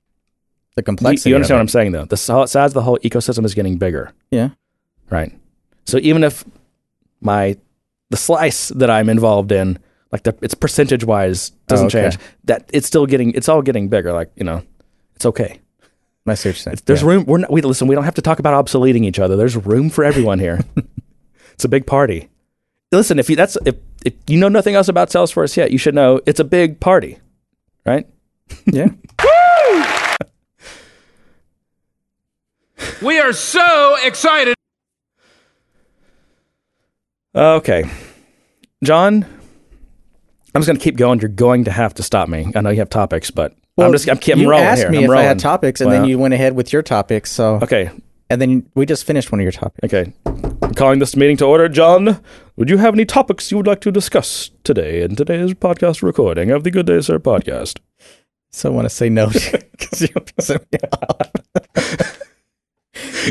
The 0.76 0.82
complexity. 0.82 1.30
you 1.30 1.36
understand 1.36 1.58
what 1.58 1.62
I'm 1.62 1.68
saying, 1.68 1.92
though? 1.92 2.06
The 2.06 2.18
si- 2.18 2.48
size 2.48 2.56
of 2.72 2.74
the 2.74 2.82
whole 2.82 2.98
ecosystem 3.04 3.46
is 3.46 3.54
getting 3.54 3.78
bigger. 3.78 4.14
Yeah. 4.32 4.50
right? 5.12 5.32
So 5.86 5.98
even 6.00 6.24
if 6.24 6.44
my 7.20 7.58
the 8.10 8.18
slice 8.18 8.70
that 8.70 8.90
I'm 8.90 9.10
involved 9.10 9.52
in, 9.52 9.78
like 10.12 10.24
the 10.24 10.36
it's 10.42 10.56
percentage 10.56 11.04
wise 11.04 11.52
doesn't 11.68 11.94
Oh, 11.94 12.00
okay. 12.00 12.10
change, 12.10 12.24
that 12.46 12.68
it's 12.74 12.88
still 12.88 13.06
getting 13.06 13.32
it's 13.34 13.48
all 13.48 13.62
getting 13.62 13.90
bigger. 13.90 14.12
Like 14.12 14.32
you 14.36 14.44
know, 14.44 14.64
it's 15.16 15.26
okay. 15.28 15.61
I 16.28 16.36
see 16.36 16.50
what 16.50 16.56
you're 16.56 16.62
saying. 16.62 16.78
There's 16.86 17.02
Yeah. 17.02 17.08
room. 17.08 17.26
We're 17.26 17.40
not, 17.40 17.52
we 17.52 17.62
listen. 17.62 17.88
We 17.88 17.96
don't 17.96 18.04
have 18.04 18.14
to 18.16 18.22
talk 18.22 18.40
about 18.40 18.66
obsoleting 18.66 19.06
each 19.06 19.20
other. 19.20 19.36
There's 19.36 19.58
room 19.58 19.90
for 19.90 20.04
everyone 20.04 20.40
here. 20.40 20.60
it's 21.54 21.66
a 21.66 21.70
big 21.70 21.86
party. 21.88 22.30
Listen, 22.92 23.18
if 23.20 23.30
you 23.30 23.36
that's 23.36 23.58
if 23.66 23.76
if 24.06 24.14
you 24.28 24.38
know 24.38 24.50
nothing 24.50 24.76
else 24.76 24.88
about 24.88 25.10
Salesforce 25.10 25.56
yet, 25.58 25.72
you 25.72 25.78
should 25.78 25.96
know 25.96 26.20
it's 26.26 26.40
a 26.40 26.44
big 26.44 26.80
party, 26.80 27.18
right? 27.86 28.08
Yeah. 28.66 28.90
We 33.02 33.20
are 33.20 33.34
so 33.34 33.96
excited. 34.04 34.54
Okay. 37.36 37.84
John, 38.84 39.24
I'm 40.54 40.62
just 40.62 40.68
going 40.68 40.78
to 40.78 40.84
keep 40.84 40.98
going. 40.98 41.20
You're 41.20 41.30
going 41.30 41.64
to 41.66 41.72
have 41.72 41.94
to 41.96 42.04
stop 42.04 42.28
me. 42.30 42.52
I 42.56 42.62
know 42.62 42.70
you 42.70 42.80
have 42.80 42.90
topics, 42.90 43.32
but 43.32 43.56
I'm 43.78 43.92
just 43.92 44.08
I'm, 44.10 44.20
I'm 44.32 44.40
you 44.40 44.50
rolling 44.50 44.66
asked 44.66 44.82
here. 44.82 44.92
me 44.92 44.98
I'm 45.00 45.04
if 45.06 45.10
rolling. 45.10 45.26
I 45.26 45.28
had 45.28 45.40
topics, 45.40 45.82
and 45.82 45.92
then 45.92 46.06
you 46.06 46.18
went 46.20 46.34
ahead 46.34 46.54
with 46.54 46.72
your 46.74 46.82
topics. 46.84 47.32
So 47.32 47.56
Okay. 47.64 47.90
and 48.30 48.42
then 48.42 48.70
we 48.76 48.86
just 48.86 49.06
finished 49.06 49.32
one 49.32 49.40
of 49.40 49.44
your 49.44 49.52
topics. 49.52 49.94
Okay. 49.94 50.14
I'm 50.26 50.74
calling 50.76 51.00
this 51.00 51.16
meeting 51.16 51.38
to 51.38 51.46
order. 51.46 51.68
John, 51.68 52.22
would 52.58 52.70
you 52.70 52.78
have 52.78 52.94
any 52.94 53.06
topics 53.06 53.50
you 53.52 53.58
would 53.58 53.68
like 53.68 53.82
to 53.82 53.92
discuss 53.92 54.52
today 54.64 55.02
in 55.02 55.16
today's 55.16 55.54
podcast 55.54 56.02
recording 56.04 56.52
of 56.52 56.64
the 56.64 56.72
Good 56.72 56.86
Day 56.86 57.02
Sir 57.02 57.18
podcast? 57.20 57.80
So 58.52 58.70
I 58.70 58.74
want 58.76 58.86
to 58.86 58.90
say 58.90 59.10
no 59.10 59.28
because 59.72 60.02
you 60.02 60.08
pissing 60.10 60.66
me 60.72 60.80
off. 60.94 62.18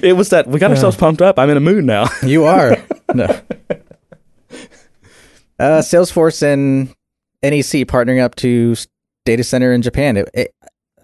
It 0.03 0.17
was 0.17 0.31
that 0.31 0.47
we 0.47 0.59
got 0.59 0.71
ourselves 0.71 0.97
pumped 0.97 1.21
up. 1.23 1.39
I'm 1.39 1.51
in 1.51 1.57
a 1.57 1.61
mood 1.61 1.85
now. 1.85 2.07
You 2.25 2.45
are 2.45 2.77
no. 3.15 3.27
Uh, 5.59 5.83
Salesforce 5.83 6.43
and 6.43 6.89
NEC 7.43 7.87
partnering 7.87 8.19
up 8.23 8.35
to 8.37 8.71
s- 8.73 8.87
data 9.25 9.45
center 9.45 9.73
in 9.73 9.83
Japan. 9.83 10.17
It, 10.17 10.31
it, 10.35 10.55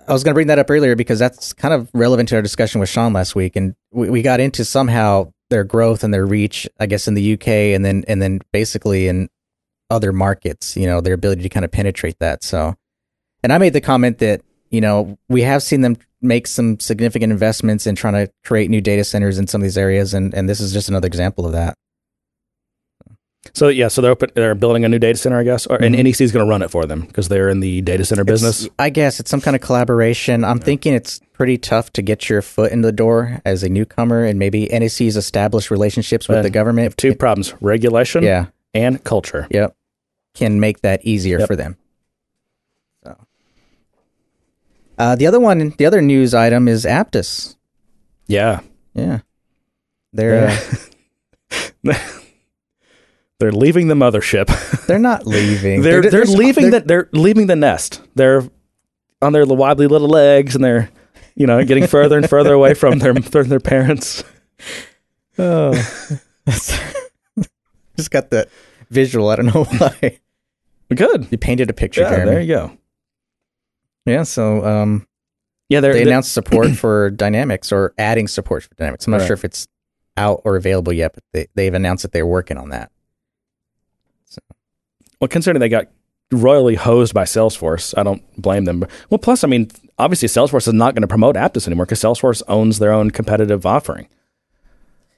I 0.09 0.13
was 0.13 0.23
going 0.23 0.33
to 0.33 0.37
bring 0.37 0.47
that 0.47 0.59
up 0.59 0.71
earlier 0.71 0.95
because 0.95 1.19
that's 1.19 1.53
kind 1.53 1.75
of 1.75 1.91
relevant 1.93 2.29
to 2.29 2.37
our 2.37 2.43
discussion 2.43 2.81
with 2.81 2.89
Sean 2.89 3.13
last 3.13 3.35
week, 3.35 3.57
and 3.57 3.75
we, 3.93 4.09
we 4.09 4.23
got 4.23 4.41
into 4.41 4.65
somehow 4.65 5.33
their 5.51 5.65
growth 5.65 6.05
and 6.05 6.15
their 6.15 6.27
reach. 6.27 6.69
I 6.79 6.87
guess 6.87 7.09
in 7.09 7.15
the 7.15 7.35
UK, 7.35 7.49
and 7.49 7.85
then 7.85 8.05
and 8.07 8.23
then 8.23 8.41
basically 8.53 9.09
in 9.09 9.29
other 9.91 10.13
markets. 10.13 10.77
You 10.77 10.87
know, 10.87 11.01
their 11.01 11.15
ability 11.15 11.43
to 11.43 11.49
kind 11.49 11.65
of 11.65 11.73
penetrate 11.73 12.19
that. 12.21 12.45
So, 12.45 12.75
and 13.43 13.53
I 13.53 13.59
made 13.59 13.73
the 13.73 13.81
comment 13.81 14.19
that 14.19 14.43
you 14.71 14.81
know 14.81 15.19
we 15.29 15.43
have 15.43 15.63
seen 15.63 15.81
them 15.81 15.97
make 16.23 16.47
some 16.47 16.79
significant 16.81 17.33
investments 17.33 17.87
in 17.87 17.95
trying 17.95 18.15
to 18.15 18.33
create 18.45 18.71
new 18.71 18.81
data 18.81 19.05
centers 19.05 19.39
in 19.39 19.47
some 19.47 19.61
of 19.61 19.65
these 19.65 19.79
areas, 19.79 20.15
and 20.15 20.33
and 20.35 20.49
this 20.49 20.61
is 20.61 20.73
just 20.73 20.89
another 20.89 21.07
example 21.07 21.47
of 21.47 21.53
that. 21.53 21.77
So 23.53 23.69
yeah, 23.69 23.89
so 23.89 24.01
they're 24.03 24.11
open, 24.11 24.31
they're 24.35 24.55
building 24.55 24.85
a 24.85 24.89
new 24.89 24.99
data 24.99 25.19
center, 25.19 25.39
I 25.39 25.43
guess, 25.45 25.67
or, 25.67 25.77
and 25.83 25.95
Mhm. 25.95 26.05
NEC 26.05 26.21
is 26.21 26.33
going 26.33 26.45
to 26.45 26.49
run 26.51 26.63
it 26.63 26.71
for 26.71 26.85
them 26.87 27.03
because 27.03 27.29
they're 27.29 27.49
in 27.49 27.61
the 27.61 27.81
data 27.83 28.05
center 28.05 28.25
business. 28.25 28.69
I 28.79 28.91
guess 28.91 29.21
it's 29.21 29.31
some 29.31 29.41
kind 29.41 29.55
of 29.57 29.63
collaboration. 29.63 30.45
I'm 30.45 30.59
thinking 30.59 30.93
it's 30.95 31.21
pretty 31.33 31.59
tough 31.59 31.93
to 31.95 32.03
get 32.03 32.29
your 32.29 32.43
foot 32.43 32.73
in 32.73 32.81
the 32.83 32.93
door 32.93 33.41
as 33.45 33.63
a 33.63 33.69
newcomer, 33.69 34.25
and 34.25 34.39
maybe 34.39 34.69
NEC's 34.73 35.17
established 35.17 35.71
relationships 35.71 36.29
with 36.29 36.43
the 36.43 36.51
government. 36.51 36.97
Two 36.97 37.15
problems: 37.15 37.55
regulation, 37.61 38.23
yeah, 38.23 38.47
and 38.75 39.03
culture. 39.05 39.47
yep, 39.51 39.75
can 40.35 40.61
make 40.61 40.81
that 40.83 41.05
easier 41.05 41.39
Yep. 41.41 41.47
for 41.49 41.57
them. 41.57 41.77
So, 43.05 43.17
uh, 44.99 45.17
the 45.17 45.27
other 45.27 45.41
one, 45.41 45.75
the 45.79 45.87
other 45.87 46.01
news 46.03 46.35
item 46.35 46.69
is 46.69 46.85
Apttus. 46.85 47.57
Yeah, 48.27 48.61
Yeah, 48.95 49.21
they're 50.13 50.49
uh, 51.85 51.95
they're 53.39 53.53
leaving 53.53 53.89
the 53.89 53.95
mothership. 53.95 54.47
they're 54.87 54.99
not 54.99 55.27
leaving. 55.27 55.83
they're 55.83 56.01
they're, 56.03 56.11
there's- 56.11 56.35
leaving 56.35 56.71
they're- 56.71 56.81
the 56.81 56.87
they're 56.87 57.09
leaving 57.13 57.47
the 57.47 57.57
nest. 57.57 58.03
They're 58.15 58.43
on 59.23 59.33
their 59.33 59.47
wobbly 59.47 59.87
little 59.87 60.09
legs, 60.09 60.55
and 60.55 60.65
they're 60.65 60.91
you 61.35 61.47
know 61.47 61.65
getting 61.65 61.87
further 61.87 62.17
and 62.19 62.29
further 62.29 62.53
away 62.55 62.75
from 62.75 62.99
their 62.99 63.15
from 63.23 63.49
their 63.49 63.61
parents. 63.61 64.25
Oh, 65.39 65.73
just 66.47 68.11
got 68.11 68.31
that 68.31 68.49
visual. 68.91 69.29
I 69.29 69.37
don't 69.37 69.47
know 69.55 69.65
why 69.65 70.19
Good. 70.95 71.29
you 71.31 71.37
painted 71.37 71.69
a 71.69 71.75
picture. 71.75 72.03
Yeah, 72.03 72.09
Jeremy. 72.11 72.31
there 72.31 72.41
you 72.41 72.47
go. 72.55 72.79
Yeah, 74.07 74.23
so 74.23 74.65
um, 74.65 75.07
Yeah, 75.69 75.81
they're, 75.81 75.93
they 75.93 76.01
they're- 76.01 76.09
announced 76.09 76.33
support 76.33 76.71
for 76.77 77.11
Dynamics 77.11 77.71
or 77.73 77.93
adding 77.99 78.29
support 78.29 78.63
for 78.63 78.75
Dynamics. 78.77 79.07
I'm 79.07 79.11
not 79.11 79.19
Right. 79.21 79.27
sure 79.27 79.35
if 79.35 79.45
it's 79.45 79.69
out 80.17 80.41
or 80.45 80.57
available 80.57 80.95
yet, 80.95 81.13
but 81.15 81.25
they, 81.35 81.47
they've 81.55 81.75
announced 81.75 82.03
that 82.05 82.13
they're 82.13 82.27
working 82.27 82.57
on 82.57 82.71
that. 82.71 82.91
Well, 85.21 85.29
considering 85.29 85.61
they 85.61 85.69
got 85.69 85.89
royally 86.31 86.75
hosed 86.75 87.15
by 87.15 87.25
Salesforce, 87.25 87.95
I 87.97 88.03
don't 88.03 88.23
blame 88.41 88.65
them. 88.65 88.85
Well, 89.11 89.19
plus, 89.19 89.45
I 89.45 89.47
mean, 89.49 89.71
obviously, 89.99 90.29
Salesforce 90.29 90.67
is 90.69 90.75
not 90.75 90.95
going 90.95 91.03
to 91.03 91.09
promote 91.09 91.37
Apttus 91.37 91.67
anymore 91.67 91.87
because 91.87 92.01
Salesforce 92.01 92.43
owns 92.49 92.79
their 92.79 92.93
own 92.93 93.11
competitive 93.11 93.65
offering. 93.65 94.09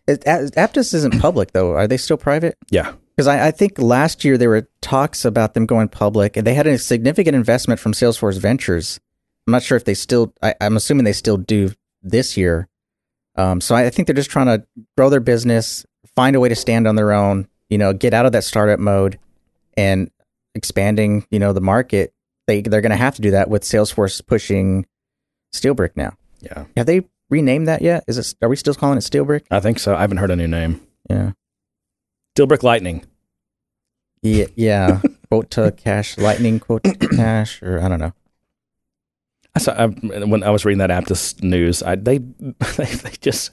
It, 0.07 0.25
Apttus 0.25 0.95
isn't 0.95 1.21
public 1.21 1.53
though. 1.53 1.73
Are 1.73 1.87
they 1.87 1.99
still 1.99 2.17
private? 2.17 2.57
Yeah, 2.71 2.95
Because 3.15 3.27
I, 3.27 3.49
I 3.49 3.51
think 3.51 3.79
last 3.79 4.25
year 4.25 4.39
there 4.39 4.49
were 4.49 4.67
talks 4.81 5.25
about 5.25 5.53
them 5.55 5.67
going 5.67 5.89
public, 5.89 6.37
and 6.37 6.47
they 6.47 6.55
had 6.55 6.67
a 6.67 6.79
significant 6.79 7.37
investment 7.37 7.79
from 7.79 7.93
Salesforce 7.93 8.39
Ventures. 8.39 8.99
I'm 9.47 9.53
not 9.53 9.63
sure 9.63 9.77
if 9.77 9.85
they 9.85 9.95
still. 9.95 10.33
I, 10.43 10.55
I'm 10.61 10.77
assuming 10.77 11.05
they 11.05 11.13
still 11.13 11.37
do 11.37 11.73
this 12.03 12.37
year. 12.37 12.69
Um, 13.37 13.61
so 13.61 13.75
I, 13.75 13.87
I 13.87 13.91
think 13.91 14.07
they're 14.07 14.15
just 14.15 14.31
trying 14.31 14.47
to 14.47 14.67
grow 14.97 15.11
their 15.11 15.21
business, 15.21 15.85
find 16.17 16.35
a 16.35 16.41
way 16.41 16.49
to 16.49 16.57
stand 16.57 16.87
on 16.89 16.97
their 16.97 17.13
own. 17.13 17.47
You 17.69 17.77
know, 17.77 17.93
get 17.93 18.15
out 18.15 18.25
of 18.25 18.33
that 18.33 18.45
startup 18.45 18.81
mode, 18.81 19.19
and 19.79 20.11
expanding. 20.55 21.27
You 21.31 21.39
know, 21.39 21.53
the 21.53 21.61
market. 21.61 22.13
They 22.47 22.63
they're 22.63 22.81
going 22.81 22.91
to 22.91 22.97
have 22.97 23.15
to 23.17 23.23
do 23.23 23.31
that 23.33 23.49
with 23.51 23.63
Salesforce 23.63 24.27
pushing 24.27 24.87
Steelbrick 25.55 25.91
now. 25.97 26.17
yeah, 26.41 26.65
Have 26.77 26.87
they 26.87 27.03
renamed 27.31 27.69
that 27.69 27.83
yet? 27.83 28.05
Is 28.09 28.17
it? 28.19 28.35
Are 28.43 28.49
we 28.49 28.57
still 28.57 28.75
calling 28.75 28.97
it 28.99 29.03
Steelbrick? 29.03 29.45
I 29.51 29.61
think 29.61 29.79
so. 29.79 29.95
I 29.95 30.01
haven't 30.01 30.17
heard 30.19 30.31
a 30.31 30.37
new 30.37 30.49
name. 30.49 30.81
Yeah. 31.11 31.33
Steelbrick 32.37 32.63
Lightning. 32.63 33.05
Yeah, 34.23 34.47
yeah. 34.57 35.01
quote 35.31 35.51
to 35.53 35.73
cash, 35.73 36.17
lightning 36.19 36.59
quote 36.59 36.85
to 36.85 37.09
cash, 37.09 37.63
or 37.63 37.81
I 37.81 37.89
don't 37.89 38.01
know. 38.01 38.13
I 39.67 39.85
I, 39.85 39.87
when 39.87 40.43
I 40.45 40.51
was 40.51 40.65
reading 40.65 40.79
that 40.79 40.91
Apttus 40.91 41.43
news. 41.43 41.83
I, 41.83 41.97
they, 41.97 42.19
they 42.77 42.85
they 42.85 43.13
just, 43.21 43.51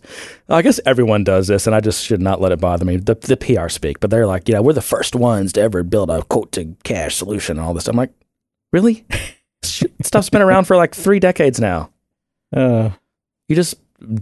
I 0.49 0.61
guess 0.61 0.79
everyone 0.85 1.23
does 1.23 1.47
this, 1.47 1.65
and 1.65 1.75
I 1.75 1.79
just 1.79 2.03
should 2.05 2.21
not 2.21 2.41
let 2.41 2.51
it 2.51 2.59
bother 2.59 2.85
me. 2.85 2.97
The 2.97 3.15
the 3.15 3.37
PR 3.37 3.69
speak, 3.69 3.99
but 4.01 4.09
they're 4.11 4.27
like, 4.27 4.47
you 4.47 4.53
know, 4.53 4.61
we're 4.61 4.73
the 4.73 4.81
first 4.81 5.15
ones 5.15 5.53
to 5.53 5.61
ever 5.61 5.81
build 5.83 6.09
a 6.11 6.21
quote 6.23 6.51
to 6.51 6.75
cash 6.83 7.15
solution 7.15 7.57
and 7.57 7.65
all 7.65 7.73
this. 7.73 7.87
I'm 7.87 7.95
like, 7.95 8.11
really? 8.71 9.05
Stuff's 9.63 10.29
been 10.29 10.41
around 10.43 10.65
for 10.65 10.75
like 10.75 10.93
three 10.93 11.19
decades 11.19 11.59
now. 11.59 11.89
Uh, 12.55 12.91
You 13.49 13.55
just 13.55 13.75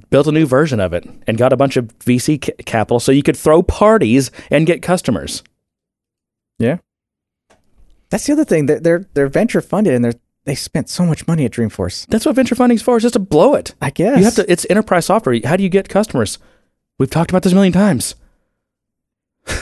built 0.09 0.27
a 0.27 0.31
new 0.31 0.45
version 0.45 0.79
of 0.79 0.93
it 0.93 1.05
and 1.27 1.38
got 1.38 1.51
a 1.51 1.57
bunch 1.57 1.75
of 1.75 1.88
VC 1.99 2.39
ca- 2.41 2.53
capital 2.65 2.99
so 3.01 3.11
you 3.11 3.23
could 3.23 3.36
throw 3.36 3.61
parties 3.61 4.31
and 4.49 4.65
get 4.65 4.81
customers. 4.81 5.43
Yeah. 6.59 6.77
That's 8.09 8.25
the 8.27 8.34
other 8.34 8.45
thing. 8.45 8.67
They're 8.67 8.79
they're, 8.79 9.05
they're 9.15 9.27
venture 9.27 9.59
funded, 9.61 9.93
and 9.95 10.05
they're 10.05 10.13
they 10.46 10.56
spent 10.56 10.89
so 10.89 11.06
much 11.06 11.28
money 11.28 11.46
at 11.46 11.52
Dreamforce. 11.52 12.06
That's 12.08 12.26
what 12.26 12.36
venture 12.36 12.56
funding's 12.56 12.82
for, 12.82 12.98
is 12.98 13.04
just 13.04 13.14
to 13.14 13.20
blow 13.20 13.54
it. 13.56 13.74
I 13.82 13.89
guess 13.89 14.18
You 14.18 14.26
have 14.26 14.36
to. 14.36 14.52
It's 14.52 14.66
enterprise 14.70 15.06
software. 15.06 15.39
How 15.46 15.56
do 15.56 15.64
you 15.64 15.70
get 15.70 15.89
customers? 15.89 16.38
We've 17.00 17.10
talked 17.10 17.32
about 17.32 17.44
this 17.44 17.52
a 17.54 17.56
million 17.56 17.74
times. 17.74 18.16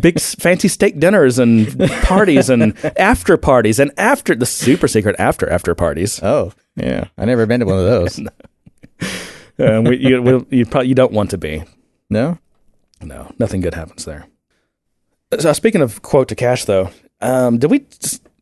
Big 0.00 0.20
fancy 0.20 0.68
steak 0.68 0.98
dinners 0.98 1.38
and 1.38 1.78
parties 2.02 2.48
and 2.50 2.74
after 2.98 3.36
parties 3.36 3.78
and 3.78 3.90
after 3.96 4.34
the 4.34 4.46
super 4.46 4.88
secret 4.88 5.16
after 5.18 5.48
after 5.48 5.74
parties. 5.74 6.20
Oh, 6.22 6.52
yeah. 6.76 7.08
I 7.16 7.24
never 7.24 7.46
been 7.46 7.60
to 7.60 7.66
one 7.66 7.78
of 7.78 7.84
those. 7.84 8.20
Um, 9.60 9.82
we, 9.82 9.96
you, 9.96 10.22
we, 10.22 10.58
you 10.58 10.64
probably 10.66 10.88
you 10.88 10.94
don't 10.94 11.10
want 11.12 11.30
to 11.30 11.38
be. 11.38 11.64
no. 12.08 12.38
No, 13.02 13.32
nothing 13.40 13.60
good 13.60 13.74
happens 13.74 14.04
there. 14.04 14.26
So 15.36 15.52
speaking 15.52 15.80
of 15.82 16.00
quote 16.02 16.28
to 16.28 16.36
cash, 16.36 16.64
though, 16.64 16.90
um, 17.20 17.58
did 17.58 17.68
we? 17.68 17.84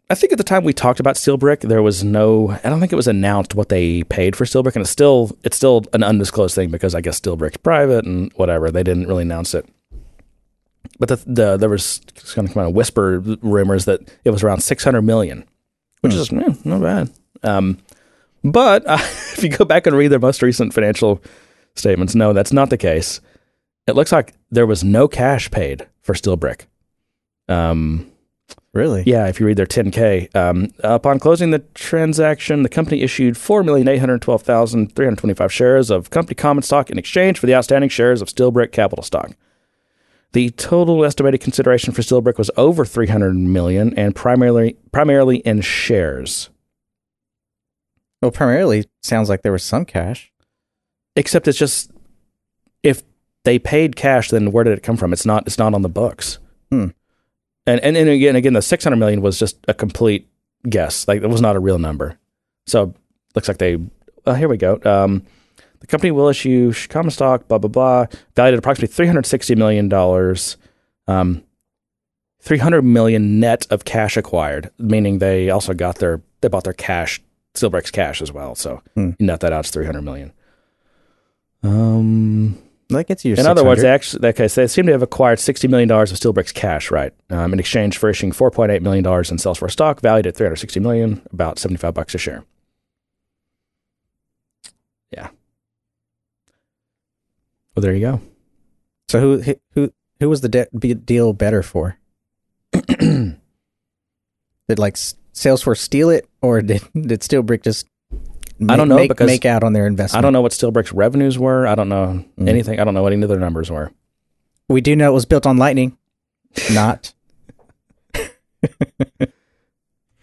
I 0.08 0.14
think 0.14 0.32
at 0.32 0.38
the 0.38 0.44
time 0.44 0.62
we 0.62 0.72
talked 0.72 1.00
about 1.00 1.16
Steelbrick, 1.16 1.62
there 1.62 1.82
was 1.82 2.04
no. 2.04 2.50
I 2.62 2.68
don't 2.68 2.78
think 2.78 2.92
it 2.92 2.96
was 2.96 3.08
announced 3.08 3.56
what 3.56 3.70
they 3.70 4.04
paid 4.04 4.36
for 4.36 4.44
Steelbrick, 4.44 4.76
and 4.76 4.82
it's 4.82 4.90
still 4.90 5.36
it's 5.42 5.56
still 5.56 5.84
an 5.92 6.04
undisclosed 6.04 6.54
thing 6.54 6.70
because 6.70 6.94
I 6.94 7.00
guess 7.00 7.20
Steelbrick's 7.20 7.56
private 7.56 8.04
and 8.04 8.32
whatever. 8.34 8.70
They 8.70 8.84
didn't 8.84 9.08
really 9.08 9.22
announce 9.22 9.52
it. 9.52 9.66
But 11.00 11.08
the, 11.08 11.16
the 11.26 11.56
there 11.56 11.68
was 11.68 12.00
kind 12.34 12.48
of 12.48 12.54
kind 12.54 12.68
of 12.68 12.74
whisper 12.74 13.18
rumors 13.18 13.84
that 13.86 14.00
it 14.24 14.30
was 14.30 14.44
around 14.44 14.60
six 14.60 14.84
hundred 14.84 15.02
million, 15.02 15.44
which 16.02 16.14
is 16.14 16.32
eh, 16.32 16.54
not 16.64 16.82
bad. 16.82 17.10
Um, 17.42 17.78
but 18.44 18.86
uh, 18.86 18.98
if 19.00 19.42
you 19.42 19.48
go 19.48 19.64
back 19.64 19.88
and 19.88 19.96
read 19.96 20.08
their 20.08 20.20
most 20.20 20.40
recent 20.40 20.72
financial 20.72 21.20
statements, 21.74 22.14
no, 22.14 22.32
that's 22.32 22.52
not 22.52 22.70
the 22.70 22.78
case. 22.78 23.20
It 23.88 23.96
looks 23.96 24.12
like 24.12 24.34
there 24.52 24.66
was 24.66 24.84
no 24.84 25.08
cash 25.08 25.50
paid 25.50 25.86
for 26.02 26.14
Steelbrick. 26.14 26.62
Um, 27.48 28.10
Really? 28.76 29.02
yeah, 29.06 29.26
if 29.26 29.40
you 29.40 29.46
read 29.46 29.56
their 29.56 29.64
10K, 29.64 30.36
um, 30.36 30.68
upon 30.80 31.18
closing 31.18 31.50
the 31.50 31.60
transaction, 31.74 32.62
the 32.62 32.68
company 32.68 33.00
issued 33.02 33.32
4,812,325 33.34 35.50
shares 35.50 35.90
of 35.90 36.10
company 36.10 36.34
common 36.34 36.62
stock 36.62 36.90
in 36.90 36.98
exchange 36.98 37.38
for 37.38 37.46
the 37.46 37.54
outstanding 37.54 37.88
shares 37.88 38.20
of 38.20 38.28
Steelbrick 38.28 38.72
capital 38.72 39.02
stock. 39.02 39.30
The 40.32 40.50
total 40.50 41.02
estimated 41.04 41.40
consideration 41.40 41.94
for 41.94 42.02
Steelbrick 42.02 42.36
was 42.36 42.50
over 42.58 42.84
300 42.84 43.34
million 43.34 43.94
and 43.96 44.14
primarily 44.14 44.76
primarily 44.92 45.38
in 45.38 45.62
shares. 45.62 46.50
Well, 48.20 48.30
primarily 48.30 48.84
sounds 49.02 49.30
like 49.30 49.40
there 49.40 49.52
was 49.52 49.62
some 49.62 49.86
cash. 49.86 50.30
Except 51.14 51.48
it's 51.48 51.58
just 51.58 51.90
if 52.82 53.02
they 53.44 53.58
paid 53.58 53.96
cash, 53.96 54.28
then 54.28 54.52
where 54.52 54.64
did 54.64 54.76
it 54.76 54.82
come 54.82 54.98
from? 54.98 55.14
It's 55.14 55.24
not. 55.24 55.46
It's 55.46 55.58
not 55.58 55.72
on 55.72 55.80
the 55.80 55.88
books. 55.88 56.38
Hmm. 56.70 56.88
And 57.66 57.80
and, 57.80 57.96
and 57.96 58.08
again, 58.08 58.36
again, 58.36 58.52
the 58.52 58.62
six 58.62 58.84
hundred 58.84 58.96
million 58.96 59.20
was 59.22 59.38
just 59.38 59.56
a 59.68 59.74
complete 59.74 60.28
guess. 60.68 61.06
Like 61.08 61.22
it 61.22 61.28
was 61.28 61.40
not 61.40 61.56
a 61.56 61.60
real 61.60 61.78
number. 61.78 62.18
So 62.66 62.94
looks 63.34 63.48
like 63.48 63.58
they. 63.58 63.78
Uh, 64.24 64.34
here 64.34 64.48
we 64.48 64.56
go. 64.56 64.80
Um, 64.84 65.22
the 65.80 65.86
company 65.86 66.10
will 66.10 66.28
issue 66.28 66.72
common 66.88 67.10
stock. 67.10 67.48
Blah 67.48 67.58
blah 67.58 67.68
blah. 67.68 68.06
Valued 68.34 68.54
at 68.54 68.58
approximately 68.58 68.92
three 68.92 69.06
hundred 69.06 69.26
sixty 69.26 69.54
million 69.54 69.88
dollars. 69.88 70.56
Um, 71.08 71.42
three 72.40 72.58
hundred 72.58 72.82
million 72.82 73.40
net 73.40 73.66
of 73.70 73.84
cash 73.84 74.16
acquired, 74.16 74.70
meaning 74.78 75.18
they 75.18 75.50
also 75.50 75.74
got 75.74 75.96
their 75.98 76.20
they 76.40 76.48
bought 76.48 76.64
their 76.64 76.72
cash, 76.72 77.20
Steelbricks 77.54 77.90
cash 77.92 78.22
as 78.22 78.32
well. 78.32 78.54
So 78.54 78.82
Hmm. 78.94 79.10
net 79.18 79.40
that 79.40 79.52
out, 79.52 79.66
three 79.66 79.86
hundred 79.86 80.02
million. 80.02 80.32
Um, 81.62 82.58
That 82.88 83.06
gets 83.08 83.24
you. 83.24 83.34
In 83.34 83.46
other 83.46 83.64
words, 83.64 83.80
600. 83.80 83.82
they 83.82 83.94
actually, 83.94 84.28
okay, 84.28 84.48
so 84.48 84.60
they 84.60 84.66
seem 84.68 84.86
to 84.86 84.92
have 84.92 85.02
acquired 85.02 85.38
$60 85.38 85.68
million 85.68 85.90
of 85.90 86.08
Steelbricks 86.08 86.54
cash, 86.54 86.90
right? 86.92 87.12
Um, 87.30 87.52
in 87.52 87.58
exchange 87.58 87.98
for 87.98 88.08
issuing 88.08 88.30
$4.8 88.32 88.80
million 88.80 89.04
in 89.04 89.10
Salesforce 89.38 89.72
stock, 89.72 90.00
valued 90.00 90.26
at 90.28 90.36
360 90.36 90.78
million, 90.80 91.20
about 91.32 91.58
75 91.58 91.94
bucks 91.94 92.14
a 92.14 92.18
share. 92.18 92.44
Yeah. 95.10 95.28
Well, 97.74 97.82
there 97.82 97.94
you 97.94 98.00
go. 98.00 98.20
so 99.08 99.20
who 99.20 99.54
who 99.74 99.92
who 100.20 100.28
was 100.28 100.40
the 100.40 100.48
de- 100.48 100.68
be- 100.78 100.94
deal 100.94 101.32
better 101.32 101.62
for? 101.62 101.98
Did 102.98 103.38
like 104.78 104.94
Salesforce 104.94 105.78
steal 105.78 106.10
it, 106.10 106.28
or 106.40 106.60
did 106.62 106.82
did 106.94 107.20
Steelbrick 107.20 107.62
just? 107.62 107.86
I 108.68 108.76
don't 108.76 108.88
know, 108.88 108.96
make, 108.96 109.10
because 109.10 109.26
make 109.26 109.44
out 109.44 109.62
on 109.62 109.74
their 109.74 109.86
investment. 109.86 110.18
I 110.18 110.22
don't 110.26 110.32
know 110.32 110.40
what 110.40 110.52
Steelbricks 110.52 110.90
revenues 110.94 111.38
were. 111.38 111.66
I 111.66 111.74
don't 111.74 111.90
know 111.90 112.24
Mm. 112.38 112.48
anything. 112.48 112.80
I 112.80 112.84
don't 112.84 112.94
know 112.94 113.02
what 113.02 113.12
any 113.12 113.22
of 113.22 113.28
their 113.28 113.38
numbers 113.38 113.70
were. 113.70 113.92
We 114.68 114.80
do 114.80 114.96
know 114.96 115.10
it 115.10 115.14
was 115.14 115.26
built 115.26 115.46
on 115.46 115.58
Lightning, 115.58 115.96
not. 116.72 117.12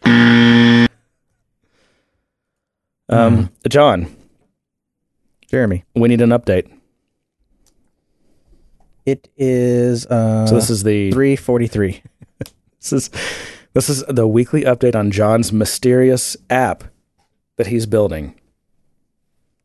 Um, 3.10 3.50
John, 3.68 4.16
Jeremy. 5.48 5.84
we 5.96 6.08
need 6.10 6.22
an 6.22 6.30
update. 6.30 6.72
It 9.06 9.30
is 9.38 10.06
uh 10.08 10.48
So 10.48 10.56
this 10.56 10.70
is 10.70 10.84
the 10.84 11.12
three 11.12 11.36
forty 11.36 11.68
three. 11.68 12.02
This 12.80 12.92
is 12.92 13.10
this 13.74 13.90
is 13.90 14.04
the 14.10 14.28
weekly 14.28 14.64
update 14.64 14.94
on 14.94 15.10
John's 15.10 15.54
mysterious 15.54 16.36
app 16.50 16.84
that 17.58 17.68
he's 17.68 17.86
building. 17.86 18.40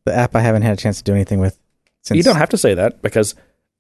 The 0.05 0.15
app 0.15 0.35
I 0.37 0.41
haven't 0.41 0.63
had 0.63 0.73
a 0.73 0.77
chance 0.77 0.99
to 0.99 1.05
do 1.05 1.13
anything 1.15 1.39
with. 1.41 1.59
Since 2.03 2.17
you 2.17 2.23
don't 2.23 2.37
have 2.37 2.49
to 2.51 2.59
say 2.59 2.75
that 2.75 3.03
because 3.03 3.35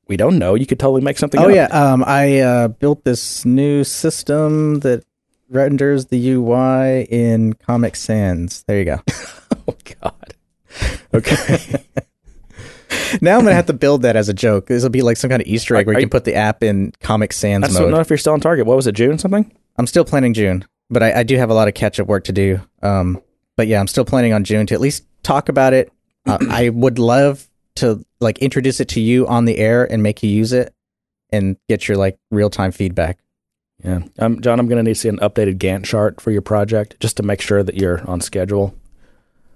we 0.08 0.16
don't 0.16 0.38
know. 0.38 0.54
You 0.54 0.66
could 0.66 0.78
totally 0.80 1.02
make 1.02 1.18
something 1.18 1.40
Oh 1.40 1.48
up. 1.48 1.54
yeah, 1.54 1.66
um, 1.66 2.02
I 2.06 2.40
uh, 2.40 2.68
built 2.68 3.04
this 3.04 3.44
new 3.44 3.84
system 3.84 4.80
that 4.80 5.04
renders 5.48 6.06
the 6.06 6.30
UI 6.32 7.02
in 7.10 7.54
Comic 7.54 7.96
Sans. 7.96 8.62
There 8.64 8.78
you 8.78 8.84
go. 8.84 9.00
Oh 9.70 9.76
God. 10.00 10.34
Okay. 11.12 11.82
now 13.20 13.36
I'm 13.36 13.42
gonna 13.44 13.54
have 13.54 13.66
to 13.66 13.72
build 13.74 14.02
that 14.02 14.16
as 14.16 14.28
a 14.30 14.34
joke. 14.34 14.66
This 14.66 14.82
will 14.82 14.88
be 14.90 15.02
like 15.02 15.16
some 15.18 15.28
kind 15.30 15.42
of 15.42 15.48
Easter 15.48 15.76
egg 15.76 15.86
where 15.86 15.94
you 15.94 16.00
you- 16.00 16.06
can 16.06 16.10
put 16.10 16.24
the 16.24 16.34
app 16.34 16.62
in 16.62 16.92
Comic 17.00 17.32
Sans 17.34 17.62
mode. 17.62 17.76
I 17.76 17.80
don't 17.80 17.90
know 17.90 18.00
if 18.00 18.08
you're 18.10 18.16
still 18.18 18.32
on 18.32 18.40
target. 18.40 18.64
What 18.66 18.76
was 18.76 18.86
it? 18.86 18.92
June 18.92 19.18
something? 19.18 19.50
I'm 19.76 19.86
still 19.86 20.04
planning 20.04 20.32
June, 20.34 20.64
but 20.90 21.02
I, 21.02 21.20
I 21.20 21.22
do 21.22 21.36
have 21.36 21.50
a 21.50 21.54
lot 21.54 21.68
of 21.68 21.74
catch 21.74 22.00
up 22.00 22.06
work 22.06 22.24
to 22.24 22.32
do. 22.32 22.60
Um, 22.82 23.20
but 23.58 23.66
yeah, 23.66 23.80
I'm 23.80 23.88
still 23.88 24.04
planning 24.04 24.32
on 24.32 24.44
June 24.44 24.66
to 24.68 24.74
at 24.74 24.80
least 24.80 25.04
talk 25.24 25.48
about 25.48 25.72
it. 25.74 25.92
Uh, 26.24 26.38
I 26.48 26.68
would 26.68 26.98
love 27.00 27.46
to 27.76 28.04
like 28.20 28.38
introduce 28.38 28.78
it 28.80 28.88
to 28.90 29.00
you 29.00 29.26
on 29.26 29.44
the 29.44 29.58
air 29.58 29.84
and 29.90 30.00
make 30.02 30.22
you 30.22 30.30
use 30.30 30.52
it 30.52 30.72
and 31.30 31.56
get 31.68 31.88
your 31.88 31.96
like 31.96 32.16
real 32.30 32.50
time 32.50 32.70
feedback. 32.70 33.18
Yeah. 33.84 34.00
Um, 34.20 34.40
John, 34.40 34.58
I'm 34.60 34.66
going 34.68 34.78
to 34.78 34.82
need 34.84 34.94
to 34.94 35.00
see 35.00 35.08
an 35.08 35.18
updated 35.18 35.58
Gantt 35.58 35.84
chart 35.84 36.20
for 36.20 36.30
your 36.30 36.40
project 36.42 36.98
just 37.00 37.16
to 37.18 37.22
make 37.24 37.40
sure 37.40 37.62
that 37.64 37.74
you're 37.74 38.00
on 38.08 38.20
schedule. 38.20 38.74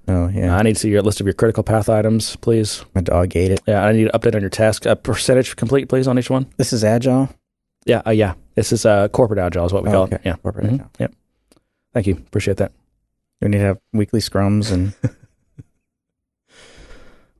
Oh 0.08 0.26
yeah, 0.28 0.56
I 0.56 0.62
need 0.62 0.74
to 0.74 0.80
see 0.80 0.90
your 0.90 1.02
list 1.02 1.20
of 1.20 1.26
your 1.28 1.34
critical 1.34 1.62
path 1.62 1.88
items, 1.88 2.34
please. 2.36 2.84
my 2.92 3.00
dog 3.02 3.36
ate 3.36 3.52
it. 3.52 3.60
Yeah, 3.68 3.84
I 3.84 3.92
need 3.92 4.06
an 4.08 4.10
update 4.20 4.34
on 4.34 4.40
your 4.40 4.50
task. 4.50 4.84
A 4.84 4.96
percentage 4.96 5.54
complete, 5.54 5.88
please, 5.88 6.08
on 6.08 6.18
each 6.18 6.28
one. 6.28 6.46
This 6.56 6.72
is 6.72 6.82
agile. 6.82 7.28
Yeah, 7.86 8.02
uh, 8.04 8.10
yeah. 8.10 8.34
This 8.56 8.72
is 8.72 8.84
uh, 8.84 9.06
corporate 9.08 9.38
agile, 9.38 9.64
is 9.66 9.72
what 9.72 9.84
we 9.84 9.90
Oh, 9.90 9.92
call 9.92 10.02
okay. 10.04 10.16
it. 10.16 10.22
Yeah. 10.24 10.36
Corporate 10.42 10.66
Mhm. 10.66 10.74
agile. 10.74 10.90
Yep. 10.98 11.14
Thank 11.94 12.06
you. 12.08 12.14
Appreciate 12.14 12.56
that. 12.56 12.72
We 13.42 13.48
need 13.48 13.58
to 13.58 13.64
have 13.64 13.78
weekly 13.92 14.20
scrums 14.20 14.70
and 14.72 14.94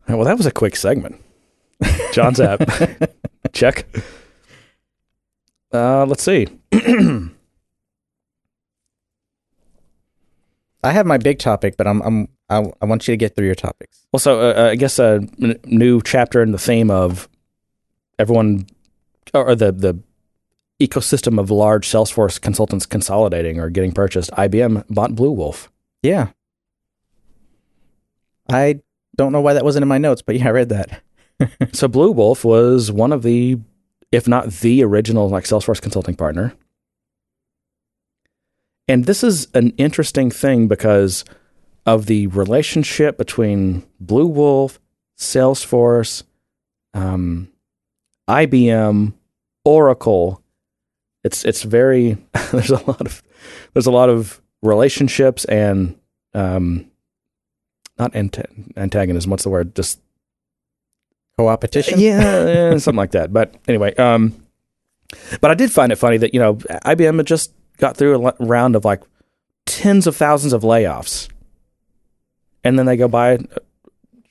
Well, 0.09 0.25
that 0.25 0.37
was 0.37 0.47
a 0.47 0.51
quick 0.51 0.75
segment. 0.77 1.23
John's 2.13 2.41
app. 2.41 2.61
Check. 3.53 3.87
Uh, 5.73 6.05
let's 6.07 6.23
see. 6.23 6.49
I 10.85 10.91
have 10.91 11.07
my 11.07 11.19
big 11.19 11.39
topic, 11.39 11.77
but 11.77 11.87
I'm 11.87 12.03
I'm 12.03 12.29
I, 12.51 12.65
I 12.83 12.85
want 12.85 13.07
you 13.07 13.13
to 13.13 13.17
get 13.17 13.37
through 13.37 13.47
your 13.47 13.55
topics. 13.55 14.05
Well, 14.13 14.21
so 14.21 14.41
uh, 14.41 14.55
uh, 14.57 14.71
I 14.71 14.75
guess 14.77 14.99
a 14.99 15.21
n- 15.41 15.59
new 15.65 16.03
chapter 16.03 16.43
in 16.43 16.51
the 16.51 16.59
theme 16.59 16.91
of 16.91 17.29
everyone 18.19 18.67
or 19.33 19.55
the 19.55 19.71
the 19.73 19.99
ecosystem 20.81 21.39
of 21.39 21.51
large 21.51 21.89
Salesforce 21.89 22.41
consultants 22.41 22.87
consolidating 22.87 23.61
or 23.61 23.71
getting 23.71 23.93
purchased. 23.93 24.31
IBM 24.33 24.85
bought 24.91 25.13
Bluewolf. 25.13 25.69
Yeah. 26.03 26.29
I 28.49 28.81
don't 29.17 29.33
know 29.33 29.41
why 29.41 29.55
that 29.55 29.65
wasn't 29.65 29.83
in 29.83 29.89
my 29.89 29.99
notes, 29.99 30.23
but 30.23 30.39
yeah, 30.39 30.49
I 30.49 30.51
read 30.51 30.69
that. 30.71 31.03
so 31.73 31.89
Bluewolf 31.89 32.45
was 32.45 32.91
one 32.91 33.13
of 33.13 33.23
the, 33.23 33.59
if 34.11 34.27
not 34.27 34.51
the 34.51 34.83
original, 34.85 35.29
like 35.29 35.45
Salesforce 35.45 35.81
consulting 35.81 36.17
partner. 36.17 36.55
And 38.89 39.05
this 39.07 39.23
is 39.23 39.49
an 39.55 39.71
interesting 39.79 40.31
thing 40.31 40.69
because 40.69 41.25
of 41.87 42.07
the 42.07 42.27
relationship 42.29 43.17
between 43.17 43.85
Bluewolf, 44.05 44.79
Salesforce, 45.19 46.25
um, 46.95 47.49
IBM, 48.29 49.15
Oracle. 49.65 50.43
It's 51.25 51.45
it's 51.45 51.63
very 51.63 52.19
there's 52.53 52.71
a 52.71 52.85
lot 52.85 53.01
of 53.01 53.23
there's 53.73 53.87
a 53.87 53.93
lot 53.93 54.09
of 54.09 54.42
relationships 54.63 55.45
and 55.45 55.99
um, 56.35 56.87
not 57.99 58.13
anta- 58.13 58.47
antagonism. 58.77 59.31
What's 59.31 59.43
the 59.43 59.51
word? 59.51 59.75
Just 59.75 60.01
Co-opetition? 61.37 61.99
yeah, 61.99 62.47
yeah, 62.47 62.77
something 62.79 62.97
like 62.97 63.13
that. 63.13 63.33
But 63.33 63.55
anyway, 63.67 63.95
um, 63.97 64.35
but 65.41 65.51
I 65.51 65.55
did 65.55 65.73
find 65.73 65.91
it 65.93 65.97
funny 65.97 66.17
that 66.19 66.35
you 66.35 66.41
know 66.41 66.55
IBM 66.57 67.17
had 67.17 67.27
just 67.27 67.53
got 67.79 67.97
through 67.97 68.27
a 68.27 68.35
round 68.39 68.77
of 68.77 68.85
like 68.85 69.03
tens 69.67 70.07
of 70.07 70.17
thousands 70.17 70.53
of 70.53 70.63
layoffs, 70.63 71.29
and 72.65 72.79
then 72.79 72.87
they 72.87 72.97
go 72.97 73.09
buy 73.09 73.37
uh, 73.37 73.39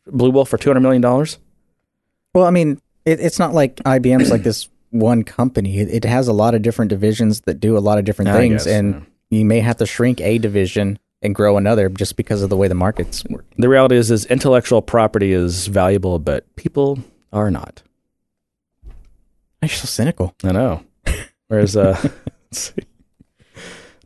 Bluewolf 0.08 0.48
for 0.48 0.58
two 0.58 0.70
hundred 0.70 0.82
million 0.82 1.02
dollars. 1.02 1.38
Well, 2.34 2.46
I 2.46 2.52
mean, 2.52 2.80
it, 3.04 3.20
it's 3.20 3.40
not 3.40 3.54
like 3.54 3.78
IBM's 3.78 4.32
like 4.32 4.44
this 4.44 4.70
one 4.92 5.24
company. 5.24 5.80
It, 5.80 5.90
it 5.90 6.06
has 6.06 6.28
a 6.28 6.34
lot 6.34 6.54
of 6.54 6.62
different 6.62 6.90
divisions 6.90 7.42
that 7.42 7.60
do 7.60 7.78
a 7.78 7.80
lot 7.80 7.98
of 7.98 8.06
different 8.06 8.30
I 8.30 8.38
things, 8.38 8.66
guess, 8.66 8.74
and 8.74 8.94
yeah. 8.94 9.02
You 9.32 9.46
may 9.46 9.62
have 9.62 9.78
to 9.78 9.86
shrink 9.86 10.20
a 10.20 10.38
division 10.38 11.00
and 11.22 11.34
grow 11.34 11.56
another 11.56 11.88
just 11.88 12.18
because 12.18 12.42
of 12.44 12.50
the 12.50 12.58
way 12.58 12.68
the 12.68 12.76
markets 12.76 13.24
work. 13.30 13.46
The 13.58 13.70
reality 13.70 13.96
is, 13.96 14.12
is 14.12 14.26
intellectual 14.26 14.82
property 14.82 15.32
is 15.32 15.68
valuable, 15.68 16.20
but 16.20 16.54
people 16.58 17.00
are 17.32 17.50
not. 17.50 17.82
You're 19.62 19.70
so 19.70 19.86
cynical. 19.86 20.36
I 20.44 20.52
know. 20.52 20.84
Whereas, 21.48 21.78
uh, 21.78 21.98
let's 22.04 22.74
see. 22.76 22.82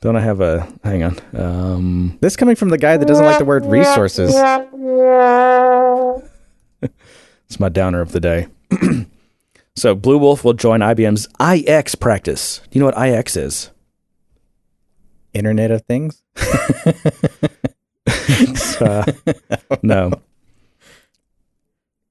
Don't 0.01 0.15
I 0.15 0.19
have 0.19 0.41
a? 0.41 0.71
Hang 0.83 1.01
on. 1.01 1.17
Um, 1.33 2.17
This 2.21 2.35
coming 2.35 2.55
from 2.55 2.69
the 2.69 2.77
guy 2.77 2.95
that 2.97 3.07
doesn't 3.07 3.25
like 3.25 3.39
the 3.39 3.45
word 3.45 3.65
resources. 3.65 4.35
It's 7.47 7.59
my 7.59 7.69
downer 7.69 8.01
of 8.01 8.11
the 8.11 8.19
day. 8.19 8.47
so 9.75 9.95
Bluewolf 9.95 10.43
will 10.43 10.53
join 10.53 10.79
IBM's 10.79 11.27
IX 11.39 11.93
practice. 11.95 12.59
Do 12.69 12.77
you 12.77 12.79
know 12.79 12.87
what 12.87 12.97
IX 13.07 13.35
is? 13.37 13.71
Internet 15.35 15.71
of 15.71 15.81
Things. 15.83 16.23
Uh, 18.79 19.03
no. 19.81 20.11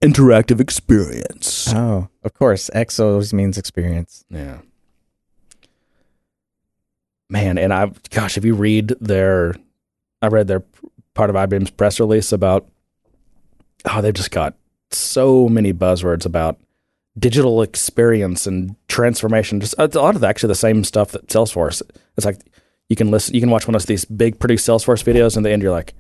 Interactive 0.03 0.61
experience. 0.61 1.73
Oh, 1.73 2.09
of 2.23 2.35
course. 2.35 2.71
X 2.73 2.99
always 2.99 3.33
means 3.33 3.59
experience. 3.59 4.25
Yeah. 4.31 4.59
Man, 7.31 7.59
and 7.59 7.73
I've 7.73 8.03
gosh, 8.11 8.37
if 8.37 8.45
you 8.45 8.55
read 8.55 8.95
their, 9.01 9.55
I 10.21 10.29
read 10.29 10.47
their 10.47 10.63
part 11.15 11.31
of 11.31 11.37
IBM's 11.37 11.71
press 11.71 12.01
release 12.01 12.33
about, 12.33 12.69
oh, 13.85 14.01
they've 14.01 14.15
just 14.15 14.31
got 14.31 14.55
so 14.91 15.49
many 15.49 15.73
buzzwords 15.73 16.27
about 16.27 16.59
digital 17.19 17.63
experience 17.63 18.47
and 18.47 18.75
transformation. 18.89 19.61
Just 19.61 19.75
a 19.79 19.87
lot 19.87 20.17
of 20.17 20.25
actually 20.25 20.49
the 20.49 20.55
same 20.55 20.85
stuff 20.85 21.13
that 21.13 21.29
Salesforce. 21.29 21.83
It's 22.17 22.27
like 22.27 22.41
you 22.89 22.97
can 22.97 23.11
listen, 23.11 23.35
you 23.35 23.41
can 23.41 23.51
watch 23.51 23.67
one 23.67 23.75
of 23.75 23.87
these 23.87 24.05
big 24.05 24.39
produced 24.39 24.67
Salesforce 24.69 25.03
videos, 25.05 25.37
and 25.37 25.45
the 25.45 25.51
end 25.51 25.63
you're 25.63 25.73
like, 25.73 25.95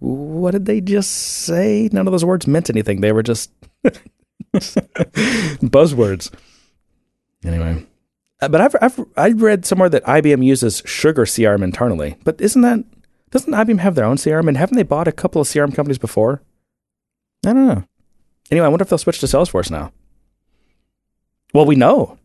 what 0.00 0.50
did 0.52 0.66
they 0.66 0.80
just 0.80 1.10
say? 1.10 1.88
None 1.92 2.06
of 2.06 2.12
those 2.12 2.24
words 2.24 2.46
meant 2.46 2.68
anything. 2.70 3.00
They 3.00 3.12
were 3.12 3.22
just 3.22 3.50
buzzwords. 4.54 6.32
Anyway, 7.44 7.86
Uh, 8.40 8.48
But 8.48 8.60
I've, 8.60 8.76
I've 8.80 9.00
I 9.16 9.28
read 9.30 9.64
somewhere 9.64 9.88
that 9.90 10.04
IBM 10.04 10.44
uses 10.44 10.82
SugarCRM 10.82 11.62
internally. 11.62 12.16
But 12.24 12.40
isn't 12.40 12.62
that 12.62 12.84
doesn't 13.30 13.52
IBM 13.52 13.78
have 13.80 13.94
their 13.94 14.04
own 14.04 14.16
CRM? 14.16 14.48
And 14.48 14.56
haven't 14.56 14.76
they 14.76 14.82
bought 14.82 15.08
a 15.08 15.12
couple 15.12 15.40
of 15.40 15.48
CRM 15.48 15.74
companies 15.74 15.98
before? 15.98 16.42
I 17.46 17.52
don't 17.52 17.66
know. 17.66 17.84
Anyway, 18.50 18.66
I 18.66 18.68
wonder 18.68 18.82
if 18.82 18.88
they'll 18.88 18.98
switch 18.98 19.20
to 19.20 19.26
Salesforce 19.26 19.70
now. 19.70 19.92
Well, 21.52 21.66
we 21.66 21.76
know 21.76 22.18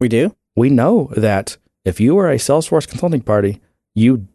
We 0.00 0.08
do. 0.08 0.34
we 0.56 0.70
know 0.70 1.10
that 1.16 1.56
if 1.84 2.00
you 2.00 2.18
are 2.18 2.30
a 2.30 2.36
Salesforce 2.36 2.88
consulting 2.88 3.20
party, 3.20 3.60
you 3.94 4.26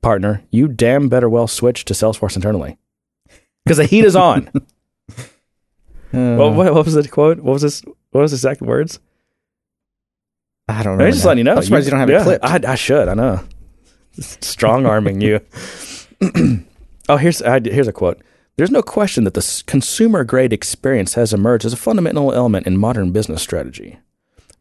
partner, 0.00 0.42
you 0.50 0.68
damn 0.68 1.08
better 1.08 1.28
well 1.28 1.46
switch 1.46 1.84
to 1.86 1.94
Salesforce 1.94 2.36
internally 2.36 2.78
because 3.64 3.78
the 3.78 3.86
heat 3.86 4.04
is 4.04 4.16
on. 4.16 4.50
Uh, 6.14 6.36
what, 6.36 6.54
what, 6.54 6.72
what 6.72 6.84
was 6.84 6.94
the 6.94 7.06
quote? 7.06 7.40
What 7.40 7.52
was 7.52 7.62
this? 7.62 7.82
What 8.12 8.22
was 8.22 8.30
the 8.30 8.36
exact 8.36 8.62
words? 8.62 9.00
I 10.68 10.82
don't 10.82 10.96
know. 10.96 11.10
just 11.10 11.24
letting 11.24 11.38
you 11.38 11.44
know. 11.44 11.56
I'm 11.56 11.62
surprised 11.62 11.86
you, 11.86 11.90
don't 11.90 12.00
have 12.00 12.08
yeah, 12.08 12.20
it 12.20 12.22
clipped. 12.22 12.44
I, 12.44 12.72
I 12.72 12.74
should. 12.74 13.08
I 13.08 13.14
know. 13.14 13.42
Strong 14.18 14.86
arming 14.86 15.20
you. 15.20 15.40
oh, 17.08 17.16
here's 17.16 17.42
I, 17.42 17.60
here's 17.60 17.88
a 17.88 17.92
quote. 17.92 18.22
There's 18.56 18.70
no 18.70 18.82
question 18.82 19.24
that 19.24 19.34
the 19.34 19.62
consumer 19.66 20.24
grade 20.24 20.52
experience 20.52 21.14
has 21.14 21.34
emerged 21.34 21.66
as 21.66 21.74
a 21.74 21.76
fundamental 21.76 22.32
element 22.32 22.66
in 22.66 22.78
modern 22.78 23.12
business 23.12 23.42
strategy. 23.42 23.98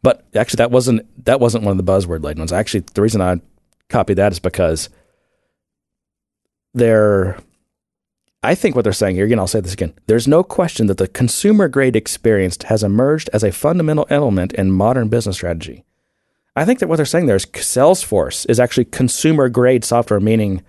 But 0.05 0.23
actually, 0.35 0.57
that 0.57 0.69
wasn't 0.69 1.25
that 1.25 1.39
wasn't 1.39 1.63
one 1.63 1.71
of 1.71 1.83
the 1.83 1.91
buzzword 1.91 2.23
laden 2.23 2.39
ones. 2.39 2.53
Actually, 2.53 2.81
the 2.93 3.01
reason 3.01 3.21
I 3.21 3.41
copied 3.89 4.17
that 4.17 4.33
is 4.33 4.39
because 4.39 4.89
they're. 6.75 7.39
I 8.43 8.53
think 8.53 8.75
what 8.75 8.83
they're 8.83 8.93
saying 8.93 9.15
here, 9.15 9.25
again, 9.25 9.39
I'll 9.39 9.47
say 9.47 9.61
this 9.61 9.73
again. 9.73 9.95
There's 10.05 10.27
no 10.27 10.43
question 10.43 10.85
that 10.85 10.99
the 10.99 11.07
consumer 11.07 11.67
grade 11.67 11.95
experience 11.95 12.55
has 12.65 12.83
emerged 12.83 13.31
as 13.33 13.43
a 13.43 13.51
fundamental 13.51 14.05
element 14.11 14.53
in 14.53 14.71
modern 14.71 15.07
business 15.07 15.37
strategy. 15.37 15.83
I 16.55 16.65
think 16.65 16.77
that 16.77 16.87
what 16.87 16.97
they're 16.97 17.05
saying 17.07 17.25
there 17.25 17.35
is 17.35 17.47
Salesforce 17.47 18.47
is 18.47 18.59
actually 18.59 18.85
consumer 18.85 19.49
grade 19.49 19.83
software, 19.83 20.19
meaning 20.19 20.61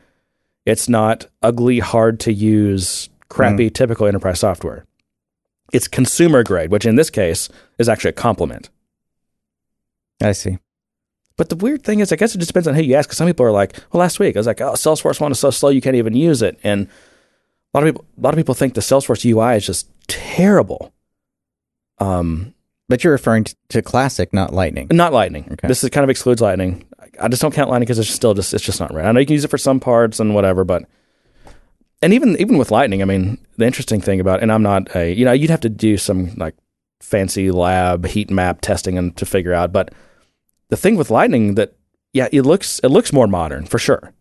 it's 0.65 0.89
not 0.89 1.27
ugly, 1.43 1.81
hard 1.81 2.21
to 2.21 2.33
use, 2.33 3.11
crappy, 3.29 3.69
mm. 3.69 3.75
typical 3.75 4.07
enterprise 4.07 4.41
software. 4.41 4.87
It's 5.75 5.89
consumer 5.89 6.43
grade, 6.43 6.71
which 6.71 6.87
in 6.87 6.97
this 6.97 7.11
case 7.11 7.51
is 7.79 7.91
actually 7.91 8.11
a 8.11 8.15
compliment. 8.15 8.71
I 10.23 10.33
see. 10.33 10.59
But 11.37 11.51
the 11.51 11.57
weird 11.57 11.85
thing 11.85 12.01
is, 12.01 12.13
I 12.13 12.17
guess 12.17 12.35
it 12.35 12.39
just 12.39 12.49
depends 12.49 12.67
on 12.67 12.75
who 12.75 12.83
you 12.83 12.95
ask. 12.95 13.09
Because 13.09 13.19
some 13.19 13.27
people 13.27 13.45
are 13.45 13.53
like, 13.53 13.77
"Well, 13.93 14.01
last 14.01 14.19
week 14.19 14.37
I 14.37 14.39
was 14.41 14.47
like, 14.47 14.61
oh, 14.61 14.73
Salesforce 14.73 15.21
one 15.21 15.33
is 15.33 15.39
so 15.39 15.51
slow 15.51 15.69
you 15.69 15.83
can't 15.83 15.97
even 15.97 16.15
use 16.17 16.41
it," 16.43 16.59
and 16.65 16.87
a 16.87 17.79
lot 17.79 17.87
of 17.87 17.95
people, 17.95 18.07
a 18.17 18.21
lot 18.23 18.33
of 18.33 18.39
people 18.39 18.55
think 18.55 18.73
the 18.75 18.81
Salesforce 18.81 19.25
UI 19.25 19.57
is 19.57 19.67
just 19.67 19.89
terrible. 20.09 20.93
Um, 21.99 22.55
But 22.89 23.03
you're 23.05 23.13
referring 23.13 23.45
to, 23.45 23.57
to 23.71 23.83
Classic, 23.83 24.33
not 24.33 24.55
Lightning. 24.55 24.87
not 24.91 25.13
Lightning. 25.13 25.49
Okay. 25.53 25.67
This 25.69 25.83
is 25.85 25.91
kind 25.91 26.05
of 26.05 26.11
excludes 26.11 26.41
Lightning. 26.41 26.87
I 27.21 27.29
just 27.29 27.43
don't 27.43 27.53
count 27.55 27.69
Lightning 27.71 27.87
because 27.87 27.99
it's 27.99 28.09
still 28.11 28.33
just 28.35 28.55
it's 28.55 28.65
just 28.65 28.81
not 28.81 28.95
right. 28.95 29.05
I 29.05 29.13
know 29.13 29.21
you 29.21 29.27
can 29.27 29.35
use 29.35 29.45
it 29.45 29.51
for 29.51 29.59
some 29.59 29.81
parts 29.81 30.21
and 30.21 30.35
whatever, 30.35 30.65
but 30.65 30.85
and 32.03 32.13
even 32.15 32.37
even 32.39 32.57
with 32.59 32.71
Lightning, 32.71 33.03
I 33.03 33.05
mean, 33.05 33.39
the 33.59 33.67
interesting 33.67 34.01
thing 34.01 34.21
about 34.21 34.41
and 34.43 34.53
I'm 34.53 34.63
not 34.63 34.95
a 34.95 35.13
you 35.13 35.25
know 35.25 35.33
you'd 35.33 35.51
have 35.51 35.61
to 35.61 35.69
do 35.69 35.97
some 35.99 36.35
like 36.37 36.55
fancy 37.01 37.51
lab 37.51 38.07
heat 38.07 38.31
map 38.31 38.61
testing 38.61 38.99
and 38.99 39.17
to 39.17 39.27
figure 39.27 39.53
out, 39.53 39.73
but 39.73 39.93
the 40.69 40.77
thing 40.77 40.97
with 40.97 41.11
Lightning 41.11 41.55
that 41.55 41.77
yeah 42.13 42.29
it 42.33 42.43
looks 42.43 42.81
it 42.81 42.89
looks 42.89 43.13
more 43.13 43.27
modern 43.27 43.67
for 43.67 43.79
sure, 43.79 44.13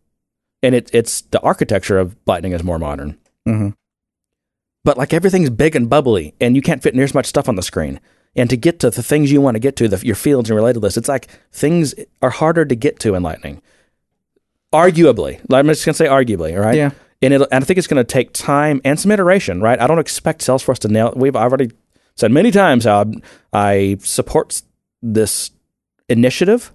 and 0.62 0.76
it 0.76 0.90
it's 0.94 1.22
the 1.22 1.42
architecture 1.42 1.98
of 1.98 2.16
Lightning 2.26 2.52
is 2.54 2.64
more 2.64 2.80
modern, 2.80 3.18
hmm 3.46 3.70
but 4.86 5.00
like 5.00 5.14
everything's 5.14 5.50
big 5.50 5.76
and 5.76 5.90
bubbly, 5.90 6.36
and 6.40 6.56
you 6.56 6.62
can't 6.62 6.84
fit 6.84 6.94
near 6.94 7.04
as 7.04 7.16
much 7.16 7.26
stuff 7.26 7.50
on 7.50 7.56
the 7.56 7.64
screen. 7.64 8.00
And 8.36 8.50
to 8.52 8.56
get 8.58 8.80
to 8.82 8.92
the 8.92 9.02
things 9.02 9.32
you 9.32 9.42
want 9.42 9.56
to 9.56 9.60
get 9.60 9.76
to, 9.78 9.88
the, 9.88 10.06
your 10.06 10.16
fields 10.16 10.50
and 10.50 10.56
related 10.56 10.84
lists, 10.84 10.98
it's 10.98 11.10
like 11.10 11.28
things 11.52 11.96
are 12.22 12.30
harder 12.30 12.66
to 12.66 12.76
get 12.76 13.00
to 13.00 13.16
in 13.16 13.24
Lightning. 13.24 13.64
Arguably, 14.72 15.42
I'm 15.52 15.68
just 15.68 15.86
gonna 15.86 15.96
say 15.96 16.06
arguably, 16.06 16.54
all 16.54 16.64
right? 16.64 16.76
Yeah. 16.76 16.92
And, 17.22 17.34
it, 17.34 17.42
and 17.52 17.64
I 17.64 17.66
think 17.66 17.80
it's 17.80 17.88
going 17.88 17.98
to 17.98 18.04
take 18.04 18.34
time 18.34 18.82
and 18.84 19.00
some 19.00 19.10
iteration, 19.10 19.62
right? 19.62 19.80
I 19.80 19.88
don't 19.88 20.00
expect 20.00 20.42
Salesforce 20.42 20.78
to 20.80 20.90
nail. 20.90 21.14
We've 21.16 21.36
I've 21.36 21.52
already 21.52 21.72
said 22.16 22.32
many 22.32 22.52
times 22.52 22.86
how 22.86 23.12
I 23.52 23.98
support 24.02 24.62
this 25.02 25.52
initiative. 26.10 26.72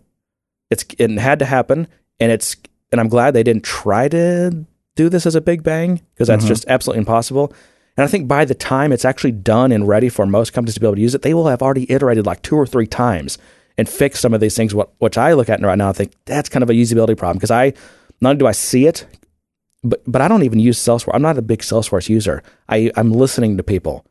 It's 0.70 0.84
it 0.98 1.10
had 1.18 1.38
to 1.40 1.44
happen, 1.44 1.88
and 2.18 2.30
it's 2.30 2.56
and 2.92 3.00
I'm 3.00 3.08
glad 3.08 3.34
they 3.34 3.42
didn't 3.42 3.64
try 3.64 4.08
to 4.08 4.66
do 4.96 5.08
this 5.08 5.26
as 5.26 5.34
a 5.34 5.40
big 5.40 5.62
bang 5.62 6.00
because 6.14 6.28
that's 6.28 6.44
mm-hmm. 6.44 6.48
just 6.48 6.64
absolutely 6.68 7.00
impossible. 7.00 7.52
And 7.96 8.04
I 8.04 8.06
think 8.06 8.28
by 8.28 8.44
the 8.44 8.54
time 8.54 8.92
it's 8.92 9.04
actually 9.04 9.32
done 9.32 9.72
and 9.72 9.88
ready 9.88 10.08
for 10.08 10.26
most 10.26 10.52
companies 10.52 10.74
to 10.74 10.80
be 10.80 10.86
able 10.86 10.96
to 10.96 11.00
use 11.00 11.14
it, 11.14 11.22
they 11.22 11.34
will 11.34 11.48
have 11.48 11.62
already 11.62 11.90
iterated 11.90 12.26
like 12.26 12.42
two 12.42 12.56
or 12.56 12.66
three 12.66 12.86
times 12.86 13.36
and 13.76 13.88
fixed 13.88 14.22
some 14.22 14.32
of 14.32 14.40
these 14.40 14.56
things. 14.56 14.74
What 14.74 14.92
which 14.98 15.18
I 15.18 15.32
look 15.32 15.48
at 15.48 15.60
right 15.62 15.78
now, 15.78 15.88
I 15.88 15.92
think 15.92 16.12
that's 16.24 16.48
kind 16.48 16.62
of 16.62 16.70
a 16.70 16.74
usability 16.74 17.16
problem 17.16 17.36
because 17.36 17.50
I 17.50 17.72
not 18.20 18.30
only 18.30 18.38
do 18.38 18.46
I 18.46 18.52
see 18.52 18.86
it, 18.86 19.06
but 19.82 20.02
but 20.06 20.22
I 20.22 20.28
don't 20.28 20.44
even 20.44 20.60
use 20.60 20.78
Salesforce. 20.78 21.14
I'm 21.14 21.22
not 21.22 21.38
a 21.38 21.42
big 21.42 21.60
Salesforce 21.60 22.08
user. 22.08 22.42
I 22.68 22.90
I'm 22.96 23.12
listening 23.12 23.56
to 23.56 23.62
people 23.62 24.04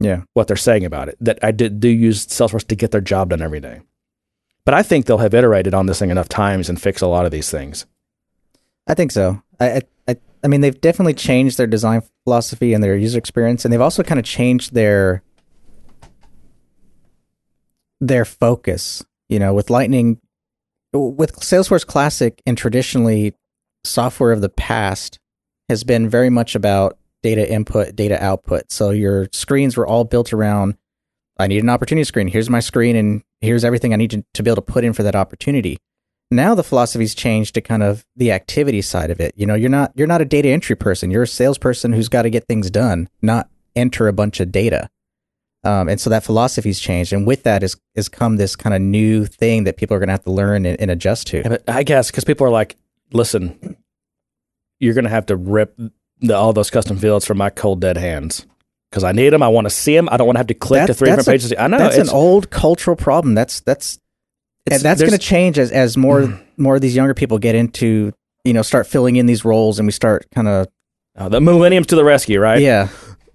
Yeah. 0.00 0.22
what 0.34 0.46
they're 0.46 0.56
saying 0.56 0.84
about 0.84 1.08
it. 1.08 1.16
That 1.20 1.38
I 1.42 1.50
did, 1.50 1.80
do 1.80 1.88
use 1.88 2.26
Salesforce 2.26 2.66
to 2.68 2.76
get 2.76 2.92
their 2.92 3.00
job 3.00 3.30
done 3.30 3.42
every 3.42 3.60
day. 3.60 3.80
But 4.64 4.74
I 4.74 4.82
think 4.82 5.06
they'll 5.06 5.18
have 5.18 5.34
iterated 5.34 5.74
on 5.74 5.86
this 5.86 5.98
thing 5.98 6.10
enough 6.10 6.28
times 6.28 6.68
and 6.68 6.80
fix 6.80 7.00
a 7.00 7.06
lot 7.06 7.24
of 7.24 7.32
these 7.32 7.50
things. 7.50 7.86
I 8.86 8.94
think 8.94 9.12
so. 9.12 9.42
I, 9.58 9.70
I, 9.70 9.80
I, 10.08 10.16
I 10.44 10.48
mean, 10.48 10.60
they've 10.60 10.80
definitely 10.80 11.14
changed 11.14 11.58
their 11.58 11.66
design 11.66 12.02
philosophy 12.24 12.74
and 12.74 12.84
their 12.84 12.96
user 12.96 13.18
experience, 13.18 13.64
and 13.64 13.72
they've 13.72 13.80
also 13.80 14.02
kind 14.02 14.18
of 14.18 14.24
changed 14.24 14.74
their 14.74 15.22
their 18.00 18.24
focus. 18.24 19.04
You 19.28 19.38
know, 19.38 19.52
with 19.52 19.68
Lightning, 19.68 20.20
with 20.92 21.36
Salesforce 21.40 21.86
Classic, 21.86 22.40
and 22.46 22.56
traditionally 22.56 23.34
software 23.84 24.32
of 24.32 24.40
the 24.40 24.48
past 24.48 25.18
has 25.68 25.84
been 25.84 26.08
very 26.08 26.30
much 26.30 26.54
about 26.54 26.98
data 27.22 27.50
input, 27.50 27.96
data 27.96 28.22
output. 28.22 28.70
So 28.70 28.90
your 28.90 29.28
screens 29.32 29.76
were 29.76 29.86
all 29.86 30.04
built 30.04 30.32
around. 30.32 30.76
I 31.38 31.46
need 31.46 31.62
an 31.62 31.70
opportunity 31.70 32.04
screen. 32.04 32.28
Here's 32.28 32.50
my 32.50 32.60
screen, 32.60 32.96
and 32.96 33.22
here's 33.40 33.64
everything 33.64 33.92
I 33.92 33.96
need 33.96 34.10
to, 34.10 34.24
to 34.34 34.42
be 34.42 34.50
able 34.50 34.62
to 34.62 34.72
put 34.72 34.84
in 34.84 34.92
for 34.92 35.02
that 35.04 35.14
opportunity 35.14 35.78
now 36.30 36.54
the 36.54 36.64
philosophy's 36.64 37.14
changed 37.14 37.54
to 37.54 37.60
kind 37.60 37.82
of 37.82 38.04
the 38.16 38.32
activity 38.32 38.82
side 38.82 39.10
of 39.10 39.20
it. 39.20 39.32
You 39.36 39.46
know, 39.46 39.54
you're 39.54 39.70
not 39.70 39.92
you're 39.94 40.06
not 40.06 40.20
a 40.20 40.26
data 40.26 40.48
entry 40.48 40.76
person. 40.76 41.10
You're 41.10 41.22
a 41.22 41.28
salesperson 41.28 41.92
who's 41.92 42.08
got 42.08 42.22
to 42.22 42.30
get 42.30 42.46
things 42.46 42.70
done, 42.70 43.08
not 43.22 43.48
enter 43.74 44.08
a 44.08 44.12
bunch 44.12 44.40
of 44.40 44.52
data. 44.52 44.90
Um, 45.64 45.88
and 45.88 46.00
so 46.00 46.08
that 46.10 46.24
philosophy's 46.24 46.78
changed, 46.78 47.12
and 47.12 47.26
with 47.26 47.42
that 47.42 47.62
is 47.62 47.76
has 47.96 48.08
come 48.08 48.36
this 48.36 48.56
kind 48.56 48.74
of 48.74 48.82
new 48.82 49.26
thing 49.26 49.64
that 49.64 49.76
people 49.76 49.96
are 49.96 49.98
going 49.98 50.08
to 50.08 50.12
have 50.12 50.24
to 50.24 50.30
learn 50.30 50.66
and, 50.66 50.80
and 50.80 50.90
adjust 50.90 51.26
to. 51.28 51.60
I 51.70 51.82
guess 51.82 52.10
because 52.10 52.24
people 52.24 52.46
are 52.46 52.50
like, 52.50 52.76
listen, 53.12 53.76
you're 54.78 54.94
going 54.94 55.04
to 55.04 55.10
have 55.10 55.26
to 55.26 55.36
rip 55.36 55.78
the, 56.20 56.34
all 56.34 56.52
those 56.52 56.70
custom 56.70 56.98
fields 56.98 57.24
from 57.24 57.38
my 57.38 57.50
cold 57.50 57.80
dead 57.80 57.96
hands 57.96 58.46
because 58.90 59.04
I 59.04 59.12
need 59.12 59.30
them. 59.30 59.42
I 59.42 59.48
want 59.48 59.66
to 59.66 59.70
see 59.70 59.94
them. 59.94 60.08
I 60.10 60.16
don't 60.16 60.26
want 60.26 60.36
to 60.36 60.40
have 60.40 60.46
to 60.48 60.54
click 60.54 60.86
to 60.86 60.94
three 60.94 61.06
different 61.06 61.28
a- 61.28 61.30
pages. 61.30 61.54
I 61.58 61.66
know 61.66 61.78
that's 61.78 61.96
it's, 61.96 62.10
an 62.10 62.14
old 62.14 62.50
cultural 62.50 62.96
problem. 62.96 63.34
That's 63.34 63.60
that's 63.60 63.98
it's- 64.66 64.80
and 64.80 64.84
that's 64.84 65.00
going 65.00 65.12
to 65.12 65.18
change 65.18 65.58
as 65.58 65.70
as 65.70 65.96
more 65.96 66.22
mm. 66.22 66.40
more 66.56 66.76
of 66.76 66.80
these 66.80 66.96
younger 66.96 67.14
people 67.14 67.38
get 67.38 67.54
into 67.54 68.12
you 68.44 68.52
know 68.52 68.62
start 68.62 68.86
filling 68.86 69.16
in 69.16 69.26
these 69.26 69.44
roles, 69.44 69.78
and 69.78 69.86
we 69.86 69.92
start 69.92 70.26
kind 70.34 70.48
of 70.48 70.68
oh, 71.16 71.26
uh, 71.26 71.28
the 71.28 71.40
millenniums 71.40 71.86
to 71.88 71.96
the 71.96 72.04
rescue, 72.04 72.40
right? 72.40 72.60
yeah. 72.60 72.88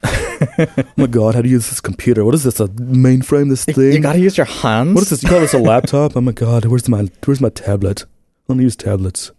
Oh 0.57 0.83
my 0.97 1.07
god, 1.07 1.35
how 1.35 1.41
do 1.41 1.47
you 1.47 1.55
use 1.55 1.69
this 1.69 1.79
computer? 1.79 2.25
What 2.25 2.35
is 2.35 2.43
this? 2.43 2.59
A 2.59 2.67
mainframe? 2.67 3.49
This 3.49 3.63
thing? 3.63 3.93
You 3.93 3.99
got 4.01 4.13
to 4.13 4.19
use 4.19 4.35
your 4.35 4.45
hands. 4.45 4.93
what 4.93 5.03
is 5.03 5.09
this? 5.09 5.23
You 5.23 5.29
call 5.29 5.39
this 5.39 5.53
a 5.53 5.57
laptop? 5.57 6.17
Oh 6.17 6.21
my 6.21 6.33
god, 6.33 6.65
where's 6.65 6.89
my 6.89 7.09
where's 7.25 7.39
my 7.39 7.49
tablet? 7.49 8.03
I 8.03 8.53
don't 8.53 8.59
use 8.61 8.75
tablets. 8.75 9.31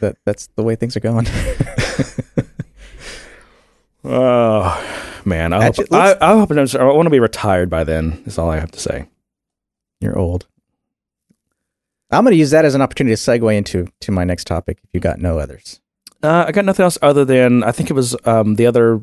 That, 0.00 0.16
that's 0.24 0.48
the 0.56 0.62
way 0.62 0.74
things 0.76 0.96
are 0.96 1.00
going. 1.00 1.26
Oh 4.04 5.20
man, 5.24 5.52
I 5.52 5.64
hope, 5.64 5.74
I, 5.92 6.16
I 6.20 6.32
hope 6.38 6.50
I'm, 6.50 6.58
I 6.58 6.84
want 6.84 7.06
to 7.06 7.10
be 7.10 7.18
retired 7.20 7.68
by 7.68 7.84
then. 7.84 8.22
Is 8.26 8.38
all 8.38 8.48
I 8.50 8.58
have 8.58 8.70
to 8.70 8.80
say. 8.80 9.06
You're 10.00 10.16
old. 10.18 10.46
I'm 12.10 12.24
going 12.24 12.32
to 12.32 12.38
use 12.38 12.50
that 12.52 12.64
as 12.64 12.74
an 12.74 12.80
opportunity 12.80 13.14
to 13.14 13.20
segue 13.20 13.54
into 13.54 13.88
to 14.00 14.12
my 14.12 14.24
next 14.24 14.46
topic. 14.46 14.78
If 14.82 14.90
you 14.94 15.00
got 15.00 15.18
no 15.18 15.38
others, 15.38 15.80
Uh, 16.22 16.44
I 16.46 16.52
got 16.52 16.64
nothing 16.64 16.84
else 16.84 16.96
other 17.02 17.24
than 17.24 17.62
I 17.64 17.72
think 17.72 17.90
it 17.90 17.94
was 17.94 18.16
um, 18.24 18.54
the 18.54 18.66
other 18.66 19.02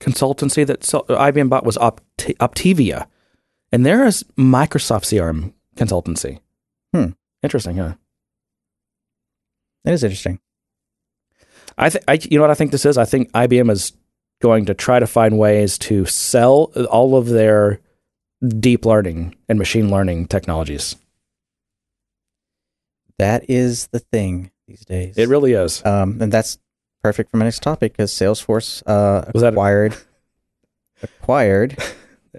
consultancy 0.00 0.64
that 0.66 0.80
IBM 0.82 1.48
bought 1.50 1.66
was 1.66 1.76
Opt- 1.76 2.04
Optevia, 2.38 3.06
and 3.72 3.84
there 3.84 4.06
is 4.06 4.24
Microsoft 4.38 5.04
CRM 5.04 5.52
consultancy. 5.76 6.38
Hmm. 6.94 7.08
Interesting, 7.42 7.76
huh? 7.76 7.94
That 9.88 9.94
is 9.94 10.04
interesting. 10.04 10.38
I 11.78 11.88
think 11.88 12.04
I 12.06 12.18
you 12.30 12.36
know 12.36 12.42
what 12.42 12.50
I 12.50 12.54
think 12.54 12.72
this 12.72 12.84
is. 12.84 12.98
I 12.98 13.06
think 13.06 13.32
IBM 13.32 13.70
is 13.70 13.94
going 14.42 14.66
to 14.66 14.74
try 14.74 14.98
to 14.98 15.06
find 15.06 15.38
ways 15.38 15.78
to 15.78 16.04
sell 16.04 16.64
all 16.90 17.16
of 17.16 17.28
their 17.28 17.80
deep 18.58 18.84
learning 18.84 19.34
and 19.48 19.58
machine 19.58 19.90
learning 19.90 20.26
technologies. 20.26 20.94
That 23.18 23.48
is 23.48 23.86
the 23.86 24.00
thing 24.00 24.50
these 24.66 24.84
days. 24.84 25.16
It 25.16 25.26
really 25.26 25.54
is. 25.54 25.82
um, 25.86 26.18
and 26.20 26.30
that's 26.30 26.58
perfect 27.02 27.30
for 27.30 27.38
my 27.38 27.46
next 27.46 27.62
topic 27.62 27.92
because 27.94 28.12
Salesforce 28.12 28.82
uh, 28.86 29.30
Was 29.32 29.42
acquired 29.42 29.96
acquired 31.02 31.78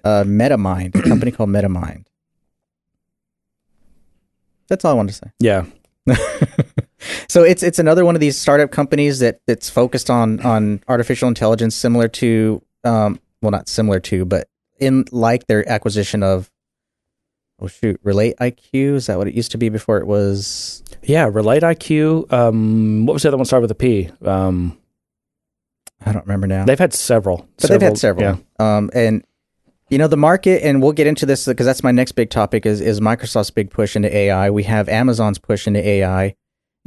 uh, 0.04 0.24
MetaMind, 0.24 0.94
a 0.94 1.02
company 1.02 1.32
called 1.32 1.50
MetaMind. 1.50 2.06
That's 4.68 4.86
all 4.86 4.92
I 4.92 4.94
wanted 4.94 5.14
to 5.14 5.18
say. 5.18 5.32
Yeah. 5.40 5.66
So 7.28 7.44
it's 7.44 7.64
it's 7.64 7.80
another 7.80 8.06
one 8.06 8.16
of 8.16 8.22
these 8.22 8.38
startup 8.38 8.72
companies 8.72 9.20
that 9.20 9.42
that's 9.48 9.70
focused 9.70 10.10
on 10.10 10.40
on 10.42 10.82
artificial 10.88 11.28
intelligence, 11.28 11.76
similar 11.76 12.08
to 12.10 12.62
um, 12.84 13.20
well, 13.42 13.52
not 13.52 13.68
similar 13.70 14.00
to, 14.02 14.26
but 14.26 14.48
in 14.80 15.06
like 15.12 15.48
their 15.48 15.68
acquisition 15.70 16.24
of 16.24 16.50
oh 17.62 17.68
shoot, 17.68 18.02
RelateIQ 18.04 18.96
is 18.96 19.08
that 19.08 19.18
what 19.18 19.28
it 19.28 19.34
used 19.34 19.52
to 19.52 19.58
be 19.58 19.70
before 19.70 19.98
it 19.98 20.08
was? 20.08 20.84
Yeah. 21.04 21.30
RelateIQ. 21.30 22.32
Um, 22.32 23.06
what 23.06 23.14
was 23.14 23.24
the 23.24 23.30
other 23.30 23.38
one 23.38 23.46
started 23.46 23.64
with 23.64 23.72
a 23.72 23.76
P? 23.76 24.10
Um, 24.26 24.78
I 26.06 26.14
don't 26.14 26.26
remember 26.26 26.48
now. 26.48 26.66
they've 26.66 26.80
had 26.80 26.94
several. 26.94 27.48
but 27.60 27.70
they've 27.70 27.82
had 27.82 27.98
several. 27.98 28.40
Yeah. 28.60 28.78
Um, 28.78 28.90
and 28.94 29.26
you 29.90 29.98
know 29.98 30.08
the 30.08 30.18
market, 30.18 30.64
and 30.64 30.82
we'll 30.82 30.92
get 30.92 31.08
into 31.08 31.26
this 31.26 31.46
because 31.46 31.66
that's 31.66 31.84
my 31.84 31.92
next 31.92 32.14
big 32.14 32.30
topic 32.30 32.66
is 32.66 32.80
is 32.80 33.00
Microsoft's 33.02 33.52
big 33.52 33.72
push 33.72 33.96
into 33.96 34.16
AI. 34.16 34.50
We 34.50 34.64
have 34.64 34.88
Amazon's 34.88 35.40
push 35.40 35.68
into 35.68 35.86
AI. 35.86 36.36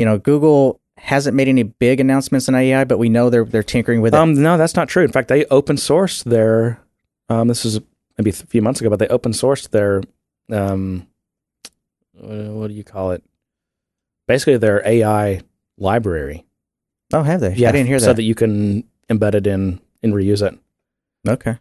You 0.02 0.06
know, 0.06 0.18
Google 0.18 0.80
hasn't 0.96 1.36
made 1.36 1.46
any 1.46 1.62
big 1.62 2.00
announcements 2.00 2.48
in 2.48 2.56
AI, 2.56 2.82
but 2.82 2.98
we 2.98 3.08
know 3.08 3.30
they're 3.30 3.44
they're 3.44 3.62
tinkering 3.62 4.00
with 4.00 4.14
it. 4.14 4.18
Um, 4.18 4.34
no, 4.34 4.58
that's 4.58 4.74
not 4.74 4.88
true. 4.88 5.04
In 5.04 5.12
fact, 5.12 5.28
they 5.28 5.44
open 5.44 5.76
sourced 5.76 6.24
their. 6.24 6.80
Um, 7.28 7.46
this 7.46 7.62
was 7.62 7.78
maybe 8.18 8.30
a 8.30 8.32
few 8.32 8.60
months 8.60 8.80
ago, 8.80 8.90
but 8.90 8.98
they 8.98 9.06
open 9.06 9.30
sourced 9.30 9.70
their. 9.70 10.02
Um, 10.50 11.06
what 12.14 12.36
what 12.36 12.66
do 12.66 12.74
you 12.74 12.82
call 12.82 13.12
it? 13.12 13.22
Basically, 14.26 14.56
their 14.56 14.84
AI 14.84 15.42
library. 15.78 16.46
oh, 17.12 17.22
have 17.22 17.40
they? 17.40 17.54
Yeah, 17.54 17.68
I 17.68 17.72
didn't 17.72 17.86
hear 17.86 18.00
that. 18.00 18.04
So 18.04 18.12
that 18.14 18.24
you 18.24 18.34
can 18.34 18.82
embed 19.08 19.36
it 19.36 19.46
in 19.46 19.80
and 20.02 20.12
reuse 20.12 20.42
it. 20.44 20.58
Okay. 21.28 21.58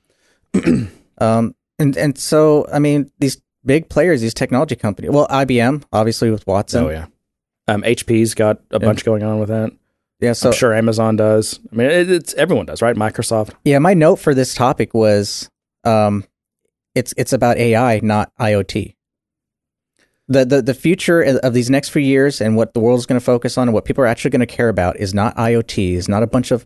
um, 1.19 1.53
and 1.77 1.95
and 1.95 2.17
so 2.17 2.65
I 2.73 2.79
mean 2.79 3.11
these 3.19 3.39
big 3.63 3.87
players, 3.87 4.19
these 4.19 4.33
technology 4.33 4.75
companies. 4.75 5.11
Well, 5.11 5.27
IBM 5.27 5.83
obviously 5.93 6.31
with 6.31 6.47
Watson. 6.47 6.85
oh 6.85 6.89
yeah. 6.89 7.05
Um, 7.67 7.83
HP's 7.83 8.33
got 8.33 8.59
a 8.71 8.79
bunch 8.79 9.05
going 9.05 9.23
on 9.23 9.39
with 9.39 9.49
that. 9.49 9.71
yeah. 10.19 10.33
So 10.33 10.49
I'm 10.49 10.55
sure 10.55 10.73
Amazon 10.73 11.15
does. 11.15 11.59
I 11.71 11.75
mean, 11.75 11.87
it, 11.87 12.09
it's 12.11 12.33
everyone 12.33 12.65
does, 12.65 12.81
right? 12.81 12.95
Microsoft. 12.95 13.53
yeah, 13.63 13.79
my 13.79 13.93
note 13.93 14.17
for 14.17 14.33
this 14.33 14.53
topic 14.55 14.93
was, 14.93 15.49
um, 15.83 16.25
it's 16.95 17.13
it's 17.17 17.33
about 17.33 17.57
AI, 17.57 17.99
not 18.03 18.31
IoT. 18.39 18.95
The, 20.27 20.45
the 20.45 20.61
the 20.61 20.73
future 20.73 21.21
of 21.21 21.53
these 21.53 21.69
next 21.69 21.89
few 21.89 22.01
years 22.01 22.39
and 22.41 22.55
what 22.55 22.73
the 22.73 22.79
world's 22.79 23.05
going 23.05 23.19
to 23.19 23.25
focus 23.25 23.57
on 23.57 23.67
and 23.67 23.73
what 23.73 23.85
people 23.85 24.03
are 24.03 24.07
actually 24.07 24.31
going 24.31 24.39
to 24.41 24.45
care 24.45 24.69
about 24.69 24.97
is 24.97 25.13
not 25.13 25.35
IoT, 25.35 25.93
is 25.93 26.07
not 26.07 26.23
a 26.23 26.27
bunch 26.27 26.51
of 26.51 26.65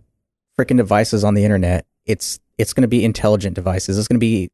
freaking 0.58 0.78
devices 0.78 1.24
on 1.24 1.34
the 1.34 1.44
internet. 1.44 1.86
It's 2.06 2.40
it's 2.58 2.74
going 2.74 2.84
to 2.84 2.88
be 2.88 3.04
intelligent 3.04 3.56
devices. 3.56 3.98
It's 3.98 4.08
going 4.08 4.20
to 4.20 4.26
be 4.26 4.50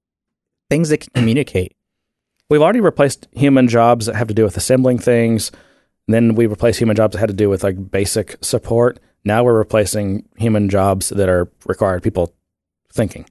things 0.69 0.89
that 0.89 0.99
can 0.99 1.11
communicate. 1.13 1.75
We've 2.49 2.61
already 2.61 2.79
replaced 2.81 3.27
human 3.33 3.67
jobs 3.67 4.05
that 4.07 4.15
have 4.15 4.27
to 4.29 4.33
do 4.33 4.43
with 4.43 4.57
assembling 4.57 4.99
things. 4.99 5.51
Then 6.07 6.35
we 6.35 6.45
replaced 6.45 6.79
human 6.79 6.95
jobs 6.95 7.13
that 7.13 7.19
had 7.19 7.29
to 7.29 7.35
do 7.35 7.49
with 7.49 7.63
like 7.63 7.91
basic 7.91 8.37
support. 8.41 8.99
Now 9.23 9.43
we're 9.43 9.57
replacing 9.57 10.27
human 10.37 10.69
jobs 10.69 11.09
that 11.09 11.29
are 11.29 11.51
required 11.65 12.03
people 12.03 12.33
thinking. 12.91 13.25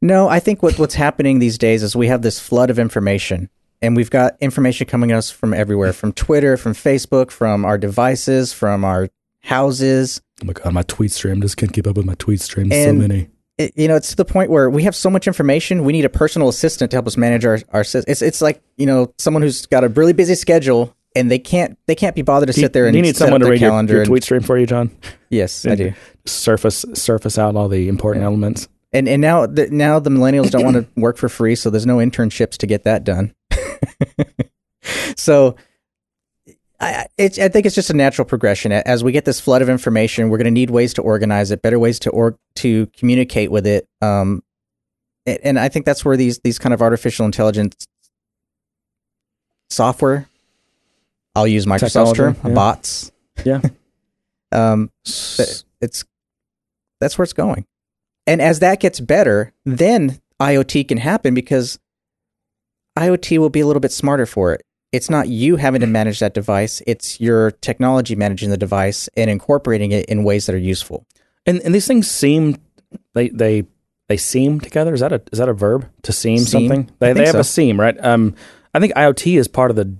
No, 0.00 0.28
I 0.28 0.40
think 0.40 0.62
what 0.62 0.78
what's 0.78 0.96
happening 0.96 1.38
these 1.38 1.56
days 1.58 1.82
is 1.82 1.94
we 1.94 2.08
have 2.08 2.22
this 2.22 2.40
flood 2.40 2.70
of 2.70 2.78
information, 2.78 3.48
and 3.80 3.96
we've 3.96 4.10
got 4.10 4.36
information 4.40 4.88
coming 4.88 5.12
at 5.12 5.18
us 5.18 5.30
from 5.30 5.54
everywhere, 5.54 5.92
from 5.92 6.12
Twitter, 6.12 6.56
from 6.56 6.72
Facebook, 6.72 7.30
from 7.30 7.64
our 7.64 7.78
devices, 7.78 8.52
from 8.52 8.84
our 8.84 9.08
houses. 9.42 10.20
Oh 10.42 10.46
my 10.46 10.54
god, 10.54 10.74
my 10.74 10.82
tweet 10.82 11.12
stream 11.12 11.40
just 11.40 11.56
can't 11.56 11.72
keep 11.72 11.86
up 11.86 11.96
with 11.96 12.06
my 12.06 12.16
tweet 12.16 12.40
stream. 12.40 12.72
So 12.72 12.92
many. 12.92 13.28
It, 13.62 13.72
you 13.76 13.88
know, 13.88 13.96
it's 13.96 14.10
to 14.10 14.16
the 14.16 14.24
point 14.24 14.50
where 14.50 14.68
we 14.70 14.82
have 14.84 14.96
so 14.96 15.10
much 15.10 15.26
information, 15.26 15.84
we 15.84 15.92
need 15.92 16.04
a 16.04 16.08
personal 16.08 16.48
assistant 16.48 16.90
to 16.90 16.96
help 16.96 17.06
us 17.06 17.16
manage 17.16 17.44
our 17.44 17.60
our. 17.70 17.82
It's 17.82 18.22
it's 18.22 18.40
like 18.40 18.62
you 18.76 18.86
know 18.86 19.12
someone 19.18 19.42
who's 19.42 19.66
got 19.66 19.84
a 19.84 19.88
really 19.88 20.12
busy 20.12 20.34
schedule 20.34 20.94
and 21.14 21.30
they 21.30 21.38
can't 21.38 21.78
they 21.86 21.94
can't 21.94 22.14
be 22.14 22.22
bothered 22.22 22.48
to 22.48 22.52
sit 22.52 22.72
there 22.72 22.86
and 22.86 22.96
you 22.96 23.02
need 23.02 23.16
set 23.16 23.26
someone 23.26 23.42
up 23.42 23.46
to 23.46 23.50
read 23.50 23.60
your, 23.60 23.70
calendar. 23.70 23.94
your 23.96 24.04
tweet 24.04 24.24
stream 24.24 24.42
for 24.42 24.58
you, 24.58 24.66
John? 24.66 24.90
yes, 25.30 25.66
I 25.66 25.74
do. 25.74 25.92
Surface 26.26 26.84
surface 26.94 27.38
out 27.38 27.56
all 27.56 27.68
the 27.68 27.88
important 27.88 28.24
elements. 28.24 28.68
And 28.92 29.08
and 29.08 29.22
now 29.22 29.46
the, 29.46 29.68
now 29.70 29.98
the 29.98 30.10
millennials 30.10 30.50
don't 30.50 30.64
want 30.64 30.76
to 30.76 31.00
work 31.00 31.16
for 31.16 31.28
free, 31.28 31.54
so 31.54 31.70
there's 31.70 31.86
no 31.86 31.96
internships 31.96 32.56
to 32.58 32.66
get 32.66 32.84
that 32.84 33.04
done. 33.04 33.34
so 35.16 35.56
I 36.82 37.06
it's, 37.16 37.38
I 37.38 37.48
think 37.48 37.64
it's 37.64 37.74
just 37.74 37.90
a 37.90 37.94
natural 37.94 38.26
progression. 38.26 38.72
As 38.72 39.04
we 39.04 39.12
get 39.12 39.24
this 39.24 39.40
flood 39.40 39.62
of 39.62 39.68
information, 39.68 40.28
we're 40.28 40.38
going 40.38 40.46
to 40.46 40.50
need 40.50 40.70
ways 40.70 40.92
to 40.94 41.02
organize 41.02 41.50
it, 41.50 41.62
better 41.62 41.78
ways 41.78 41.98
to 42.00 42.10
or 42.10 42.36
to 42.56 42.86
communicate 42.98 43.50
with 43.50 43.66
it. 43.66 43.88
Um, 44.00 44.42
and, 45.24 45.38
and 45.44 45.58
I 45.58 45.68
think 45.68 45.86
that's 45.86 46.04
where 46.04 46.16
these 46.16 46.40
these 46.40 46.58
kind 46.58 46.74
of 46.74 46.82
artificial 46.82 47.24
intelligence 47.24 47.86
software. 49.70 50.28
I'll 51.34 51.46
use 51.46 51.64
Microsoft's 51.64 52.12
term, 52.14 52.36
yeah. 52.44 52.50
bots. 52.50 53.12
Yeah. 53.44 53.60
Um, 54.54 54.90
it's 55.06 55.64
that's 57.00 57.16
where 57.16 57.24
it's 57.24 57.32
going. 57.32 57.64
And 58.26 58.42
as 58.42 58.58
that 58.58 58.80
gets 58.80 59.00
better, 59.00 59.54
then 59.64 60.20
IoT 60.38 60.88
can 60.88 60.98
happen 60.98 61.32
because 61.32 61.78
IoT 62.98 63.38
will 63.38 63.48
be 63.48 63.60
a 63.60 63.66
little 63.66 63.80
bit 63.80 63.92
smarter 63.92 64.26
for 64.26 64.52
it. 64.52 64.62
It's 64.92 65.08
not 65.08 65.28
you 65.28 65.56
having 65.56 65.80
to 65.80 65.86
manage 65.86 66.20
that 66.20 66.34
device, 66.34 66.82
it's 66.86 67.18
your 67.18 67.50
technology 67.50 68.14
managing 68.14 68.50
the 68.50 68.58
device 68.58 69.08
and 69.16 69.30
incorporating 69.30 69.90
it 69.90 70.06
in 70.06 70.22
ways 70.22 70.46
that 70.46 70.54
are 70.54 70.58
useful. 70.58 71.06
And 71.46 71.60
and 71.62 71.74
these 71.74 71.86
things 71.86 72.10
seem 72.10 72.56
they 73.14 73.30
they 73.30 73.64
they 74.08 74.16
seem 74.18 74.60
together. 74.60 74.92
Is 74.92 75.00
that 75.00 75.12
a 75.12 75.22
is 75.32 75.38
that 75.38 75.48
a 75.48 75.54
verb 75.54 75.88
to 76.02 76.12
seem, 76.12 76.38
something? 76.38 76.90
They 76.98 77.14
they 77.14 77.24
have 77.24 77.32
so. 77.32 77.40
a 77.40 77.44
seam, 77.44 77.80
right? 77.80 77.96
Um, 78.04 78.34
I 78.74 78.80
think 78.80 78.94
IoT 78.94 79.38
is 79.38 79.48
part 79.48 79.70
of 79.70 79.76
the 79.76 79.94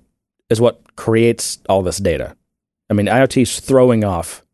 is 0.51 0.61
what 0.61 0.97
creates 0.97 1.59
all 1.69 1.83
this 1.83 1.99
data. 1.99 2.37
I 2.91 2.95
mean, 2.95 3.07
IoT 3.07 3.43
is 3.43 3.61
throwing 3.61 4.05
off 4.05 4.45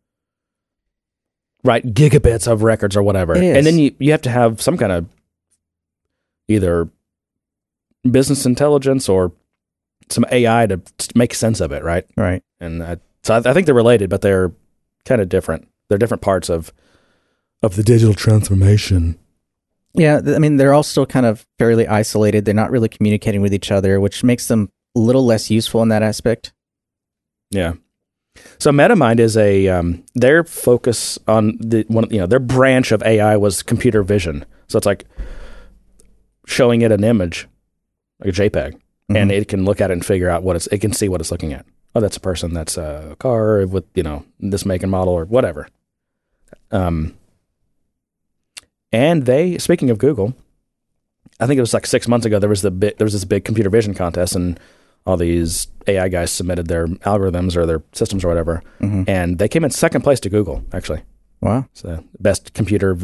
right 1.64 1.84
gigabits 1.84 2.46
of 2.46 2.62
records 2.62 2.96
or 2.96 3.02
whatever, 3.02 3.34
and 3.34 3.66
then 3.66 3.78
you 3.78 3.94
you 3.98 4.12
have 4.12 4.22
to 4.22 4.30
have 4.30 4.62
some 4.62 4.76
kind 4.76 4.92
of 4.92 5.06
either 6.46 6.88
business 8.08 8.46
intelligence 8.46 9.08
or 9.08 9.32
some 10.10 10.24
AI 10.30 10.66
to, 10.66 10.76
to 10.78 11.18
make 11.18 11.34
sense 11.34 11.60
of 11.60 11.72
it, 11.72 11.82
right? 11.82 12.04
Right. 12.16 12.42
And 12.60 12.82
I, 12.82 12.98
so 13.22 13.34
I, 13.34 13.50
I 13.50 13.52
think 13.52 13.66
they're 13.66 13.74
related, 13.74 14.10
but 14.10 14.22
they're 14.22 14.52
kind 15.04 15.20
of 15.20 15.28
different. 15.28 15.68
They're 15.88 15.98
different 15.98 16.22
parts 16.22 16.48
of 16.50 16.72
Of 17.62 17.76
the 17.76 17.82
digital 17.82 18.14
transformation. 18.14 19.18
Yeah, 19.94 20.20
I 20.24 20.38
mean 20.38 20.56
they're 20.56 20.74
all 20.74 20.82
still 20.82 21.06
kind 21.06 21.26
of 21.26 21.46
fairly 21.58 21.88
isolated. 21.88 22.44
They're 22.44 22.54
not 22.54 22.70
really 22.70 22.88
communicating 22.88 23.40
with 23.40 23.54
each 23.54 23.72
other, 23.72 23.98
which 23.98 24.22
makes 24.22 24.46
them 24.46 24.70
a 24.94 25.00
little 25.00 25.24
less 25.24 25.50
useful 25.50 25.82
in 25.82 25.88
that 25.88 26.02
aspect. 26.02 26.52
Yeah. 27.50 27.72
So 28.58 28.70
MetaMind 28.70 29.18
is 29.18 29.36
a 29.36 29.66
um, 29.68 30.04
their 30.14 30.44
focus 30.44 31.18
on 31.26 31.56
the 31.58 31.84
one 31.88 32.06
you 32.10 32.18
know 32.20 32.26
their 32.26 32.38
branch 32.38 32.92
of 32.92 33.02
AI 33.02 33.36
was 33.36 33.62
computer 33.62 34.02
vision. 34.02 34.44
So 34.68 34.76
it's 34.76 34.86
like 34.86 35.04
showing 36.46 36.82
it 36.82 36.92
an 36.92 37.02
image, 37.02 37.48
like 38.20 38.28
a 38.28 38.32
JPEG, 38.32 38.78
and 39.08 39.30
it 39.32 39.48
can 39.48 39.64
look 39.64 39.80
at 39.80 39.90
it 39.90 39.94
and 39.94 40.04
figure 40.04 40.28
out 40.30 40.42
what 40.42 40.56
it's. 40.56 40.66
It 40.68 40.78
can 40.78 40.92
see 40.92 41.08
what 41.08 41.20
it's 41.20 41.30
looking 41.30 41.52
at. 41.52 41.64
Oh, 41.94 42.00
that's 42.00 42.16
a 42.16 42.20
person. 42.20 42.52
That's 42.54 42.76
a 42.76 43.16
car 43.18 43.66
with 43.66 43.84
you 43.94 44.02
know 44.02 44.24
this 44.40 44.64
make 44.66 44.82
and 44.82 44.90
model 44.90 45.14
or 45.14 45.24
whatever. 45.24 45.68
Um. 46.70 47.14
And 48.92 49.26
they, 49.26 49.58
speaking 49.58 49.90
of 49.90 49.98
Google, 49.98 50.34
I 51.40 51.46
think 51.46 51.58
it 51.58 51.62
was 51.62 51.74
like 51.74 51.86
six 51.86 52.08
months 52.08 52.24
ago. 52.24 52.38
There 52.38 52.48
was 52.48 52.62
the 52.62 52.70
big, 52.70 52.96
there 52.96 53.04
was 53.04 53.12
this 53.12 53.24
big 53.24 53.44
computer 53.44 53.68
vision 53.70 53.92
contest, 53.94 54.34
and 54.34 54.58
all 55.06 55.16
these 55.16 55.68
AI 55.86 56.08
guys 56.08 56.30
submitted 56.30 56.68
their 56.68 56.86
algorithms 56.86 57.54
or 57.56 57.66
their 57.66 57.82
systems 57.92 58.24
or 58.24 58.28
whatever, 58.28 58.62
Mhm. 58.80 59.08
and 59.08 59.38
they 59.38 59.48
came 59.48 59.64
in 59.64 59.70
second 59.70 60.02
place 60.02 60.20
to 60.20 60.30
Google. 60.30 60.64
Actually, 60.72 61.02
Wow. 61.42 61.66
it's 61.72 61.82
the 61.82 62.02
best 62.18 62.54
computer 62.54 62.96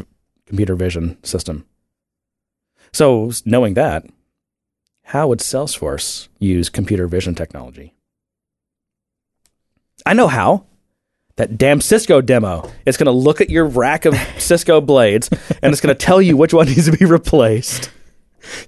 computer 0.47 0.75
vision 0.75 1.17
system. 1.23 1.65
So, 2.93 3.31
knowing 3.45 3.75
that, 3.75 4.07
how 5.05 5.29
would 5.29 5.39
Salesforce 5.41 6.29
use 6.39 6.69
computer 6.69 7.07
vision 7.07 7.35
technology? 7.35 7.95
I 10.07 10.15
know 10.15 10.29
how. 10.29 10.65
That 11.37 11.59
damn 11.59 11.81
Cisco 11.81 12.21
demo. 12.21 12.71
It's 12.87 12.97
going 12.97 13.07
to 13.07 13.13
look 13.13 13.41
at 13.41 13.51
your 13.51 13.67
rack 13.67 14.05
of 14.05 14.15
Cisco 14.39 14.81
blades 14.81 15.29
and 15.63 15.73
it's 15.73 15.81
going 15.81 15.95
to 15.95 16.07
tell 16.07 16.23
you 16.23 16.37
which 16.37 16.55
one 16.55 16.67
needs 16.67 16.89
to 16.91 16.97
be 16.97 17.05
replaced. 17.05 17.91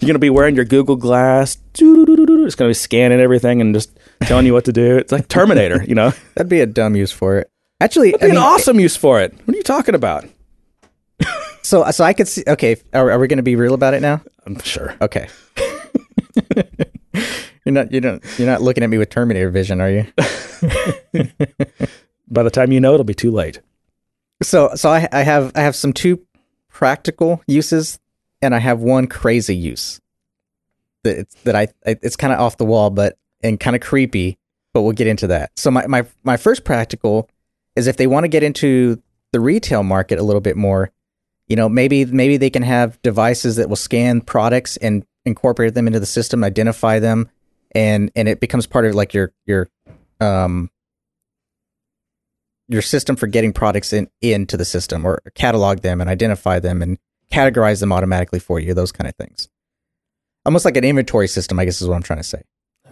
You're 0.00 0.08
going 0.08 0.14
to 0.14 0.18
be 0.18 0.30
wearing 0.30 0.56
your 0.56 0.64
Google 0.64 0.96
Glass. 0.96 1.58
It's 1.74 1.80
going 1.80 2.46
to 2.46 2.68
be 2.68 2.74
scanning 2.74 3.20
everything 3.20 3.60
and 3.60 3.74
just 3.74 3.96
telling 4.22 4.46
you 4.46 4.52
what 4.52 4.64
to 4.64 4.72
do. 4.72 4.96
It's 4.96 5.12
like 5.12 5.28
Terminator, 5.28 5.84
you 5.84 5.94
know? 5.94 6.12
That'd 6.34 6.48
be 6.48 6.60
a 6.60 6.66
dumb 6.66 6.96
use 6.96 7.12
for 7.12 7.38
it. 7.38 7.50
Actually, 7.80 8.12
That'd 8.12 8.24
I 8.24 8.26
be 8.26 8.32
mean, 8.32 8.38
an 8.42 8.46
awesome 8.46 8.80
use 8.80 8.96
for 8.96 9.20
it. 9.20 9.34
What 9.44 9.54
are 9.54 9.58
you 9.58 9.62
talking 9.62 9.94
about? 9.94 10.24
so 11.62 11.88
so 11.90 12.04
I 12.04 12.14
could 12.14 12.26
see. 12.26 12.42
Okay, 12.46 12.76
are, 12.94 13.10
are 13.10 13.18
we 13.18 13.28
going 13.28 13.36
to 13.36 13.42
be 13.42 13.54
real 13.56 13.74
about 13.74 13.94
it 13.94 14.00
now? 14.00 14.22
I'm 14.46 14.58
sure. 14.60 14.94
Okay. 15.00 15.28
you're 17.64 17.72
not 17.72 17.92
you 17.92 18.00
don't 18.00 18.22
you're 18.38 18.48
not 18.48 18.62
looking 18.62 18.82
at 18.84 18.90
me 18.90 18.98
with 18.98 19.10
Terminator 19.10 19.50
vision, 19.50 19.80
are 19.80 19.90
you? 19.90 20.06
By 22.28 22.42
the 22.42 22.50
time 22.50 22.72
you 22.72 22.80
know, 22.80 22.94
it'll 22.94 23.04
be 23.04 23.14
too 23.14 23.30
late. 23.30 23.60
So 24.42 24.74
so 24.74 24.90
I 24.90 25.08
I 25.12 25.22
have 25.22 25.52
I 25.54 25.60
have 25.60 25.76
some 25.76 25.92
two 25.92 26.20
practical 26.68 27.42
uses 27.46 27.98
and 28.42 28.54
I 28.54 28.58
have 28.58 28.80
one 28.80 29.06
crazy 29.06 29.54
use. 29.56 30.00
That 31.04 31.18
it's 31.18 31.34
that 31.44 31.54
I 31.54 31.68
I- 31.86 31.98
it's 32.02 32.16
kind 32.16 32.32
of 32.32 32.40
off 32.40 32.56
the 32.56 32.64
wall, 32.64 32.90
but 32.90 33.16
and 33.42 33.60
kind 33.60 33.76
of 33.76 33.82
creepy, 33.82 34.38
but 34.74 34.82
we'll 34.82 34.92
get 34.92 35.06
into 35.06 35.26
that. 35.28 35.50
So 35.56 35.70
my, 35.70 35.86
my 35.86 36.04
my 36.24 36.36
first 36.36 36.64
practical 36.64 37.28
is 37.76 37.86
if 37.86 37.96
they 37.96 38.06
want 38.06 38.24
to 38.24 38.28
get 38.28 38.42
into 38.42 39.00
the 39.32 39.40
retail 39.40 39.82
market 39.82 40.18
a 40.18 40.22
little 40.22 40.40
bit 40.40 40.56
more, 40.56 40.90
you 41.46 41.54
know, 41.56 41.68
maybe 41.68 42.04
maybe 42.04 42.36
they 42.36 42.50
can 42.50 42.62
have 42.62 43.00
devices 43.02 43.56
that 43.56 43.68
will 43.68 43.76
scan 43.76 44.20
products 44.20 44.76
and 44.78 45.04
incorporate 45.26 45.74
them 45.74 45.86
into 45.86 46.00
the 46.00 46.06
system, 46.06 46.42
identify 46.42 46.98
them, 46.98 47.28
and 47.72 48.10
and 48.16 48.28
it 48.28 48.40
becomes 48.40 48.66
part 48.66 48.86
of 48.86 48.94
like 48.94 49.12
your 49.12 49.32
your 49.44 49.68
um 50.20 50.70
your 52.68 52.82
system 52.82 53.16
for 53.16 53.26
getting 53.26 53.52
products 53.52 53.92
in 53.92 54.08
into 54.22 54.56
the 54.56 54.64
system 54.64 55.04
or 55.04 55.20
catalog 55.34 55.80
them 55.80 56.00
and 56.00 56.08
identify 56.08 56.58
them 56.58 56.80
and 56.80 56.98
categorize 57.30 57.80
them 57.80 57.92
automatically 57.92 58.38
for 58.38 58.58
you, 58.60 58.72
those 58.72 58.92
kind 58.92 59.08
of 59.08 59.14
things. 59.16 59.48
Almost 60.44 60.64
like 60.64 60.76
an 60.76 60.84
inventory 60.84 61.28
system, 61.28 61.58
I 61.58 61.64
guess 61.64 61.80
is 61.80 61.88
what 61.88 61.96
I'm 61.96 62.02
trying 62.02 62.20
to 62.20 62.24
say. 62.24 62.42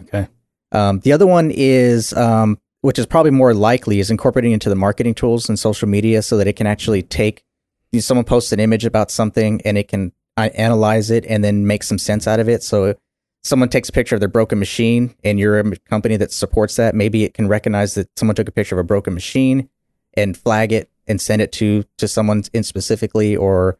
Okay. 0.01 0.27
Um, 0.71 0.99
the 0.99 1.13
other 1.13 1.25
one 1.25 1.51
is, 1.51 2.11
um, 2.13 2.59
which 2.81 2.99
is 2.99 3.05
probably 3.05 3.31
more 3.31 3.53
likely, 3.53 3.99
is 3.99 4.11
incorporating 4.11 4.51
into 4.51 4.67
the 4.67 4.75
marketing 4.75 5.13
tools 5.13 5.47
and 5.47 5.57
social 5.57 5.87
media 5.87 6.21
so 6.21 6.35
that 6.37 6.47
it 6.47 6.57
can 6.57 6.67
actually 6.67 7.01
take 7.01 7.45
you 7.91 7.97
know, 7.97 8.01
someone 8.01 8.25
posts 8.25 8.51
an 8.51 8.59
image 8.59 8.83
about 8.83 9.09
something 9.09 9.61
and 9.63 9.77
it 9.77 9.87
can 9.87 10.11
uh, 10.37 10.49
analyze 10.55 11.11
it 11.11 11.25
and 11.27 11.43
then 11.43 11.65
make 11.67 11.83
some 11.83 11.97
sense 11.97 12.27
out 12.27 12.39
of 12.39 12.49
it. 12.49 12.63
So 12.63 12.85
if 12.85 12.97
someone 13.43 13.69
takes 13.69 13.89
a 13.89 13.91
picture 13.91 14.15
of 14.15 14.19
their 14.21 14.27
broken 14.29 14.59
machine 14.59 15.15
and 15.23 15.39
you're 15.39 15.59
a 15.59 15.75
company 15.89 16.17
that 16.17 16.31
supports 16.31 16.75
that, 16.77 16.95
maybe 16.95 17.23
it 17.23 17.33
can 17.33 17.47
recognize 17.47 17.93
that 17.95 18.09
someone 18.17 18.35
took 18.35 18.47
a 18.47 18.51
picture 18.51 18.75
of 18.75 18.79
a 18.79 18.83
broken 18.83 19.13
machine 19.13 19.69
and 20.15 20.35
flag 20.37 20.71
it 20.71 20.89
and 21.07 21.21
send 21.21 21.41
it 21.41 21.51
to 21.53 21.83
to 21.97 22.07
someone 22.07 22.43
in 22.53 22.63
specifically 22.63 23.35
or 23.35 23.77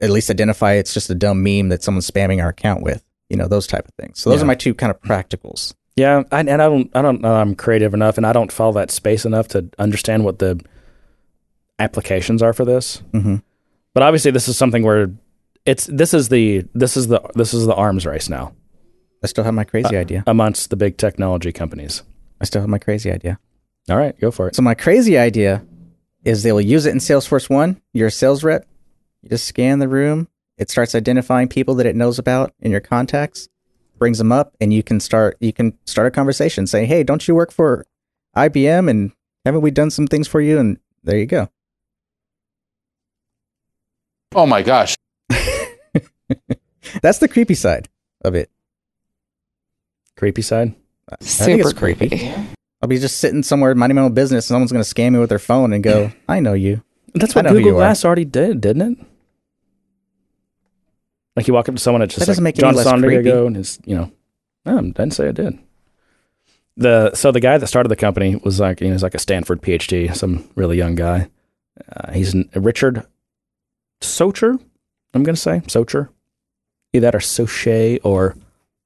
at 0.00 0.10
least 0.10 0.30
identify 0.30 0.74
it's 0.74 0.94
just 0.94 1.10
a 1.10 1.14
dumb 1.14 1.42
meme 1.42 1.70
that 1.70 1.82
someone's 1.82 2.08
spamming 2.10 2.42
our 2.42 2.50
account 2.50 2.82
with. 2.82 3.02
You 3.30 3.36
know, 3.36 3.48
those 3.48 3.66
type 3.66 3.86
of 3.86 3.94
things. 3.94 4.20
So 4.20 4.30
those 4.30 4.38
Yeah. 4.40 4.44
are 4.44 4.46
my 4.46 4.54
two 4.54 4.74
kind 4.74 4.90
of 4.90 5.00
practicals. 5.02 5.74
Yeah, 5.96 6.22
I, 6.30 6.40
and 6.40 6.50
I 6.50 6.56
don't, 6.68 6.90
I 6.94 7.02
don't 7.02 7.20
know. 7.20 7.34
I'm 7.34 7.54
creative 7.56 7.92
enough, 7.92 8.16
and 8.16 8.24
I 8.26 8.32
don't 8.32 8.52
follow 8.52 8.72
that 8.74 8.90
space 8.92 9.24
enough 9.24 9.48
to 9.48 9.68
understand 9.78 10.24
what 10.24 10.38
the 10.38 10.60
applications 11.78 12.42
are 12.42 12.52
for 12.52 12.64
this. 12.64 13.02
Mm-hmm. 13.12 13.36
But 13.94 14.02
obviously, 14.02 14.30
this 14.30 14.48
is 14.48 14.56
something 14.56 14.82
where 14.82 15.10
it's 15.68 15.86
this 15.86 16.14
is 16.14 16.28
the 16.28 16.64
this 16.74 16.96
is 16.96 17.08
the 17.08 17.20
this 17.34 17.52
is 17.52 17.66
the 17.66 17.74
arms 17.74 18.06
race 18.06 18.28
now 18.28 18.54
I 19.22 19.26
still 19.26 19.44
have 19.44 19.54
my 19.54 19.64
crazy 19.64 19.96
uh, 19.96 20.00
idea. 20.00 20.24
amongst 20.26 20.70
the 20.70 20.76
big 20.76 20.96
technology 20.96 21.52
companies. 21.52 22.02
I 22.40 22.44
still 22.44 22.60
have 22.60 22.70
my 22.70 22.78
crazy 22.78 23.10
idea. 23.10 23.38
All 23.90 23.96
right, 23.96 24.18
go 24.20 24.30
for 24.30 24.48
it. 24.48 24.54
So 24.54 24.62
my 24.62 24.74
crazy 24.74 25.18
idea 25.18 25.64
is 26.24 26.42
they 26.42 26.52
will 26.52 26.60
use 26.60 26.86
it 26.86 26.90
in 26.90 26.98
Salesforce 26.98 27.50
One. 27.50 27.80
You're 27.92 28.08
a 28.08 28.12
sales 28.12 28.44
rep. 28.44 28.66
You 29.22 29.30
just 29.30 29.46
scan 29.46 29.78
the 29.78 29.88
room. 29.88 30.28
It 30.56 30.70
starts 30.70 30.94
identifying 30.94 31.48
people 31.48 31.74
that 31.76 31.86
it 31.86 31.96
knows 31.96 32.18
about 32.18 32.52
in 32.60 32.70
your 32.70 32.80
contacts, 32.80 33.48
brings 33.98 34.18
them 34.18 34.32
up, 34.32 34.56
and 34.60 34.72
you 34.72 34.82
can 34.82 35.00
start 35.00 35.36
you 35.40 35.52
can 35.52 35.76
start 35.86 36.06
a 36.06 36.10
conversation 36.10 36.66
saying, 36.66 36.86
"Hey, 36.86 37.02
don't 37.02 37.26
you 37.26 37.34
work 37.34 37.52
for 37.52 37.86
IBM? 38.36 38.88
And 38.88 39.12
haven't 39.44 39.62
we 39.62 39.70
done 39.70 39.90
some 39.90 40.06
things 40.06 40.28
for 40.28 40.40
you?" 40.40 40.58
And 40.58 40.78
there 41.02 41.18
you 41.18 41.26
go. 41.26 41.48
Oh 44.34 44.46
my 44.46 44.62
gosh. 44.62 44.94
That's 47.02 47.18
the 47.18 47.28
creepy 47.28 47.54
side 47.54 47.88
of 48.22 48.34
it. 48.34 48.50
Creepy 50.16 50.42
side. 50.42 50.74
I 51.10 51.16
think 51.16 51.60
it's 51.60 51.72
creepy. 51.72 52.32
I'll 52.82 52.88
be 52.88 52.98
just 52.98 53.18
sitting 53.18 53.42
somewhere 53.42 53.74
minding 53.74 53.96
my 53.96 54.02
own 54.02 54.14
business, 54.14 54.44
and 54.46 54.54
someone's 54.54 54.72
going 54.72 54.84
to 54.84 54.94
scam 54.94 55.12
me 55.12 55.18
with 55.18 55.30
their 55.30 55.38
phone 55.38 55.72
and 55.72 55.82
go, 55.82 56.12
"I 56.28 56.40
know 56.40 56.54
you." 56.54 56.82
That's 57.14 57.34
I 57.36 57.38
what 57.38 57.44
know 57.46 57.50
who 57.50 57.56
Google 57.56 57.70
you 57.70 57.76
are. 57.76 57.80
Glass 57.80 58.04
already 58.04 58.24
did, 58.24 58.60
didn't 58.60 58.92
it? 58.92 59.06
Like 61.36 61.46
you 61.48 61.54
walk 61.54 61.68
up 61.68 61.76
to 61.76 61.80
someone, 61.80 62.02
it's 62.02 62.14
just 62.14 62.26
That 62.26 62.30
doesn't 62.32 62.42
like 62.44 62.56
make 62.56 62.58
it 62.58 62.64
any 62.64 62.74
John 62.74 62.84
less 62.84 62.86
Sondiga 62.86 63.22
go, 63.24 63.46
and 63.46 63.56
it's 63.56 63.78
you 63.84 63.96
know, 63.96 64.12
no, 64.66 64.78
I 64.78 64.80
didn't 64.82 65.10
say 65.12 65.28
it 65.28 65.34
did. 65.36 65.58
The 66.76 67.14
so 67.14 67.30
the 67.32 67.40
guy 67.40 67.58
that 67.58 67.66
started 67.66 67.88
the 67.88 67.96
company 67.96 68.36
was 68.36 68.60
like 68.60 68.80
you 68.80 68.88
know 68.88 68.94
he's 68.94 69.02
like 69.02 69.14
a 69.14 69.18
Stanford 69.20 69.62
PhD, 69.62 70.14
some 70.14 70.48
really 70.56 70.76
young 70.76 70.94
guy. 70.94 71.28
Uh, 71.92 72.12
he's 72.12 72.34
n- 72.34 72.50
Richard 72.54 73.06
Socher. 74.00 74.60
I'm 75.14 75.22
gonna 75.22 75.36
say 75.36 75.60
Socher, 75.66 76.08
either 76.92 77.06
that 77.06 77.14
or 77.14 77.20
Soche 77.20 77.98
or 78.02 78.36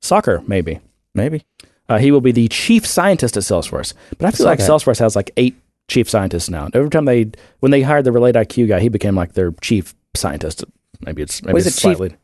Soccer 0.01 0.43
maybe. 0.47 0.81
Maybe. 1.15 1.45
Uh, 1.89 1.99
he 1.99 2.11
will 2.11 2.21
be 2.21 2.33
the 2.33 2.49
chief 2.49 2.87
scientist 2.87 3.37
at 3.37 3.43
Salesforce. 3.43 3.93
But 4.19 4.27
I 4.27 4.31
feel 4.31 4.47
like 4.47 4.59
that. 4.59 4.71
Salesforce 4.71 4.99
has 4.99 5.15
like 5.15 5.31
eight 5.37 5.55
chief 5.89 6.09
scientists 6.09 6.49
now. 6.49 6.69
Every 6.73 6.91
time 6.91 7.05
they, 7.05 7.31
when 7.61 7.71
they 7.71 7.83
hired 7.83 8.05
the 8.05 8.11
RelateIQ 8.11 8.69
guy, 8.69 8.81
he 8.81 8.89
became 8.89 9.15
like 9.15 9.35
their 9.35 9.53
chief 9.61 9.95
scientist. 10.15 10.65
Maybe 11.05 11.23
it's 11.23 11.43
maybe 11.43 11.59
it's 11.59 11.75
slightly. 11.75 12.17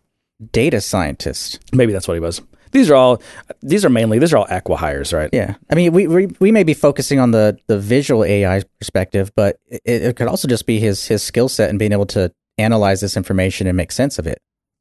Data 0.52 0.80
scientist. 0.80 1.58
Maybe 1.72 1.92
that's 1.92 2.06
what 2.06 2.14
he 2.14 2.20
was. 2.20 2.40
These 2.70 2.90
are 2.90 2.94
all. 2.94 3.22
These 3.62 3.84
are 3.84 3.90
mainly. 3.90 4.18
These 4.18 4.32
are 4.32 4.36
all 4.36 4.46
acquihires, 4.46 5.12
right? 5.12 5.30
Yeah, 5.32 5.54
I 5.70 5.74
mean, 5.74 5.92
we 5.92 6.06
we, 6.06 6.26
we 6.38 6.52
may 6.52 6.62
be 6.62 6.74
focusing 6.74 7.18
on 7.18 7.32
the 7.32 7.58
the 7.66 7.78
visual 7.78 8.24
AI 8.24 8.62
perspective, 8.78 9.32
but 9.34 9.58
it, 9.68 9.82
it 9.84 10.16
could 10.16 10.28
also 10.28 10.46
just 10.46 10.66
be 10.66 10.78
his 10.78 11.06
his 11.06 11.22
skill 11.22 11.48
set 11.48 11.70
and 11.70 11.78
being 11.78 11.92
able 11.92 12.06
to 12.06 12.32
analyze 12.56 13.00
this 13.00 13.16
information 13.16 13.66
and 13.66 13.76
make 13.76 13.90
sense 13.90 14.18
of 14.18 14.26
it. 14.26 14.40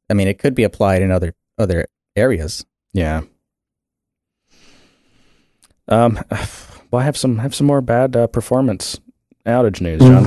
I 0.09 0.13
mean, 0.13 0.27
it 0.27 0.39
could 0.39 0.55
be 0.55 0.63
applied 0.63 1.01
in 1.01 1.11
other 1.11 1.33
other 1.57 1.85
areas. 2.15 2.65
Yeah. 2.93 3.21
Um. 5.87 6.19
Well, 6.89 7.01
I 7.01 7.03
have 7.03 7.17
some 7.17 7.39
have 7.39 7.53
some 7.53 7.67
more 7.67 7.81
bad 7.81 8.15
uh, 8.15 8.27
performance 8.27 8.97
outage 9.45 9.81
news, 9.81 9.99
John. 9.99 10.25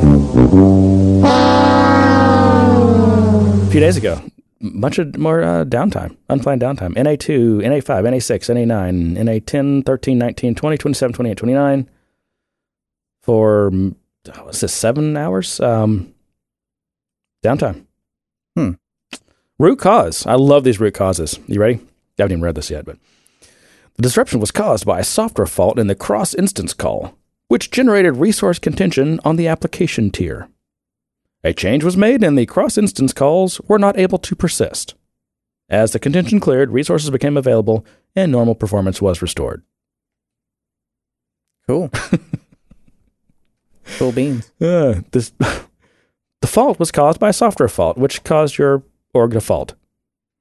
A 3.67 3.71
few 3.71 3.81
days 3.81 3.97
ago, 3.97 4.21
much 4.61 4.99
more 5.17 5.43
uh, 5.43 5.65
downtime, 5.65 6.17
unplanned 6.29 6.61
downtime. 6.61 6.95
NA2, 6.95 7.63
NA5, 7.63 7.87
NA6, 7.87 8.67
NA9, 8.67 9.17
NA10, 9.17 9.87
13, 9.87 10.19
19, 10.19 10.55
20, 10.55 10.77
27, 10.77 11.15
28, 11.15 11.37
29 11.37 11.91
for, 13.23 13.71
mm, 13.71 13.95
oh, 14.37 14.45
what's 14.45 14.61
this, 14.61 14.75
seven 14.75 15.17
hours? 15.17 15.61
Um, 15.61 16.13
downtime. 17.43 17.87
Root 19.61 19.79
cause. 19.79 20.25
I 20.25 20.37
love 20.37 20.65
these 20.65 20.81
root 20.81 20.95
causes. 20.95 21.39
You 21.47 21.61
ready? 21.61 21.75
I 21.75 22.23
haven't 22.23 22.33
even 22.33 22.43
read 22.43 22.55
this 22.55 22.71
yet, 22.71 22.87
but 22.87 22.97
the 23.97 24.03
disruption 24.03 24.41
was 24.41 24.51
caused 24.51 24.87
by 24.87 24.99
a 25.01 25.05
software 25.05 25.47
fault 25.47 25.79
in 25.79 25.87
the 25.87 25.95
cross 25.95 26.33
instance 26.33 26.73
call, 26.73 27.15
which 27.49 27.71
generated 27.71 28.17
resource 28.17 28.59
contention 28.59 29.21
on 29.23 29.37
the 29.37 29.49
application 29.49 30.11
tier. 30.11 30.49
A 31.45 31.53
change 31.53 31.85
was 31.85 31.95
made 31.95 32.25
and 32.25 32.39
the 32.39 32.47
cross 32.47 32.79
instance 32.79 33.13
calls 33.13 33.61
were 33.69 33.79
not 33.79 33.99
able 33.99 34.17
to 34.21 34.35
persist. 34.35 34.95
As 35.69 35.93
the 35.93 35.99
contention 35.99 36.41
cleared, 36.41 36.71
resources 36.71 37.11
became 37.11 37.37
available 37.37 37.85
and 38.17 38.33
normal 38.33 38.55
performance 38.55 39.03
was 39.03 39.21
restored. 39.21 39.63
Cool. 41.67 41.91
cool 43.99 44.13
beans. 44.13 44.51
Uh, 44.59 45.03
this, 45.11 45.33
the 46.41 46.47
fault 46.47 46.79
was 46.79 46.91
caused 46.91 47.21
by 47.21 47.29
a 47.29 47.35
software 47.35 47.69
fault, 47.69 47.99
which 47.99 48.25
caused 48.25 48.57
your 48.57 48.85
org 49.15 49.33
to 49.33 49.41
fault. 49.41 49.75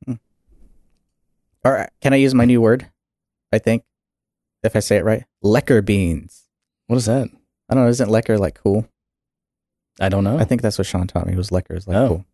Hmm. 0.05 0.13
All 1.65 1.71
right, 1.71 1.89
can 2.01 2.13
I 2.13 2.17
use 2.17 2.33
my 2.35 2.45
new 2.45 2.61
word? 2.61 2.87
I 3.51 3.57
think 3.59 3.83
if 4.63 4.75
I 4.75 4.79
say 4.79 4.97
it 4.97 5.03
right, 5.05 5.23
lecker 5.43 5.83
beans. 5.83 6.43
What 6.87 6.97
is 6.97 7.05
that? 7.05 7.29
I 7.69 7.75
don't 7.75 7.83
know. 7.83 7.89
Isn't 7.89 8.09
lecker 8.09 8.39
like 8.39 8.59
cool? 8.61 8.87
I 9.99 10.09
don't 10.09 10.23
know. 10.23 10.37
I 10.39 10.43
think 10.45 10.61
that's 10.61 10.77
what 10.77 10.87
Sean 10.87 11.07
taught 11.07 11.27
me. 11.27 11.35
Was 11.35 11.49
lecker 11.49 11.75
is 11.77 11.87
like 11.87 11.97
Oh. 11.97 12.07
cool. 12.07 12.25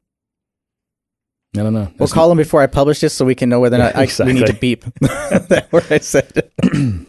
I 1.58 1.64
don't 1.64 1.74
know. 1.74 1.92
We'll 1.98 2.10
call 2.10 2.30
him 2.32 2.38
before 2.38 2.62
I 2.62 2.68
publish 2.68 3.00
this 3.00 3.14
so 3.14 3.24
we 3.26 3.34
can 3.36 3.48
know 3.50 3.60
whether 3.62 3.78
or 3.78 3.80
not 3.80 3.96
I, 3.96 4.08
we 4.26 4.34
need 4.34 4.46
to 4.46 4.52
Exactly. 4.54 4.76
beep 4.76 4.84
that 5.02 5.68
word 5.72 5.86
I 5.90 5.98
said. 6.00 6.52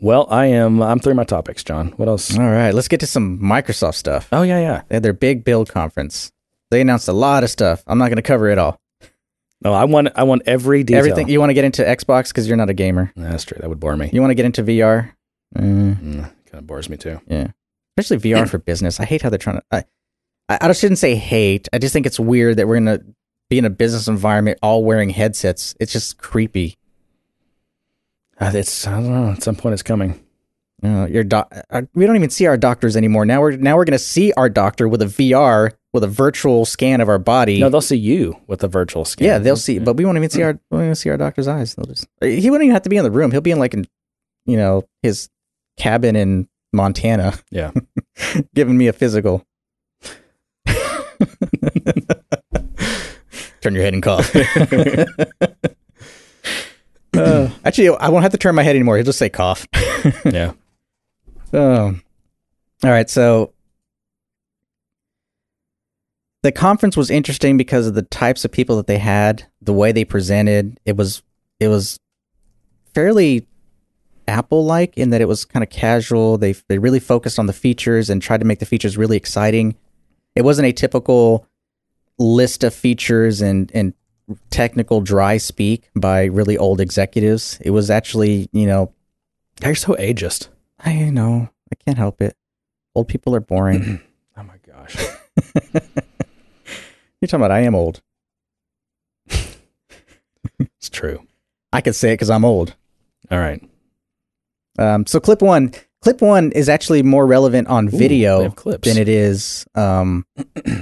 Well, 0.00 0.28
I 0.30 0.46
am. 0.46 0.80
I'm 0.80 1.00
through 1.00 1.14
my 1.14 1.24
topics, 1.24 1.64
John. 1.64 1.88
What 1.96 2.06
else? 2.08 2.36
All 2.38 2.44
right, 2.48 2.72
let's 2.72 2.86
get 2.86 3.00
to 3.00 3.06
some 3.06 3.38
Microsoft 3.40 3.94
stuff. 3.96 4.28
Oh 4.30 4.42
yeah, 4.42 4.60
yeah. 4.60 4.82
They 4.88 4.94
had 4.96 5.02
their 5.02 5.12
big 5.12 5.42
build 5.42 5.70
conference. 5.70 6.30
They 6.70 6.80
announced 6.80 7.08
a 7.08 7.12
lot 7.12 7.44
of 7.44 7.50
stuff. 7.50 7.82
I'm 7.86 7.98
not 7.98 8.06
going 8.08 8.16
to 8.16 8.22
cover 8.22 8.48
it 8.48 8.58
all. 8.58 8.78
No, 9.62 9.72
I 9.72 9.84
want. 9.84 10.08
I 10.14 10.22
want 10.24 10.42
every 10.46 10.84
detail. 10.84 10.98
Everything 10.98 11.28
you 11.28 11.40
want 11.40 11.50
to 11.50 11.54
get 11.54 11.64
into 11.64 11.82
Xbox 11.82 12.28
because 12.28 12.46
you're 12.46 12.56
not 12.56 12.70
a 12.70 12.74
gamer. 12.74 13.12
That's 13.16 13.44
true. 13.44 13.56
That 13.60 13.68
would 13.68 13.80
bore 13.80 13.96
me. 13.96 14.08
You 14.12 14.20
want 14.20 14.30
to 14.30 14.34
get 14.36 14.44
into 14.46 14.62
VR. 14.62 15.12
Mm, 15.56 15.96
Mm, 16.00 16.20
kind 16.22 16.30
of 16.54 16.66
bores 16.66 16.88
me 16.88 16.96
too. 16.96 17.20
yeah, 17.26 17.48
especially 17.96 18.18
VR 18.30 18.48
for 18.48 18.58
business. 18.58 19.00
I 19.00 19.04
hate 19.04 19.22
how 19.22 19.30
they're 19.30 19.38
trying 19.38 19.56
to. 19.56 19.62
I, 19.72 19.84
I, 20.48 20.58
I 20.68 20.72
shouldn't 20.72 20.98
say 20.98 21.14
hate. 21.16 21.68
I 21.72 21.78
just 21.78 21.92
think 21.92 22.06
it's 22.06 22.20
weird 22.20 22.56
that 22.58 22.68
we're 22.68 22.78
going 22.80 22.98
to 22.98 23.04
be 23.50 23.58
in 23.58 23.64
a 23.64 23.70
business 23.70 24.06
environment 24.08 24.58
all 24.62 24.84
wearing 24.84 25.10
headsets. 25.10 25.74
It's 25.80 25.92
just 25.92 26.18
creepy. 26.18 26.76
Uh, 28.40 28.52
it's. 28.54 28.86
I 28.86 28.92
don't 28.92 29.08
know. 29.10 29.32
At 29.32 29.42
some 29.42 29.56
point, 29.56 29.72
it's 29.72 29.82
coming. 29.82 30.22
Uh, 30.84 31.06
your 31.10 31.24
doc- 31.24 31.52
uh, 31.70 31.82
we 31.94 32.06
don't 32.06 32.14
even 32.14 32.30
see 32.30 32.46
our 32.46 32.56
doctors 32.56 32.96
anymore. 32.96 33.24
Now 33.26 33.40
we're 33.40 33.56
now 33.56 33.76
we're 33.76 33.84
going 33.84 33.98
to 33.98 33.98
see 33.98 34.32
our 34.34 34.48
doctor 34.48 34.86
with 34.86 35.02
a 35.02 35.06
VR 35.06 35.72
with 35.92 36.04
a 36.04 36.08
virtual 36.08 36.64
scan 36.64 37.00
of 37.00 37.08
our 37.08 37.18
body. 37.18 37.60
No, 37.60 37.68
they'll 37.70 37.80
see 37.80 37.96
you 37.96 38.36
with 38.46 38.62
a 38.62 38.68
virtual 38.68 39.04
scan. 39.04 39.26
yeah, 39.26 39.38
they'll 39.38 39.56
see, 39.56 39.78
but 39.78 39.96
we 39.96 40.04
won't 40.04 40.18
even 40.18 40.30
see 40.30 40.42
our 40.42 40.52
we 40.52 40.58
won't 40.76 40.84
even 40.84 40.94
see 40.94 41.10
our 41.10 41.16
doctor's 41.16 41.48
eyes. 41.48 41.74
They'll 41.74 41.86
just 41.86 42.06
he 42.20 42.50
wouldn't 42.50 42.66
even 42.66 42.74
have 42.74 42.82
to 42.82 42.90
be 42.90 42.96
in 42.96 43.04
the 43.04 43.10
room. 43.10 43.30
He'll 43.30 43.40
be 43.40 43.50
in 43.52 43.58
like 43.58 43.74
in 43.74 43.86
you 44.44 44.56
know 44.56 44.84
his 45.02 45.28
cabin 45.76 46.16
in 46.16 46.48
Montana, 46.72 47.34
Yeah. 47.50 47.70
giving 48.54 48.76
me 48.76 48.88
a 48.88 48.92
physical. 48.92 49.46
Turn 53.60 53.74
your 53.74 53.82
head 53.82 53.94
and 53.94 54.02
cough. 54.02 54.34
Actually, 57.14 57.88
I 57.96 58.08
won't 58.08 58.22
have 58.22 58.32
to 58.32 58.38
turn 58.38 58.54
my 58.54 58.62
head 58.62 58.76
anymore. 58.76 58.96
He'll 58.96 59.04
just 59.04 59.18
say 59.18 59.28
cough. 59.28 59.66
yeah. 60.24 60.52
Um, 61.52 62.02
all 62.84 62.90
right, 62.90 63.08
so 63.10 63.52
the 66.42 66.52
conference 66.52 66.96
was 66.96 67.10
interesting 67.10 67.56
because 67.56 67.86
of 67.86 67.94
the 67.94 68.02
types 68.02 68.44
of 68.44 68.52
people 68.52 68.76
that 68.76 68.86
they 68.86 68.98
had, 68.98 69.46
the 69.60 69.72
way 69.72 69.92
they 69.92 70.04
presented. 70.04 70.78
It 70.84 70.96
was 70.96 71.22
it 71.60 71.68
was 71.68 71.98
fairly 72.94 73.46
Apple 74.28 74.64
like 74.64 74.96
in 74.96 75.10
that 75.10 75.20
it 75.20 75.28
was 75.28 75.44
kind 75.44 75.62
of 75.62 75.70
casual. 75.70 76.38
They 76.38 76.52
they 76.68 76.78
really 76.78 77.00
focused 77.00 77.38
on 77.38 77.46
the 77.46 77.52
features 77.52 78.08
and 78.08 78.22
tried 78.22 78.40
to 78.40 78.46
make 78.46 78.60
the 78.60 78.66
features 78.66 78.96
really 78.96 79.16
exciting. 79.16 79.76
It 80.36 80.42
wasn't 80.42 80.68
a 80.68 80.72
typical 80.72 81.46
list 82.18 82.62
of 82.62 82.74
features 82.74 83.40
and 83.40 83.70
and 83.74 83.94
technical 84.50 85.00
dry 85.00 85.38
speak 85.38 85.88
by 85.96 86.24
really 86.24 86.56
old 86.58 86.80
executives. 86.80 87.58
It 87.62 87.70
was 87.70 87.90
actually, 87.90 88.48
you 88.52 88.66
know, 88.66 88.92
You're 89.62 89.74
so 89.74 89.94
ageist. 89.94 90.48
I 90.78 91.10
know. 91.10 91.48
I 91.72 91.74
can't 91.76 91.98
help 91.98 92.20
it. 92.20 92.36
Old 92.94 93.08
people 93.08 93.34
are 93.34 93.40
boring. 93.40 94.00
Oh 94.40 94.44
my 94.44 94.54
gosh. 94.64 94.96
You're 97.20 97.26
talking 97.28 97.44
about 97.44 97.50
I 97.50 97.60
am 97.60 97.74
old. 97.74 98.02
It's 100.60 100.88
true. 100.90 101.24
I 101.72 101.80
could 101.80 101.94
say 101.94 102.10
it 102.10 102.14
because 102.14 102.30
I'm 102.30 102.44
old. 102.44 102.74
All 103.30 103.38
right. 103.38 103.62
Um, 104.78 105.06
so 105.06 105.20
clip 105.20 105.42
one, 105.42 105.72
clip 106.02 106.20
one 106.20 106.50
is 106.52 106.68
actually 106.68 107.02
more 107.02 107.26
relevant 107.26 107.68
on 107.68 107.86
Ooh, 107.86 107.90
video 107.96 108.48
than 108.48 108.96
it 108.96 109.08
is 109.08 109.66
um, 109.74 110.24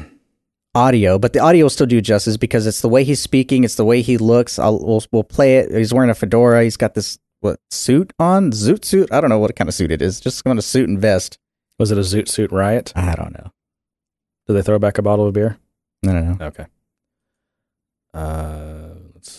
audio. 0.75 1.19
But 1.19 1.33
the 1.33 1.41
audio 1.41 1.65
will 1.65 1.71
still 1.71 1.87
do 1.87 2.01
justice 2.01 2.37
because 2.37 2.67
it's 2.67 2.81
the 2.81 2.89
way 2.89 3.05
he's 3.05 3.21
speaking, 3.21 3.65
it's 3.65 3.75
the 3.75 3.85
way 3.85 4.03
he 4.03 4.17
looks. 4.17 4.59
I'll 4.59 4.79
we'll, 4.79 5.03
we'll 5.13 5.25
play 5.25 5.59
it. 5.59 5.75
He's 5.75 5.93
wearing 5.93 6.11
a 6.11 6.15
fedora. 6.15 6.63
He's 6.63 6.77
got 6.77 6.95
this 6.95 7.19
what 7.41 7.59
suit 7.71 8.13
on, 8.19 8.51
zoot 8.53 8.85
suit. 8.85 9.13
I 9.13 9.21
don't 9.21 9.31
know 9.31 9.39
what 9.39 9.55
kind 9.57 9.69
of 9.69 9.75
suit 9.75 9.91
it 9.91 10.01
is. 10.01 10.21
Just 10.21 10.47
on 10.47 10.59
a 10.59 10.63
suit 10.63 10.89
and 10.89 10.99
vest. 10.99 11.39
Was 11.79 11.91
it 11.91 11.99
a 11.99 12.03
Zoot 12.03 12.29
Suit 12.29 12.51
riot? 12.53 12.93
I 12.97 13.15
don't 13.15 13.35
know. 13.35 13.53
Did 14.47 14.55
they 14.55 14.63
throw 14.63 14.79
back 14.79 14.97
a 14.97 15.03
bottle 15.03 15.27
of 15.27 15.35
beer? 15.35 15.59
No, 16.07 16.13
no, 16.13 16.37
no. 16.39 16.47
Okay. 16.47 16.67
Uh, 18.15 18.76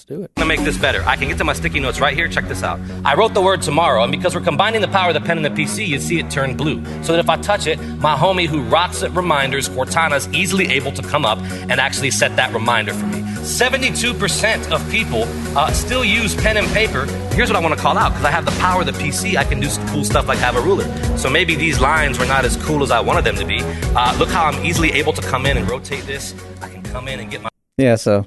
do 0.08 0.24
it. 0.24 0.32
I'm 0.38 0.48
gonna 0.48 0.56
make 0.56 0.66
this 0.66 0.78
better. 0.78 1.04
I 1.06 1.18
can 1.18 1.28
get 1.28 1.38
to 1.40 1.44
my 1.44 1.52
sticky 1.52 1.82
notes 1.82 2.00
right 2.00 2.16
here. 2.16 2.30
Check 2.30 2.48
this 2.48 2.64
out. 2.64 2.80
I 3.04 3.16
wrote 3.16 3.34
the 3.34 3.42
word 3.42 3.62
tomorrow, 3.62 4.04
and 4.04 4.12
because 4.12 4.34
we're 4.34 4.42
combining 4.42 4.80
the 4.80 4.88
power 4.88 5.10
of 5.10 5.14
the 5.14 5.22
pen 5.22 5.38
and 5.38 5.46
the 5.46 5.50
PC, 5.62 5.86
you 5.86 6.00
see 6.00 6.18
it 6.18 6.32
turn 6.32 6.56
blue. 6.56 6.84
So 7.04 7.12
that 7.12 7.20
if 7.20 7.30
I 7.30 7.36
touch 7.36 7.68
it, 7.68 7.78
my 8.00 8.16
homie 8.16 8.48
who 8.48 8.62
rots 8.64 9.04
at 9.04 9.12
reminders, 9.12 9.68
Cortana's 9.68 10.30
easily 10.30 10.68
able 10.70 10.94
to 10.94 11.02
come 11.02 11.26
up 11.26 11.40
and 11.40 11.74
actually 11.74 12.12
set 12.12 12.38
that 12.38 12.54
reminder 12.54 12.94
for 12.94 13.06
me. 13.08 13.22
72% 13.48 14.72
of 14.72 14.90
people 14.90 15.24
uh, 15.58 15.72
still 15.72 16.04
use 16.04 16.36
pen 16.36 16.58
and 16.58 16.68
paper. 16.70 17.06
Here's 17.34 17.50
what 17.50 17.58
I 17.58 17.62
want 17.62 17.76
to 17.76 17.80
call 17.80 17.98
out 17.98 18.10
because 18.10 18.26
I 18.26 18.32
have 18.32 18.46
the 18.46 18.52
power 18.60 18.82
of 18.82 18.88
the 18.88 18.94
PC, 18.94 19.36
I 19.36 19.44
can 19.44 19.60
do 19.60 19.68
cool 19.88 20.06
stuff 20.06 20.28
like 20.28 20.38
have 20.40 20.56
a 20.56 20.62
ruler. 20.62 20.86
So 21.18 21.30
maybe 21.30 21.56
these 21.56 21.80
lines 21.80 22.18
were 22.18 22.26
not 22.26 22.46
as 22.46 22.56
cool 22.58 22.82
as 22.82 22.92
I 22.92 23.00
wanted 23.02 23.26
them 23.26 23.36
to 23.36 23.46
be. 23.46 23.60
Uh, 23.62 24.18
look 24.18 24.30
how 24.30 24.46
I'm 24.46 24.66
easily 24.66 24.92
able 24.94 25.14
to 25.14 25.22
come 25.22 25.46
in 25.46 25.58
and 25.58 25.70
rotate 25.70 26.06
this. 26.06 26.34
I 26.62 26.70
can 26.70 26.84
come 26.84 27.08
in 27.08 27.20
and 27.20 27.30
get 27.30 27.42
my 27.42 27.50
Yeah. 27.78 27.96
So, 27.96 28.26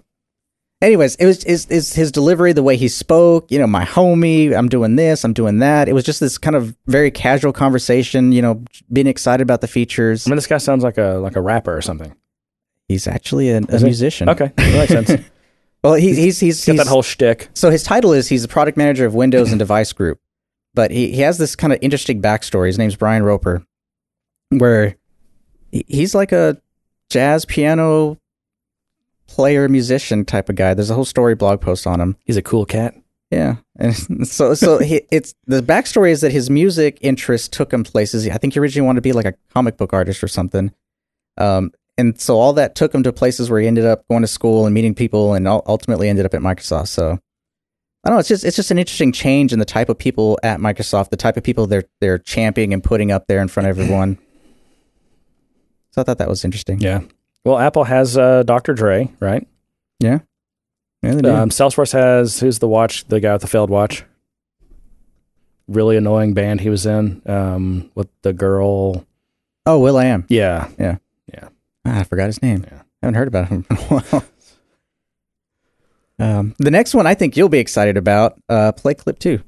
anyways, 0.82 1.16
it 1.16 1.26
was 1.26 1.44
is 1.44 1.66
is 1.66 1.94
his 1.94 2.12
delivery, 2.12 2.52
the 2.52 2.62
way 2.62 2.76
he 2.76 2.88
spoke. 2.88 3.50
You 3.50 3.58
know, 3.58 3.66
my 3.66 3.84
homie, 3.84 4.56
I'm 4.56 4.68
doing 4.68 4.96
this, 4.96 5.24
I'm 5.24 5.32
doing 5.32 5.58
that. 5.58 5.88
It 5.88 5.92
was 5.92 6.04
just 6.04 6.20
this 6.20 6.38
kind 6.38 6.56
of 6.56 6.76
very 6.86 7.10
casual 7.10 7.52
conversation. 7.52 8.32
You 8.32 8.42
know, 8.42 8.64
being 8.92 9.06
excited 9.06 9.42
about 9.42 9.60
the 9.60 9.68
features. 9.68 10.26
I 10.26 10.30
mean, 10.30 10.36
this 10.36 10.46
guy 10.46 10.58
sounds 10.58 10.82
like 10.82 10.98
a 10.98 11.14
like 11.22 11.36
a 11.36 11.40
rapper 11.40 11.76
or 11.76 11.82
something. 11.82 12.14
He's 12.88 13.06
actually 13.06 13.50
a, 13.50 13.58
a 13.58 13.78
he? 13.78 13.84
musician. 13.84 14.28
Okay, 14.28 14.52
that 14.56 14.90
makes 14.90 15.08
sense. 15.08 15.24
Well, 15.82 15.94
he, 15.94 16.14
he's 16.14 16.38
he's 16.38 16.62
Got 16.66 16.72
he's 16.72 16.84
that 16.84 16.90
whole 16.90 17.02
shtick. 17.02 17.48
so 17.54 17.70
his 17.70 17.82
title 17.82 18.12
is 18.12 18.28
he's 18.28 18.42
the 18.42 18.48
product 18.48 18.76
manager 18.76 19.06
of 19.06 19.14
Windows 19.14 19.50
and 19.50 19.58
Device 19.58 19.94
Group, 19.94 20.20
but 20.74 20.90
he 20.90 21.10
he 21.10 21.22
has 21.22 21.38
this 21.38 21.56
kind 21.56 21.72
of 21.72 21.78
interesting 21.80 22.20
backstory. 22.20 22.66
His 22.66 22.76
name's 22.76 22.96
Bryan 22.96 23.22
Roper, 23.22 23.64
where 24.50 24.96
he's 25.70 26.14
like 26.14 26.32
a 26.32 26.60
jazz 27.08 27.46
piano 27.46 28.18
player 29.30 29.68
musician 29.68 30.24
type 30.24 30.48
of 30.48 30.56
guy. 30.56 30.74
There's 30.74 30.90
a 30.90 30.94
whole 30.94 31.04
story 31.04 31.36
blog 31.36 31.60
post 31.60 31.86
on 31.86 32.00
him. 32.00 32.16
He's 32.24 32.36
a 32.36 32.42
cool 32.42 32.66
cat. 32.66 32.94
Yeah, 33.30 33.56
and 33.76 33.94
so 34.28 34.54
so 34.54 34.78
he, 34.78 35.02
it's 35.10 35.34
the 35.46 35.62
backstory 35.62 36.10
is 36.10 36.20
that 36.22 36.32
his 36.32 36.50
music 36.50 36.98
interest 37.00 37.52
took 37.52 37.72
him 37.72 37.84
places. 37.84 38.28
I 38.28 38.38
think 38.38 38.54
he 38.54 38.60
originally 38.60 38.86
wanted 38.86 38.98
to 38.98 39.02
be 39.02 39.12
like 39.12 39.26
a 39.26 39.34
comic 39.54 39.76
book 39.76 39.92
artist 39.92 40.22
or 40.24 40.28
something. 40.28 40.72
Um, 41.38 41.70
and 41.96 42.20
so 42.20 42.38
all 42.38 42.52
that 42.54 42.74
took 42.74 42.92
him 42.92 43.02
to 43.04 43.12
places 43.12 43.48
where 43.48 43.60
he 43.60 43.66
ended 43.66 43.84
up 43.84 44.06
going 44.08 44.22
to 44.22 44.28
school 44.28 44.66
and 44.66 44.74
meeting 44.74 44.94
people, 44.94 45.34
and 45.34 45.46
ultimately 45.46 46.08
ended 46.08 46.26
up 46.26 46.34
at 46.34 46.40
Microsoft. 46.40 46.88
So 46.88 47.18
I 48.02 48.08
don't 48.08 48.16
know. 48.16 48.20
It's 48.20 48.28
just 48.28 48.44
it's 48.44 48.56
just 48.56 48.72
an 48.72 48.78
interesting 48.78 49.12
change 49.12 49.52
in 49.52 49.60
the 49.60 49.64
type 49.64 49.88
of 49.88 49.96
people 49.96 50.38
at 50.42 50.58
Microsoft, 50.58 51.10
the 51.10 51.16
type 51.16 51.36
of 51.36 51.44
people 51.44 51.68
they're 51.68 51.84
they're 52.00 52.18
championing 52.18 52.74
and 52.74 52.82
putting 52.82 53.12
up 53.12 53.28
there 53.28 53.40
in 53.40 53.46
front 53.48 53.68
of 53.68 53.78
everyone. 53.78 54.18
So 55.92 56.00
I 56.00 56.04
thought 56.04 56.18
that 56.18 56.28
was 56.28 56.44
interesting. 56.44 56.80
Yeah. 56.80 57.02
Well, 57.44 57.58
Apple 57.58 57.84
has 57.84 58.18
uh, 58.18 58.42
Dr. 58.42 58.74
Dre, 58.74 59.10
right? 59.20 59.46
Yeah, 59.98 60.20
yeah. 61.02 61.10
Um, 61.12 61.48
Salesforce 61.50 61.92
has 61.92 62.40
who's 62.40 62.58
the 62.58 62.68
watch? 62.68 63.06
The 63.08 63.20
guy 63.20 63.32
with 63.32 63.42
the 63.42 63.48
failed 63.48 63.70
watch. 63.70 64.04
Really 65.68 65.96
annoying 65.96 66.34
band 66.34 66.60
he 66.60 66.68
was 66.68 66.84
in 66.84 67.22
um, 67.26 67.90
with 67.94 68.08
the 68.22 68.32
girl. 68.32 69.06
oh, 69.66 69.78
will.i.am. 69.78 70.26
Yeah, 70.28 70.68
yeah, 70.78 70.96
yeah, 71.32 71.48
Ah, 71.86 72.00
I 72.00 72.04
forgot 72.04 72.26
his 72.26 72.42
name. 72.42 72.64
Yeah. 72.66 72.82
I 73.02 73.06
haven't 73.06 73.14
heard 73.14 73.28
about 73.28 73.48
him 73.48 73.64
in 73.70 73.76
a 73.76 73.80
while. 73.88 74.24
Um, 76.18 76.54
the 76.58 76.70
next 76.70 76.92
one 76.94 77.06
I 77.06 77.14
think 77.14 77.36
you'll 77.36 77.48
be 77.48 77.60
excited 77.60 77.96
about. 77.96 78.38
Uh, 78.48 78.72
play 78.72 78.92
clip 78.94 79.18
two. 79.18 79.42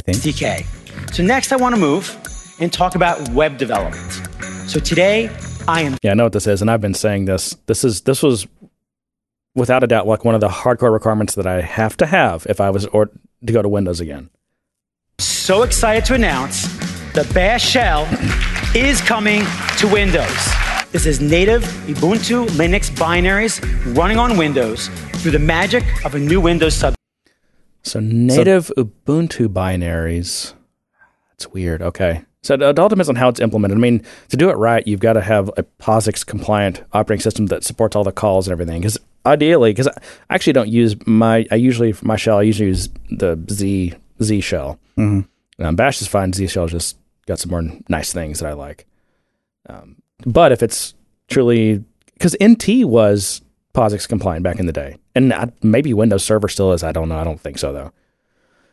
I 0.00 0.12
think. 0.12 0.18
SDK. 0.18 1.14
So 1.14 1.22
next 1.22 1.52
I 1.52 1.56
want 1.56 1.74
to 1.74 1.80
move 1.80 2.16
and 2.58 2.72
talk 2.72 2.94
about 2.94 3.28
web 3.30 3.58
development. 3.58 4.12
So 4.66 4.80
today 4.80 5.30
I 5.68 5.82
am 5.82 5.98
yeah. 6.02 6.12
I 6.12 6.14
know 6.14 6.24
what 6.24 6.32
this 6.32 6.46
is, 6.46 6.62
and 6.62 6.70
I've 6.70 6.80
been 6.80 6.94
saying 6.94 7.26
this. 7.26 7.56
This 7.66 7.84
is 7.84 8.02
this 8.02 8.22
was 8.22 8.46
without 9.54 9.82
a 9.84 9.86
doubt 9.86 10.06
like 10.06 10.24
one 10.24 10.34
of 10.34 10.40
the 10.40 10.48
hardcore 10.48 10.92
requirements 10.92 11.34
that 11.34 11.46
I 11.46 11.60
have 11.60 11.96
to 11.98 12.06
have 12.06 12.46
if 12.48 12.60
I 12.60 12.70
was 12.70 12.86
or 12.86 13.10
to 13.46 13.52
go 13.52 13.60
to 13.60 13.68
Windows 13.68 14.00
again. 14.00 14.30
so 15.18 15.62
excited 15.64 16.04
to 16.06 16.14
announce 16.14 16.66
the 17.12 17.28
Bash 17.34 17.68
Shell 17.68 18.08
is 18.74 19.00
coming 19.02 19.42
to 19.78 19.88
Windows. 19.88 20.48
This 20.92 21.04
is 21.04 21.20
native 21.20 21.62
Ubuntu 21.86 22.46
Linux 22.48 22.90
binaries 22.90 23.60
running 23.96 24.18
on 24.18 24.38
Windows 24.38 24.88
through 25.20 25.32
the 25.32 25.38
magic 25.38 25.84
of 26.04 26.14
a 26.14 26.18
new 26.18 26.40
Windows 26.40 26.74
sub. 26.74 26.94
So 27.82 28.00
native 28.00 28.70
Ubuntu 28.76 29.48
binaries. 29.48 30.54
That's 31.30 31.48
weird. 31.48 31.82
Okay. 31.82 32.22
So 32.42 32.54
it 32.54 32.78
all 32.78 32.88
depends 32.88 33.08
on 33.10 33.16
how 33.16 33.28
it's 33.28 33.40
implemented. 33.40 33.76
I 33.76 33.80
mean, 33.80 34.02
to 34.30 34.36
do 34.36 34.48
it 34.48 34.54
right, 34.54 34.86
you've 34.86 35.00
got 35.00 35.12
to 35.14 35.20
have 35.20 35.48
a 35.58 35.62
POSIX 35.78 36.24
compliant 36.24 36.82
operating 36.92 37.20
system 37.22 37.46
that 37.46 37.64
supports 37.64 37.94
all 37.94 38.04
the 38.04 38.12
calls 38.12 38.48
and 38.48 38.52
everything. 38.52 38.80
Because 38.80 38.98
ideally, 39.26 39.70
because 39.72 39.88
I 39.88 39.94
actually 40.30 40.54
don't 40.54 40.68
use 40.70 40.96
my, 41.06 41.46
I 41.50 41.56
usually 41.56 41.92
for 41.92 42.06
my 42.06 42.16
shell, 42.16 42.38
I 42.38 42.42
usually 42.42 42.68
use 42.68 42.88
the 43.10 43.38
Z 43.50 43.94
Z 44.22 44.40
shell. 44.40 44.78
Mhm. 44.96 45.26
Um, 45.58 45.76
Bash 45.76 46.00
is 46.00 46.08
fine. 46.08 46.32
Z 46.32 46.46
shell 46.46 46.66
just 46.66 46.96
got 47.26 47.38
some 47.38 47.50
more 47.50 47.62
nice 47.88 48.12
things 48.12 48.40
that 48.40 48.48
I 48.48 48.54
like. 48.54 48.86
Um, 49.68 49.96
but 50.24 50.52
if 50.52 50.62
it's 50.62 50.94
truly 51.28 51.84
because 52.14 52.34
NT 52.42 52.84
was 52.86 53.42
POSIX 53.74 54.08
compliant 54.08 54.42
back 54.42 54.58
in 54.58 54.66
the 54.66 54.72
day, 54.72 54.96
and 55.14 55.32
I, 55.32 55.52
maybe 55.62 55.94
Windows 55.94 56.24
Server 56.24 56.48
still 56.48 56.72
is. 56.72 56.82
I 56.82 56.92
don't 56.92 57.08
know. 57.08 57.18
I 57.18 57.24
don't 57.24 57.40
think 57.40 57.58
so 57.58 57.72
though. 57.72 57.92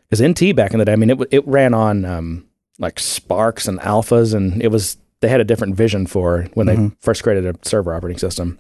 Because 0.10 0.22
NT 0.22 0.56
back 0.56 0.72
in 0.72 0.80
the 0.80 0.86
day, 0.86 0.94
I 0.94 0.96
mean, 0.96 1.10
it 1.10 1.20
it 1.32 1.48
ran 1.48 1.74
on 1.74 2.06
um, 2.06 2.48
like 2.80 2.96
SPARCs 2.96 3.68
and 3.68 3.80
Alphas, 3.80 4.34
and 4.34 4.62
it 4.62 4.70
was 4.70 4.98
they 5.22 5.28
had 5.28 5.42
a 5.42 5.46
different 5.46 5.76
vision 5.76 6.08
for 6.08 6.48
when 6.54 6.68
they 6.68 6.92
first 7.00 7.24
created 7.24 7.46
a 7.46 7.68
server 7.68 7.94
operating 7.94 8.20
system, 8.20 8.60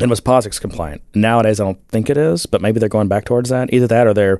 and 0.00 0.10
was 0.10 0.20
POSIX 0.20 0.60
compliant. 0.60 1.02
Nowadays, 1.14 1.60
I 1.60 1.64
don't 1.64 1.88
think 1.88 2.10
it 2.10 2.16
is, 2.16 2.46
but 2.46 2.60
maybe 2.60 2.78
they're 2.78 2.88
going 2.88 3.08
back 3.08 3.24
towards 3.24 3.50
that. 3.50 3.72
Either 3.72 3.86
that, 3.86 4.06
or 4.06 4.14
they're 4.14 4.38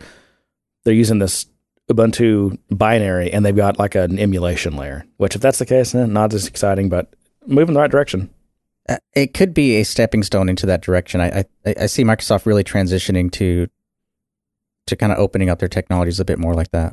they're 0.85 0.95
using 0.95 1.19
this 1.19 1.47
Ubuntu 1.91 2.59
binary, 2.71 3.33
and 3.33 3.45
they've 3.45 3.55
got 3.57 3.79
like 3.79 3.95
an 3.95 4.19
emulation 4.19 4.77
layer. 4.77 5.05
Which, 5.17 5.35
if 5.35 5.41
that's 5.41 5.59
the 5.59 5.67
case, 5.67 5.95
eh, 5.95 6.07
not 6.07 6.35
as 6.35 6.47
exciting, 6.47 6.89
but 6.89 7.13
moving 7.47 7.69
in 7.69 7.75
the 7.75 7.81
right 7.81 7.91
direction. 7.91 8.31
Uh, 8.89 8.99
it 9.15 9.35
could 9.35 9.53
be 9.53 9.77
a 9.77 9.85
stepping 9.85 10.23
stone 10.23 10.49
into 10.49 10.67
that 10.67 10.83
direction. 10.83 11.21
I 11.21 11.45
I, 11.65 11.75
I 11.81 11.87
see 11.87 12.05
Microsoft 12.05 12.47
really 12.47 12.65
transitioning 12.65 13.31
to 13.33 13.69
to 14.87 14.97
kind 14.97 15.13
of 15.13 15.19
opening 15.19 15.51
up 15.51 15.59
their 15.59 15.69
technologies 15.69 16.21
a 16.21 16.25
bit 16.25 16.39
more 16.39 16.55
like 16.55 16.71
that. 16.71 16.93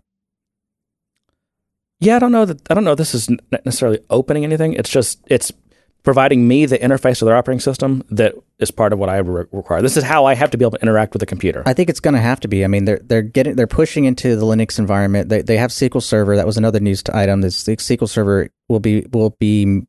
Yeah, 2.00 2.18
I 2.18 2.20
don't 2.20 2.32
know 2.32 2.46
that. 2.46 2.62
I 2.70 2.74
don't 2.74 2.84
know. 2.84 2.96
This 2.96 3.16
is 3.16 3.30
necessarily 3.52 4.00
opening 4.10 4.44
anything. 4.44 4.74
It's 4.74 4.90
just 4.90 5.20
it's 5.28 5.52
providing 6.04 6.48
me 6.48 6.66
the 6.66 6.78
interface 6.78 7.22
of 7.22 7.28
their 7.28 7.36
operating 7.36 7.62
system 7.62 8.04
that 8.10 8.36
is 8.60 8.72
part 8.72 8.92
of 8.92 9.00
what 9.00 9.08
I 9.08 9.18
re- 9.18 9.46
require. 9.54 9.82
This 9.82 9.96
is 9.96 10.04
how 10.04 10.26
I 10.26 10.36
have 10.36 10.52
to 10.52 10.58
be 10.58 10.66
able 10.66 10.72
to 10.72 10.82
interact 10.82 11.14
with 11.14 11.22
the 11.22 11.26
computer. 11.26 11.64
I 11.66 11.74
think 11.74 11.90
it's 11.90 12.02
going 12.02 12.14
to 12.14 12.20
have 12.20 12.42
to 12.42 12.50
be. 12.50 12.66
I 12.66 12.68
mean, 12.68 12.86
they're 12.86 13.00
they're 13.04 13.22
getting 13.22 13.56
they're 13.56 13.68
pushing 13.68 14.06
into 14.06 14.36
the 14.36 14.46
Linux 14.46 14.80
environment. 14.80 15.30
They 15.30 15.42
they 15.42 15.58
have 15.58 15.72
SQL 15.72 16.02
Server. 16.02 16.36
That 16.36 16.46
was 16.46 16.58
another 16.58 16.80
news 16.80 17.04
item. 17.14 17.42
This 17.42 17.64
SQL 17.64 18.10
Server 18.10 18.50
will 18.68 18.82
be 18.82 19.06
will 19.12 19.36
be 19.40 19.84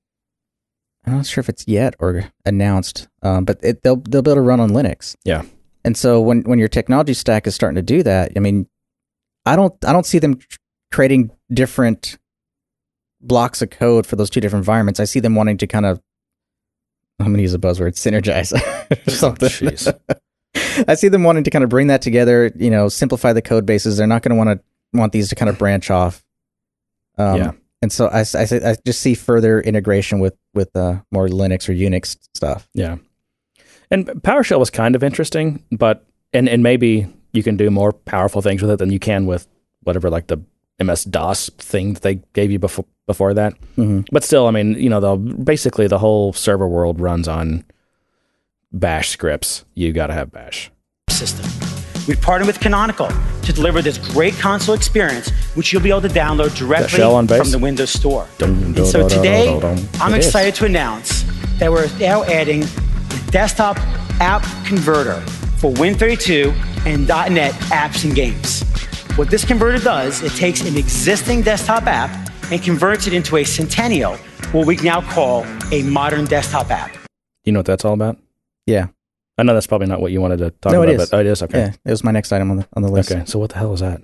I'm 1.06 1.16
not 1.16 1.26
sure 1.26 1.40
if 1.40 1.48
it's 1.48 1.66
yet 1.68 1.94
or 1.98 2.24
announced, 2.46 3.08
um, 3.22 3.44
but 3.44 3.58
it, 3.62 3.82
they'll 3.82 3.96
they'll 3.96 4.22
be 4.22 4.30
able 4.30 4.36
to 4.36 4.40
run 4.40 4.60
on 4.60 4.70
Linux. 4.70 5.16
Yeah. 5.24 5.42
And 5.84 5.96
so 5.96 6.20
when 6.20 6.42
when 6.42 6.58
your 6.58 6.68
technology 6.68 7.14
stack 7.14 7.46
is 7.46 7.54
starting 7.54 7.76
to 7.76 7.82
do 7.82 8.02
that, 8.02 8.32
I 8.36 8.40
mean, 8.40 8.66
I 9.44 9.56
don't 9.56 9.72
I 9.84 9.92
don't 9.92 10.06
see 10.06 10.18
them 10.18 10.38
creating 10.90 11.30
different 11.52 12.18
blocks 13.20 13.60
of 13.62 13.70
code 13.70 14.06
for 14.06 14.16
those 14.16 14.30
two 14.30 14.40
different 14.40 14.62
environments. 14.62 15.00
I 15.00 15.04
see 15.04 15.20
them 15.20 15.34
wanting 15.34 15.58
to 15.58 15.66
kind 15.66 15.86
of 15.86 16.00
I'm 17.20 17.26
going 17.26 17.36
to 17.36 17.42
use 17.42 17.54
a 17.54 17.58
buzzword, 17.58 17.94
synergize 17.94 18.52
or 19.06 19.10
something. 19.10 19.48
Jeez. 19.48 19.92
I 20.88 20.94
see 20.94 21.08
them 21.08 21.22
wanting 21.22 21.44
to 21.44 21.50
kind 21.50 21.64
of 21.64 21.70
bring 21.70 21.88
that 21.88 22.02
together, 22.02 22.50
you 22.56 22.70
know, 22.70 22.88
simplify 22.88 23.32
the 23.32 23.42
code 23.42 23.66
bases. 23.66 23.96
They're 23.96 24.06
not 24.06 24.22
going 24.22 24.30
to 24.30 24.36
want 24.36 24.58
to 24.58 24.98
want 24.98 25.12
these 25.12 25.28
to 25.28 25.34
kind 25.34 25.48
of 25.48 25.58
branch 25.58 25.90
off. 25.90 26.24
Um, 27.18 27.36
Yeah. 27.36 27.52
And 27.84 27.92
so 27.92 28.06
I 28.08 28.20
I 28.20 28.76
just 28.86 29.02
see 29.02 29.14
further 29.14 29.60
integration 29.60 30.18
with 30.18 30.34
with 30.54 30.74
uh, 30.74 31.02
more 31.12 31.28
Linux 31.28 31.68
or 31.68 31.74
Unix 31.74 32.16
stuff. 32.34 32.66
Yeah. 32.72 32.96
And 33.90 34.06
PowerShell 34.06 34.58
was 34.58 34.70
kind 34.70 34.96
of 34.96 35.02
interesting, 35.04 35.62
but 35.70 36.06
and 36.32 36.48
and 36.48 36.62
maybe 36.62 37.06
you 37.34 37.42
can 37.42 37.58
do 37.58 37.70
more 37.70 37.92
powerful 37.92 38.40
things 38.40 38.62
with 38.62 38.70
it 38.70 38.78
than 38.78 38.90
you 38.90 38.98
can 38.98 39.26
with 39.26 39.46
whatever 39.82 40.08
like 40.08 40.28
the 40.28 40.38
MS 40.82 41.04
DOS 41.04 41.50
thing 41.58 41.92
that 41.92 42.02
they 42.02 42.14
gave 42.32 42.50
you 42.50 42.58
before 42.58 42.86
before 43.06 43.34
that. 43.34 43.52
Mhm. 43.76 44.06
But 44.10 44.24
still, 44.24 44.46
I 44.46 44.50
mean, 44.50 44.76
you 44.80 44.88
know, 44.88 45.00
the 45.00 45.16
basically 45.44 45.86
the 45.86 45.98
whole 45.98 46.32
server 46.32 46.66
world 46.66 47.00
runs 47.00 47.28
on 47.28 47.64
Bash 48.72 49.10
scripts. 49.10 49.66
You 49.74 49.92
got 49.92 50.06
to 50.06 50.14
have 50.14 50.32
Bash. 50.32 50.70
system. 51.10 51.44
We've 52.06 52.20
partnered 52.20 52.46
with 52.46 52.60
Canonical 52.60 53.08
to 53.42 53.52
deliver 53.52 53.80
this 53.80 53.96
great 53.96 54.34
console 54.34 54.74
experience, 54.74 55.30
which 55.54 55.72
you'll 55.72 55.82
be 55.82 55.88
able 55.90 56.02
to 56.02 56.08
download 56.08 56.54
directly 56.56 57.02
on 57.02 57.26
from 57.26 57.50
the 57.50 57.58
Windows 57.58 57.90
Store. 57.90 58.26
Dun, 58.38 58.50
And 58.62 58.74
dun, 58.74 58.84
so 58.86 59.00
dun, 59.00 59.08
dun, 59.08 59.18
today, 59.18 59.46
dun, 59.46 59.76
dun. 59.76 59.88
I'm 60.00 60.12
It 60.14 60.18
is. 60.18 60.26
excited 60.26 60.54
to 60.56 60.66
announce 60.66 61.22
that 61.58 61.70
we're 61.72 61.88
now 61.98 62.24
adding 62.24 62.60
the 62.60 63.28
desktop 63.30 63.78
app 64.20 64.42
converter 64.66 65.20
for 65.58 65.72
Win32 65.72 66.52
and 66.84 67.08
.NET 67.08 67.52
apps 67.70 68.04
and 68.04 68.14
games. 68.14 68.62
What 69.16 69.30
this 69.30 69.44
converter 69.44 69.78
does, 69.82 70.22
it 70.22 70.32
takes 70.32 70.60
an 70.62 70.76
existing 70.76 71.42
desktop 71.42 71.86
app 71.86 72.10
and 72.50 72.62
converts 72.62 73.06
it 73.06 73.14
into 73.14 73.36
a 73.38 73.44
Centennial, 73.44 74.16
what 74.52 74.66
we 74.66 74.76
now 74.76 75.00
call 75.00 75.46
a 75.72 75.82
modern 75.84 76.26
desktop 76.26 76.70
app. 76.70 76.94
You 77.44 77.52
know 77.52 77.60
what 77.60 77.66
that's 77.66 77.84
all 77.84 77.94
about? 77.94 78.18
Yeah. 78.66 78.88
I 79.36 79.42
know 79.42 79.54
that's 79.54 79.66
probably 79.66 79.88
not 79.88 80.00
what 80.00 80.12
you 80.12 80.20
wanted 80.20 80.38
to 80.38 80.50
talk 80.50 80.72
No, 80.72 80.82
about, 80.82 80.94
is. 80.94 81.10
but 81.10 81.16
oh, 81.16 81.20
it 81.20 81.26
is 81.26 81.42
okay. 81.42 81.58
Yeah, 81.58 81.72
it 81.84 81.90
was 81.90 82.04
my 82.04 82.12
next 82.12 82.32
item 82.32 82.50
on 82.50 82.56
the 82.58 82.68
on 82.74 82.82
the 82.82 82.88
list. 82.88 83.10
Okay, 83.10 83.24
so 83.26 83.38
what 83.38 83.50
the 83.50 83.58
hell 83.58 83.72
is 83.72 83.80
that? 83.80 84.00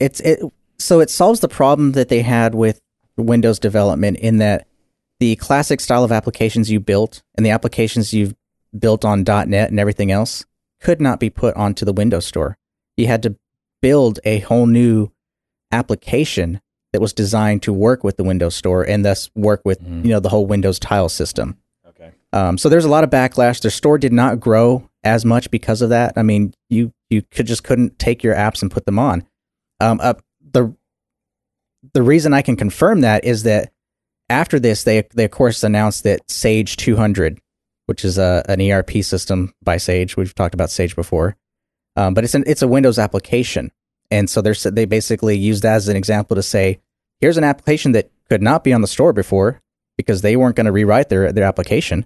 it's 0.00 0.20
it 0.20 0.40
so 0.78 1.00
it 1.00 1.10
solves 1.10 1.40
the 1.40 1.48
problem 1.48 1.92
that 1.92 2.08
they 2.08 2.22
had 2.22 2.54
with 2.54 2.80
Windows 3.16 3.58
development 3.58 4.16
in 4.18 4.38
that 4.38 4.66
the 5.20 5.36
classic 5.36 5.80
style 5.80 6.04
of 6.04 6.12
applications 6.12 6.70
you 6.70 6.80
built 6.80 7.22
and 7.36 7.46
the 7.46 7.50
applications 7.50 8.12
you've 8.12 8.34
built 8.76 9.04
on 9.04 9.22
.NET 9.22 9.70
and 9.70 9.78
everything 9.78 10.10
else 10.10 10.44
could 10.80 11.00
not 11.00 11.20
be 11.20 11.30
put 11.30 11.54
onto 11.54 11.84
the 11.84 11.92
Windows 11.92 12.26
Store. 12.26 12.58
You 12.96 13.06
had 13.06 13.22
to 13.22 13.36
build 13.80 14.18
a 14.24 14.40
whole 14.40 14.66
new 14.66 15.12
application 15.70 16.60
that 16.92 17.00
was 17.00 17.12
designed 17.12 17.62
to 17.62 17.72
work 17.72 18.02
with 18.02 18.16
the 18.16 18.24
Windows 18.24 18.56
Store 18.56 18.82
and 18.82 19.04
thus 19.04 19.30
work 19.34 19.62
with 19.64 19.82
mm-hmm. 19.82 20.04
you 20.04 20.10
know 20.10 20.20
the 20.20 20.28
whole 20.28 20.46
Windows 20.46 20.78
tile 20.78 21.08
system. 21.08 21.56
Um, 22.34 22.58
so 22.58 22.68
there's 22.68 22.84
a 22.84 22.90
lot 22.90 23.04
of 23.04 23.10
backlash. 23.10 23.60
Their 23.60 23.70
store 23.70 23.96
did 23.96 24.12
not 24.12 24.40
grow 24.40 24.90
as 25.04 25.24
much 25.24 25.52
because 25.52 25.80
of 25.82 25.90
that. 25.90 26.14
I 26.16 26.24
mean, 26.24 26.52
you 26.68 26.92
you 27.08 27.22
could 27.22 27.46
just 27.46 27.62
couldn't 27.62 27.96
take 28.00 28.24
your 28.24 28.34
apps 28.34 28.60
and 28.60 28.72
put 28.72 28.86
them 28.86 28.98
on. 28.98 29.24
Um, 29.78 30.00
uh, 30.02 30.14
the 30.52 30.74
the 31.92 32.02
reason 32.02 32.34
I 32.34 32.42
can 32.42 32.56
confirm 32.56 33.02
that 33.02 33.24
is 33.24 33.44
that 33.44 33.72
after 34.28 34.58
this, 34.58 34.82
they 34.82 35.04
they 35.14 35.26
of 35.26 35.30
course 35.30 35.62
announced 35.62 36.02
that 36.02 36.28
Sage 36.28 36.76
200, 36.76 37.38
which 37.86 38.04
is 38.04 38.18
a 38.18 38.44
an 38.48 38.60
ERP 38.60 39.04
system 39.04 39.54
by 39.62 39.76
Sage. 39.76 40.16
We've 40.16 40.34
talked 40.34 40.54
about 40.54 40.70
Sage 40.70 40.96
before, 40.96 41.36
um, 41.94 42.14
but 42.14 42.24
it's 42.24 42.34
an 42.34 42.42
it's 42.48 42.62
a 42.62 42.68
Windows 42.68 42.98
application, 42.98 43.70
and 44.10 44.28
so 44.28 44.42
they're 44.42 44.54
they 44.72 44.86
basically 44.86 45.38
used 45.38 45.62
that 45.62 45.76
as 45.76 45.88
an 45.88 45.96
example 45.96 46.34
to 46.34 46.42
say, 46.42 46.80
here's 47.20 47.36
an 47.36 47.44
application 47.44 47.92
that 47.92 48.10
could 48.28 48.42
not 48.42 48.64
be 48.64 48.72
on 48.72 48.80
the 48.80 48.88
store 48.88 49.12
before 49.12 49.62
because 49.96 50.22
they 50.22 50.34
weren't 50.34 50.56
going 50.56 50.66
to 50.66 50.72
rewrite 50.72 51.10
their 51.10 51.30
their 51.30 51.44
application. 51.44 52.04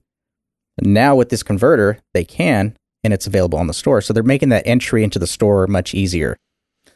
Now 0.82 1.14
with 1.16 1.28
this 1.30 1.42
converter, 1.42 1.98
they 2.14 2.24
can, 2.24 2.76
and 3.04 3.12
it's 3.12 3.26
available 3.26 3.58
on 3.58 3.66
the 3.66 3.74
store. 3.74 4.00
So 4.00 4.12
they're 4.12 4.22
making 4.22 4.48
that 4.50 4.66
entry 4.66 5.02
into 5.04 5.18
the 5.18 5.26
store 5.26 5.66
much 5.66 5.94
easier. 5.94 6.36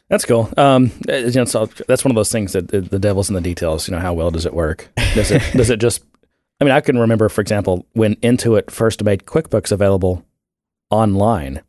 That's 0.09 0.25
cool. 0.25 0.49
Um, 0.57 0.91
uh, 1.09 1.13
you 1.15 1.31
know, 1.31 1.45
so 1.45 1.65
that's 1.87 2.03
one 2.03 2.11
of 2.11 2.15
those 2.15 2.31
things 2.31 2.53
that 2.53 2.67
the, 2.67 2.81
the 2.81 2.99
devil's 2.99 3.29
in 3.29 3.35
the 3.35 3.41
details. 3.41 3.87
You 3.87 3.95
know, 3.95 4.01
how 4.01 4.13
well 4.13 4.31
does 4.31 4.45
it 4.45 4.53
work? 4.53 4.89
Does 5.15 5.31
it 5.31 5.41
does 5.53 5.69
it 5.69 5.79
just? 5.79 6.03
I 6.61 6.65
mean, 6.65 6.73
I 6.73 6.81
can 6.81 6.97
remember, 6.99 7.29
for 7.29 7.41
example, 7.41 7.85
when 7.93 8.15
Intuit 8.17 8.69
first 8.69 9.03
made 9.03 9.25
QuickBooks 9.25 9.71
available 9.71 10.23
online, 10.91 11.61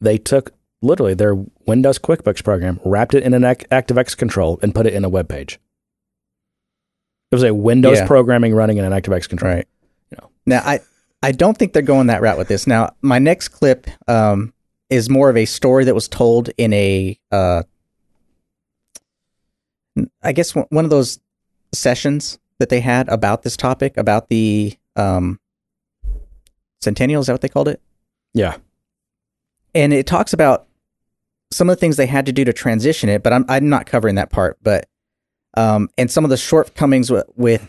they 0.00 0.18
took 0.18 0.52
literally 0.82 1.14
their 1.14 1.34
Windows 1.66 1.98
QuickBooks 1.98 2.44
program, 2.44 2.78
wrapped 2.84 3.14
it 3.14 3.22
in 3.24 3.34
an 3.34 3.42
ActiveX 3.42 4.16
control, 4.16 4.60
and 4.62 4.74
put 4.74 4.86
it 4.86 4.94
in 4.94 5.04
a 5.04 5.08
web 5.08 5.28
page. 5.28 5.58
It 7.30 7.34
was 7.34 7.42
a 7.42 7.52
Windows 7.52 7.98
Yeah. 7.98 8.06
programming 8.06 8.54
running 8.54 8.76
in 8.78 8.84
an 8.84 8.92
ActiveX 8.92 9.28
control. 9.28 9.54
Right. 9.54 9.68
You 10.10 10.18
know. 10.20 10.30
Now, 10.46 10.62
I 10.64 10.80
I 11.22 11.32
don't 11.32 11.56
think 11.58 11.72
they're 11.72 11.82
going 11.82 12.06
that 12.08 12.22
route 12.22 12.38
with 12.38 12.48
this. 12.48 12.66
Now, 12.66 12.94
my 13.02 13.18
next 13.18 13.48
clip 13.48 13.88
um, 14.06 14.52
is 14.88 15.10
more 15.10 15.28
of 15.30 15.36
a 15.36 15.44
story 15.46 15.84
that 15.84 15.94
was 15.94 16.08
told 16.08 16.50
in 16.56 16.72
a, 16.72 17.18
uh, 17.32 17.62
I 20.22 20.32
guess 20.32 20.52
one 20.52 20.84
of 20.84 20.90
those 20.90 21.18
sessions 21.74 22.38
that 22.58 22.68
they 22.68 22.80
had 22.80 23.08
about 23.08 23.42
this 23.42 23.56
topic 23.56 23.96
about 23.96 24.28
the 24.28 24.76
um, 24.96 25.40
Centennial. 26.80 27.20
Is 27.20 27.26
that 27.26 27.32
what 27.34 27.40
they 27.40 27.48
called 27.48 27.68
it? 27.68 27.80
Yeah. 28.34 28.56
and 29.74 29.92
it 29.92 30.06
talks 30.06 30.32
about 30.32 30.66
some 31.50 31.68
of 31.70 31.76
the 31.76 31.80
things 31.80 31.96
they 31.96 32.06
had 32.06 32.26
to 32.26 32.32
do 32.32 32.44
to 32.44 32.52
transition 32.52 33.08
it, 33.08 33.22
but 33.22 33.32
I'm 33.32 33.44
I'm 33.48 33.68
not 33.68 33.86
covering 33.86 34.16
that 34.16 34.30
part. 34.30 34.58
But 34.62 34.88
um, 35.54 35.88
and 35.96 36.10
some 36.10 36.24
of 36.24 36.30
the 36.30 36.36
shortcomings 36.36 37.10
with, 37.10 37.26
with 37.36 37.66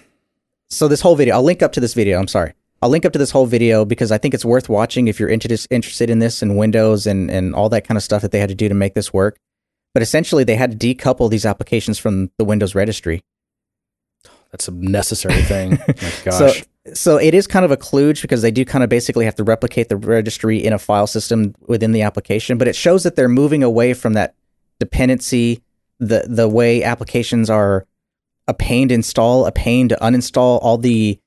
so 0.70 0.88
this 0.88 1.02
whole 1.02 1.16
video, 1.16 1.36
I'll 1.36 1.44
link 1.44 1.62
up 1.62 1.72
to 1.74 1.80
this 1.80 1.94
video. 1.94 2.20
I'm 2.20 2.28
sorry, 2.28 2.54
I'll 2.82 2.90
link 2.90 3.06
up 3.06 3.14
to 3.14 3.20
this 3.20 3.32
whole 3.32 3.46
video 3.46 3.84
because 3.86 4.12
I 4.12 4.18
think 4.18 4.34
it's 4.34 4.46
worth 4.46 4.70
watching 4.70 5.08
if 5.08 5.20
you're 5.20 5.30
inter- 5.30 5.56
interested 5.70 6.10
in 6.10 6.20
this 6.20 6.42
and 6.42 6.58
Windows 6.58 7.06
and 7.06 7.30
and 7.30 7.54
all 7.54 7.70
that 7.70 7.86
kind 7.86 7.98
of 7.98 8.04
stuff 8.04 8.22
that 8.22 8.32
they 8.32 8.40
had 8.40 8.50
to 8.50 8.56
do 8.56 8.70
to 8.70 8.76
make 8.76 8.94
this 8.94 9.14
work. 9.14 9.38
But 9.94 10.04
essentially, 10.04 10.44
they 10.44 10.56
had 10.56 10.80
to 10.80 10.96
decouple 10.96 11.30
these 11.30 11.46
applications 11.46 11.98
from 11.98 12.32
the 12.38 12.46
Windows 12.46 12.76
registry. 12.76 13.24
That's 14.52 14.68
a 14.68 14.72
necessary 14.72 15.42
thing. 15.44 15.72
My 15.88 16.12
gosh. 16.24 16.34
So, 16.34 16.54
so 16.94 17.18
it 17.18 17.34
is 17.34 17.48
kind 17.48 17.66
of 17.66 17.72
a 17.72 17.78
kludge 17.78 18.22
because 18.22 18.42
they 18.42 18.52
do 18.52 18.66
kind 18.66 18.84
of 18.84 18.90
basically 18.90 19.26
have 19.26 19.36
to 19.36 19.44
replicate 19.44 19.90
the 19.90 19.96
registry 19.96 20.64
in 20.64 20.74
a 20.74 20.80
file 20.80 21.08
system 21.08 21.56
within 21.68 21.92
the 21.92 22.02
application, 22.02 22.58
but 22.58 22.68
it 22.68 22.76
shows 22.76 23.04
that 23.04 23.16
they're 23.16 23.30
moving 23.30 23.64
away 23.64 23.94
from 23.94 24.14
that 24.14 24.36
dependency, 24.80 25.62
the 26.00 26.26
the 26.28 26.48
way 26.48 26.84
applications 26.84 27.50
are 27.50 27.86
a 28.48 28.54
pain 28.54 28.88
to 28.88 28.96
install, 28.96 29.46
a 29.46 29.52
pain 29.52 29.90
to 29.90 29.98
uninstall, 30.02 30.60
all 30.64 30.78
the 30.78 31.20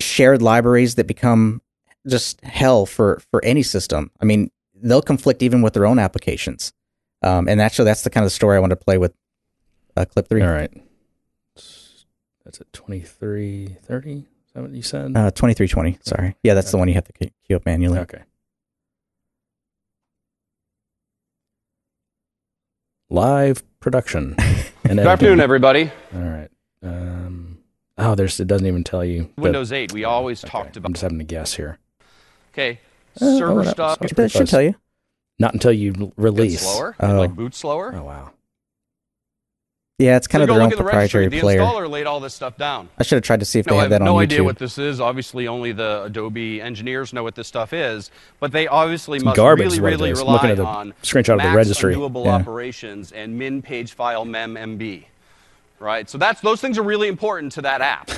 shared 0.00 0.42
libraries 0.42 0.94
that 0.96 1.06
become 1.06 1.60
just 2.06 2.40
hell 2.42 2.86
for 2.86 3.20
for 3.30 3.44
any 3.44 3.62
system. 3.62 4.10
I 4.20 4.24
mean, 4.24 4.50
they'll 4.74 5.02
conflict 5.02 5.42
even 5.42 5.62
with 5.62 5.74
their 5.74 5.86
own 5.86 5.98
applications. 5.98 6.72
Um, 7.22 7.48
and 7.48 7.60
actually, 7.60 7.86
that's 7.86 8.02
the 8.02 8.10
kind 8.10 8.26
of 8.26 8.32
story 8.32 8.56
I 8.56 8.60
want 8.60 8.70
to 8.70 8.76
play 8.76 8.98
with 8.98 9.14
uh, 9.96 10.04
clip 10.04 10.28
three. 10.28 10.42
All 10.42 10.50
right. 10.50 10.70
That's 12.44 12.60
at 12.60 12.70
2330. 12.74 14.12
Is 14.16 14.24
that 14.52 14.62
what 14.62 14.70
you 14.72 14.82
said? 14.82 15.16
Uh, 15.16 15.30
2320. 15.30 15.98
Sorry. 16.02 16.36
Yeah, 16.42 16.52
that's 16.54 16.70
the 16.70 16.76
one 16.76 16.88
you 16.88 16.94
have 16.94 17.06
to 17.06 17.12
key 17.12 17.32
key 17.48 17.54
up 17.54 17.64
manually. 17.64 17.98
Okay. 18.00 18.22
Live 23.10 23.62
production. 23.80 24.36
Good 24.86 24.98
afternoon, 24.98 25.40
everybody. 25.40 25.90
All 26.14 26.20
right. 26.20 26.50
Um, 26.82 27.53
oh, 27.98 28.14
there's. 28.14 28.38
It 28.40 28.46
doesn't 28.48 28.66
even 28.66 28.84
tell 28.84 29.04
you. 29.04 29.30
the- 29.36 29.42
Windows 29.42 29.72
8, 29.72 29.92
we 29.92 30.04
always 30.04 30.42
okay, 30.44 30.50
talked 30.50 30.76
I'm 30.76 30.92
just 30.92 31.02
having 31.02 31.18
to 31.18 31.24
guess 31.24 31.54
here. 31.54 31.78
Okay, 32.52 32.80
Oh, 33.20 33.38
server 33.38 33.64
that- 33.64 33.70
stuff. 33.70 33.98
that's 33.98 34.12
But 34.12 34.16
pretty 34.16 34.26
it 34.26 34.38
should 34.38 34.48
tell 34.48 34.62
you. 34.62 34.74
Not 35.38 35.52
until 35.54 35.72
you 35.72 35.92
l- 35.98 36.06
gets 36.06 36.12
release. 36.18 36.60
slower, 36.60 36.94
Oh. 37.00 37.18
like 37.18 37.34
boot 37.34 37.54
slower. 37.54 37.92
Oh 37.96 38.04
wow. 38.04 38.30
Yeah, 39.98 40.16
it's 40.16 40.26
kind 40.26 40.40
So 40.40 40.44
of 40.44 40.48
you 40.48 40.52
go 40.52 40.54
their 40.54 40.62
own 40.64 40.70
look 40.70 40.78
the 40.78 40.84
registry. 40.84 41.26
proprietary 41.26 41.28
The 41.28 41.40
player. 41.40 41.60
installer 41.60 41.88
laid 41.90 42.06
all 42.06 42.18
this 42.18 42.34
stuff 42.34 42.56
down. 42.56 42.88
I 42.98 43.04
should 43.04 43.14
have 43.16 43.22
tried 43.22 43.38
to 43.40 43.46
see 43.46 43.60
if 43.60 43.66
they 43.66 43.70
No, 43.70 43.78
I 43.78 43.82
had 43.82 43.92
have 43.92 44.00
that 44.00 44.00
on 44.02 44.06
no 44.06 44.14
YouTube. 44.16 44.22
idea 44.22 44.44
what 44.44 44.58
this 44.58 44.76
is. 44.76 45.00
Obviously, 45.00 45.46
only 45.46 45.70
the 45.70 46.02
Adobe 46.04 46.60
engineers 46.60 47.12
know 47.12 47.22
what 47.22 47.36
this 47.36 47.46
stuff 47.46 47.72
is. 47.72 48.10
But 48.40 48.50
they 48.50 48.66
obviously 48.66 49.16
It's 49.18 49.24
must 49.24 49.36
garbage 49.36 49.66
really, 49.66 49.74
is 49.76 49.80
what 49.80 49.92
it 49.92 49.96
really 49.96 50.10
is. 50.10 50.18
I'm 50.18 50.24
rely 50.26 50.34
looking 50.34 50.50
at 50.50 50.56
the 50.56 50.64
on 50.66 50.94
screenshot 51.04 51.34
of 51.36 51.42
the 51.42 51.56
registry. 51.56 51.94
undoable 51.94 52.24
Yeah. 52.24 52.32
operations 52.32 53.12
and 53.12 53.38
min 53.38 53.62
page 53.62 53.92
file 53.92 54.24
mem 54.24 54.54
MB. 54.56 55.06
Right. 55.84 56.08
So 56.08 56.16
that's 56.16 56.40
those 56.40 56.60
things 56.60 56.78
are 56.78 56.82
really 56.82 57.08
important 57.08 57.52
to 57.52 57.62
that 57.62 57.82
app, 57.82 58.10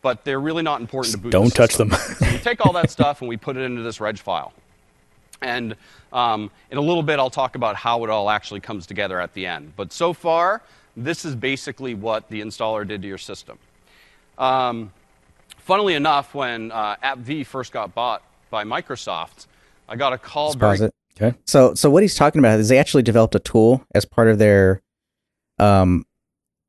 but 0.00 0.24
they're 0.24 0.40
really 0.40 0.62
not 0.62 0.80
important 0.80 1.12
to 1.12 1.18
boot. 1.20 1.32
Don't 1.32 1.54
touch 1.54 1.76
them. 1.76 1.90
So 1.90 2.26
we 2.32 2.38
take 2.38 2.64
all 2.64 2.72
that 2.72 2.90
stuff 2.90 3.20
and 3.20 3.28
we 3.28 3.36
put 3.36 3.56
it 3.58 3.60
into 3.60 3.82
this 3.82 4.00
reg 4.00 4.18
file. 4.18 4.54
And 5.42 5.76
um, 6.12 6.50
in 6.70 6.78
a 6.78 6.80
little 6.80 7.02
bit, 7.02 7.18
I'll 7.18 7.28
talk 7.28 7.56
about 7.56 7.76
how 7.76 8.04
it 8.04 8.10
all 8.10 8.30
actually 8.30 8.60
comes 8.60 8.86
together 8.86 9.20
at 9.20 9.34
the 9.34 9.44
end. 9.44 9.74
But 9.76 9.92
so 9.92 10.14
far, 10.14 10.62
this 10.96 11.26
is 11.26 11.34
basically 11.34 11.94
what 11.94 12.30
the 12.30 12.40
installer 12.40 12.88
did 12.88 13.02
to 13.02 13.08
your 13.08 13.18
system. 13.18 13.58
Um, 14.38 14.90
Funnily 15.58 15.94
enough, 15.94 16.34
when 16.34 16.70
uh, 16.72 16.96
App-V 17.02 17.44
first 17.44 17.72
got 17.72 17.94
bought 17.94 18.22
by 18.50 18.64
Microsoft, 18.64 19.46
I 19.88 19.96
got 19.96 20.12
a 20.12 20.18
call. 20.18 20.48
Let's 20.48 20.56
pause 20.56 20.78
very- 20.78 20.88
it. 20.88 20.94
Okay. 21.22 21.38
So, 21.46 21.74
so 21.74 21.88
what 21.88 22.02
he's 22.02 22.16
talking 22.16 22.38
about 22.40 22.58
is 22.58 22.68
they 22.68 22.76
actually 22.76 23.02
developed 23.02 23.34
a 23.34 23.38
tool 23.38 23.82
as 23.94 24.04
part 24.04 24.28
of 24.28 24.38
their 24.38 24.82
um, 25.58 26.04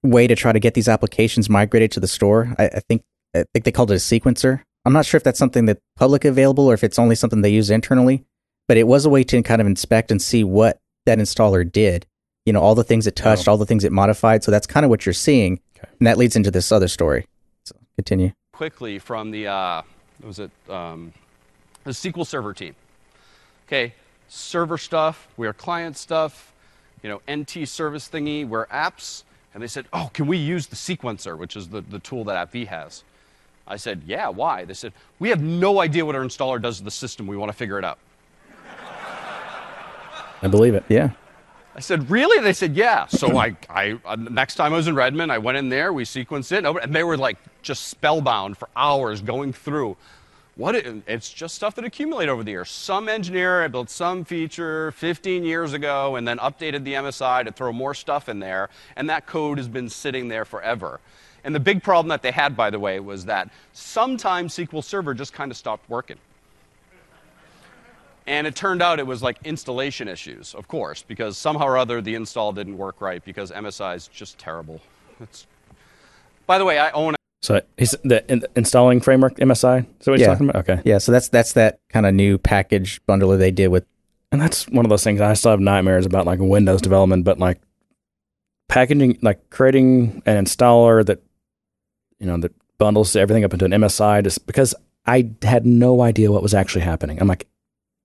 way 0.06 0.27
to 0.27 0.36
try 0.36 0.52
to 0.52 0.60
get 0.60 0.73
these 0.73 0.88
applications 0.88 1.49
migrated 1.49 1.91
to 1.94 1.99
the 1.99 2.07
store. 2.07 2.53
I, 2.57 2.65
I 2.68 2.80
think 2.88 3.03
I 3.36 3.44
think 3.53 3.65
they 3.65 3.72
called 3.72 3.91
it 3.91 3.95
a 3.95 3.98
sequencer. 3.98 4.61
I'm 4.86 4.94
not 4.94 5.06
sure 5.06 5.18
if 5.18 5.23
that's 5.23 5.40
something 5.40 5.65
that's 5.65 5.82
public 5.98 6.23
available 6.26 6.68
or 6.69 6.73
if 6.73 6.84
it's 6.84 6.98
only 6.99 7.15
something 7.15 7.41
they 7.41 7.49
use 7.49 7.69
internally, 7.69 8.23
but 8.68 8.77
it 8.77 8.88
was 8.88 9.06
a 9.06 9.10
way 9.10 9.23
to 9.26 9.41
kind 9.44 9.60
of 9.61 9.68
inspect 9.68 10.11
and 10.11 10.22
see 10.22 10.44
what 10.44 10.80
that 11.06 11.18
installer 11.18 11.69
did. 11.69 12.06
You 12.45 12.53
know, 12.53 12.61
all 12.61 12.76
the 12.76 12.84
things 12.84 13.07
it 13.07 13.15
touched, 13.15 13.48
all 13.48 13.57
the 13.57 13.65
things 13.65 13.84
it 13.84 13.91
modified. 13.91 14.44
So 14.44 14.52
that's 14.52 14.68
kind 14.68 14.86
of 14.86 14.90
what 14.91 15.06
you're 15.06 15.14
seeing, 15.14 15.60
Okay. 15.77 15.88
and 15.99 16.06
that 16.07 16.18
leads 16.18 16.36
into 16.36 16.52
this 16.52 16.72
other 16.72 16.88
story. 16.88 17.26
So 17.65 17.76
continue. 17.95 18.32
quickly 18.53 18.99
from 18.99 19.32
the 19.32 19.48
uh, 19.48 19.82
was 20.23 20.40
it 20.40 20.52
um, 20.69 21.11
the 21.84 21.91
SQL 21.91 22.26
Server 22.26 22.53
team. 22.53 22.76
Okay, 23.68 23.94
server 24.27 24.77
stuff, 24.77 25.27
we're 25.38 25.53
client 25.53 25.98
stuff, 25.98 26.53
you 27.02 27.10
know, 27.10 27.22
NT 27.32 27.68
service 27.68 28.07
thingy, 28.07 28.48
we're 28.48 28.68
apps, 28.68 29.23
and 29.56 29.64
they 29.64 29.68
said, 29.68 29.88
"Oh, 29.91 30.11
can 30.14 30.27
we 30.27 30.38
use 30.38 30.68
the 30.68 30.76
sequencer, 30.76 31.36
which 31.36 31.56
is 31.56 31.69
the, 31.69 31.82
the 31.82 31.99
tool 31.99 32.23
that 32.26 32.36
App-V 32.36 32.65
has?" 32.65 33.03
I 33.68 33.77
said, 33.77 34.03
"Yeah, 34.06 34.27
why?" 34.27 34.65
They 34.65 34.76
said, 34.76 34.94
"We 35.18 35.30
have 35.30 35.41
no 35.41 35.82
idea 35.82 36.06
what 36.06 36.14
our 36.14 36.23
installer 36.23 36.61
does 36.61 36.77
to 36.77 36.84
the 36.84 36.91
system. 36.91 37.26
We 37.26 37.38
want 37.38 37.52
to 37.52 37.57
figure 37.57 37.80
it 37.80 37.86
out." 37.86 37.98
I 40.41 40.48
believe 40.48 40.76
it. 40.76 40.84
Yeah. 40.90 41.11
I 41.76 41.80
said, 41.80 42.10
really? 42.10 42.41
They 42.41 42.53
said, 42.53 42.76
yeah. 42.76 43.06
So 43.07 43.38
I, 43.38 43.56
I, 43.69 43.99
uh, 44.06 44.15
next 44.15 44.56
time 44.56 44.73
I 44.73 44.77
was 44.77 44.88
in 44.88 44.95
Redmond, 44.95 45.32
I 45.32 45.40
went 45.40 45.57
in 45.57 45.68
there, 45.68 45.91
we 45.91 46.06
sequenced 46.06 46.52
it, 46.52 46.65
and 46.65 46.95
they 46.95 47.03
were 47.03 47.18
like 47.18 47.38
just 47.64 47.88
spellbound 47.88 48.57
for 48.57 48.69
hours 48.76 49.22
going 49.22 49.52
through. 49.52 49.98
What 50.56 50.76
it, 50.76 51.03
it's 51.06 51.30
just 51.32 51.56
stuff 51.56 51.76
that 51.76 51.84
accumulated 51.84 52.30
over 52.30 52.44
the 52.44 52.52
years. 52.52 52.69
Some 52.69 53.10
engineer 53.10 53.68
built 53.68 53.90
some 53.90 54.23
feature 54.23 54.91
15 54.91 55.44
years 55.44 55.73
ago 55.73 56.15
and 56.15 56.26
then 56.26 56.38
updated 56.38 56.86
the 56.86 56.94
MSI 56.94 57.44
to 57.44 57.52
throw 57.52 57.73
more 57.73 57.94
stuff 57.94 58.30
in 58.30 58.40
there, 58.40 58.69
and 58.95 59.10
that 59.10 59.26
code 59.26 59.57
has 59.57 59.68
been 59.68 59.90
sitting 59.90 60.30
there 60.30 60.45
forever. 60.45 61.02
And 61.44 61.53
the 61.53 61.60
big 61.60 61.84
problem 61.84 62.07
that 62.07 62.22
they 62.22 62.32
had, 62.32 62.56
by 62.56 62.69
the 62.69 62.80
way, 62.80 62.99
was 62.99 63.26
that 63.26 63.52
sometimes 63.73 64.56
SQL 64.56 64.84
Server 64.84 65.14
just 65.14 65.34
kind 65.34 65.52
of 65.52 65.57
stopped 65.57 65.90
working. 65.90 66.18
And 68.26 68.48
it 68.48 68.56
turned 68.56 68.82
out 68.82 68.99
it 68.99 69.06
was 69.06 69.22
like 69.22 69.38
installation 69.44 70.07
issues, 70.07 70.56
of 70.56 70.68
course, 70.68 71.03
because 71.03 71.38
somehow 71.38 71.65
or 71.65 71.77
other 71.77 72.02
the 72.02 72.15
install 72.15 72.53
didn't 72.53 72.77
work 72.77 73.02
right 73.02 73.23
because 73.23 73.52
MSI 73.52 73.95
is 73.95 74.07
just 74.07 74.40
terrible. 74.40 74.82
It's, 75.19 75.45
by 76.48 76.57
the 76.57 76.65
way, 76.65 76.80
I 76.80 76.90
own 76.91 77.15
So 77.45 77.61
he's 77.77 77.95
the 78.03 78.23
in, 78.31 78.43
installing 78.55 79.01
framework 79.01 79.38
MSI. 79.38 79.85
So 79.99 80.11
what 80.11 80.19
Yeah. 80.19 80.27
talking 80.27 80.49
about? 80.49 80.67
Okay. 80.67 80.81
Yeah. 80.84 80.97
So 80.97 81.11
that's 81.11 81.30
that's 81.30 81.53
that 81.53 81.80
kind 81.89 82.05
of 82.05 82.13
new 82.13 82.38
package 82.38 83.01
bundler 83.07 83.38
they 83.38 83.51
did 83.51 83.67
with 83.69 83.85
And 84.31 84.41
that's 84.41 84.67
one 84.69 84.84
of 84.85 84.89
those 84.89 85.03
things 85.03 85.22
I 85.22 85.34
still 85.35 85.51
have 85.51 85.59
nightmares 85.59 86.05
about, 86.05 86.26
like 86.26 86.39
Windows 86.39 86.81
development, 86.81 87.23
but 87.23 87.38
like 87.39 87.61
packaging, 88.67 89.17
like 89.22 89.49
creating 89.49 90.22
an 90.26 90.43
installer 90.43 91.05
that, 91.05 91.22
you 92.19 92.26
know, 92.27 92.38
that 92.38 92.51
bundles 92.77 93.15
everything 93.15 93.43
up 93.43 93.53
into 93.53 93.65
an 93.65 93.72
MSI 93.72 94.23
just 94.23 94.45
because 94.47 94.73
I 95.05 95.30
had 95.43 95.65
no 95.65 96.01
idea 96.01 96.31
what 96.31 96.41
was 96.41 96.53
actually 96.53 96.81
happening. 96.81 97.19
I'm 97.22 97.27
like, 97.27 97.47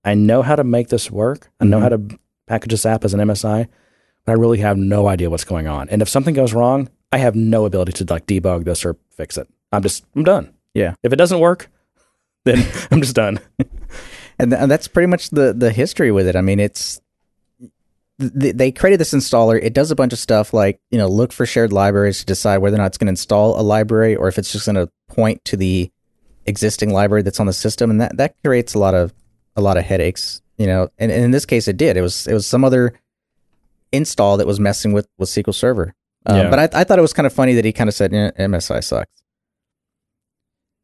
I 0.05 0.13
know 0.13 0.41
how 0.41 0.55
to 0.55 0.63
make 0.63 0.89
this 0.89 1.09
work. 1.11 1.49
I 1.59 1.65
know 1.65 1.79
Mhm. 1.79 1.81
how 1.81 1.89
to 1.89 2.19
package 2.47 2.71
this 2.71 2.85
app 2.85 3.03
as 3.03 3.13
an 3.13 3.19
MSI, 3.19 3.67
but 4.25 4.31
I 4.31 4.35
really 4.35 4.59
have 4.59 4.77
no 4.77 5.07
idea 5.07 5.29
what's 5.29 5.43
going 5.43 5.67
on. 5.67 5.89
And 5.89 6.01
if 6.01 6.07
something 6.09 6.35
goes 6.35 6.53
wrong, 6.53 6.89
I 7.11 7.17
have 7.17 7.35
no 7.35 7.65
ability 7.65 7.91
to 7.93 8.13
like 8.13 8.25
debug 8.25 8.65
this 8.65 8.85
or 8.85 8.97
fix 9.11 9.37
it. 9.37 9.47
I'm 9.71 9.83
just, 9.83 10.05
I'm 10.15 10.23
done. 10.23 10.53
Yeah. 10.73 10.95
If 11.03 11.13
it 11.13 11.17
doesn't 11.17 11.39
work, 11.39 11.69
then 12.45 12.65
I'm 12.89 13.01
just 13.01 13.15
done. 13.15 13.39
and, 14.39 14.51
th- 14.51 14.61
and 14.61 14.71
that's 14.71 14.87
pretty 14.87 15.07
much 15.07 15.29
the 15.29 15.53
the 15.53 15.71
history 15.71 16.11
with 16.11 16.27
it. 16.27 16.35
I 16.35 16.41
mean, 16.41 16.59
it's 16.59 16.99
th- 18.19 18.55
they 18.55 18.71
created 18.71 18.99
this 18.99 19.13
installer. 19.13 19.59
It 19.61 19.73
does 19.73 19.91
a 19.91 19.95
bunch 19.95 20.13
of 20.13 20.19
stuff 20.19 20.53
like 20.53 20.79
you 20.89 20.97
know 20.97 21.07
look 21.07 21.31
for 21.31 21.45
shared 21.45 21.71
libraries 21.71 22.19
to 22.19 22.25
decide 22.25 22.57
whether 22.57 22.75
or 22.75 22.79
not 22.79 22.87
it's 22.87 22.97
going 22.97 23.07
to 23.07 23.11
install 23.11 23.59
a 23.59 23.61
library 23.61 24.15
or 24.15 24.27
if 24.27 24.37
it's 24.37 24.51
just 24.51 24.65
going 24.65 24.75
to 24.75 24.89
point 25.07 25.43
to 25.45 25.57
the 25.57 25.91
existing 26.45 26.91
library 26.91 27.21
that's 27.21 27.39
on 27.39 27.45
the 27.45 27.53
system, 27.53 27.91
and 27.91 28.01
that 28.01 28.17
that 28.17 28.35
creates 28.43 28.73
a 28.73 28.79
lot 28.79 28.95
of 28.95 29.13
a 29.55 29.61
lot 29.61 29.77
of 29.77 29.83
headaches. 29.83 30.41
You 30.57 30.67
know, 30.67 30.89
and, 30.97 31.11
and 31.11 31.23
in 31.23 31.31
this 31.31 31.45
case, 31.45 31.67
it 31.67 31.77
did. 31.77 31.97
It 31.97 32.01
was 32.01 32.27
it 32.27 32.33
was 32.33 32.45
some 32.45 32.63
other 32.63 32.93
install 33.91 34.37
that 34.37 34.47
was 34.47 34.59
messing 34.59 34.93
with 34.93 35.07
with 35.17 35.29
SQL 35.29 35.53
Server. 35.53 35.93
Um, 36.25 36.37
Yeah. 36.37 36.49
But 36.49 36.59
I, 36.59 36.81
I 36.81 36.83
thought 36.83 36.99
it 36.99 37.03
was 37.03 37.13
kind 37.13 37.27
of 37.27 37.33
funny 37.33 37.53
that 37.55 37.65
he 37.65 37.73
kind 37.73 37.87
of 37.87 37.93
said 37.93 38.13
eh, 38.13 38.31
MSI 38.39 38.83
sucks. 38.83 39.23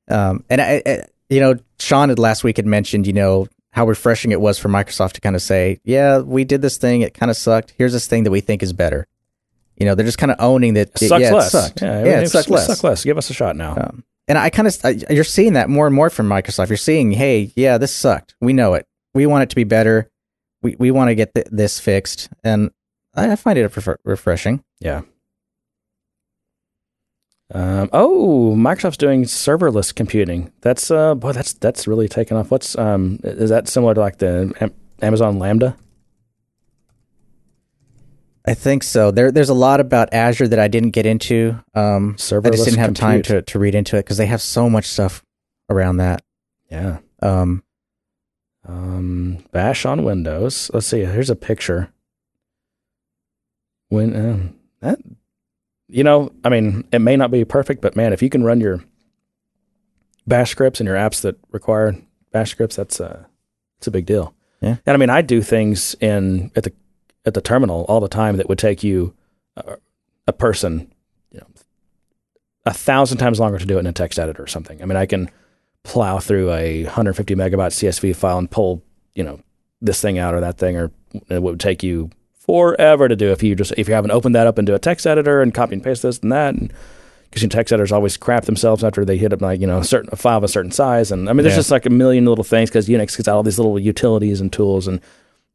Um, 0.09 0.43
and 0.49 0.61
I, 0.61 0.81
I, 0.85 1.03
you 1.29 1.39
know, 1.39 1.55
Sean 1.79 2.09
had 2.09 2.19
last 2.19 2.43
week 2.43 2.57
had 2.57 2.65
mentioned, 2.65 3.05
you 3.07 3.13
know, 3.13 3.47
how 3.71 3.85
refreshing 3.85 4.31
it 4.31 4.41
was 4.41 4.57
for 4.57 4.69
Microsoft 4.69 5.13
to 5.13 5.21
kind 5.21 5.35
of 5.35 5.41
say, 5.41 5.79
yeah, 5.83 6.19
we 6.19 6.43
did 6.43 6.61
this 6.61 6.77
thing, 6.77 7.01
it 7.01 7.13
kind 7.13 7.29
of 7.29 7.37
sucked. 7.37 7.73
Here's 7.77 7.93
this 7.93 8.07
thing 8.07 8.23
that 8.23 8.31
we 8.31 8.41
think 8.41 8.63
is 8.63 8.73
better. 8.73 9.07
You 9.75 9.85
know, 9.85 9.93
they're 9.93 10.05
just 10.05 10.17
kind 10.17 10.31
of 10.31 10.37
owning 10.39 10.73
that. 10.73 10.89
It 10.89 11.07
sucks 11.07 11.21
yeah, 11.21 11.33
less. 11.33 11.47
it 11.47 11.49
sucked. 11.51 11.81
Yeah, 11.81 12.03
Yeah, 12.03 12.21
it 12.21 12.29
sucked 12.29 12.49
less. 12.49 12.65
Suck 12.65 12.83
less. 12.83 13.03
Give 13.03 13.17
us 13.17 13.29
a 13.29 13.33
shot 13.33 13.55
now. 13.55 13.75
Um, 13.77 14.03
and 14.27 14.37
I 14.37 14.49
kind 14.49 14.67
of 14.67 15.11
you're 15.11 15.23
seeing 15.23 15.53
that 15.53 15.69
more 15.69 15.85
and 15.85 15.95
more 15.95 16.09
from 16.09 16.27
Microsoft. 16.27 16.69
You're 16.69 16.77
seeing, 16.77 17.11
hey, 17.11 17.51
yeah, 17.55 17.77
this 17.77 17.93
sucked. 17.93 18.35
We 18.41 18.53
know 18.53 18.73
it. 18.73 18.85
We 19.13 19.25
want 19.25 19.43
it 19.43 19.49
to 19.49 19.55
be 19.55 19.63
better. 19.63 20.09
We 20.61 20.75
we 20.79 20.91
want 20.91 21.09
to 21.09 21.15
get 21.15 21.33
th- 21.33 21.47
this 21.51 21.79
fixed, 21.79 22.29
and 22.43 22.71
I, 23.15 23.31
I 23.31 23.35
find 23.35 23.57
it 23.57 23.71
refreshing. 24.03 24.63
Yeah. 24.79 25.01
Um, 27.53 27.89
oh, 27.93 28.53
Microsoft's 28.57 28.97
doing 28.97 29.23
serverless 29.23 29.95
computing. 29.95 30.51
That's 30.61 30.91
uh, 30.91 31.15
boy, 31.15 31.31
that's 31.31 31.53
that's 31.53 31.87
really 31.87 32.07
taken 32.09 32.35
off. 32.35 32.51
What's 32.51 32.77
um, 32.77 33.19
is 33.23 33.49
that 33.49 33.67
similar 33.69 33.93
to 33.93 33.99
like 34.01 34.17
the 34.17 34.53
Am- 34.59 34.73
Amazon 35.01 35.39
Lambda? 35.39 35.77
I 38.45 38.53
think 38.53 38.83
so. 38.83 39.11
There, 39.11 39.31
there's 39.31 39.49
a 39.49 39.53
lot 39.53 39.79
about 39.81 40.13
Azure 40.13 40.47
that 40.47 40.59
I 40.59 40.67
didn't 40.69 40.91
get 40.91 41.05
into. 41.05 41.61
Um, 41.75 42.15
I 42.15 42.49
just 42.51 42.65
didn't 42.65 42.79
have 42.79 42.93
time 42.93 43.21
to, 43.23 43.41
to 43.41 43.59
read 43.59 43.75
into 43.75 43.97
it 43.97 44.05
because 44.05 44.17
they 44.17 44.25
have 44.25 44.41
so 44.41 44.69
much 44.69 44.85
stuff 44.85 45.21
around 45.69 45.97
that. 45.97 46.23
Yeah. 46.71 46.99
Um, 47.21 47.63
Um, 48.65 49.43
Bash 49.51 49.85
on 49.85 50.03
Windows. 50.03 50.69
Let's 50.73 50.87
see. 50.87 50.99
Here's 50.99 51.29
a 51.29 51.35
picture. 51.35 51.93
When 53.89 54.15
um, 54.15 54.55
that, 54.81 54.99
you 55.87 56.03
know, 56.03 56.31
I 56.43 56.49
mean, 56.49 56.85
it 56.91 56.99
may 56.99 57.15
not 57.15 57.31
be 57.31 57.45
perfect, 57.45 57.81
but 57.81 57.95
man, 57.95 58.13
if 58.13 58.21
you 58.21 58.29
can 58.29 58.43
run 58.43 58.59
your 58.59 58.83
Bash 60.25 60.51
scripts 60.51 60.79
and 60.79 60.87
your 60.87 60.97
apps 60.97 61.21
that 61.21 61.37
require 61.51 61.95
Bash 62.31 62.51
scripts, 62.51 62.75
that's 62.75 62.99
uh, 62.99 63.25
it's 63.77 63.87
a 63.87 63.91
big 63.91 64.05
deal. 64.05 64.33
Yeah. 64.61 64.77
And 64.85 64.93
I 64.93 64.97
mean, 64.97 65.09
I 65.09 65.21
do 65.21 65.41
things 65.41 65.95
in 66.01 66.51
at 66.55 66.63
the 66.63 66.73
at 67.25 67.33
the 67.33 67.41
terminal 67.41 67.85
all 67.85 67.99
the 67.99 68.07
time 68.07 68.37
that 68.37 68.49
would 68.49 68.57
take 68.57 68.83
you 68.83 69.13
uh, 69.55 69.77
a 70.27 70.33
person, 70.33 70.91
you 71.31 71.39
know, 71.39 71.47
a 72.65 72.73
thousand 72.73 73.19
times 73.19 73.39
longer 73.39 73.57
to 73.57 73.65
do 73.65 73.77
it 73.77 73.81
in 73.81 73.87
a 73.87 73.93
text 73.93 74.19
editor 74.19 74.43
or 74.43 74.47
something. 74.47 74.81
I 74.81 74.85
mean, 74.85 74.97
I 74.97 75.05
can 75.05 75.29
plow 75.83 76.19
through 76.19 76.51
a 76.51 76.83
150 76.83 77.35
megabyte 77.35 77.71
CSV 77.71 78.15
file 78.15 78.37
and 78.37 78.51
pull, 78.51 78.83
you 79.15 79.23
know, 79.23 79.39
this 79.81 80.01
thing 80.01 80.17
out 80.17 80.33
or 80.33 80.41
that 80.41 80.57
thing, 80.57 80.75
or 80.75 80.91
it 81.29 81.41
would 81.41 81.59
take 81.59 81.83
you 81.83 82.09
forever 82.47 83.07
to 83.07 83.15
do 83.15 83.31
if 83.31 83.43
you 83.43 83.53
just 83.55 83.73
if 83.77 83.87
you 83.87 83.93
haven't 83.93 84.11
opened 84.11 84.33
that 84.33 84.47
up 84.47 84.57
into 84.57 84.73
a 84.73 84.79
text 84.79 85.05
editor 85.05 85.41
and 85.41 85.53
copy 85.53 85.73
and 85.75 85.83
paste 85.83 86.01
this 86.01 86.19
and 86.19 86.31
that. 86.31 86.55
And, 86.55 86.73
because 87.29 87.41
your 87.43 87.49
text 87.49 87.73
editors 87.73 87.91
always 87.91 88.15
crap 88.15 88.45
themselves 88.45 88.85
after 88.85 89.03
they 89.03 89.17
hit 89.17 89.33
up 89.33 89.41
like 89.41 89.59
you 89.59 89.67
know 89.67 89.79
a 89.79 89.83
certain 89.83 90.09
a 90.13 90.15
file 90.15 90.37
of 90.37 90.45
a 90.45 90.47
certain 90.47 90.71
size, 90.71 91.11
and 91.11 91.29
I 91.29 91.33
mean 91.33 91.43
there's 91.43 91.55
Yeah. 91.55 91.59
just 91.59 91.71
like 91.71 91.85
a 91.85 91.89
million 91.89 92.25
little 92.25 92.45
things 92.45 92.69
because 92.69 92.87
Unix 92.87 93.17
gets 93.17 93.27
out 93.27 93.35
all 93.35 93.43
these 93.43 93.59
little 93.59 93.77
utilities 93.77 94.39
and 94.39 94.51
tools, 94.51 94.87
and 94.87 95.01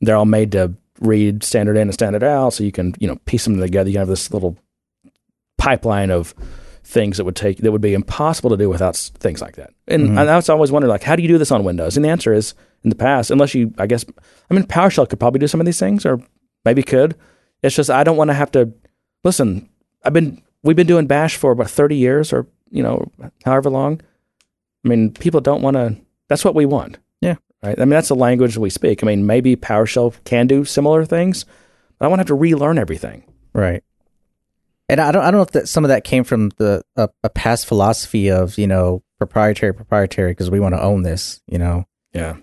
they're 0.03 0.17
all 0.17 0.27
made 0.27 0.53
to 0.53 0.75
read 1.01 1.43
standard 1.43 1.77
in 1.77 1.83
and 1.89 1.95
standard 1.95 2.23
out, 2.23 2.53
so 2.53 2.63
you 2.63 2.73
can 2.73 2.95
you 3.01 3.09
know 3.09 3.17
piece 3.25 3.45
them 3.45 3.59
together. 3.59 3.89
You 3.89 3.99
have 4.01 4.07
this 4.09 4.31
little 4.31 4.59
pipeline 5.57 6.11
of 6.11 6.35
things 6.85 7.17
that 7.17 7.25
would 7.25 7.37
take 7.37 7.59
that 7.59 7.73
would 7.73 7.81
be 7.81 7.95
impossible 7.95 8.51
to 8.51 8.57
do 8.59 8.69
without 8.69 8.91
s- 8.95 9.09
things 9.19 9.41
like 9.41 9.57
that. 9.57 9.71
And, 9.89 10.09
Mhm. 10.11 10.21
and 10.21 10.29
I 10.31 10.37
was 10.37 10.51
always 10.51 10.71
wondering 10.71 10.91
like 10.91 11.03
how 11.05 11.17
do 11.17 11.23
you 11.23 11.29
do 11.29 11.39
this 11.39 11.51
on 11.51 11.65
Windows? 11.65 11.97
And 11.97 12.05
the 12.05 12.11
answer 12.11 12.35
is 12.35 12.53
in 12.85 12.91
the 12.91 12.97
past, 12.97 13.31
unless 13.31 13.55
you 13.55 13.73
I 13.79 13.87
guess 13.87 14.05
I 14.51 14.55
mean 14.55 14.65
PowerShell 14.65 15.09
could 15.09 15.21
probably 15.21 15.39
do 15.39 15.49
some 15.49 15.59
of 15.61 15.65
these 15.65 15.79
things, 15.81 16.05
or 16.05 16.21
maybe 16.65 16.83
could. 16.83 17.17
It's 17.63 17.77
just 17.77 17.91
I 17.91 18.05
don't 18.05 18.17
want 18.17 18.31
to 18.31 18.35
have 18.35 18.51
to 18.53 18.73
listen. 19.25 19.69
I've 20.05 20.13
been 20.13 20.43
we've 20.63 20.77
been 20.77 20.87
doing 20.87 21.07
Bash 21.07 21.37
for 21.37 21.53
about 21.53 21.71
thirty 21.71 21.97
years, 21.97 22.33
or 22.33 22.47
you 22.71 22.83
know 22.83 23.11
however 23.45 23.71
long. 23.71 24.01
I 24.85 24.89
mean, 24.89 25.13
people 25.13 25.41
don't 25.41 25.63
want 25.63 25.77
to. 25.77 25.97
That's 26.29 26.45
what 26.45 26.55
we 26.55 26.67
want. 26.67 26.99
Yeah. 27.21 27.37
Right. 27.63 27.79
I 27.79 27.83
mean, 27.83 27.91
that's 27.91 28.09
the 28.09 28.17
language 28.17 28.57
we 28.57 28.71
speak. 28.71 29.03
I 29.03 29.07
mean, 29.07 29.27
maybe 29.27 29.55
PowerShell 29.55 30.15
can 30.25 30.47
do 30.47 30.65
similar 30.65 31.05
things, 31.05 31.45
but 31.99 32.07
I 32.07 32.09
want 32.09 32.19
to 32.19 32.23
have 32.23 32.29
to 32.29 32.35
relearn 32.35 32.79
everything. 32.79 33.25
Right. 33.53 33.85
And 34.89 35.01
I 35.01 35.13
don't 35.13 35.23
I 35.23 35.31
don't 35.31 35.39
know 35.39 35.43
if 35.43 35.53
that 35.53 35.69
some 35.69 35.85
of 35.85 35.89
that 35.89 36.05
came 36.05 36.25
from 36.25 36.51
the 36.59 36.83
a, 36.97 37.09
a 37.23 37.31
past 37.31 37.67
philosophy 37.67 38.31
of, 38.31 38.59
you 38.59 38.67
know, 38.67 39.03
proprietary 39.19 39.73
proprietary 39.73 40.33
because 40.33 40.51
we 40.51 40.61
want 40.61 40.75
to 40.75 40.83
own 40.83 41.03
this, 41.03 41.41
you 41.47 41.59
know. 41.59 41.87
Yeah. 42.13 42.37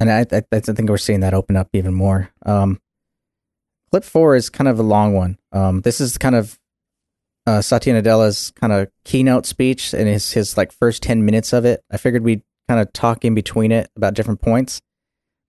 And 0.00 0.10
I, 0.10 0.20
I 0.30 0.42
I 0.52 0.60
think 0.60 0.88
we're 0.88 0.98
seeing 0.98 1.20
that 1.20 1.34
open 1.34 1.56
up 1.56 1.68
even 1.72 1.94
more. 1.94 2.30
Um 2.46 2.80
clip 3.90 4.04
4 4.04 4.36
is 4.36 4.50
kind 4.50 4.68
of 4.68 4.78
a 4.78 4.82
long 4.82 5.14
one. 5.14 5.38
Um 5.52 5.80
this 5.82 6.00
is 6.00 6.18
kind 6.18 6.34
of 6.34 6.58
uh, 7.46 7.62
Satya 7.62 7.94
Nadella's 7.94 8.52
kind 8.60 8.74
of 8.74 8.88
keynote 9.04 9.46
speech 9.46 9.94
and 9.94 10.06
his 10.06 10.32
his 10.32 10.58
like 10.58 10.70
first 10.70 11.02
ten 11.02 11.24
minutes 11.24 11.54
of 11.54 11.64
it. 11.64 11.82
I 11.90 11.96
figured 11.96 12.22
we'd 12.22 12.42
kind 12.68 12.78
of 12.78 12.92
talk 12.92 13.24
in 13.24 13.34
between 13.34 13.72
it 13.72 13.90
about 13.96 14.12
different 14.12 14.42
points. 14.42 14.82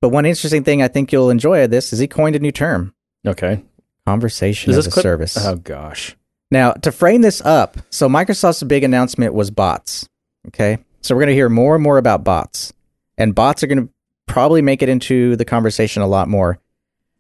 But 0.02 0.08
one 0.10 0.26
interesting 0.26 0.64
thing 0.64 0.82
I 0.82 0.88
think 0.88 1.12
you'll 1.12 1.30
enjoy 1.30 1.62
of 1.66 1.72
this 1.72 1.92
is 1.92 2.00
he 2.00 2.08
coined 2.08 2.38
a 2.38 2.40
new 2.40 2.54
term: 2.54 2.94
Okay. 3.28 3.66
conversation 4.08 4.72
Is 4.72 4.78
as 4.78 4.88
a 4.88 4.92
clip- 4.92 5.04
service. 5.04 5.38
Oh 5.46 5.58
gosh. 5.58 6.16
Now, 6.52 6.72
to 6.72 6.92
frame 6.94 7.22
this 7.22 7.42
up, 7.42 7.76
so 7.90 8.08
Microsoft's 8.08 8.64
big 8.64 8.86
announcement 8.86 9.34
was 9.34 9.52
bots. 9.52 10.08
Okay. 10.48 10.78
So 11.02 11.14
we're 11.14 11.20
going 11.24 11.28
to 11.30 11.34
hear 11.36 11.50
more 11.50 11.76
and 11.76 11.84
more 11.84 11.98
about 11.98 12.24
bots, 12.24 12.72
and 13.18 13.36
bots 13.36 13.62
are 13.62 13.68
going 13.68 13.88
to 13.88 13.94
probably 14.30 14.62
make 14.62 14.82
it 14.82 14.88
into 14.88 15.36
the 15.36 15.44
conversation 15.44 16.02
a 16.02 16.08
lot 16.08 16.30
more. 16.30 16.60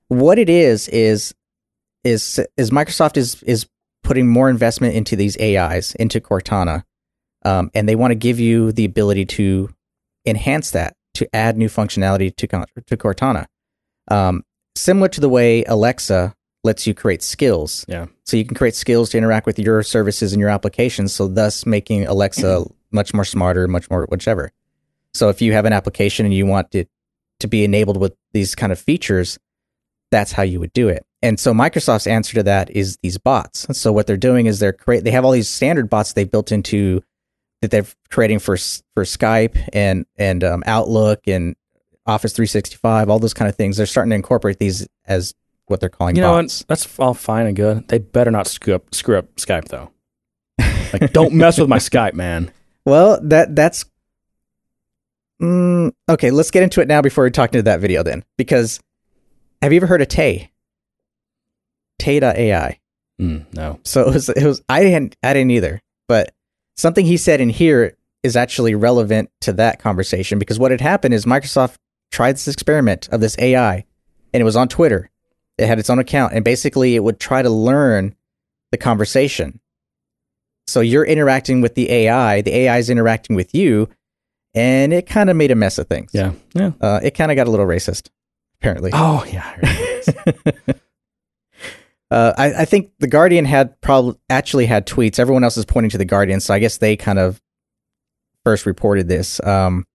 What 0.07 0.39
it 0.39 0.49
is 0.49 0.87
is 0.87 1.35
is 2.03 2.39
is 2.55 2.71
Microsoft 2.71 3.17
is 3.17 3.43
is 3.43 3.67
putting 4.03 4.27
more 4.27 4.49
investment 4.49 4.95
into 4.95 5.17
these 5.17 5.37
AIs 5.41 5.93
into 5.95 6.21
Cortana, 6.21 6.83
um, 7.43 7.69
and 7.73 7.89
they 7.89 7.95
want 7.95 8.11
to 8.11 8.15
give 8.15 8.39
you 8.39 8.71
the 8.71 8.85
ability 8.85 9.25
to 9.25 9.69
enhance 10.25 10.71
that 10.71 10.95
to 11.15 11.27
add 11.35 11.57
new 11.57 11.67
functionality 11.67 12.33
to 12.37 12.47
to 12.47 12.97
Cortana, 12.97 13.45
um, 14.09 14.43
similar 14.75 15.09
to 15.09 15.19
the 15.19 15.29
way 15.29 15.63
Alexa 15.65 16.33
lets 16.63 16.85
you 16.85 16.93
create 16.93 17.23
skills. 17.23 17.85
Yeah. 17.87 18.07
So 18.25 18.37
you 18.37 18.45
can 18.45 18.55
create 18.55 18.75
skills 18.75 19.09
to 19.11 19.17
interact 19.17 19.45
with 19.45 19.57
your 19.57 19.81
services 19.81 20.33
and 20.33 20.39
your 20.39 20.49
applications. 20.49 21.13
So 21.13 21.27
thus 21.27 21.65
making 21.65 22.05
Alexa 22.05 22.65
much 22.91 23.13
more 23.13 23.23
smarter, 23.23 23.67
much 23.67 23.89
more 23.89 24.05
whichever. 24.09 24.51
So 25.13 25.29
if 25.29 25.41
you 25.41 25.53
have 25.53 25.65
an 25.65 25.73
application 25.73 26.25
and 26.25 26.35
you 26.35 26.45
want 26.45 26.75
it 26.75 26.89
to 27.39 27.47
be 27.47 27.63
enabled 27.63 27.97
with 27.97 28.15
these 28.33 28.55
kind 28.55 28.71
of 28.71 28.79
features, 28.79 29.37
that's 30.11 30.31
how 30.31 30.43
you 30.43 30.59
would 30.59 30.73
do 30.73 30.89
it. 30.89 31.05
And 31.21 31.39
so 31.39 31.53
Microsoft's 31.53 32.07
answer 32.07 32.35
to 32.35 32.43
that 32.43 32.69
is 32.71 32.97
these 33.03 33.17
bots. 33.17 33.67
So 33.77 33.91
what 33.91 34.07
they're 34.07 34.17
doing 34.17 34.45
is 34.45 34.59
they're 34.59 34.73
create 34.73 35.03
they 35.03 35.11
have 35.11 35.25
all 35.25 35.31
these 35.31 35.49
standard 35.49 35.89
bots 35.89 36.13
they 36.13 36.23
built 36.23 36.51
into 36.51 37.03
that 37.61 37.71
they're 37.71 37.85
creating 38.09 38.39
for 38.39 38.55
for 38.55 39.03
Skype 39.03 39.57
and 39.73 40.05
and 40.17 40.43
um, 40.43 40.63
Outlook 40.65 41.19
and 41.27 41.55
Office 42.05 42.31
365, 42.33 43.09
all 43.09 43.19
those 43.19 43.33
kind 43.33 43.49
of 43.49 43.55
things. 43.55 43.77
They're 43.77 43.85
starting 43.85 44.09
to 44.11 44.15
incorporate 44.15 44.57
these 44.59 44.87
as 45.05 45.35
what 45.67 45.79
they're 45.79 45.89
calling 45.89 46.15
You 46.15 46.21
know 46.21 46.33
bots. 46.41 46.61
what? 46.61 46.67
That's 46.69 46.99
all 46.99 47.13
fine 47.13 47.45
and 47.45 47.55
good. 47.55 47.87
They 47.89 47.99
better 47.99 48.31
not 48.31 48.47
screw 48.47 48.75
up 48.75 48.95
screw 48.95 49.17
up 49.17 49.35
Skype 49.35 49.65
though. 49.65 49.91
Like, 50.93 51.11
don't 51.13 51.33
mess 51.33 51.59
with 51.59 51.69
my 51.69 51.77
Skype, 51.77 52.13
man. 52.13 52.51
Well, 52.85 53.19
that 53.23 53.55
that's 53.55 53.85
mm, 55.41 55.91
okay. 56.07 56.31
Let's 56.31 56.51
get 56.51 56.63
into 56.63 56.81
it 56.81 56.87
now 56.87 57.01
before 57.01 57.23
we 57.23 57.31
talk 57.31 57.53
into 57.53 57.63
that 57.63 57.79
video 57.79 58.03
then, 58.03 58.23
because 58.37 58.79
have 59.61 59.73
you 59.73 59.77
ever 59.77 59.87
heard 59.87 60.01
of 60.01 60.07
Tay? 60.07 60.51
Tay.ai. 61.99 62.79
Mm, 63.19 63.53
no. 63.53 63.79
So 63.83 64.01
it 64.07 64.13
was 64.13 64.29
it 64.29 64.45
was 64.45 64.61
I 64.69 64.81
didn't 64.81 65.15
I 65.23 65.33
didn't 65.33 65.51
either, 65.51 65.81
but 66.07 66.33
something 66.77 67.05
he 67.05 67.17
said 67.17 67.41
in 67.41 67.49
here 67.49 67.95
is 68.23 68.35
actually 68.35 68.75
relevant 68.75 69.29
to 69.41 69.53
that 69.53 69.81
conversation 69.81 70.39
because 70.39 70.59
what 70.59 70.71
had 70.71 70.81
happened 70.81 71.13
is 71.13 71.25
Microsoft 71.25 71.75
tried 72.11 72.33
this 72.33 72.47
experiment 72.47 73.07
of 73.11 73.21
this 73.21 73.37
AI, 73.39 73.85
and 74.33 74.41
it 74.41 74.45
was 74.45 74.55
on 74.55 74.67
Twitter. 74.67 75.09
It 75.57 75.67
had 75.67 75.79
its 75.79 75.89
own 75.89 75.99
account, 75.99 76.33
and 76.33 76.43
basically 76.43 76.95
it 76.95 77.03
would 77.03 77.19
try 77.19 77.41
to 77.41 77.49
learn 77.49 78.15
the 78.71 78.77
conversation. 78.77 79.59
So 80.67 80.81
you're 80.81 81.05
interacting 81.05 81.61
with 81.61 81.75
the 81.75 81.91
AI, 81.91 82.41
the 82.41 82.55
AI 82.55 82.77
is 82.77 82.89
interacting 82.89 83.35
with 83.35 83.53
you, 83.55 83.89
and 84.53 84.93
it 84.93 85.05
kind 85.05 85.29
of 85.29 85.35
made 85.35 85.51
a 85.51 85.55
mess 85.55 85.77
of 85.77 85.87
things. 85.87 86.11
Yeah. 86.13 86.33
Yeah. 86.53 86.71
Uh, 86.81 86.99
it 87.03 87.11
kind 87.11 87.31
of 87.31 87.35
got 87.35 87.47
a 87.47 87.51
little 87.51 87.65
racist, 87.65 88.09
apparently. 88.59 88.91
Oh 88.93 89.25
yeah. 89.31 89.55
I. 89.61 90.73
Uh, 92.11 92.33
I, 92.37 92.61
I 92.61 92.65
think 92.65 92.91
the 92.99 93.07
Guardian 93.07 93.45
had 93.45 93.79
probably 93.81 94.19
actually 94.29 94.65
had 94.65 94.87
tweets. 94.87 95.19
Everyone 95.19 95.43
else 95.43 95.57
is 95.57 95.65
pointing 95.65 95.91
to 95.91 95.97
the 95.97 96.05
Guardian, 96.05 96.39
so 96.39 96.53
I 96.53 96.59
guess 96.59 96.77
they 96.77 96.95
kind 96.95 97.19
of 97.19 97.39
first 98.43 98.65
reported 98.65 99.07
this. 99.07 99.39
Um, 99.45 99.85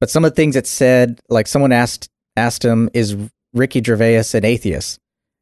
but 0.00 0.08
some 0.08 0.24
of 0.24 0.32
the 0.32 0.36
things 0.36 0.56
it 0.56 0.66
said, 0.66 1.20
like 1.28 1.46
someone 1.46 1.72
asked 1.72 2.08
asked 2.36 2.64
him, 2.64 2.88
"Is 2.94 3.14
Ricky 3.52 3.82
Gervais 3.82 4.24
an 4.32 4.44
atheist?" 4.44 5.00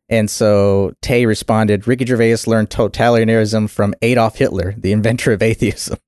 And 0.09 0.29
so 0.29 0.93
Tay 1.03 1.25
responded, 1.25 1.87
"Ricky 1.87 2.05
Gervais 2.05 2.39
learned 2.49 2.71
totalitarianism 2.71 3.71
from 3.71 3.95
Adolf 4.03 4.37
Hitler, 4.39 4.75
the 4.77 4.91
inventor 4.91 5.33
of 5.33 5.43
atheism." 5.43 5.99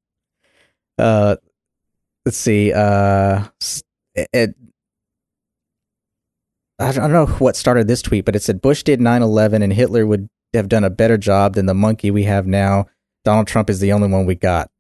Uh, 0.99 1.37
let's 2.25 2.39
see. 2.39 2.73
Uh, 2.73 3.45
it, 4.17 4.55
I 6.79 6.93
don't 6.93 7.13
know 7.13 7.27
what 7.27 7.57
started 7.57 7.89
this 7.89 8.03
tweet, 8.03 8.25
but 8.25 8.37
it 8.37 8.43
said 8.43 8.63
Bush 8.63 8.83
did 8.83 9.01
9 9.01 9.23
11 9.23 9.63
and 9.63 9.73
Hitler 9.73 10.07
would 10.07 10.29
have 10.55 10.69
done 10.69 10.85
a 10.85 10.91
better 10.91 11.19
job 11.19 11.55
than 11.55 11.67
the 11.67 11.75
monkey 11.75 12.11
we 12.11 12.25
have 12.25 12.47
now. 12.47 12.87
Donald 13.25 13.47
Trump 13.47 13.69
is 13.69 13.81
the 13.81 13.93
only 13.93 14.09
one 14.09 14.25
we 14.27 14.35
got, 14.35 14.71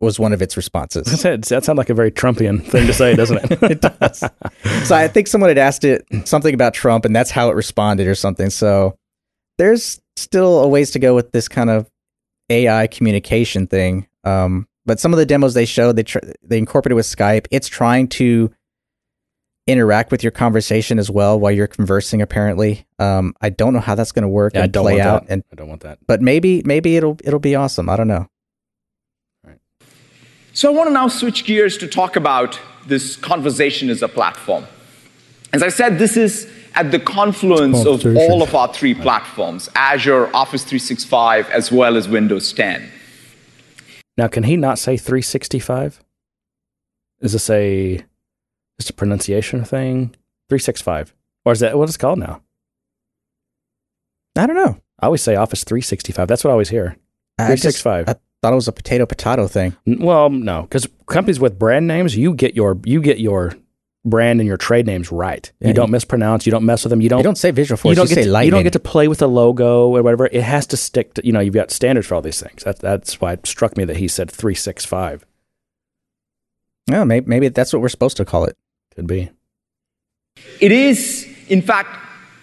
was 0.00 0.18
one 0.18 0.32
of 0.32 0.40
its 0.40 0.56
responses. 0.56 1.22
that 1.22 1.44
sounds 1.44 1.68
like 1.68 1.90
a 1.90 1.94
very 1.94 2.10
Trumpian 2.10 2.64
thing 2.64 2.86
to 2.86 2.94
say, 2.94 3.14
doesn't 3.14 3.38
it? 3.44 3.62
it 3.70 3.80
does. 3.80 4.24
So 4.88 4.94
I 4.94 5.08
think 5.08 5.26
someone 5.26 5.50
had 5.50 5.58
asked 5.58 5.84
it 5.84 6.06
something 6.24 6.54
about 6.54 6.74
Trump, 6.74 7.04
and 7.04 7.14
that's 7.14 7.30
how 7.30 7.50
it 7.50 7.54
responded 7.54 8.06
or 8.06 8.14
something. 8.14 8.50
So 8.50 8.96
there's 9.58 10.00
still 10.16 10.60
a 10.60 10.68
ways 10.68 10.92
to 10.92 10.98
go 10.98 11.14
with 11.14 11.32
this 11.32 11.48
kind 11.48 11.68
of 11.68 11.90
AI 12.48 12.86
communication 12.86 13.66
thing. 13.66 14.06
Um, 14.24 14.67
but 14.88 14.98
some 14.98 15.12
of 15.12 15.18
the 15.18 15.26
demos 15.26 15.54
they 15.54 15.64
showed, 15.66 15.94
they 15.94 16.02
tr- 16.02 16.18
they 16.42 16.58
incorporated 16.58 16.96
with 16.96 17.06
Skype. 17.06 17.46
It's 17.52 17.68
trying 17.68 18.08
to 18.08 18.50
interact 19.68 20.10
with 20.10 20.22
your 20.24 20.30
conversation 20.32 20.98
as 20.98 21.10
well 21.10 21.38
while 21.38 21.52
you're 21.52 21.66
conversing. 21.66 22.22
Apparently, 22.22 22.86
um, 22.98 23.34
I 23.40 23.50
don't 23.50 23.74
know 23.74 23.80
how 23.80 23.94
that's 23.94 24.12
going 24.12 24.22
to 24.22 24.28
work 24.28 24.54
Yeah, 24.54 24.60
I 24.60 24.64
and 24.64 24.72
don't 24.72 24.84
play 24.84 24.94
want 24.96 25.06
out. 25.06 25.26
that. 25.26 25.32
And 25.32 25.44
I 25.52 25.54
don't 25.56 25.68
want 25.68 25.82
that. 25.82 25.98
but 26.06 26.20
maybe 26.22 26.62
maybe 26.64 26.96
it'll 26.96 27.18
it'll 27.22 27.38
be 27.38 27.54
awesome. 27.54 27.88
I 27.88 27.96
don't 27.96 28.08
know. 28.08 28.26
Right. 29.44 29.58
So 30.54 30.72
I 30.72 30.74
want 30.76 30.88
to 30.88 30.92
now 30.94 31.08
switch 31.08 31.44
gears 31.44 31.76
to 31.78 31.86
talk 31.86 32.16
about 32.16 32.58
this 32.86 33.14
conversation 33.16 33.90
as 33.90 34.02
a 34.02 34.08
platform. 34.08 34.66
As 35.52 35.62
I 35.62 35.68
said, 35.68 35.98
this 35.98 36.16
is 36.16 36.50
at 36.74 36.90
the 36.90 36.98
confluence 36.98 37.84
of 37.84 38.04
all 38.16 38.42
of 38.42 38.54
our 38.54 38.72
three 38.72 38.94
platforms 38.94 39.68
Azure, 39.74 40.34
Office 40.34 40.62
365, 40.64 41.50
as 41.50 41.70
well 41.70 41.96
as 41.96 42.08
Windows 42.08 42.52
10. 42.52 42.90
Now, 44.18 44.26
can 44.28 44.42
he 44.42 44.56
not 44.56 44.78
say 44.78 44.96
365? 44.98 46.02
Is 47.20 47.32
this 47.32 47.48
a 47.48 48.04
just 48.78 48.90
a 48.90 48.92
pronunciation 48.92 49.64
thing? 49.64 50.08
365, 50.48 51.14
or 51.44 51.52
is 51.52 51.60
that 51.60 51.76
what 51.78 51.88
it's 51.88 51.96
called 51.96 52.18
now? 52.18 52.42
I 54.36 54.46
don't 54.46 54.56
know. 54.56 54.78
I 55.00 55.06
always 55.06 55.22
say 55.22 55.36
Office 55.36 55.64
365. 55.64 56.26
That's 56.28 56.42
what 56.44 56.50
I 56.50 56.52
always 56.52 56.68
hear. 56.70 56.96
I 57.38 57.54
just- 57.54 57.62
365. 57.82 58.08
I 58.08 58.14
thought 58.42 58.52
it 58.52 58.56
was 58.56 58.68
a 58.68 58.72
potato 58.72 59.04
potato 59.06 59.46
thing. 59.48 59.76
N- 59.86 59.98
Well, 60.00 60.30
no, 60.30 60.62
because 60.62 60.86
companies 61.06 61.40
with 61.40 61.58
brand 61.58 61.86
names, 61.86 62.16
you 62.16 62.34
get 62.34 62.54
your 62.56 62.78
you 62.84 63.00
get 63.00 63.18
your 63.18 63.54
brand 64.08 64.40
and 64.40 64.46
your 64.46 64.56
trade 64.56 64.86
names 64.86 65.10
right. 65.12 65.50
Yeah, 65.60 65.68
you 65.68 65.74
don't 65.74 65.88
you- 65.88 65.92
mispronounce. 65.92 66.46
You 66.46 66.52
don't 66.52 66.64
mess 66.64 66.84
with 66.84 66.90
them. 66.90 67.00
You 67.00 67.08
don't. 67.08 67.18
You 67.18 67.24
don't 67.24 67.38
say 67.38 67.50
Visual 67.50 67.76
Force. 67.76 67.84
you 67.84 67.90
You, 67.92 67.96
don't 67.96 68.06
say 68.08 68.14
get 68.24 68.32
to, 68.32 68.44
you 68.44 68.50
don't 68.50 68.62
get 68.62 68.72
to 68.74 68.80
play 68.80 69.08
with 69.08 69.18
the 69.18 69.28
logo 69.28 69.88
or 69.88 70.02
whatever. 70.02 70.26
It 70.26 70.42
has 70.42 70.66
to 70.68 70.76
stick 70.76 71.14
to 71.14 71.26
you 71.26 71.32
know 71.32 71.40
you've 71.40 71.54
got 71.54 71.70
standards 71.70 72.06
for 72.06 72.14
all 72.14 72.22
these 72.22 72.40
things. 72.40 72.64
That, 72.64 72.78
that's 72.78 73.20
why 73.20 73.34
it 73.34 73.46
struck 73.46 73.76
me 73.76 73.84
that 73.84 73.96
he 73.96 74.08
said 74.08 74.30
three 74.30 74.54
six 74.54 74.84
five. 74.84 75.24
No, 76.88 77.04
maybe, 77.04 77.26
maybe 77.28 77.48
that's 77.48 77.72
what 77.72 77.82
we're 77.82 77.88
supposed 77.90 78.16
to 78.16 78.24
call 78.24 78.44
it. 78.44 78.56
Could 78.94 79.06
be. 79.06 79.30
It 80.60 80.72
is, 80.72 81.26
in 81.48 81.60
fact, 81.62 81.90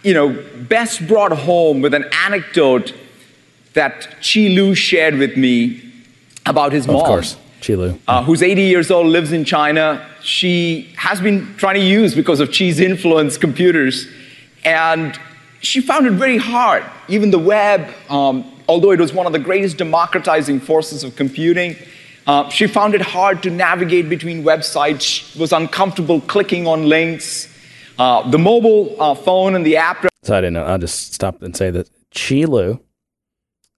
you 0.03 0.13
know, 0.13 0.43
best 0.69 1.07
brought 1.07 1.31
home 1.31 1.81
with 1.81 1.93
an 1.93 2.05
anecdote 2.25 2.93
that 3.73 4.01
Qi 4.21 4.53
Lu 4.55 4.75
shared 4.75 5.15
with 5.15 5.35
me 5.35 5.81
about 6.45 6.71
his 6.73 6.85
Of 6.85 6.93
mom. 6.93 7.05
course, 7.05 7.37
Qi 7.65 7.75
Lu. 7.75 7.99
uh, 8.07 8.23
who's 8.23 8.43
80 8.43 8.61
years 8.61 8.91
old, 8.91 9.07
lives 9.07 9.31
in 9.31 9.43
China. 9.43 10.07
She 10.21 10.93
has 10.97 11.19
been 11.19 11.55
trying 11.57 11.75
to 11.75 11.85
use, 11.85 12.13
because 12.13 12.39
of 12.39 12.49
Qi's 12.49 12.79
influence, 12.79 13.37
computers. 13.37 14.07
And 14.63 15.19
she 15.61 15.81
found 15.81 16.05
it 16.05 16.11
very 16.13 16.37
hard. 16.37 16.83
Even 17.07 17.31
the 17.31 17.39
web, 17.39 17.91
um, 18.07 18.45
although 18.67 18.91
it 18.91 18.99
was 18.99 19.13
one 19.13 19.25
of 19.25 19.33
the 19.33 19.39
greatest 19.39 19.77
democratizing 19.77 20.59
forces 20.59 21.03
of 21.03 21.15
computing, 21.15 21.75
uh, 22.27 22.49
she 22.49 22.67
found 22.67 22.93
it 22.93 23.01
hard 23.01 23.41
to 23.43 23.49
navigate 23.49 24.09
between 24.09 24.43
websites. 24.43 25.01
She 25.01 25.39
was 25.39 25.51
uncomfortable 25.51 26.21
clicking 26.21 26.67
on 26.67 26.87
links. 26.87 27.47
Uh, 27.97 28.29
the 28.29 28.37
mobile 28.37 28.95
uh, 29.01 29.15
phone 29.15 29.55
and 29.55 29.65
the 29.65 29.77
app 29.77 30.05
So 30.21 30.35
I 30.37 30.41
didn't 30.41 30.53
know. 30.53 30.65
I'll 30.65 30.77
just 30.77 31.13
stop 31.13 31.41
and 31.41 31.55
say 31.55 31.71
that 31.71 31.89
Qi 32.11 32.47
Lu 32.47 32.79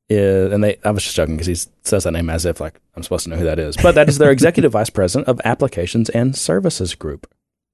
is, 0.09 0.51
and 0.53 0.63
they, 0.63 0.77
I 0.83 0.91
was 0.91 1.03
just 1.03 1.15
joking 1.15 1.35
because 1.35 1.47
he 1.47 1.55
says 1.83 2.03
that 2.03 2.11
name 2.11 2.29
as 2.29 2.45
if 2.45 2.59
like 2.61 2.79
I'm 2.95 3.03
supposed 3.03 3.25
to 3.25 3.29
know 3.29 3.37
who 3.37 3.43
that 3.43 3.59
is. 3.59 3.77
But 3.77 3.95
that 3.95 4.07
is 4.09 4.17
their 4.17 4.31
executive 4.31 4.71
vice 4.73 4.89
president 4.89 5.27
of 5.27 5.41
applications 5.43 6.09
and 6.09 6.35
services 6.35 6.95
group. 6.95 7.27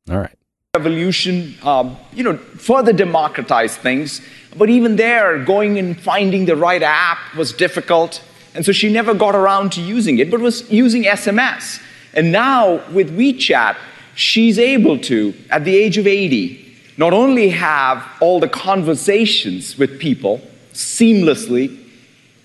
All 0.09 0.17
right. 0.17 0.35
revolution, 0.75 1.55
um, 1.63 1.97
you 2.11 2.23
know, 2.23 2.35
further 2.37 2.91
democratized 2.91 3.79
things. 3.79 4.21
But 4.57 4.69
even 4.69 4.95
there, 4.95 5.43
going 5.43 5.77
and 5.77 5.99
finding 5.99 6.45
the 6.45 6.55
right 6.55 6.81
app 6.81 7.19
was 7.35 7.53
difficult. 7.53 8.23
And 8.55 8.65
so 8.65 8.71
she 8.71 8.91
never 8.91 9.13
got 9.13 9.35
around 9.35 9.71
to 9.73 9.81
using 9.81 10.19
it, 10.19 10.29
but 10.29 10.39
was 10.39 10.69
using 10.71 11.03
SMS. 11.03 11.81
And 12.13 12.31
now 12.31 12.87
with 12.91 13.15
WeChat, 13.17 13.77
she's 14.15 14.59
able 14.59 14.99
to, 14.99 15.33
at 15.49 15.63
the 15.63 15.75
age 15.75 15.97
of 15.97 16.05
80, 16.05 16.59
not 16.97 17.13
only 17.13 17.49
have 17.49 18.05
all 18.19 18.39
the 18.39 18.49
conversations 18.49 19.77
with 19.77 19.99
people 19.99 20.41
seamlessly, 20.73 21.82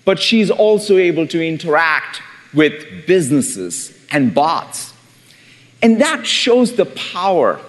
but 0.09 0.17
she's 0.17 0.49
also 0.49 0.97
able 0.97 1.27
to 1.27 1.39
interact 1.39 2.19
with 2.55 3.05
businesses 3.05 3.95
and 4.09 4.33
bots. 4.33 4.91
And 5.83 6.01
that 6.01 6.25
shows 6.25 6.77
the 6.77 6.87
power 6.87 7.59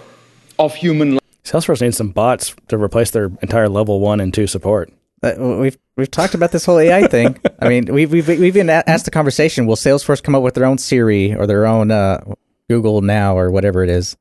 of 0.59 0.75
human 0.75 1.19
Salesforce 1.45 1.83
needs 1.83 1.99
some 1.99 2.13
bots 2.13 2.55
to 2.69 2.79
replace 2.79 3.11
their 3.11 3.31
entire 3.43 3.69
level 3.69 4.01
one 4.01 4.21
and 4.21 4.33
two 4.33 4.47
support. 4.47 4.91
Uh, 5.23 5.35
we've 5.37 5.77
we've 5.99 6.11
talked 6.11 6.33
about 6.33 6.51
this 6.51 6.65
whole 6.65 6.79
AI 6.79 7.07
thing. 7.09 7.39
I 7.61 7.69
mean, 7.69 7.93
we've 7.93 8.11
we've 8.11 8.27
we've 8.27 8.57
even 8.57 8.71
asked 8.71 9.05
the 9.05 9.11
conversation: 9.11 9.67
Will 9.67 9.77
Salesforce 9.77 10.23
come 10.23 10.35
up 10.35 10.43
with 10.43 10.55
their 10.55 10.65
own 10.65 10.79
Siri 10.79 11.35
or 11.35 11.47
their 11.47 11.67
own 11.67 11.91
uh, 11.91 12.25
Google 12.71 13.03
Now 13.03 13.37
or 13.37 13.51
whatever 13.51 13.85
it 13.85 13.91
is? 13.91 14.17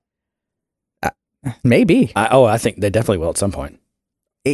Uh, 1.02 1.12
maybe. 1.64 2.12
I, 2.18 2.28
oh, 2.32 2.44
I 2.44 2.58
think 2.58 2.82
they 2.82 2.90
definitely 2.90 3.20
will 3.20 3.30
at 3.30 3.38
some 3.38 3.54
point. 3.54 3.79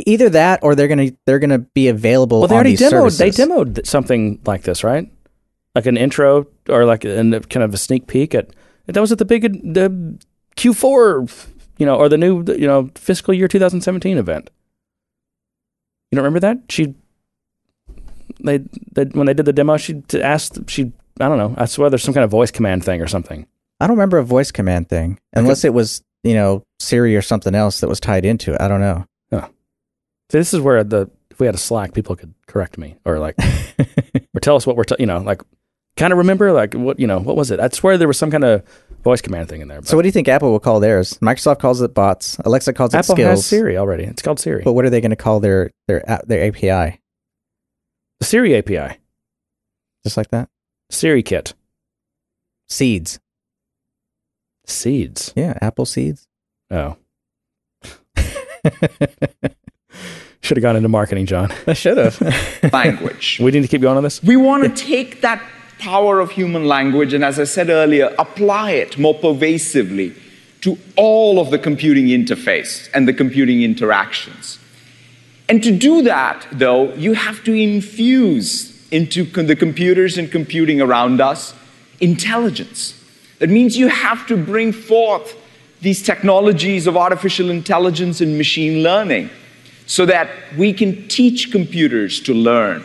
Either 0.05 0.29
that, 0.29 0.59
or 0.63 0.75
they're 0.75 0.87
gonna 0.87 1.11
they're 1.25 1.39
gonna 1.39 1.59
be 1.59 1.87
available. 1.87 2.39
Well, 2.39 2.47
they 2.47 2.55
on 2.55 2.65
already 2.65 2.77
demoed. 2.77 3.17
They 3.17 3.29
demoed 3.29 3.85
something 3.85 4.39
like 4.45 4.63
this, 4.63 4.83
right? 4.83 5.11
Like 5.73 5.85
an 5.85 5.97
intro 5.97 6.47
or 6.69 6.85
like 6.85 7.03
an, 7.03 7.31
kind 7.43 7.63
of 7.63 7.73
a 7.73 7.77
sneak 7.77 8.07
peek 8.07 8.33
at 8.33 8.49
that 8.87 8.99
was 8.99 9.11
at 9.11 9.17
the 9.17 9.25
big 9.25 9.43
the 9.73 10.17
Q4, 10.57 11.47
you 11.77 11.85
know, 11.85 11.95
or 11.95 12.09
the 12.09 12.17
new 12.17 12.43
you 12.45 12.67
know 12.67 12.89
fiscal 12.95 13.33
year 13.33 13.47
2017 13.47 14.17
event. 14.17 14.49
You 16.11 16.17
don't 16.17 16.23
remember 16.23 16.39
that? 16.39 16.59
She 16.69 16.95
they, 18.43 18.59
they 18.93 19.05
when 19.05 19.27
they 19.27 19.33
did 19.33 19.45
the 19.45 19.53
demo, 19.53 19.77
she 19.77 20.03
asked 20.13 20.69
she 20.69 20.91
I 21.19 21.29
don't 21.29 21.37
know. 21.37 21.55
I 21.57 21.65
swear 21.65 21.89
there's 21.89 22.03
some 22.03 22.13
kind 22.13 22.23
of 22.23 22.31
voice 22.31 22.51
command 22.51 22.83
thing 22.83 23.01
or 23.01 23.07
something. 23.07 23.47
I 23.79 23.87
don't 23.87 23.97
remember 23.97 24.17
a 24.17 24.23
voice 24.23 24.51
command 24.51 24.89
thing, 24.89 25.19
unless 25.33 25.63
it 25.63 25.73
was 25.73 26.01
you 26.23 26.33
know 26.33 26.63
Siri 26.79 27.15
or 27.15 27.21
something 27.21 27.55
else 27.55 27.79
that 27.79 27.87
was 27.87 27.99
tied 27.99 28.25
into 28.25 28.53
it. 28.53 28.61
I 28.61 28.67
don't 28.67 28.81
know. 28.81 29.05
This 30.29 30.53
is 30.53 30.61
where 30.61 30.83
the 30.83 31.09
if 31.31 31.39
we 31.39 31.45
had 31.45 31.55
a 31.55 31.59
Slack, 31.59 31.93
people 31.93 32.15
could 32.15 32.33
correct 32.47 32.77
me 32.77 32.95
or 33.05 33.19
like 33.19 33.35
or 34.35 34.39
tell 34.41 34.55
us 34.55 34.65
what 34.65 34.75
we're 34.77 34.83
t- 34.85 34.95
you 34.99 35.05
know 35.05 35.19
like 35.19 35.41
kind 35.97 36.11
of 36.11 36.17
remember 36.17 36.51
like 36.51 36.73
what 36.73 36.99
you 36.99 37.07
know 37.07 37.19
what 37.19 37.35
was 37.35 37.51
it? 37.51 37.59
I 37.59 37.69
swear 37.69 37.97
there 37.97 38.07
was 38.07 38.17
some 38.17 38.31
kind 38.31 38.43
of 38.43 38.63
voice 39.03 39.21
command 39.21 39.49
thing 39.49 39.61
in 39.61 39.67
there. 39.67 39.81
So, 39.83 39.95
what 39.95 40.01
do 40.03 40.07
you 40.07 40.11
think 40.11 40.27
Apple 40.27 40.51
will 40.51 40.59
call 40.59 40.79
theirs? 40.79 41.13
Microsoft 41.21 41.59
calls 41.59 41.81
it 41.81 41.93
bots. 41.93 42.37
Alexa 42.39 42.73
calls 42.73 42.93
it 42.93 42.97
Apple 42.97 43.15
skills. 43.15 43.29
has 43.39 43.45
Siri 43.45 43.77
already. 43.77 44.03
It's 44.05 44.21
called 44.21 44.39
Siri. 44.39 44.63
But 44.63 44.73
what 44.73 44.83
are 44.85 44.89
they 44.89 45.01
going 45.01 45.11
to 45.11 45.15
call 45.15 45.39
their 45.39 45.71
their 45.87 46.03
their 46.25 46.47
API? 46.47 47.01
The 48.19 48.25
Siri 48.25 48.55
API, 48.55 48.97
Just 50.05 50.15
like 50.17 50.29
that. 50.29 50.47
Siri 50.89 51.21
Kit, 51.21 51.53
Seeds. 52.69 53.19
Seeds. 54.65 55.33
Yeah, 55.35 55.57
Apple 55.61 55.85
seeds. 55.85 56.27
Oh, 56.71 56.95
should 60.45 60.57
have 60.57 60.61
gone 60.61 60.75
into 60.75 60.89
marketing, 60.89 61.25
John. 61.25 61.51
I 61.67 61.73
should 61.73 61.97
have. 61.97 62.21
language. 62.73 63.39
we 63.41 63.51
need 63.51 63.61
to 63.63 63.67
keep 63.67 63.81
going 63.81 63.97
on 63.97 64.03
this. 64.03 64.23
We 64.23 64.37
want 64.37 64.63
to 64.63 64.85
take 64.85 65.21
that 65.21 65.43
power 65.79 66.19
of 66.19 66.31
human 66.31 66.65
language 66.65 67.13
and, 67.13 67.23
as 67.23 67.39
I 67.39 67.43
said 67.43 67.69
earlier, 67.69 68.13
apply 68.17 68.71
it 68.71 68.97
more 68.97 69.13
pervasively 69.13 70.15
to 70.61 70.77
all 70.95 71.39
of 71.39 71.51
the 71.51 71.59
computing 71.59 72.07
interface 72.07 72.89
and 72.93 73.07
the 73.07 73.13
computing 73.13 73.61
interactions. 73.61 74.59
And 75.47 75.61
to 75.63 75.71
do 75.71 76.01
that, 76.03 76.47
though, 76.51 76.93
you 76.93 77.13
have 77.13 77.43
to 77.43 77.53
infuse 77.53 78.71
into 78.91 79.25
the 79.25 79.55
computers 79.55 80.17
and 80.17 80.31
computing 80.31 80.81
around 80.81 81.21
us 81.21 81.53
intelligence. 81.99 82.99
That 83.39 83.49
means 83.49 83.77
you 83.77 83.89
have 83.89 84.25
to 84.27 84.37
bring 84.37 84.71
forth 84.71 85.35
these 85.81 86.01
technologies 86.01 86.87
of 86.87 86.97
artificial 86.97 87.49
intelligence 87.49 88.21
and 88.21 88.37
machine 88.37 88.81
learning 88.81 89.29
so 89.85 90.05
that 90.05 90.29
we 90.57 90.73
can 90.73 91.07
teach 91.07 91.51
computers 91.51 92.19
to 92.21 92.33
learn 92.33 92.83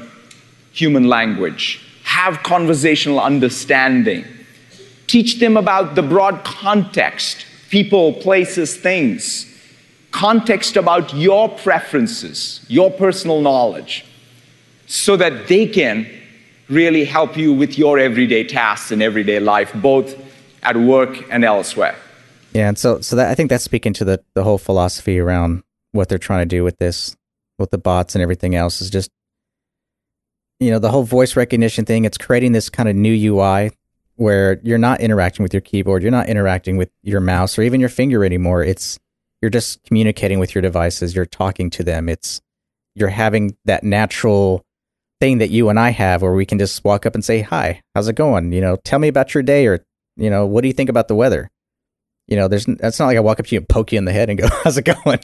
human 0.72 1.05
language, 1.05 1.81
have 2.05 2.43
conversational 2.43 3.20
understanding, 3.20 4.24
teach 5.06 5.40
them 5.40 5.56
about 5.56 5.94
the 5.94 6.02
broad 6.02 6.44
context 6.44 7.47
people, 7.70 8.12
places, 8.14 8.77
things, 8.77 9.47
context 10.10 10.77
about 10.77 11.14
your 11.14 11.48
preferences, 11.48 12.64
your 12.68 12.90
personal 12.90 13.40
knowledge, 13.40 14.05
so 14.86 15.16
that 15.16 15.47
they 15.47 15.66
can 15.66 16.06
really 16.68 17.05
help 17.05 17.36
you 17.36 17.52
with 17.52 17.78
your 17.78 17.98
everyday 17.98 18.44
tasks 18.44 18.90
and 18.90 19.02
everyday 19.02 19.39
life, 19.39 19.72
both 19.77 20.16
at 20.62 20.77
work 20.77 21.24
and 21.31 21.44
elsewhere. 21.44 21.97
Yeah, 22.52 22.68
and 22.68 22.77
so 22.77 23.01
so 23.01 23.14
that 23.16 23.31
I 23.31 23.35
think 23.35 23.51
that's 23.51 23.64
speaking 23.64 23.93
to 23.94 24.05
the 24.05 24.20
the 24.35 24.43
whole 24.43 24.59
philosophy 24.59 25.20
around 25.20 25.62
what 25.93 26.09
they're 26.09 26.19
trying 26.19 26.43
to 26.43 26.57
do 26.57 26.65
with 26.65 26.79
this, 26.79 27.17
with 27.59 27.71
the 27.71 27.79
bots 27.79 28.15
and 28.15 28.23
everything 28.23 28.55
else 28.55 28.81
is 28.81 28.91
just 28.91 29.11
you 30.61 30.71
know 30.71 30.79
the 30.79 30.91
whole 30.91 31.03
voice 31.03 31.35
recognition 31.37 31.85
thing. 31.85 32.05
It's 32.05 32.19
creating 32.19 32.53
this 32.53 32.69
kind 32.69 32.89
of 32.89 32.95
new 32.95 33.35
UI 33.35 33.73
where 34.17 34.61
you're 34.62 34.79
not 34.79 35.01
interacting 35.01 35.43
with 35.43 35.55
your 35.55 35.62
keyboard, 35.62 36.03
you're 36.03 36.12
not 36.12 36.29
interacting 36.29 36.77
with 36.77 36.91
your 37.03 37.21
mouse 37.21 37.59
or 37.59 37.62
even 37.62 37.81
your 37.81 37.89
finger 37.89 38.25
anymore. 38.25 38.62
It's 38.62 38.99
you're 39.41 39.51
just 39.51 39.83
communicating 39.85 40.39
with 40.39 40.55
your 40.55 40.61
devices. 40.61 41.17
You're 41.17 41.25
talking 41.25 41.71
to 41.71 41.83
them. 41.83 42.09
It's 42.09 42.43
you're 42.95 43.09
having 43.09 43.57
that 43.65 43.83
natural 43.83 44.62
thing 45.19 45.39
that 45.39 45.51
you 45.51 45.71
and 45.71 45.81
I 45.81 45.91
have 45.91 46.21
where 46.21 46.35
we 46.35 46.45
can 46.45 46.59
just 46.59 46.85
walk 46.85 47.07
up 47.07 47.15
and 47.15 47.25
say, 47.25 47.41
"Hi, 47.41 47.81
how's 47.95 48.09
it 48.09 48.17
going?" 48.17 48.53
You 48.53 48.61
know, 48.61 48.77
tell 48.85 48.99
me 48.99 49.09
about 49.09 49.33
your 49.35 49.43
day 49.43 49.67
or 49.67 49.85
you 50.17 50.29
know, 50.29 50.45
what 50.45 50.61
do 50.61 50.69
you 50.69 50.75
think 50.75 50.91
about 50.91 51.09
the 51.09 51.15
weather? 51.15 51.51
You 52.29 52.37
know, 52.37 52.47
there's 52.47 52.67
that's 52.67 52.99
not 52.99 53.07
like 53.07 53.17
I 53.17 53.21
walk 53.21 53.41
up 53.41 53.47
to 53.47 53.55
you 53.55 53.61
and 53.61 53.69
poke 53.69 53.93
you 53.93 53.99
in 53.99 54.05
the 54.05 54.12
head 54.12 54.29
and 54.29 54.39
go, 54.39 54.49
"How's 54.65 54.77
it 54.77 54.85
going?" 54.85 55.21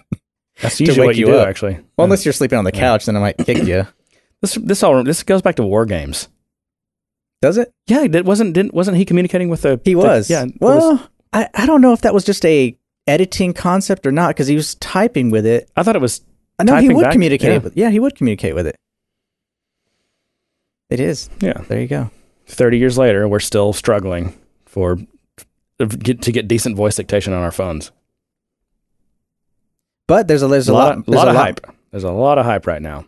That's 0.62 0.80
usually 0.80 1.06
what 1.06 1.16
you 1.16 1.26
you 1.26 1.32
do, 1.32 1.38
up. 1.38 1.48
actually. 1.48 1.74
Well, 1.96 2.04
unless 2.04 2.24
you're 2.24 2.32
sleeping 2.32 2.58
on 2.58 2.64
the 2.64 2.72
couch, 2.72 3.06
then 3.06 3.16
I 3.16 3.20
might 3.20 3.38
kick 3.38 3.64
you. 3.66 3.86
This 4.42 4.52
this 4.54 4.82
all 4.82 5.02
this 5.02 5.22
goes 5.22 5.40
back 5.40 5.56
to 5.56 5.62
WarGames. 5.62 6.28
Does 7.40 7.56
it? 7.56 7.72
Yeah, 7.86 8.02
it 8.04 8.24
wasn't 8.26 8.52
didn't 8.52 8.74
wasn't 8.74 8.98
he 8.98 9.06
communicating 9.06 9.48
with 9.48 9.62
the 9.62 9.80
He 9.82 9.94
was. 9.94 10.28
yeah. 10.28 10.44
Well, 10.60 10.92
was- 10.92 11.08
I 11.32 11.48
I 11.54 11.64
don't 11.64 11.80
know 11.80 11.94
if 11.94 12.02
that 12.02 12.12
was 12.12 12.22
just 12.22 12.44
a 12.44 12.76
editing 13.06 13.54
concept 13.54 14.06
or 14.06 14.12
not 14.12 14.28
because 14.28 14.46
he 14.46 14.54
was 14.54 14.74
typing 14.74 15.30
with 15.30 15.46
it. 15.46 15.70
I 15.74 15.82
thought 15.82 15.96
it 15.96 16.02
was. 16.02 16.20
Uh, 16.58 16.60
I 16.60 16.64
know 16.64 16.76
he 16.76 16.90
would 16.92 17.04
back. 17.04 17.12
communicate 17.12 17.50
Yeah. 17.50 17.58
with. 17.58 17.76
Yeah, 17.78 17.88
he 17.90 17.98
would 17.98 18.14
communicate 18.14 18.54
with 18.54 18.66
it. 18.66 18.76
It 20.90 21.00
is. 21.00 21.30
Yeah. 21.40 21.62
There 21.66 21.80
you 21.80 21.88
go. 21.88 22.10
Thirty 22.46 22.76
years 22.76 22.98
later, 22.98 23.26
we're 23.26 23.40
still 23.40 23.72
struggling 23.72 24.38
for 24.66 24.98
to 25.78 25.86
get 26.32 26.46
decent 26.46 26.76
voice 26.76 26.96
dictation 26.96 27.32
on 27.32 27.42
our 27.42 27.52
phones. 27.52 27.90
But 30.08 30.28
there's 30.28 30.42
a 30.42 30.48
there's 30.48 30.68
a 30.68 30.72
a, 30.72 30.74
lot, 30.74 30.96
lot, 30.96 31.06
there's 31.06 31.16
lot 31.16 31.26
a 31.28 31.30
of 31.30 31.36
lot- 31.36 31.44
hype. 31.44 31.76
There's 31.90 32.04
a 32.04 32.12
lot 32.12 32.38
of 32.38 32.44
hype 32.44 32.66
right 32.66 32.82
now. 32.82 33.06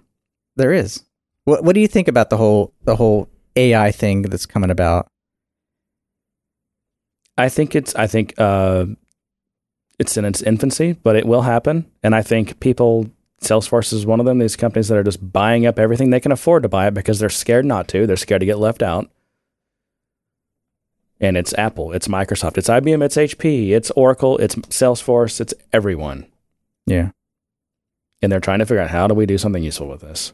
There 0.57 0.73
is. 0.73 1.03
What 1.45 1.63
What 1.65 1.75
do 1.75 1.81
you 1.81 1.89
think 1.89 2.09
about 2.09 2.31
the 2.31 2.37
whole 2.37 2.73
the 2.85 2.97
whole 2.97 3.29
AI 3.57 3.91
thing 3.93 4.23
that's 4.23 4.47
coming 4.47 4.71
about? 4.71 5.09
I 7.37 7.49
think 7.49 7.77
it's 7.77 7.95
I 7.95 8.07
think 8.07 8.35
uh, 8.39 8.87
it's 9.99 10.17
in 10.17 10.25
its 10.25 10.43
infancy, 10.43 10.93
but 10.93 11.17
it 11.17 11.27
will 11.27 11.43
happen. 11.43 11.87
And 12.03 12.15
I 12.15 12.23
think 12.23 12.59
people, 12.61 13.11
Salesforce 13.41 13.93
is 13.93 14.05
one 14.07 14.19
of 14.21 14.27
them. 14.27 14.39
These 14.39 14.57
companies 14.57 14.89
that 14.89 14.99
are 14.99 15.05
just 15.05 15.33
buying 15.33 15.67
up 15.67 15.79
everything 15.79 16.11
they 16.11 16.21
can 16.21 16.33
afford 16.33 16.63
to 16.65 16.69
buy 16.69 16.89
it 16.89 16.95
because 16.95 17.19
they're 17.21 17.29
scared 17.29 17.65
not 17.65 17.87
to. 17.89 18.07
They're 18.07 18.17
scared 18.17 18.41
to 18.41 18.47
get 18.47 18.59
left 18.59 18.83
out. 18.83 19.09
And 21.21 21.37
it's 21.37 21.53
Apple, 21.55 21.93
it's 21.93 22.07
Microsoft, 22.07 22.59
it's 22.59 22.69
IBM, 22.69 23.03
it's 23.03 23.17
HP, 23.17 23.71
it's 23.71 23.91
Oracle, 23.93 24.39
it's 24.39 24.55
Salesforce, 24.55 25.41
it's 25.41 25.53
everyone. 25.73 26.27
Yeah. 26.89 27.11
And 28.21 28.33
they're 28.33 28.41
trying 28.41 28.59
to 28.59 28.67
figure 28.67 28.83
out 28.83 28.91
how 28.91 29.07
do 29.07 29.15
we 29.15 29.27
do 29.27 29.39
something 29.39 29.63
useful 29.63 29.89
with 29.89 30.01
this 30.01 30.33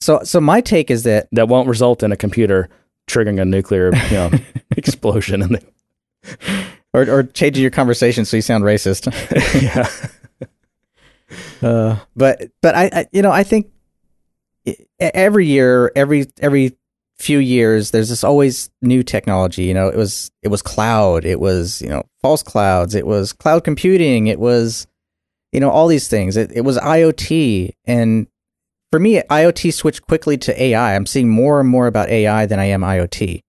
So 0.00 0.20
so 0.24 0.40
my 0.40 0.60
take 0.60 0.90
is 0.90 1.04
that 1.04 1.28
that 1.32 1.48
won't 1.48 1.68
result 1.68 2.02
in 2.02 2.10
a 2.12 2.16
computer 2.16 2.68
triggering 3.08 3.40
a 3.40 3.44
nuclear 3.44 3.94
you 3.94 4.10
know, 4.10 4.30
explosion. 4.76 5.42
And 5.42 5.64
or 6.94 7.08
or 7.08 7.22
changing 7.22 7.62
your 7.62 7.70
conversation 7.70 8.24
so 8.24 8.36
you 8.36 8.42
sound 8.42 8.64
racist. 8.64 9.06
yeah. 9.62 9.88
Uh, 11.62 11.98
but 12.16 12.50
but 12.60 12.74
I, 12.74 12.90
I 12.92 13.06
you 13.12 13.22
know 13.22 13.30
I 13.30 13.42
think 13.44 13.70
every 14.98 15.46
year 15.46 15.90
every 15.96 16.26
every 16.40 16.76
few 17.22 17.38
years 17.38 17.90
there's 17.90 18.08
this 18.08 18.24
always 18.24 18.70
new 18.80 19.02
technology 19.02 19.64
you 19.64 19.74
know 19.74 19.88
it 19.88 19.96
was 19.96 20.30
it 20.42 20.48
was 20.48 20.62
cloud 20.62 21.24
it 21.24 21.38
was 21.38 21.80
you 21.80 21.88
know 21.88 22.02
false 22.20 22.42
clouds 22.42 22.94
it 22.94 23.06
was 23.06 23.32
cloud 23.32 23.62
computing 23.62 24.26
it 24.26 24.40
was 24.40 24.86
you 25.52 25.60
know 25.60 25.70
all 25.70 25.86
these 25.86 26.08
things 26.08 26.36
it, 26.36 26.50
it 26.52 26.62
was 26.62 26.78
IoT 26.78 27.70
and 27.84 28.26
for 28.90 28.98
me 28.98 29.20
IoT 29.22 29.72
switched 29.72 30.06
quickly 30.06 30.36
to 30.38 30.62
AI 30.62 30.96
I'm 30.96 31.06
seeing 31.06 31.28
more 31.28 31.60
and 31.60 31.68
more 31.68 31.86
about 31.86 32.08
AI 32.08 32.46
than 32.46 32.58
I 32.58 32.64
am 32.64 32.80
IoT 32.82 33.42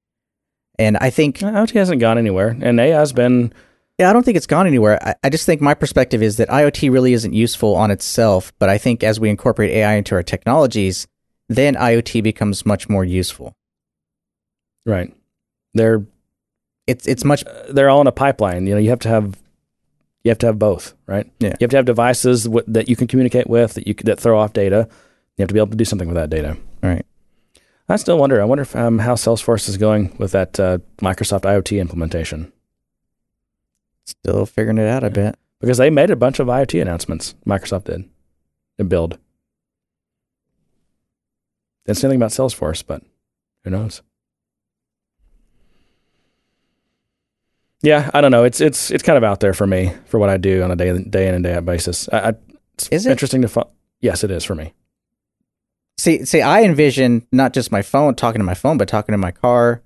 and 0.80 0.98
I 0.98 1.10
think 1.10 1.42
uh, 1.44 1.52
IoT 1.52 1.74
hasn't 1.74 2.02
gone 2.02 2.18
anywhere, 2.18 2.58
and 2.62 2.80
AI 2.80 2.98
has 2.98 3.14
been 3.14 3.54
yeah, 4.00 4.10
I 4.10 4.14
don't 4.14 4.24
think 4.24 4.38
it's 4.38 4.48
gone 4.48 4.66
anywhere. 4.66 5.00
I, 5.06 5.14
I 5.24 5.30
just 5.30 5.46
think 5.46 5.62
my 5.62 5.76
perspective 5.76 6.24
is 6.24 6.38
that 6.38 6.50
IoT 6.50 6.92
really 6.92 7.14
isn't 7.14 7.34
useful 7.34 7.76
on 7.76 7.92
itself, 7.92 8.52
but 8.58 8.70
I 8.70 8.80
think 8.80 9.04
as 9.04 9.20
we 9.20 9.30
incorporate 9.30 9.70
AI 9.72 9.94
into 9.94 10.16
our 10.16 10.24
technologies, 10.24 11.08
then 11.48 11.76
IoT 11.76 12.24
becomes 12.24 12.66
much 12.66 12.90
more 12.90 13.06
useful. 13.06 13.54
Right. 14.86 15.14
They're 15.74 16.06
It's 16.88 17.08
it's 17.08 17.24
much 17.24 17.44
they're 17.70 17.90
all 17.90 18.02
in 18.02 18.08
a 18.08 18.12
pipeline. 18.12 18.68
You 18.68 18.74
know, 18.74 18.80
you 18.80 18.90
have 18.90 19.00
to 19.00 19.10
have 19.10 19.38
you 20.24 20.30
have 20.30 20.38
to 20.40 20.46
have 20.46 20.60
both, 20.60 20.94
right? 21.08 21.30
Yeah. 21.40 21.56
You 21.60 21.66
have 21.66 21.72
to 21.72 21.78
have 21.78 21.86
devices 21.86 22.44
w- 22.46 22.66
that 22.68 22.88
you 22.88 22.96
can 22.96 23.08
communicate 23.08 23.50
with 23.50 23.74
that 23.74 23.88
you 23.88 23.94
that 24.06 24.20
throw 24.20 24.40
off 24.40 24.54
data. 24.54 24.88
You 25.38 25.44
have 25.44 25.48
to 25.50 25.54
be 25.54 25.60
able 25.60 25.72
to 25.72 25.78
do 25.78 25.86
something 25.86 26.08
with 26.08 26.16
that 26.16 26.30
data. 26.30 26.58
Right. 26.82 27.06
I 27.90 27.98
still 27.98 28.18
wonder. 28.18 28.42
I 28.42 28.46
wonder 28.46 28.62
if, 28.62 28.76
um, 28.76 29.00
how 29.00 29.16
Salesforce 29.16 29.68
is 29.68 29.78
going 29.78 30.16
with 30.18 30.32
that 30.32 30.60
uh, 30.60 30.78
Microsoft 31.02 31.42
IoT 31.42 31.82
implementation 31.82 32.54
Still 34.06 34.46
figuring 34.46 34.78
it 34.78 34.88
out, 34.88 35.04
a 35.04 35.10
bit 35.10 35.36
because 35.60 35.78
they 35.78 35.90
made 35.90 36.10
a 36.10 36.16
bunch 36.16 36.40
of 36.40 36.48
IoT 36.48 36.82
announcements. 36.82 37.36
Microsoft 37.46 37.86
did. 37.86 38.10
And 38.78 38.90
build. 38.90 39.18
Didn't 41.86 41.98
say 41.98 42.08
anything 42.08 42.22
about 42.22 42.32
Salesforce, 42.32 42.84
but 42.86 43.02
who 43.64 43.70
knows? 43.70 44.02
Yeah, 47.84 48.10
I 48.14 48.22
don't 48.22 48.32
know. 48.32 48.46
It's 48.46 48.62
it's 48.62 48.90
it's 48.92 49.04
kind 49.04 49.18
of 49.18 49.24
out 49.26 49.42
there 49.42 49.54
for 49.54 49.68
me 49.68 49.94
for 50.06 50.18
what 50.18 50.30
I 50.30 50.38
do 50.38 50.64
on 50.64 50.72
a 50.72 50.76
day 50.76 50.98
day 51.04 51.28
in 51.28 51.36
and 51.36 51.44
day 51.44 51.54
out 51.54 51.66
basis. 51.66 52.08
I, 52.12 52.18
I, 52.30 52.34
it's 52.76 52.88
Is 52.88 53.06
it? 53.06 53.12
interesting 53.12 53.42
to 53.42 53.50
find. 53.50 53.68
Yes, 54.00 54.24
it 54.24 54.32
is 54.32 54.44
for 54.46 54.56
me. 54.56 54.74
See, 55.98 56.26
see, 56.26 56.42
I 56.42 56.64
envision 56.64 57.28
not 57.32 57.54
just 57.54 57.72
my 57.72 57.82
phone 57.82 58.16
talking 58.16 58.40
to 58.40 58.46
my 58.46 58.54
phone, 58.56 58.78
but 58.78 58.88
talking 58.88 59.14
to 59.14 59.18
my 59.18 59.32
car. 59.32 59.84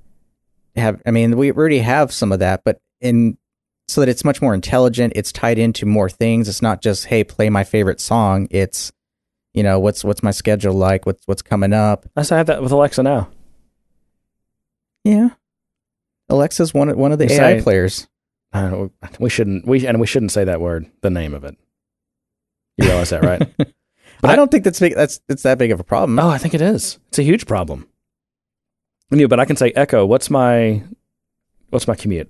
Have 0.75 1.01
I 1.07 1.11
mean, 1.11 1.37
we 1.37 1.51
already 1.51 1.79
have 1.79 2.13
some 2.13 2.31
of 2.31 2.39
that, 2.39 2.61
but 2.63 2.79
in 3.01 3.37
so 3.87 4.01
that 4.01 4.09
it's 4.09 4.23
much 4.23 4.41
more 4.43 4.53
intelligent. 4.53 5.13
It's 5.15 5.31
tied 5.31 5.57
into 5.57 5.85
more 5.87 6.09
things. 6.09 6.47
It's 6.47 6.61
not 6.61 6.83
just 6.83 7.05
hey, 7.05 7.23
play 7.23 7.49
my 7.49 7.63
favorite 7.63 7.99
song. 7.99 8.47
It's 8.51 8.91
you 9.55 9.63
know 9.63 9.79
what's 9.79 10.03
what's 10.03 10.21
my 10.21 10.31
schedule 10.31 10.75
like? 10.75 11.07
What's 11.07 11.25
what's 11.25 11.41
coming 11.41 11.73
up? 11.73 12.05
I 12.15 12.23
have 12.23 12.45
that 12.45 12.61
with 12.61 12.71
Alexa 12.71 13.01
now. 13.01 13.29
Yeah, 15.03 15.29
Alexa's 16.29 16.73
one 16.73 16.89
of 16.89 16.97
one 16.97 17.11
of 17.11 17.19
the 17.19 17.31
AI 17.31 17.61
players. 17.61 18.07
I 18.53 18.89
we 19.19 19.29
shouldn't 19.29 19.67
we 19.67 19.85
and 19.85 19.99
we 19.99 20.07
shouldn't 20.07 20.31
say 20.31 20.43
that 20.43 20.61
word, 20.61 20.89
the 21.01 21.09
name 21.09 21.33
of 21.33 21.43
it. 21.43 21.57
You 22.77 22.87
realize 22.87 23.09
that, 23.09 23.23
right? 23.23 23.47
I 24.23 24.35
don't 24.35 24.49
think 24.49 24.63
that's 24.63 24.79
big. 24.79 24.95
That's 24.95 25.19
it's 25.29 25.43
that 25.43 25.57
big 25.57 25.71
of 25.71 25.79
a 25.79 25.83
problem. 25.83 26.17
Oh, 26.19 26.29
I 26.29 26.37
think 26.37 26.53
it 26.53 26.61
is. 26.61 26.99
It's 27.09 27.19
a 27.19 27.23
huge 27.23 27.45
problem. 27.45 27.87
Yeah, 29.11 29.27
but 29.27 29.39
I 29.39 29.45
can 29.45 29.55
say, 29.55 29.71
Echo, 29.75 30.05
what's 30.05 30.29
my 30.29 30.83
what's 31.69 31.87
my 31.87 31.95
commute? 31.95 32.29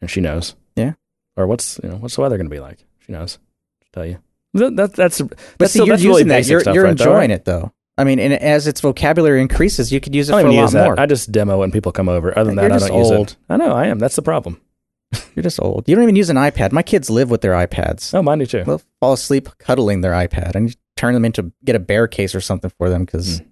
And 0.00 0.10
she 0.10 0.20
knows. 0.20 0.56
Yeah. 0.74 0.94
Or 1.36 1.46
what's 1.46 1.80
you 1.82 1.88
know 1.88 1.96
what's 1.96 2.16
the 2.16 2.22
weather 2.22 2.36
going 2.36 2.50
to 2.50 2.54
be 2.54 2.60
like? 2.60 2.84
She 3.00 3.12
knows. 3.12 3.38
She'll 3.82 3.90
tell 3.92 4.06
you. 4.06 4.18
That, 4.54 4.76
that, 4.76 4.92
that's 4.94 5.20
But 5.20 5.38
that's 5.58 5.72
see, 5.72 5.78
still- 5.78 5.86
you're 5.86 5.96
that's 5.96 6.04
really 6.04 6.22
using 6.22 6.28
that. 6.28 6.46
You're, 6.46 6.74
you're 6.74 6.84
right 6.84 6.90
enjoying 6.92 7.30
it 7.30 7.44
though. 7.44 7.72
I 7.98 8.04
mean, 8.04 8.18
and 8.18 8.32
as 8.34 8.66
its 8.66 8.80
vocabulary 8.80 9.40
increases, 9.40 9.90
you 9.92 10.00
could 10.00 10.14
use 10.14 10.28
it 10.28 10.34
I 10.34 10.42
for 10.42 10.48
a 10.48 10.52
lot 10.52 10.72
that. 10.72 10.84
more. 10.84 11.00
I 11.00 11.06
just 11.06 11.32
demo 11.32 11.58
when 11.60 11.70
people 11.72 11.92
come 11.92 12.08
over. 12.08 12.36
Other 12.38 12.50
than 12.50 12.58
You're 12.58 12.68
that, 12.68 12.74
I 12.74 12.78
just 12.78 12.88
don't 12.88 12.98
use 12.98 13.10
old. 13.10 13.28
it. 13.30 13.36
I 13.48 13.56
know 13.56 13.72
I 13.72 13.86
am. 13.86 13.98
That's 13.98 14.16
the 14.16 14.22
problem. 14.22 14.60
You're 15.34 15.42
just 15.42 15.60
old. 15.62 15.88
You 15.88 15.94
don't 15.94 16.02
even 16.02 16.16
use 16.16 16.28
an 16.28 16.36
iPad. 16.36 16.72
My 16.72 16.82
kids 16.82 17.08
live 17.08 17.30
with 17.30 17.40
their 17.40 17.52
iPads. 17.52 18.12
Oh, 18.12 18.22
mine 18.22 18.38
do 18.40 18.46
too. 18.46 18.64
They'll 18.64 18.82
fall 19.00 19.14
asleep 19.14 19.48
cuddling 19.58 20.02
their 20.02 20.12
iPad. 20.12 20.54
and 20.54 20.70
to 20.70 20.76
turn 20.96 21.14
them 21.14 21.24
into 21.24 21.52
get 21.64 21.76
a 21.76 21.78
bear 21.78 22.06
case 22.06 22.34
or 22.34 22.40
something 22.40 22.70
for 22.78 22.88
them 22.90 23.04
because 23.04 23.38
hmm. 23.38 23.46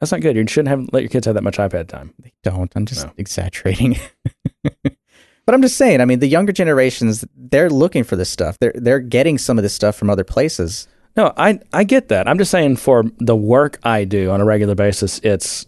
That's 0.00 0.12
not 0.12 0.20
good. 0.20 0.36
You 0.36 0.46
shouldn't 0.46 0.68
have 0.68 0.88
let 0.92 1.02
your 1.02 1.08
kids 1.08 1.24
have 1.24 1.34
that 1.36 1.42
much 1.42 1.56
iPad 1.56 1.88
time. 1.88 2.12
they 2.18 2.32
don't. 2.42 2.70
I'm 2.76 2.84
just 2.84 3.06
No. 3.06 3.12
exaggerating. 3.16 3.96
but 4.62 5.54
I'm 5.54 5.62
just 5.62 5.78
saying. 5.78 6.02
I 6.02 6.04
mean, 6.04 6.18
the 6.18 6.26
younger 6.26 6.52
generations 6.52 7.24
they're 7.34 7.70
looking 7.70 8.04
for 8.04 8.14
this 8.16 8.28
stuff. 8.28 8.58
They're 8.58 8.74
they're 8.74 9.00
getting 9.00 9.38
some 9.38 9.58
of 9.58 9.62
this 9.62 9.72
stuff 9.72 9.96
from 9.96 10.10
other 10.10 10.24
places. 10.24 10.86
No, 11.16 11.32
I 11.36 11.58
I 11.72 11.84
get 11.84 12.08
that. 12.08 12.28
I'm 12.28 12.38
just 12.38 12.50
saying 12.50 12.76
for 12.76 13.04
the 13.18 13.36
work 13.36 13.78
I 13.82 14.04
do 14.04 14.30
on 14.30 14.40
a 14.40 14.44
regular 14.44 14.74
basis, 14.74 15.18
it's 15.22 15.66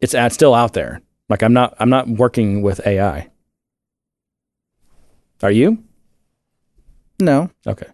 it's 0.00 0.14
at, 0.14 0.32
still 0.32 0.54
out 0.54 0.74
there. 0.74 1.00
Like 1.28 1.42
I'm 1.42 1.52
not 1.52 1.74
I'm 1.78 1.90
not 1.90 2.08
working 2.08 2.62
with 2.62 2.86
AI. 2.86 3.28
Are 5.42 5.50
you? 5.50 5.82
No, 7.20 7.50
Okay. 7.66 7.86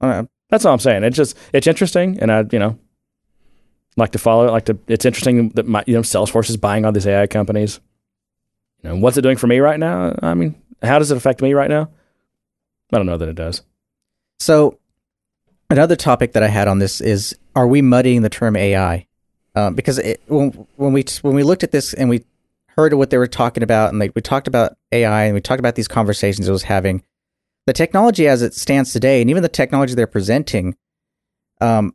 uh, 0.00 0.24
That's 0.48 0.64
all 0.64 0.72
I'm 0.74 0.80
saying. 0.80 1.04
It's 1.04 1.16
just 1.16 1.36
it's 1.52 1.66
interesting 1.66 2.18
and 2.20 2.30
I, 2.32 2.44
you 2.50 2.58
know, 2.58 2.78
like 3.96 4.10
to 4.12 4.18
follow 4.18 4.46
it, 4.48 4.50
like 4.50 4.64
to 4.66 4.78
it's 4.88 5.04
interesting 5.04 5.50
that 5.50 5.66
my 5.66 5.84
you 5.86 5.94
know 5.94 6.00
Salesforce 6.00 6.50
is 6.50 6.56
buying 6.56 6.84
all 6.84 6.92
these 6.92 7.06
AI 7.06 7.26
companies. 7.28 7.80
You 8.82 8.90
know, 8.90 8.96
what's 8.96 9.16
it 9.16 9.22
doing 9.22 9.36
for 9.36 9.46
me 9.46 9.60
right 9.60 9.78
now? 9.78 10.16
I 10.22 10.34
mean, 10.34 10.60
how 10.82 10.98
does 10.98 11.10
it 11.10 11.16
affect 11.16 11.42
me 11.42 11.54
right 11.54 11.70
now? 11.70 11.90
I 12.92 12.96
don't 12.96 13.06
know 13.06 13.18
that 13.18 13.28
it 13.28 13.36
does. 13.36 13.62
So, 14.40 14.79
another 15.70 15.96
topic 15.96 16.32
that 16.32 16.42
I 16.42 16.48
had 16.48 16.68
on 16.68 16.78
this 16.78 17.00
is: 17.00 17.36
Are 17.54 17.66
we 17.66 17.80
muddying 17.80 18.22
the 18.22 18.28
term 18.28 18.56
AI? 18.56 19.06
Um, 19.54 19.74
because 19.74 19.98
it, 19.98 20.20
when 20.26 20.50
when 20.76 20.92
we 20.92 21.04
when 21.22 21.34
we 21.34 21.42
looked 21.42 21.62
at 21.62 21.72
this 21.72 21.94
and 21.94 22.08
we 22.08 22.24
heard 22.76 22.94
what 22.94 23.10
they 23.10 23.18
were 23.18 23.26
talking 23.26 23.62
about, 23.62 23.90
and 23.90 23.98
like 23.98 24.12
we 24.14 24.22
talked 24.22 24.48
about 24.48 24.76
AI 24.92 25.24
and 25.24 25.34
we 25.34 25.40
talked 25.40 25.60
about 25.60 25.74
these 25.74 25.88
conversations 25.88 26.48
it 26.48 26.52
was 26.52 26.64
having, 26.64 27.02
the 27.66 27.72
technology 27.72 28.28
as 28.28 28.42
it 28.42 28.54
stands 28.54 28.92
today, 28.92 29.20
and 29.20 29.30
even 29.30 29.42
the 29.42 29.48
technology 29.48 29.94
they're 29.94 30.06
presenting, 30.06 30.76
um, 31.60 31.94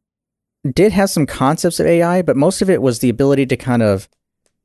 did 0.73 0.91
have 0.91 1.09
some 1.09 1.25
concepts 1.25 1.79
of 1.79 1.85
AI, 1.85 2.21
but 2.21 2.35
most 2.35 2.61
of 2.61 2.69
it 2.69 2.81
was 2.81 2.99
the 2.99 3.09
ability 3.09 3.45
to 3.45 3.57
kind 3.57 3.83
of 3.83 4.09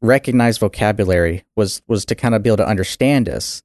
recognize 0.02 0.58
vocabulary 0.58 1.44
was 1.56 1.82
was 1.86 2.04
to 2.06 2.14
kind 2.14 2.34
of 2.34 2.42
be 2.42 2.48
able 2.48 2.56
to 2.56 2.68
understand 2.68 3.28
us, 3.28 3.62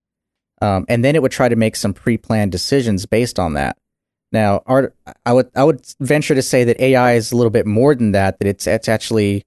um, 0.61 0.85
and 0.87 1.03
then 1.03 1.15
it 1.15 1.21
would 1.21 1.31
try 1.31 1.49
to 1.49 1.55
make 1.55 1.75
some 1.75 1.93
pre-planned 1.93 2.51
decisions 2.51 3.05
based 3.05 3.39
on 3.39 3.53
that. 3.53 3.77
Now, 4.35 4.63
art, 4.65 4.93
I 5.25 5.31
would 5.31 5.49
I 5.55 5.63
would 5.63 5.85
venture 6.01 6.35
to 6.35 6.41
say 6.41 6.65
that 6.65 6.77
AI 6.81 7.13
is 7.13 7.31
a 7.31 7.37
little 7.37 7.49
bit 7.49 7.65
more 7.65 7.95
than 7.95 8.11
that. 8.11 8.37
That 8.39 8.47
it's 8.49 8.67
it's 8.67 8.89
actually 8.89 9.43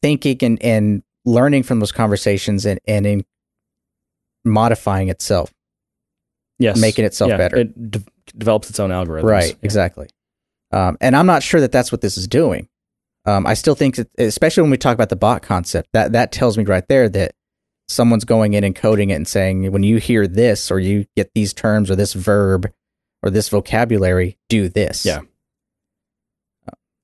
thinking 0.00 0.38
and, 0.40 0.62
and 0.62 1.02
learning 1.26 1.64
from 1.64 1.78
those 1.78 1.92
conversations 1.92 2.64
and 2.64 2.80
and 2.88 3.06
in 3.06 3.24
modifying 4.46 5.10
itself. 5.10 5.52
Yes, 6.58 6.80
Making 6.80 7.04
itself 7.04 7.28
Yeah, 7.28 7.36
better. 7.36 7.56
It 7.58 7.90
de- 7.90 8.02
develops 8.34 8.70
its 8.70 8.80
own 8.80 8.88
algorithms. 8.88 9.24
Right, 9.24 9.50
Yeah. 9.50 9.56
exactly. 9.62 10.08
Um, 10.72 10.96
and 11.02 11.14
I'm 11.14 11.26
not 11.26 11.42
sure 11.42 11.60
that 11.60 11.70
that's 11.70 11.92
what 11.92 12.00
this 12.00 12.16
is 12.16 12.26
doing. 12.26 12.66
Um, 13.26 13.46
I 13.46 13.52
still 13.52 13.74
think, 13.74 13.96
that, 13.96 14.08
especially 14.16 14.62
when 14.62 14.70
we 14.70 14.78
talk 14.78 14.94
about 14.94 15.10
the 15.10 15.16
bot 15.16 15.42
concept, 15.42 15.90
that 15.92 16.12
that 16.12 16.32
tells 16.32 16.56
me 16.56 16.64
right 16.64 16.86
there 16.88 17.10
that 17.10 17.32
someone's 17.88 18.24
going 18.24 18.54
in 18.54 18.64
and 18.64 18.74
coding 18.74 19.10
it 19.10 19.14
and 19.16 19.28
saying, 19.28 19.70
when 19.70 19.82
you 19.82 19.98
hear 19.98 20.26
this 20.26 20.70
or 20.70 20.78
you 20.80 21.04
get 21.14 21.30
these 21.34 21.52
terms 21.52 21.90
or 21.90 21.96
this 21.96 22.14
verb 22.14 22.72
or 23.22 23.30
this 23.30 23.48
vocabulary, 23.48 24.38
do 24.48 24.68
this. 24.68 25.04
Yeah. 25.06 25.20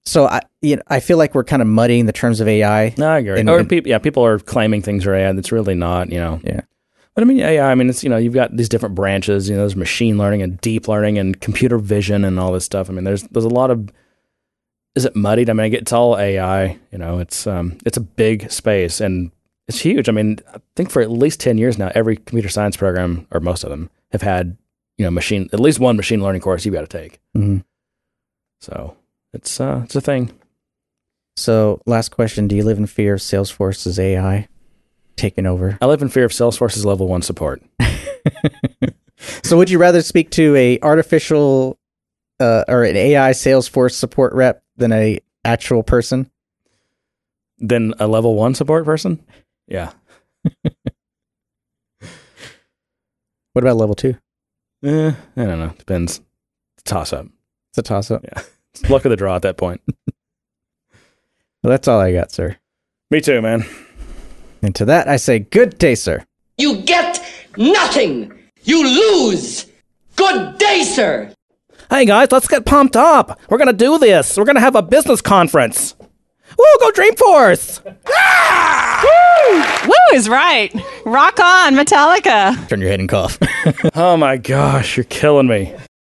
So 0.04 0.26
I, 0.26 0.40
you 0.62 0.76
know, 0.76 0.82
I 0.88 1.00
feel 1.00 1.18
like 1.18 1.34
we're 1.34 1.44
kind 1.44 1.60
of 1.60 1.68
muddying 1.68 2.06
the 2.06 2.12
terms 2.12 2.40
of 2.40 2.48
AI. 2.48 2.94
No, 2.96 3.10
I 3.10 3.18
agree. 3.18 3.40
And- 3.40 3.50
or 3.50 3.58
and- 3.58 3.68
people, 3.68 3.90
yeah, 3.90 3.98
people 3.98 4.24
are 4.24 4.38
claiming 4.38 4.80
things 4.80 5.06
are 5.06 5.14
AI 5.14 5.32
that's 5.32 5.52
really 5.52 5.74
not. 5.74 6.10
You 6.10 6.18
know. 6.18 6.40
Yeah. 6.42 6.62
But 7.14 7.22
I 7.22 7.24
mean, 7.26 7.40
AI. 7.40 7.70
I 7.70 7.74
mean, 7.74 7.90
it's 7.90 8.02
you 8.02 8.08
know, 8.08 8.16
you've 8.16 8.32
got 8.32 8.56
these 8.56 8.68
different 8.68 8.94
branches. 8.94 9.48
You 9.48 9.56
know, 9.56 9.62
there's 9.62 9.76
machine 9.76 10.16
learning 10.16 10.40
and 10.42 10.58
deep 10.60 10.88
learning 10.88 11.18
and 11.18 11.38
computer 11.40 11.76
vision 11.78 12.24
and 12.24 12.38
all 12.38 12.52
this 12.52 12.64
stuff. 12.64 12.88
I 12.88 12.92
mean, 12.92 13.04
there's 13.04 13.24
there's 13.24 13.44
a 13.44 13.48
lot 13.50 13.70
of. 13.70 13.90
Is 14.94 15.04
it 15.04 15.14
muddied? 15.14 15.50
I 15.50 15.52
mean, 15.52 15.74
it's 15.74 15.92
all 15.92 16.16
AI. 16.16 16.78
You 16.90 16.98
know, 16.98 17.18
it's 17.18 17.46
um, 17.46 17.76
it's 17.84 17.98
a 17.98 18.00
big 18.00 18.50
space 18.50 19.00
and 19.00 19.30
it's 19.68 19.80
huge. 19.80 20.08
I 20.08 20.12
mean, 20.12 20.38
I 20.54 20.58
think 20.74 20.90
for 20.90 21.02
at 21.02 21.10
least 21.10 21.40
ten 21.40 21.58
years 21.58 21.76
now, 21.76 21.90
every 21.94 22.16
computer 22.16 22.48
science 22.48 22.76
program 22.76 23.26
or 23.30 23.40
most 23.40 23.62
of 23.62 23.70
them 23.70 23.90
have 24.12 24.22
had 24.22 24.56
you 24.98 25.04
know 25.04 25.10
machine 25.10 25.48
at 25.52 25.60
least 25.60 25.78
one 25.80 25.96
machine 25.96 26.22
learning 26.22 26.42
course 26.42 26.64
you've 26.64 26.74
got 26.74 26.82
to 26.82 26.98
take. 26.98 27.20
Mhm. 27.36 27.64
So 28.60 28.96
it's 29.32 29.60
uh, 29.60 29.82
it's 29.84 29.96
a 29.96 30.00
thing. 30.00 30.30
So 31.36 31.80
last 31.86 32.10
question: 32.10 32.48
Do 32.48 32.56
you 32.56 32.64
live 32.64 32.78
in 32.78 32.86
fear 32.86 33.14
of 33.14 33.20
Salesforce's 33.20 33.98
AI 33.98 34.48
taking 35.16 35.46
over? 35.46 35.78
I 35.80 35.86
live 35.86 36.02
in 36.02 36.08
fear 36.08 36.24
of 36.24 36.32
Salesforce's 36.32 36.84
level 36.84 37.08
one 37.08 37.22
support. 37.22 37.62
So 39.42 39.56
would 39.56 39.68
you 39.68 39.78
rather 39.78 40.00
speak 40.02 40.30
to 40.32 40.54
a 40.54 40.78
artificial 40.80 41.76
uh, 42.38 42.62
or 42.68 42.84
an 42.84 42.96
AI 42.96 43.30
Salesforce 43.32 43.94
support 43.94 44.32
rep 44.32 44.62
than 44.76 44.92
a 44.92 45.18
actual 45.44 45.82
person? 45.82 46.30
than 47.58 47.92
a 47.98 48.06
level 48.06 48.36
one 48.36 48.54
support 48.54 48.84
person. 48.84 49.18
Yeah. 49.66 49.90
What 53.52 53.64
about 53.64 53.76
level 53.76 53.96
two? 53.96 54.16
Eh, 54.84 55.12
I 55.36 55.44
don't 55.44 55.58
know. 55.58 55.74
Depends. 55.78 56.20
Toss 56.84 57.12
up. 57.12 57.26
It's 57.70 57.78
a 57.78 57.82
toss 57.82 58.10
up. 58.10 58.24
Yeah. 58.24 58.42
It's 58.74 58.88
luck 58.88 59.04
of 59.04 59.10
the 59.10 59.16
draw 59.16 59.36
at 59.36 59.42
that 59.42 59.56
point. 59.56 59.80
Well, 61.62 61.72
that's 61.72 61.88
all 61.88 61.98
I 62.00 62.12
got, 62.12 62.30
sir. 62.30 62.56
Me 63.10 63.20
too, 63.20 63.42
man. 63.42 63.64
And 64.62 64.72
to 64.76 64.84
that, 64.84 65.08
I 65.08 65.16
say, 65.16 65.40
good 65.40 65.76
day, 65.76 65.96
sir. 65.96 66.24
You 66.56 66.82
get 66.82 67.20
nothing. 67.56 68.32
You 68.62 68.84
lose. 68.84 69.66
Good 70.14 70.56
day, 70.58 70.84
sir. 70.84 71.34
Hey 71.90 72.04
guys, 72.04 72.30
let's 72.30 72.46
get 72.46 72.64
pumped 72.64 72.94
up. 72.96 73.40
We're 73.50 73.58
gonna 73.58 73.72
do 73.72 73.98
this. 73.98 74.36
We're 74.36 74.44
gonna 74.44 74.60
have 74.60 74.76
a 74.76 74.82
business 74.82 75.20
conference. 75.20 75.94
Woo, 76.56 76.64
go 76.80 76.90
Dreamforce! 76.92 77.84
Woo 77.84 79.58
Woo 79.88 80.16
is 80.16 80.28
right. 80.28 80.72
Rock 81.04 81.40
on, 81.40 81.74
Metallica. 81.74 82.68
Turn 82.68 82.80
your 82.80 82.90
head 82.90 83.00
and 83.00 83.08
cough. 83.08 83.38
Oh 83.94 84.16
my 84.16 84.36
gosh, 84.36 84.96
you're 84.96 85.04
killing 85.04 85.46
me. 85.46 85.74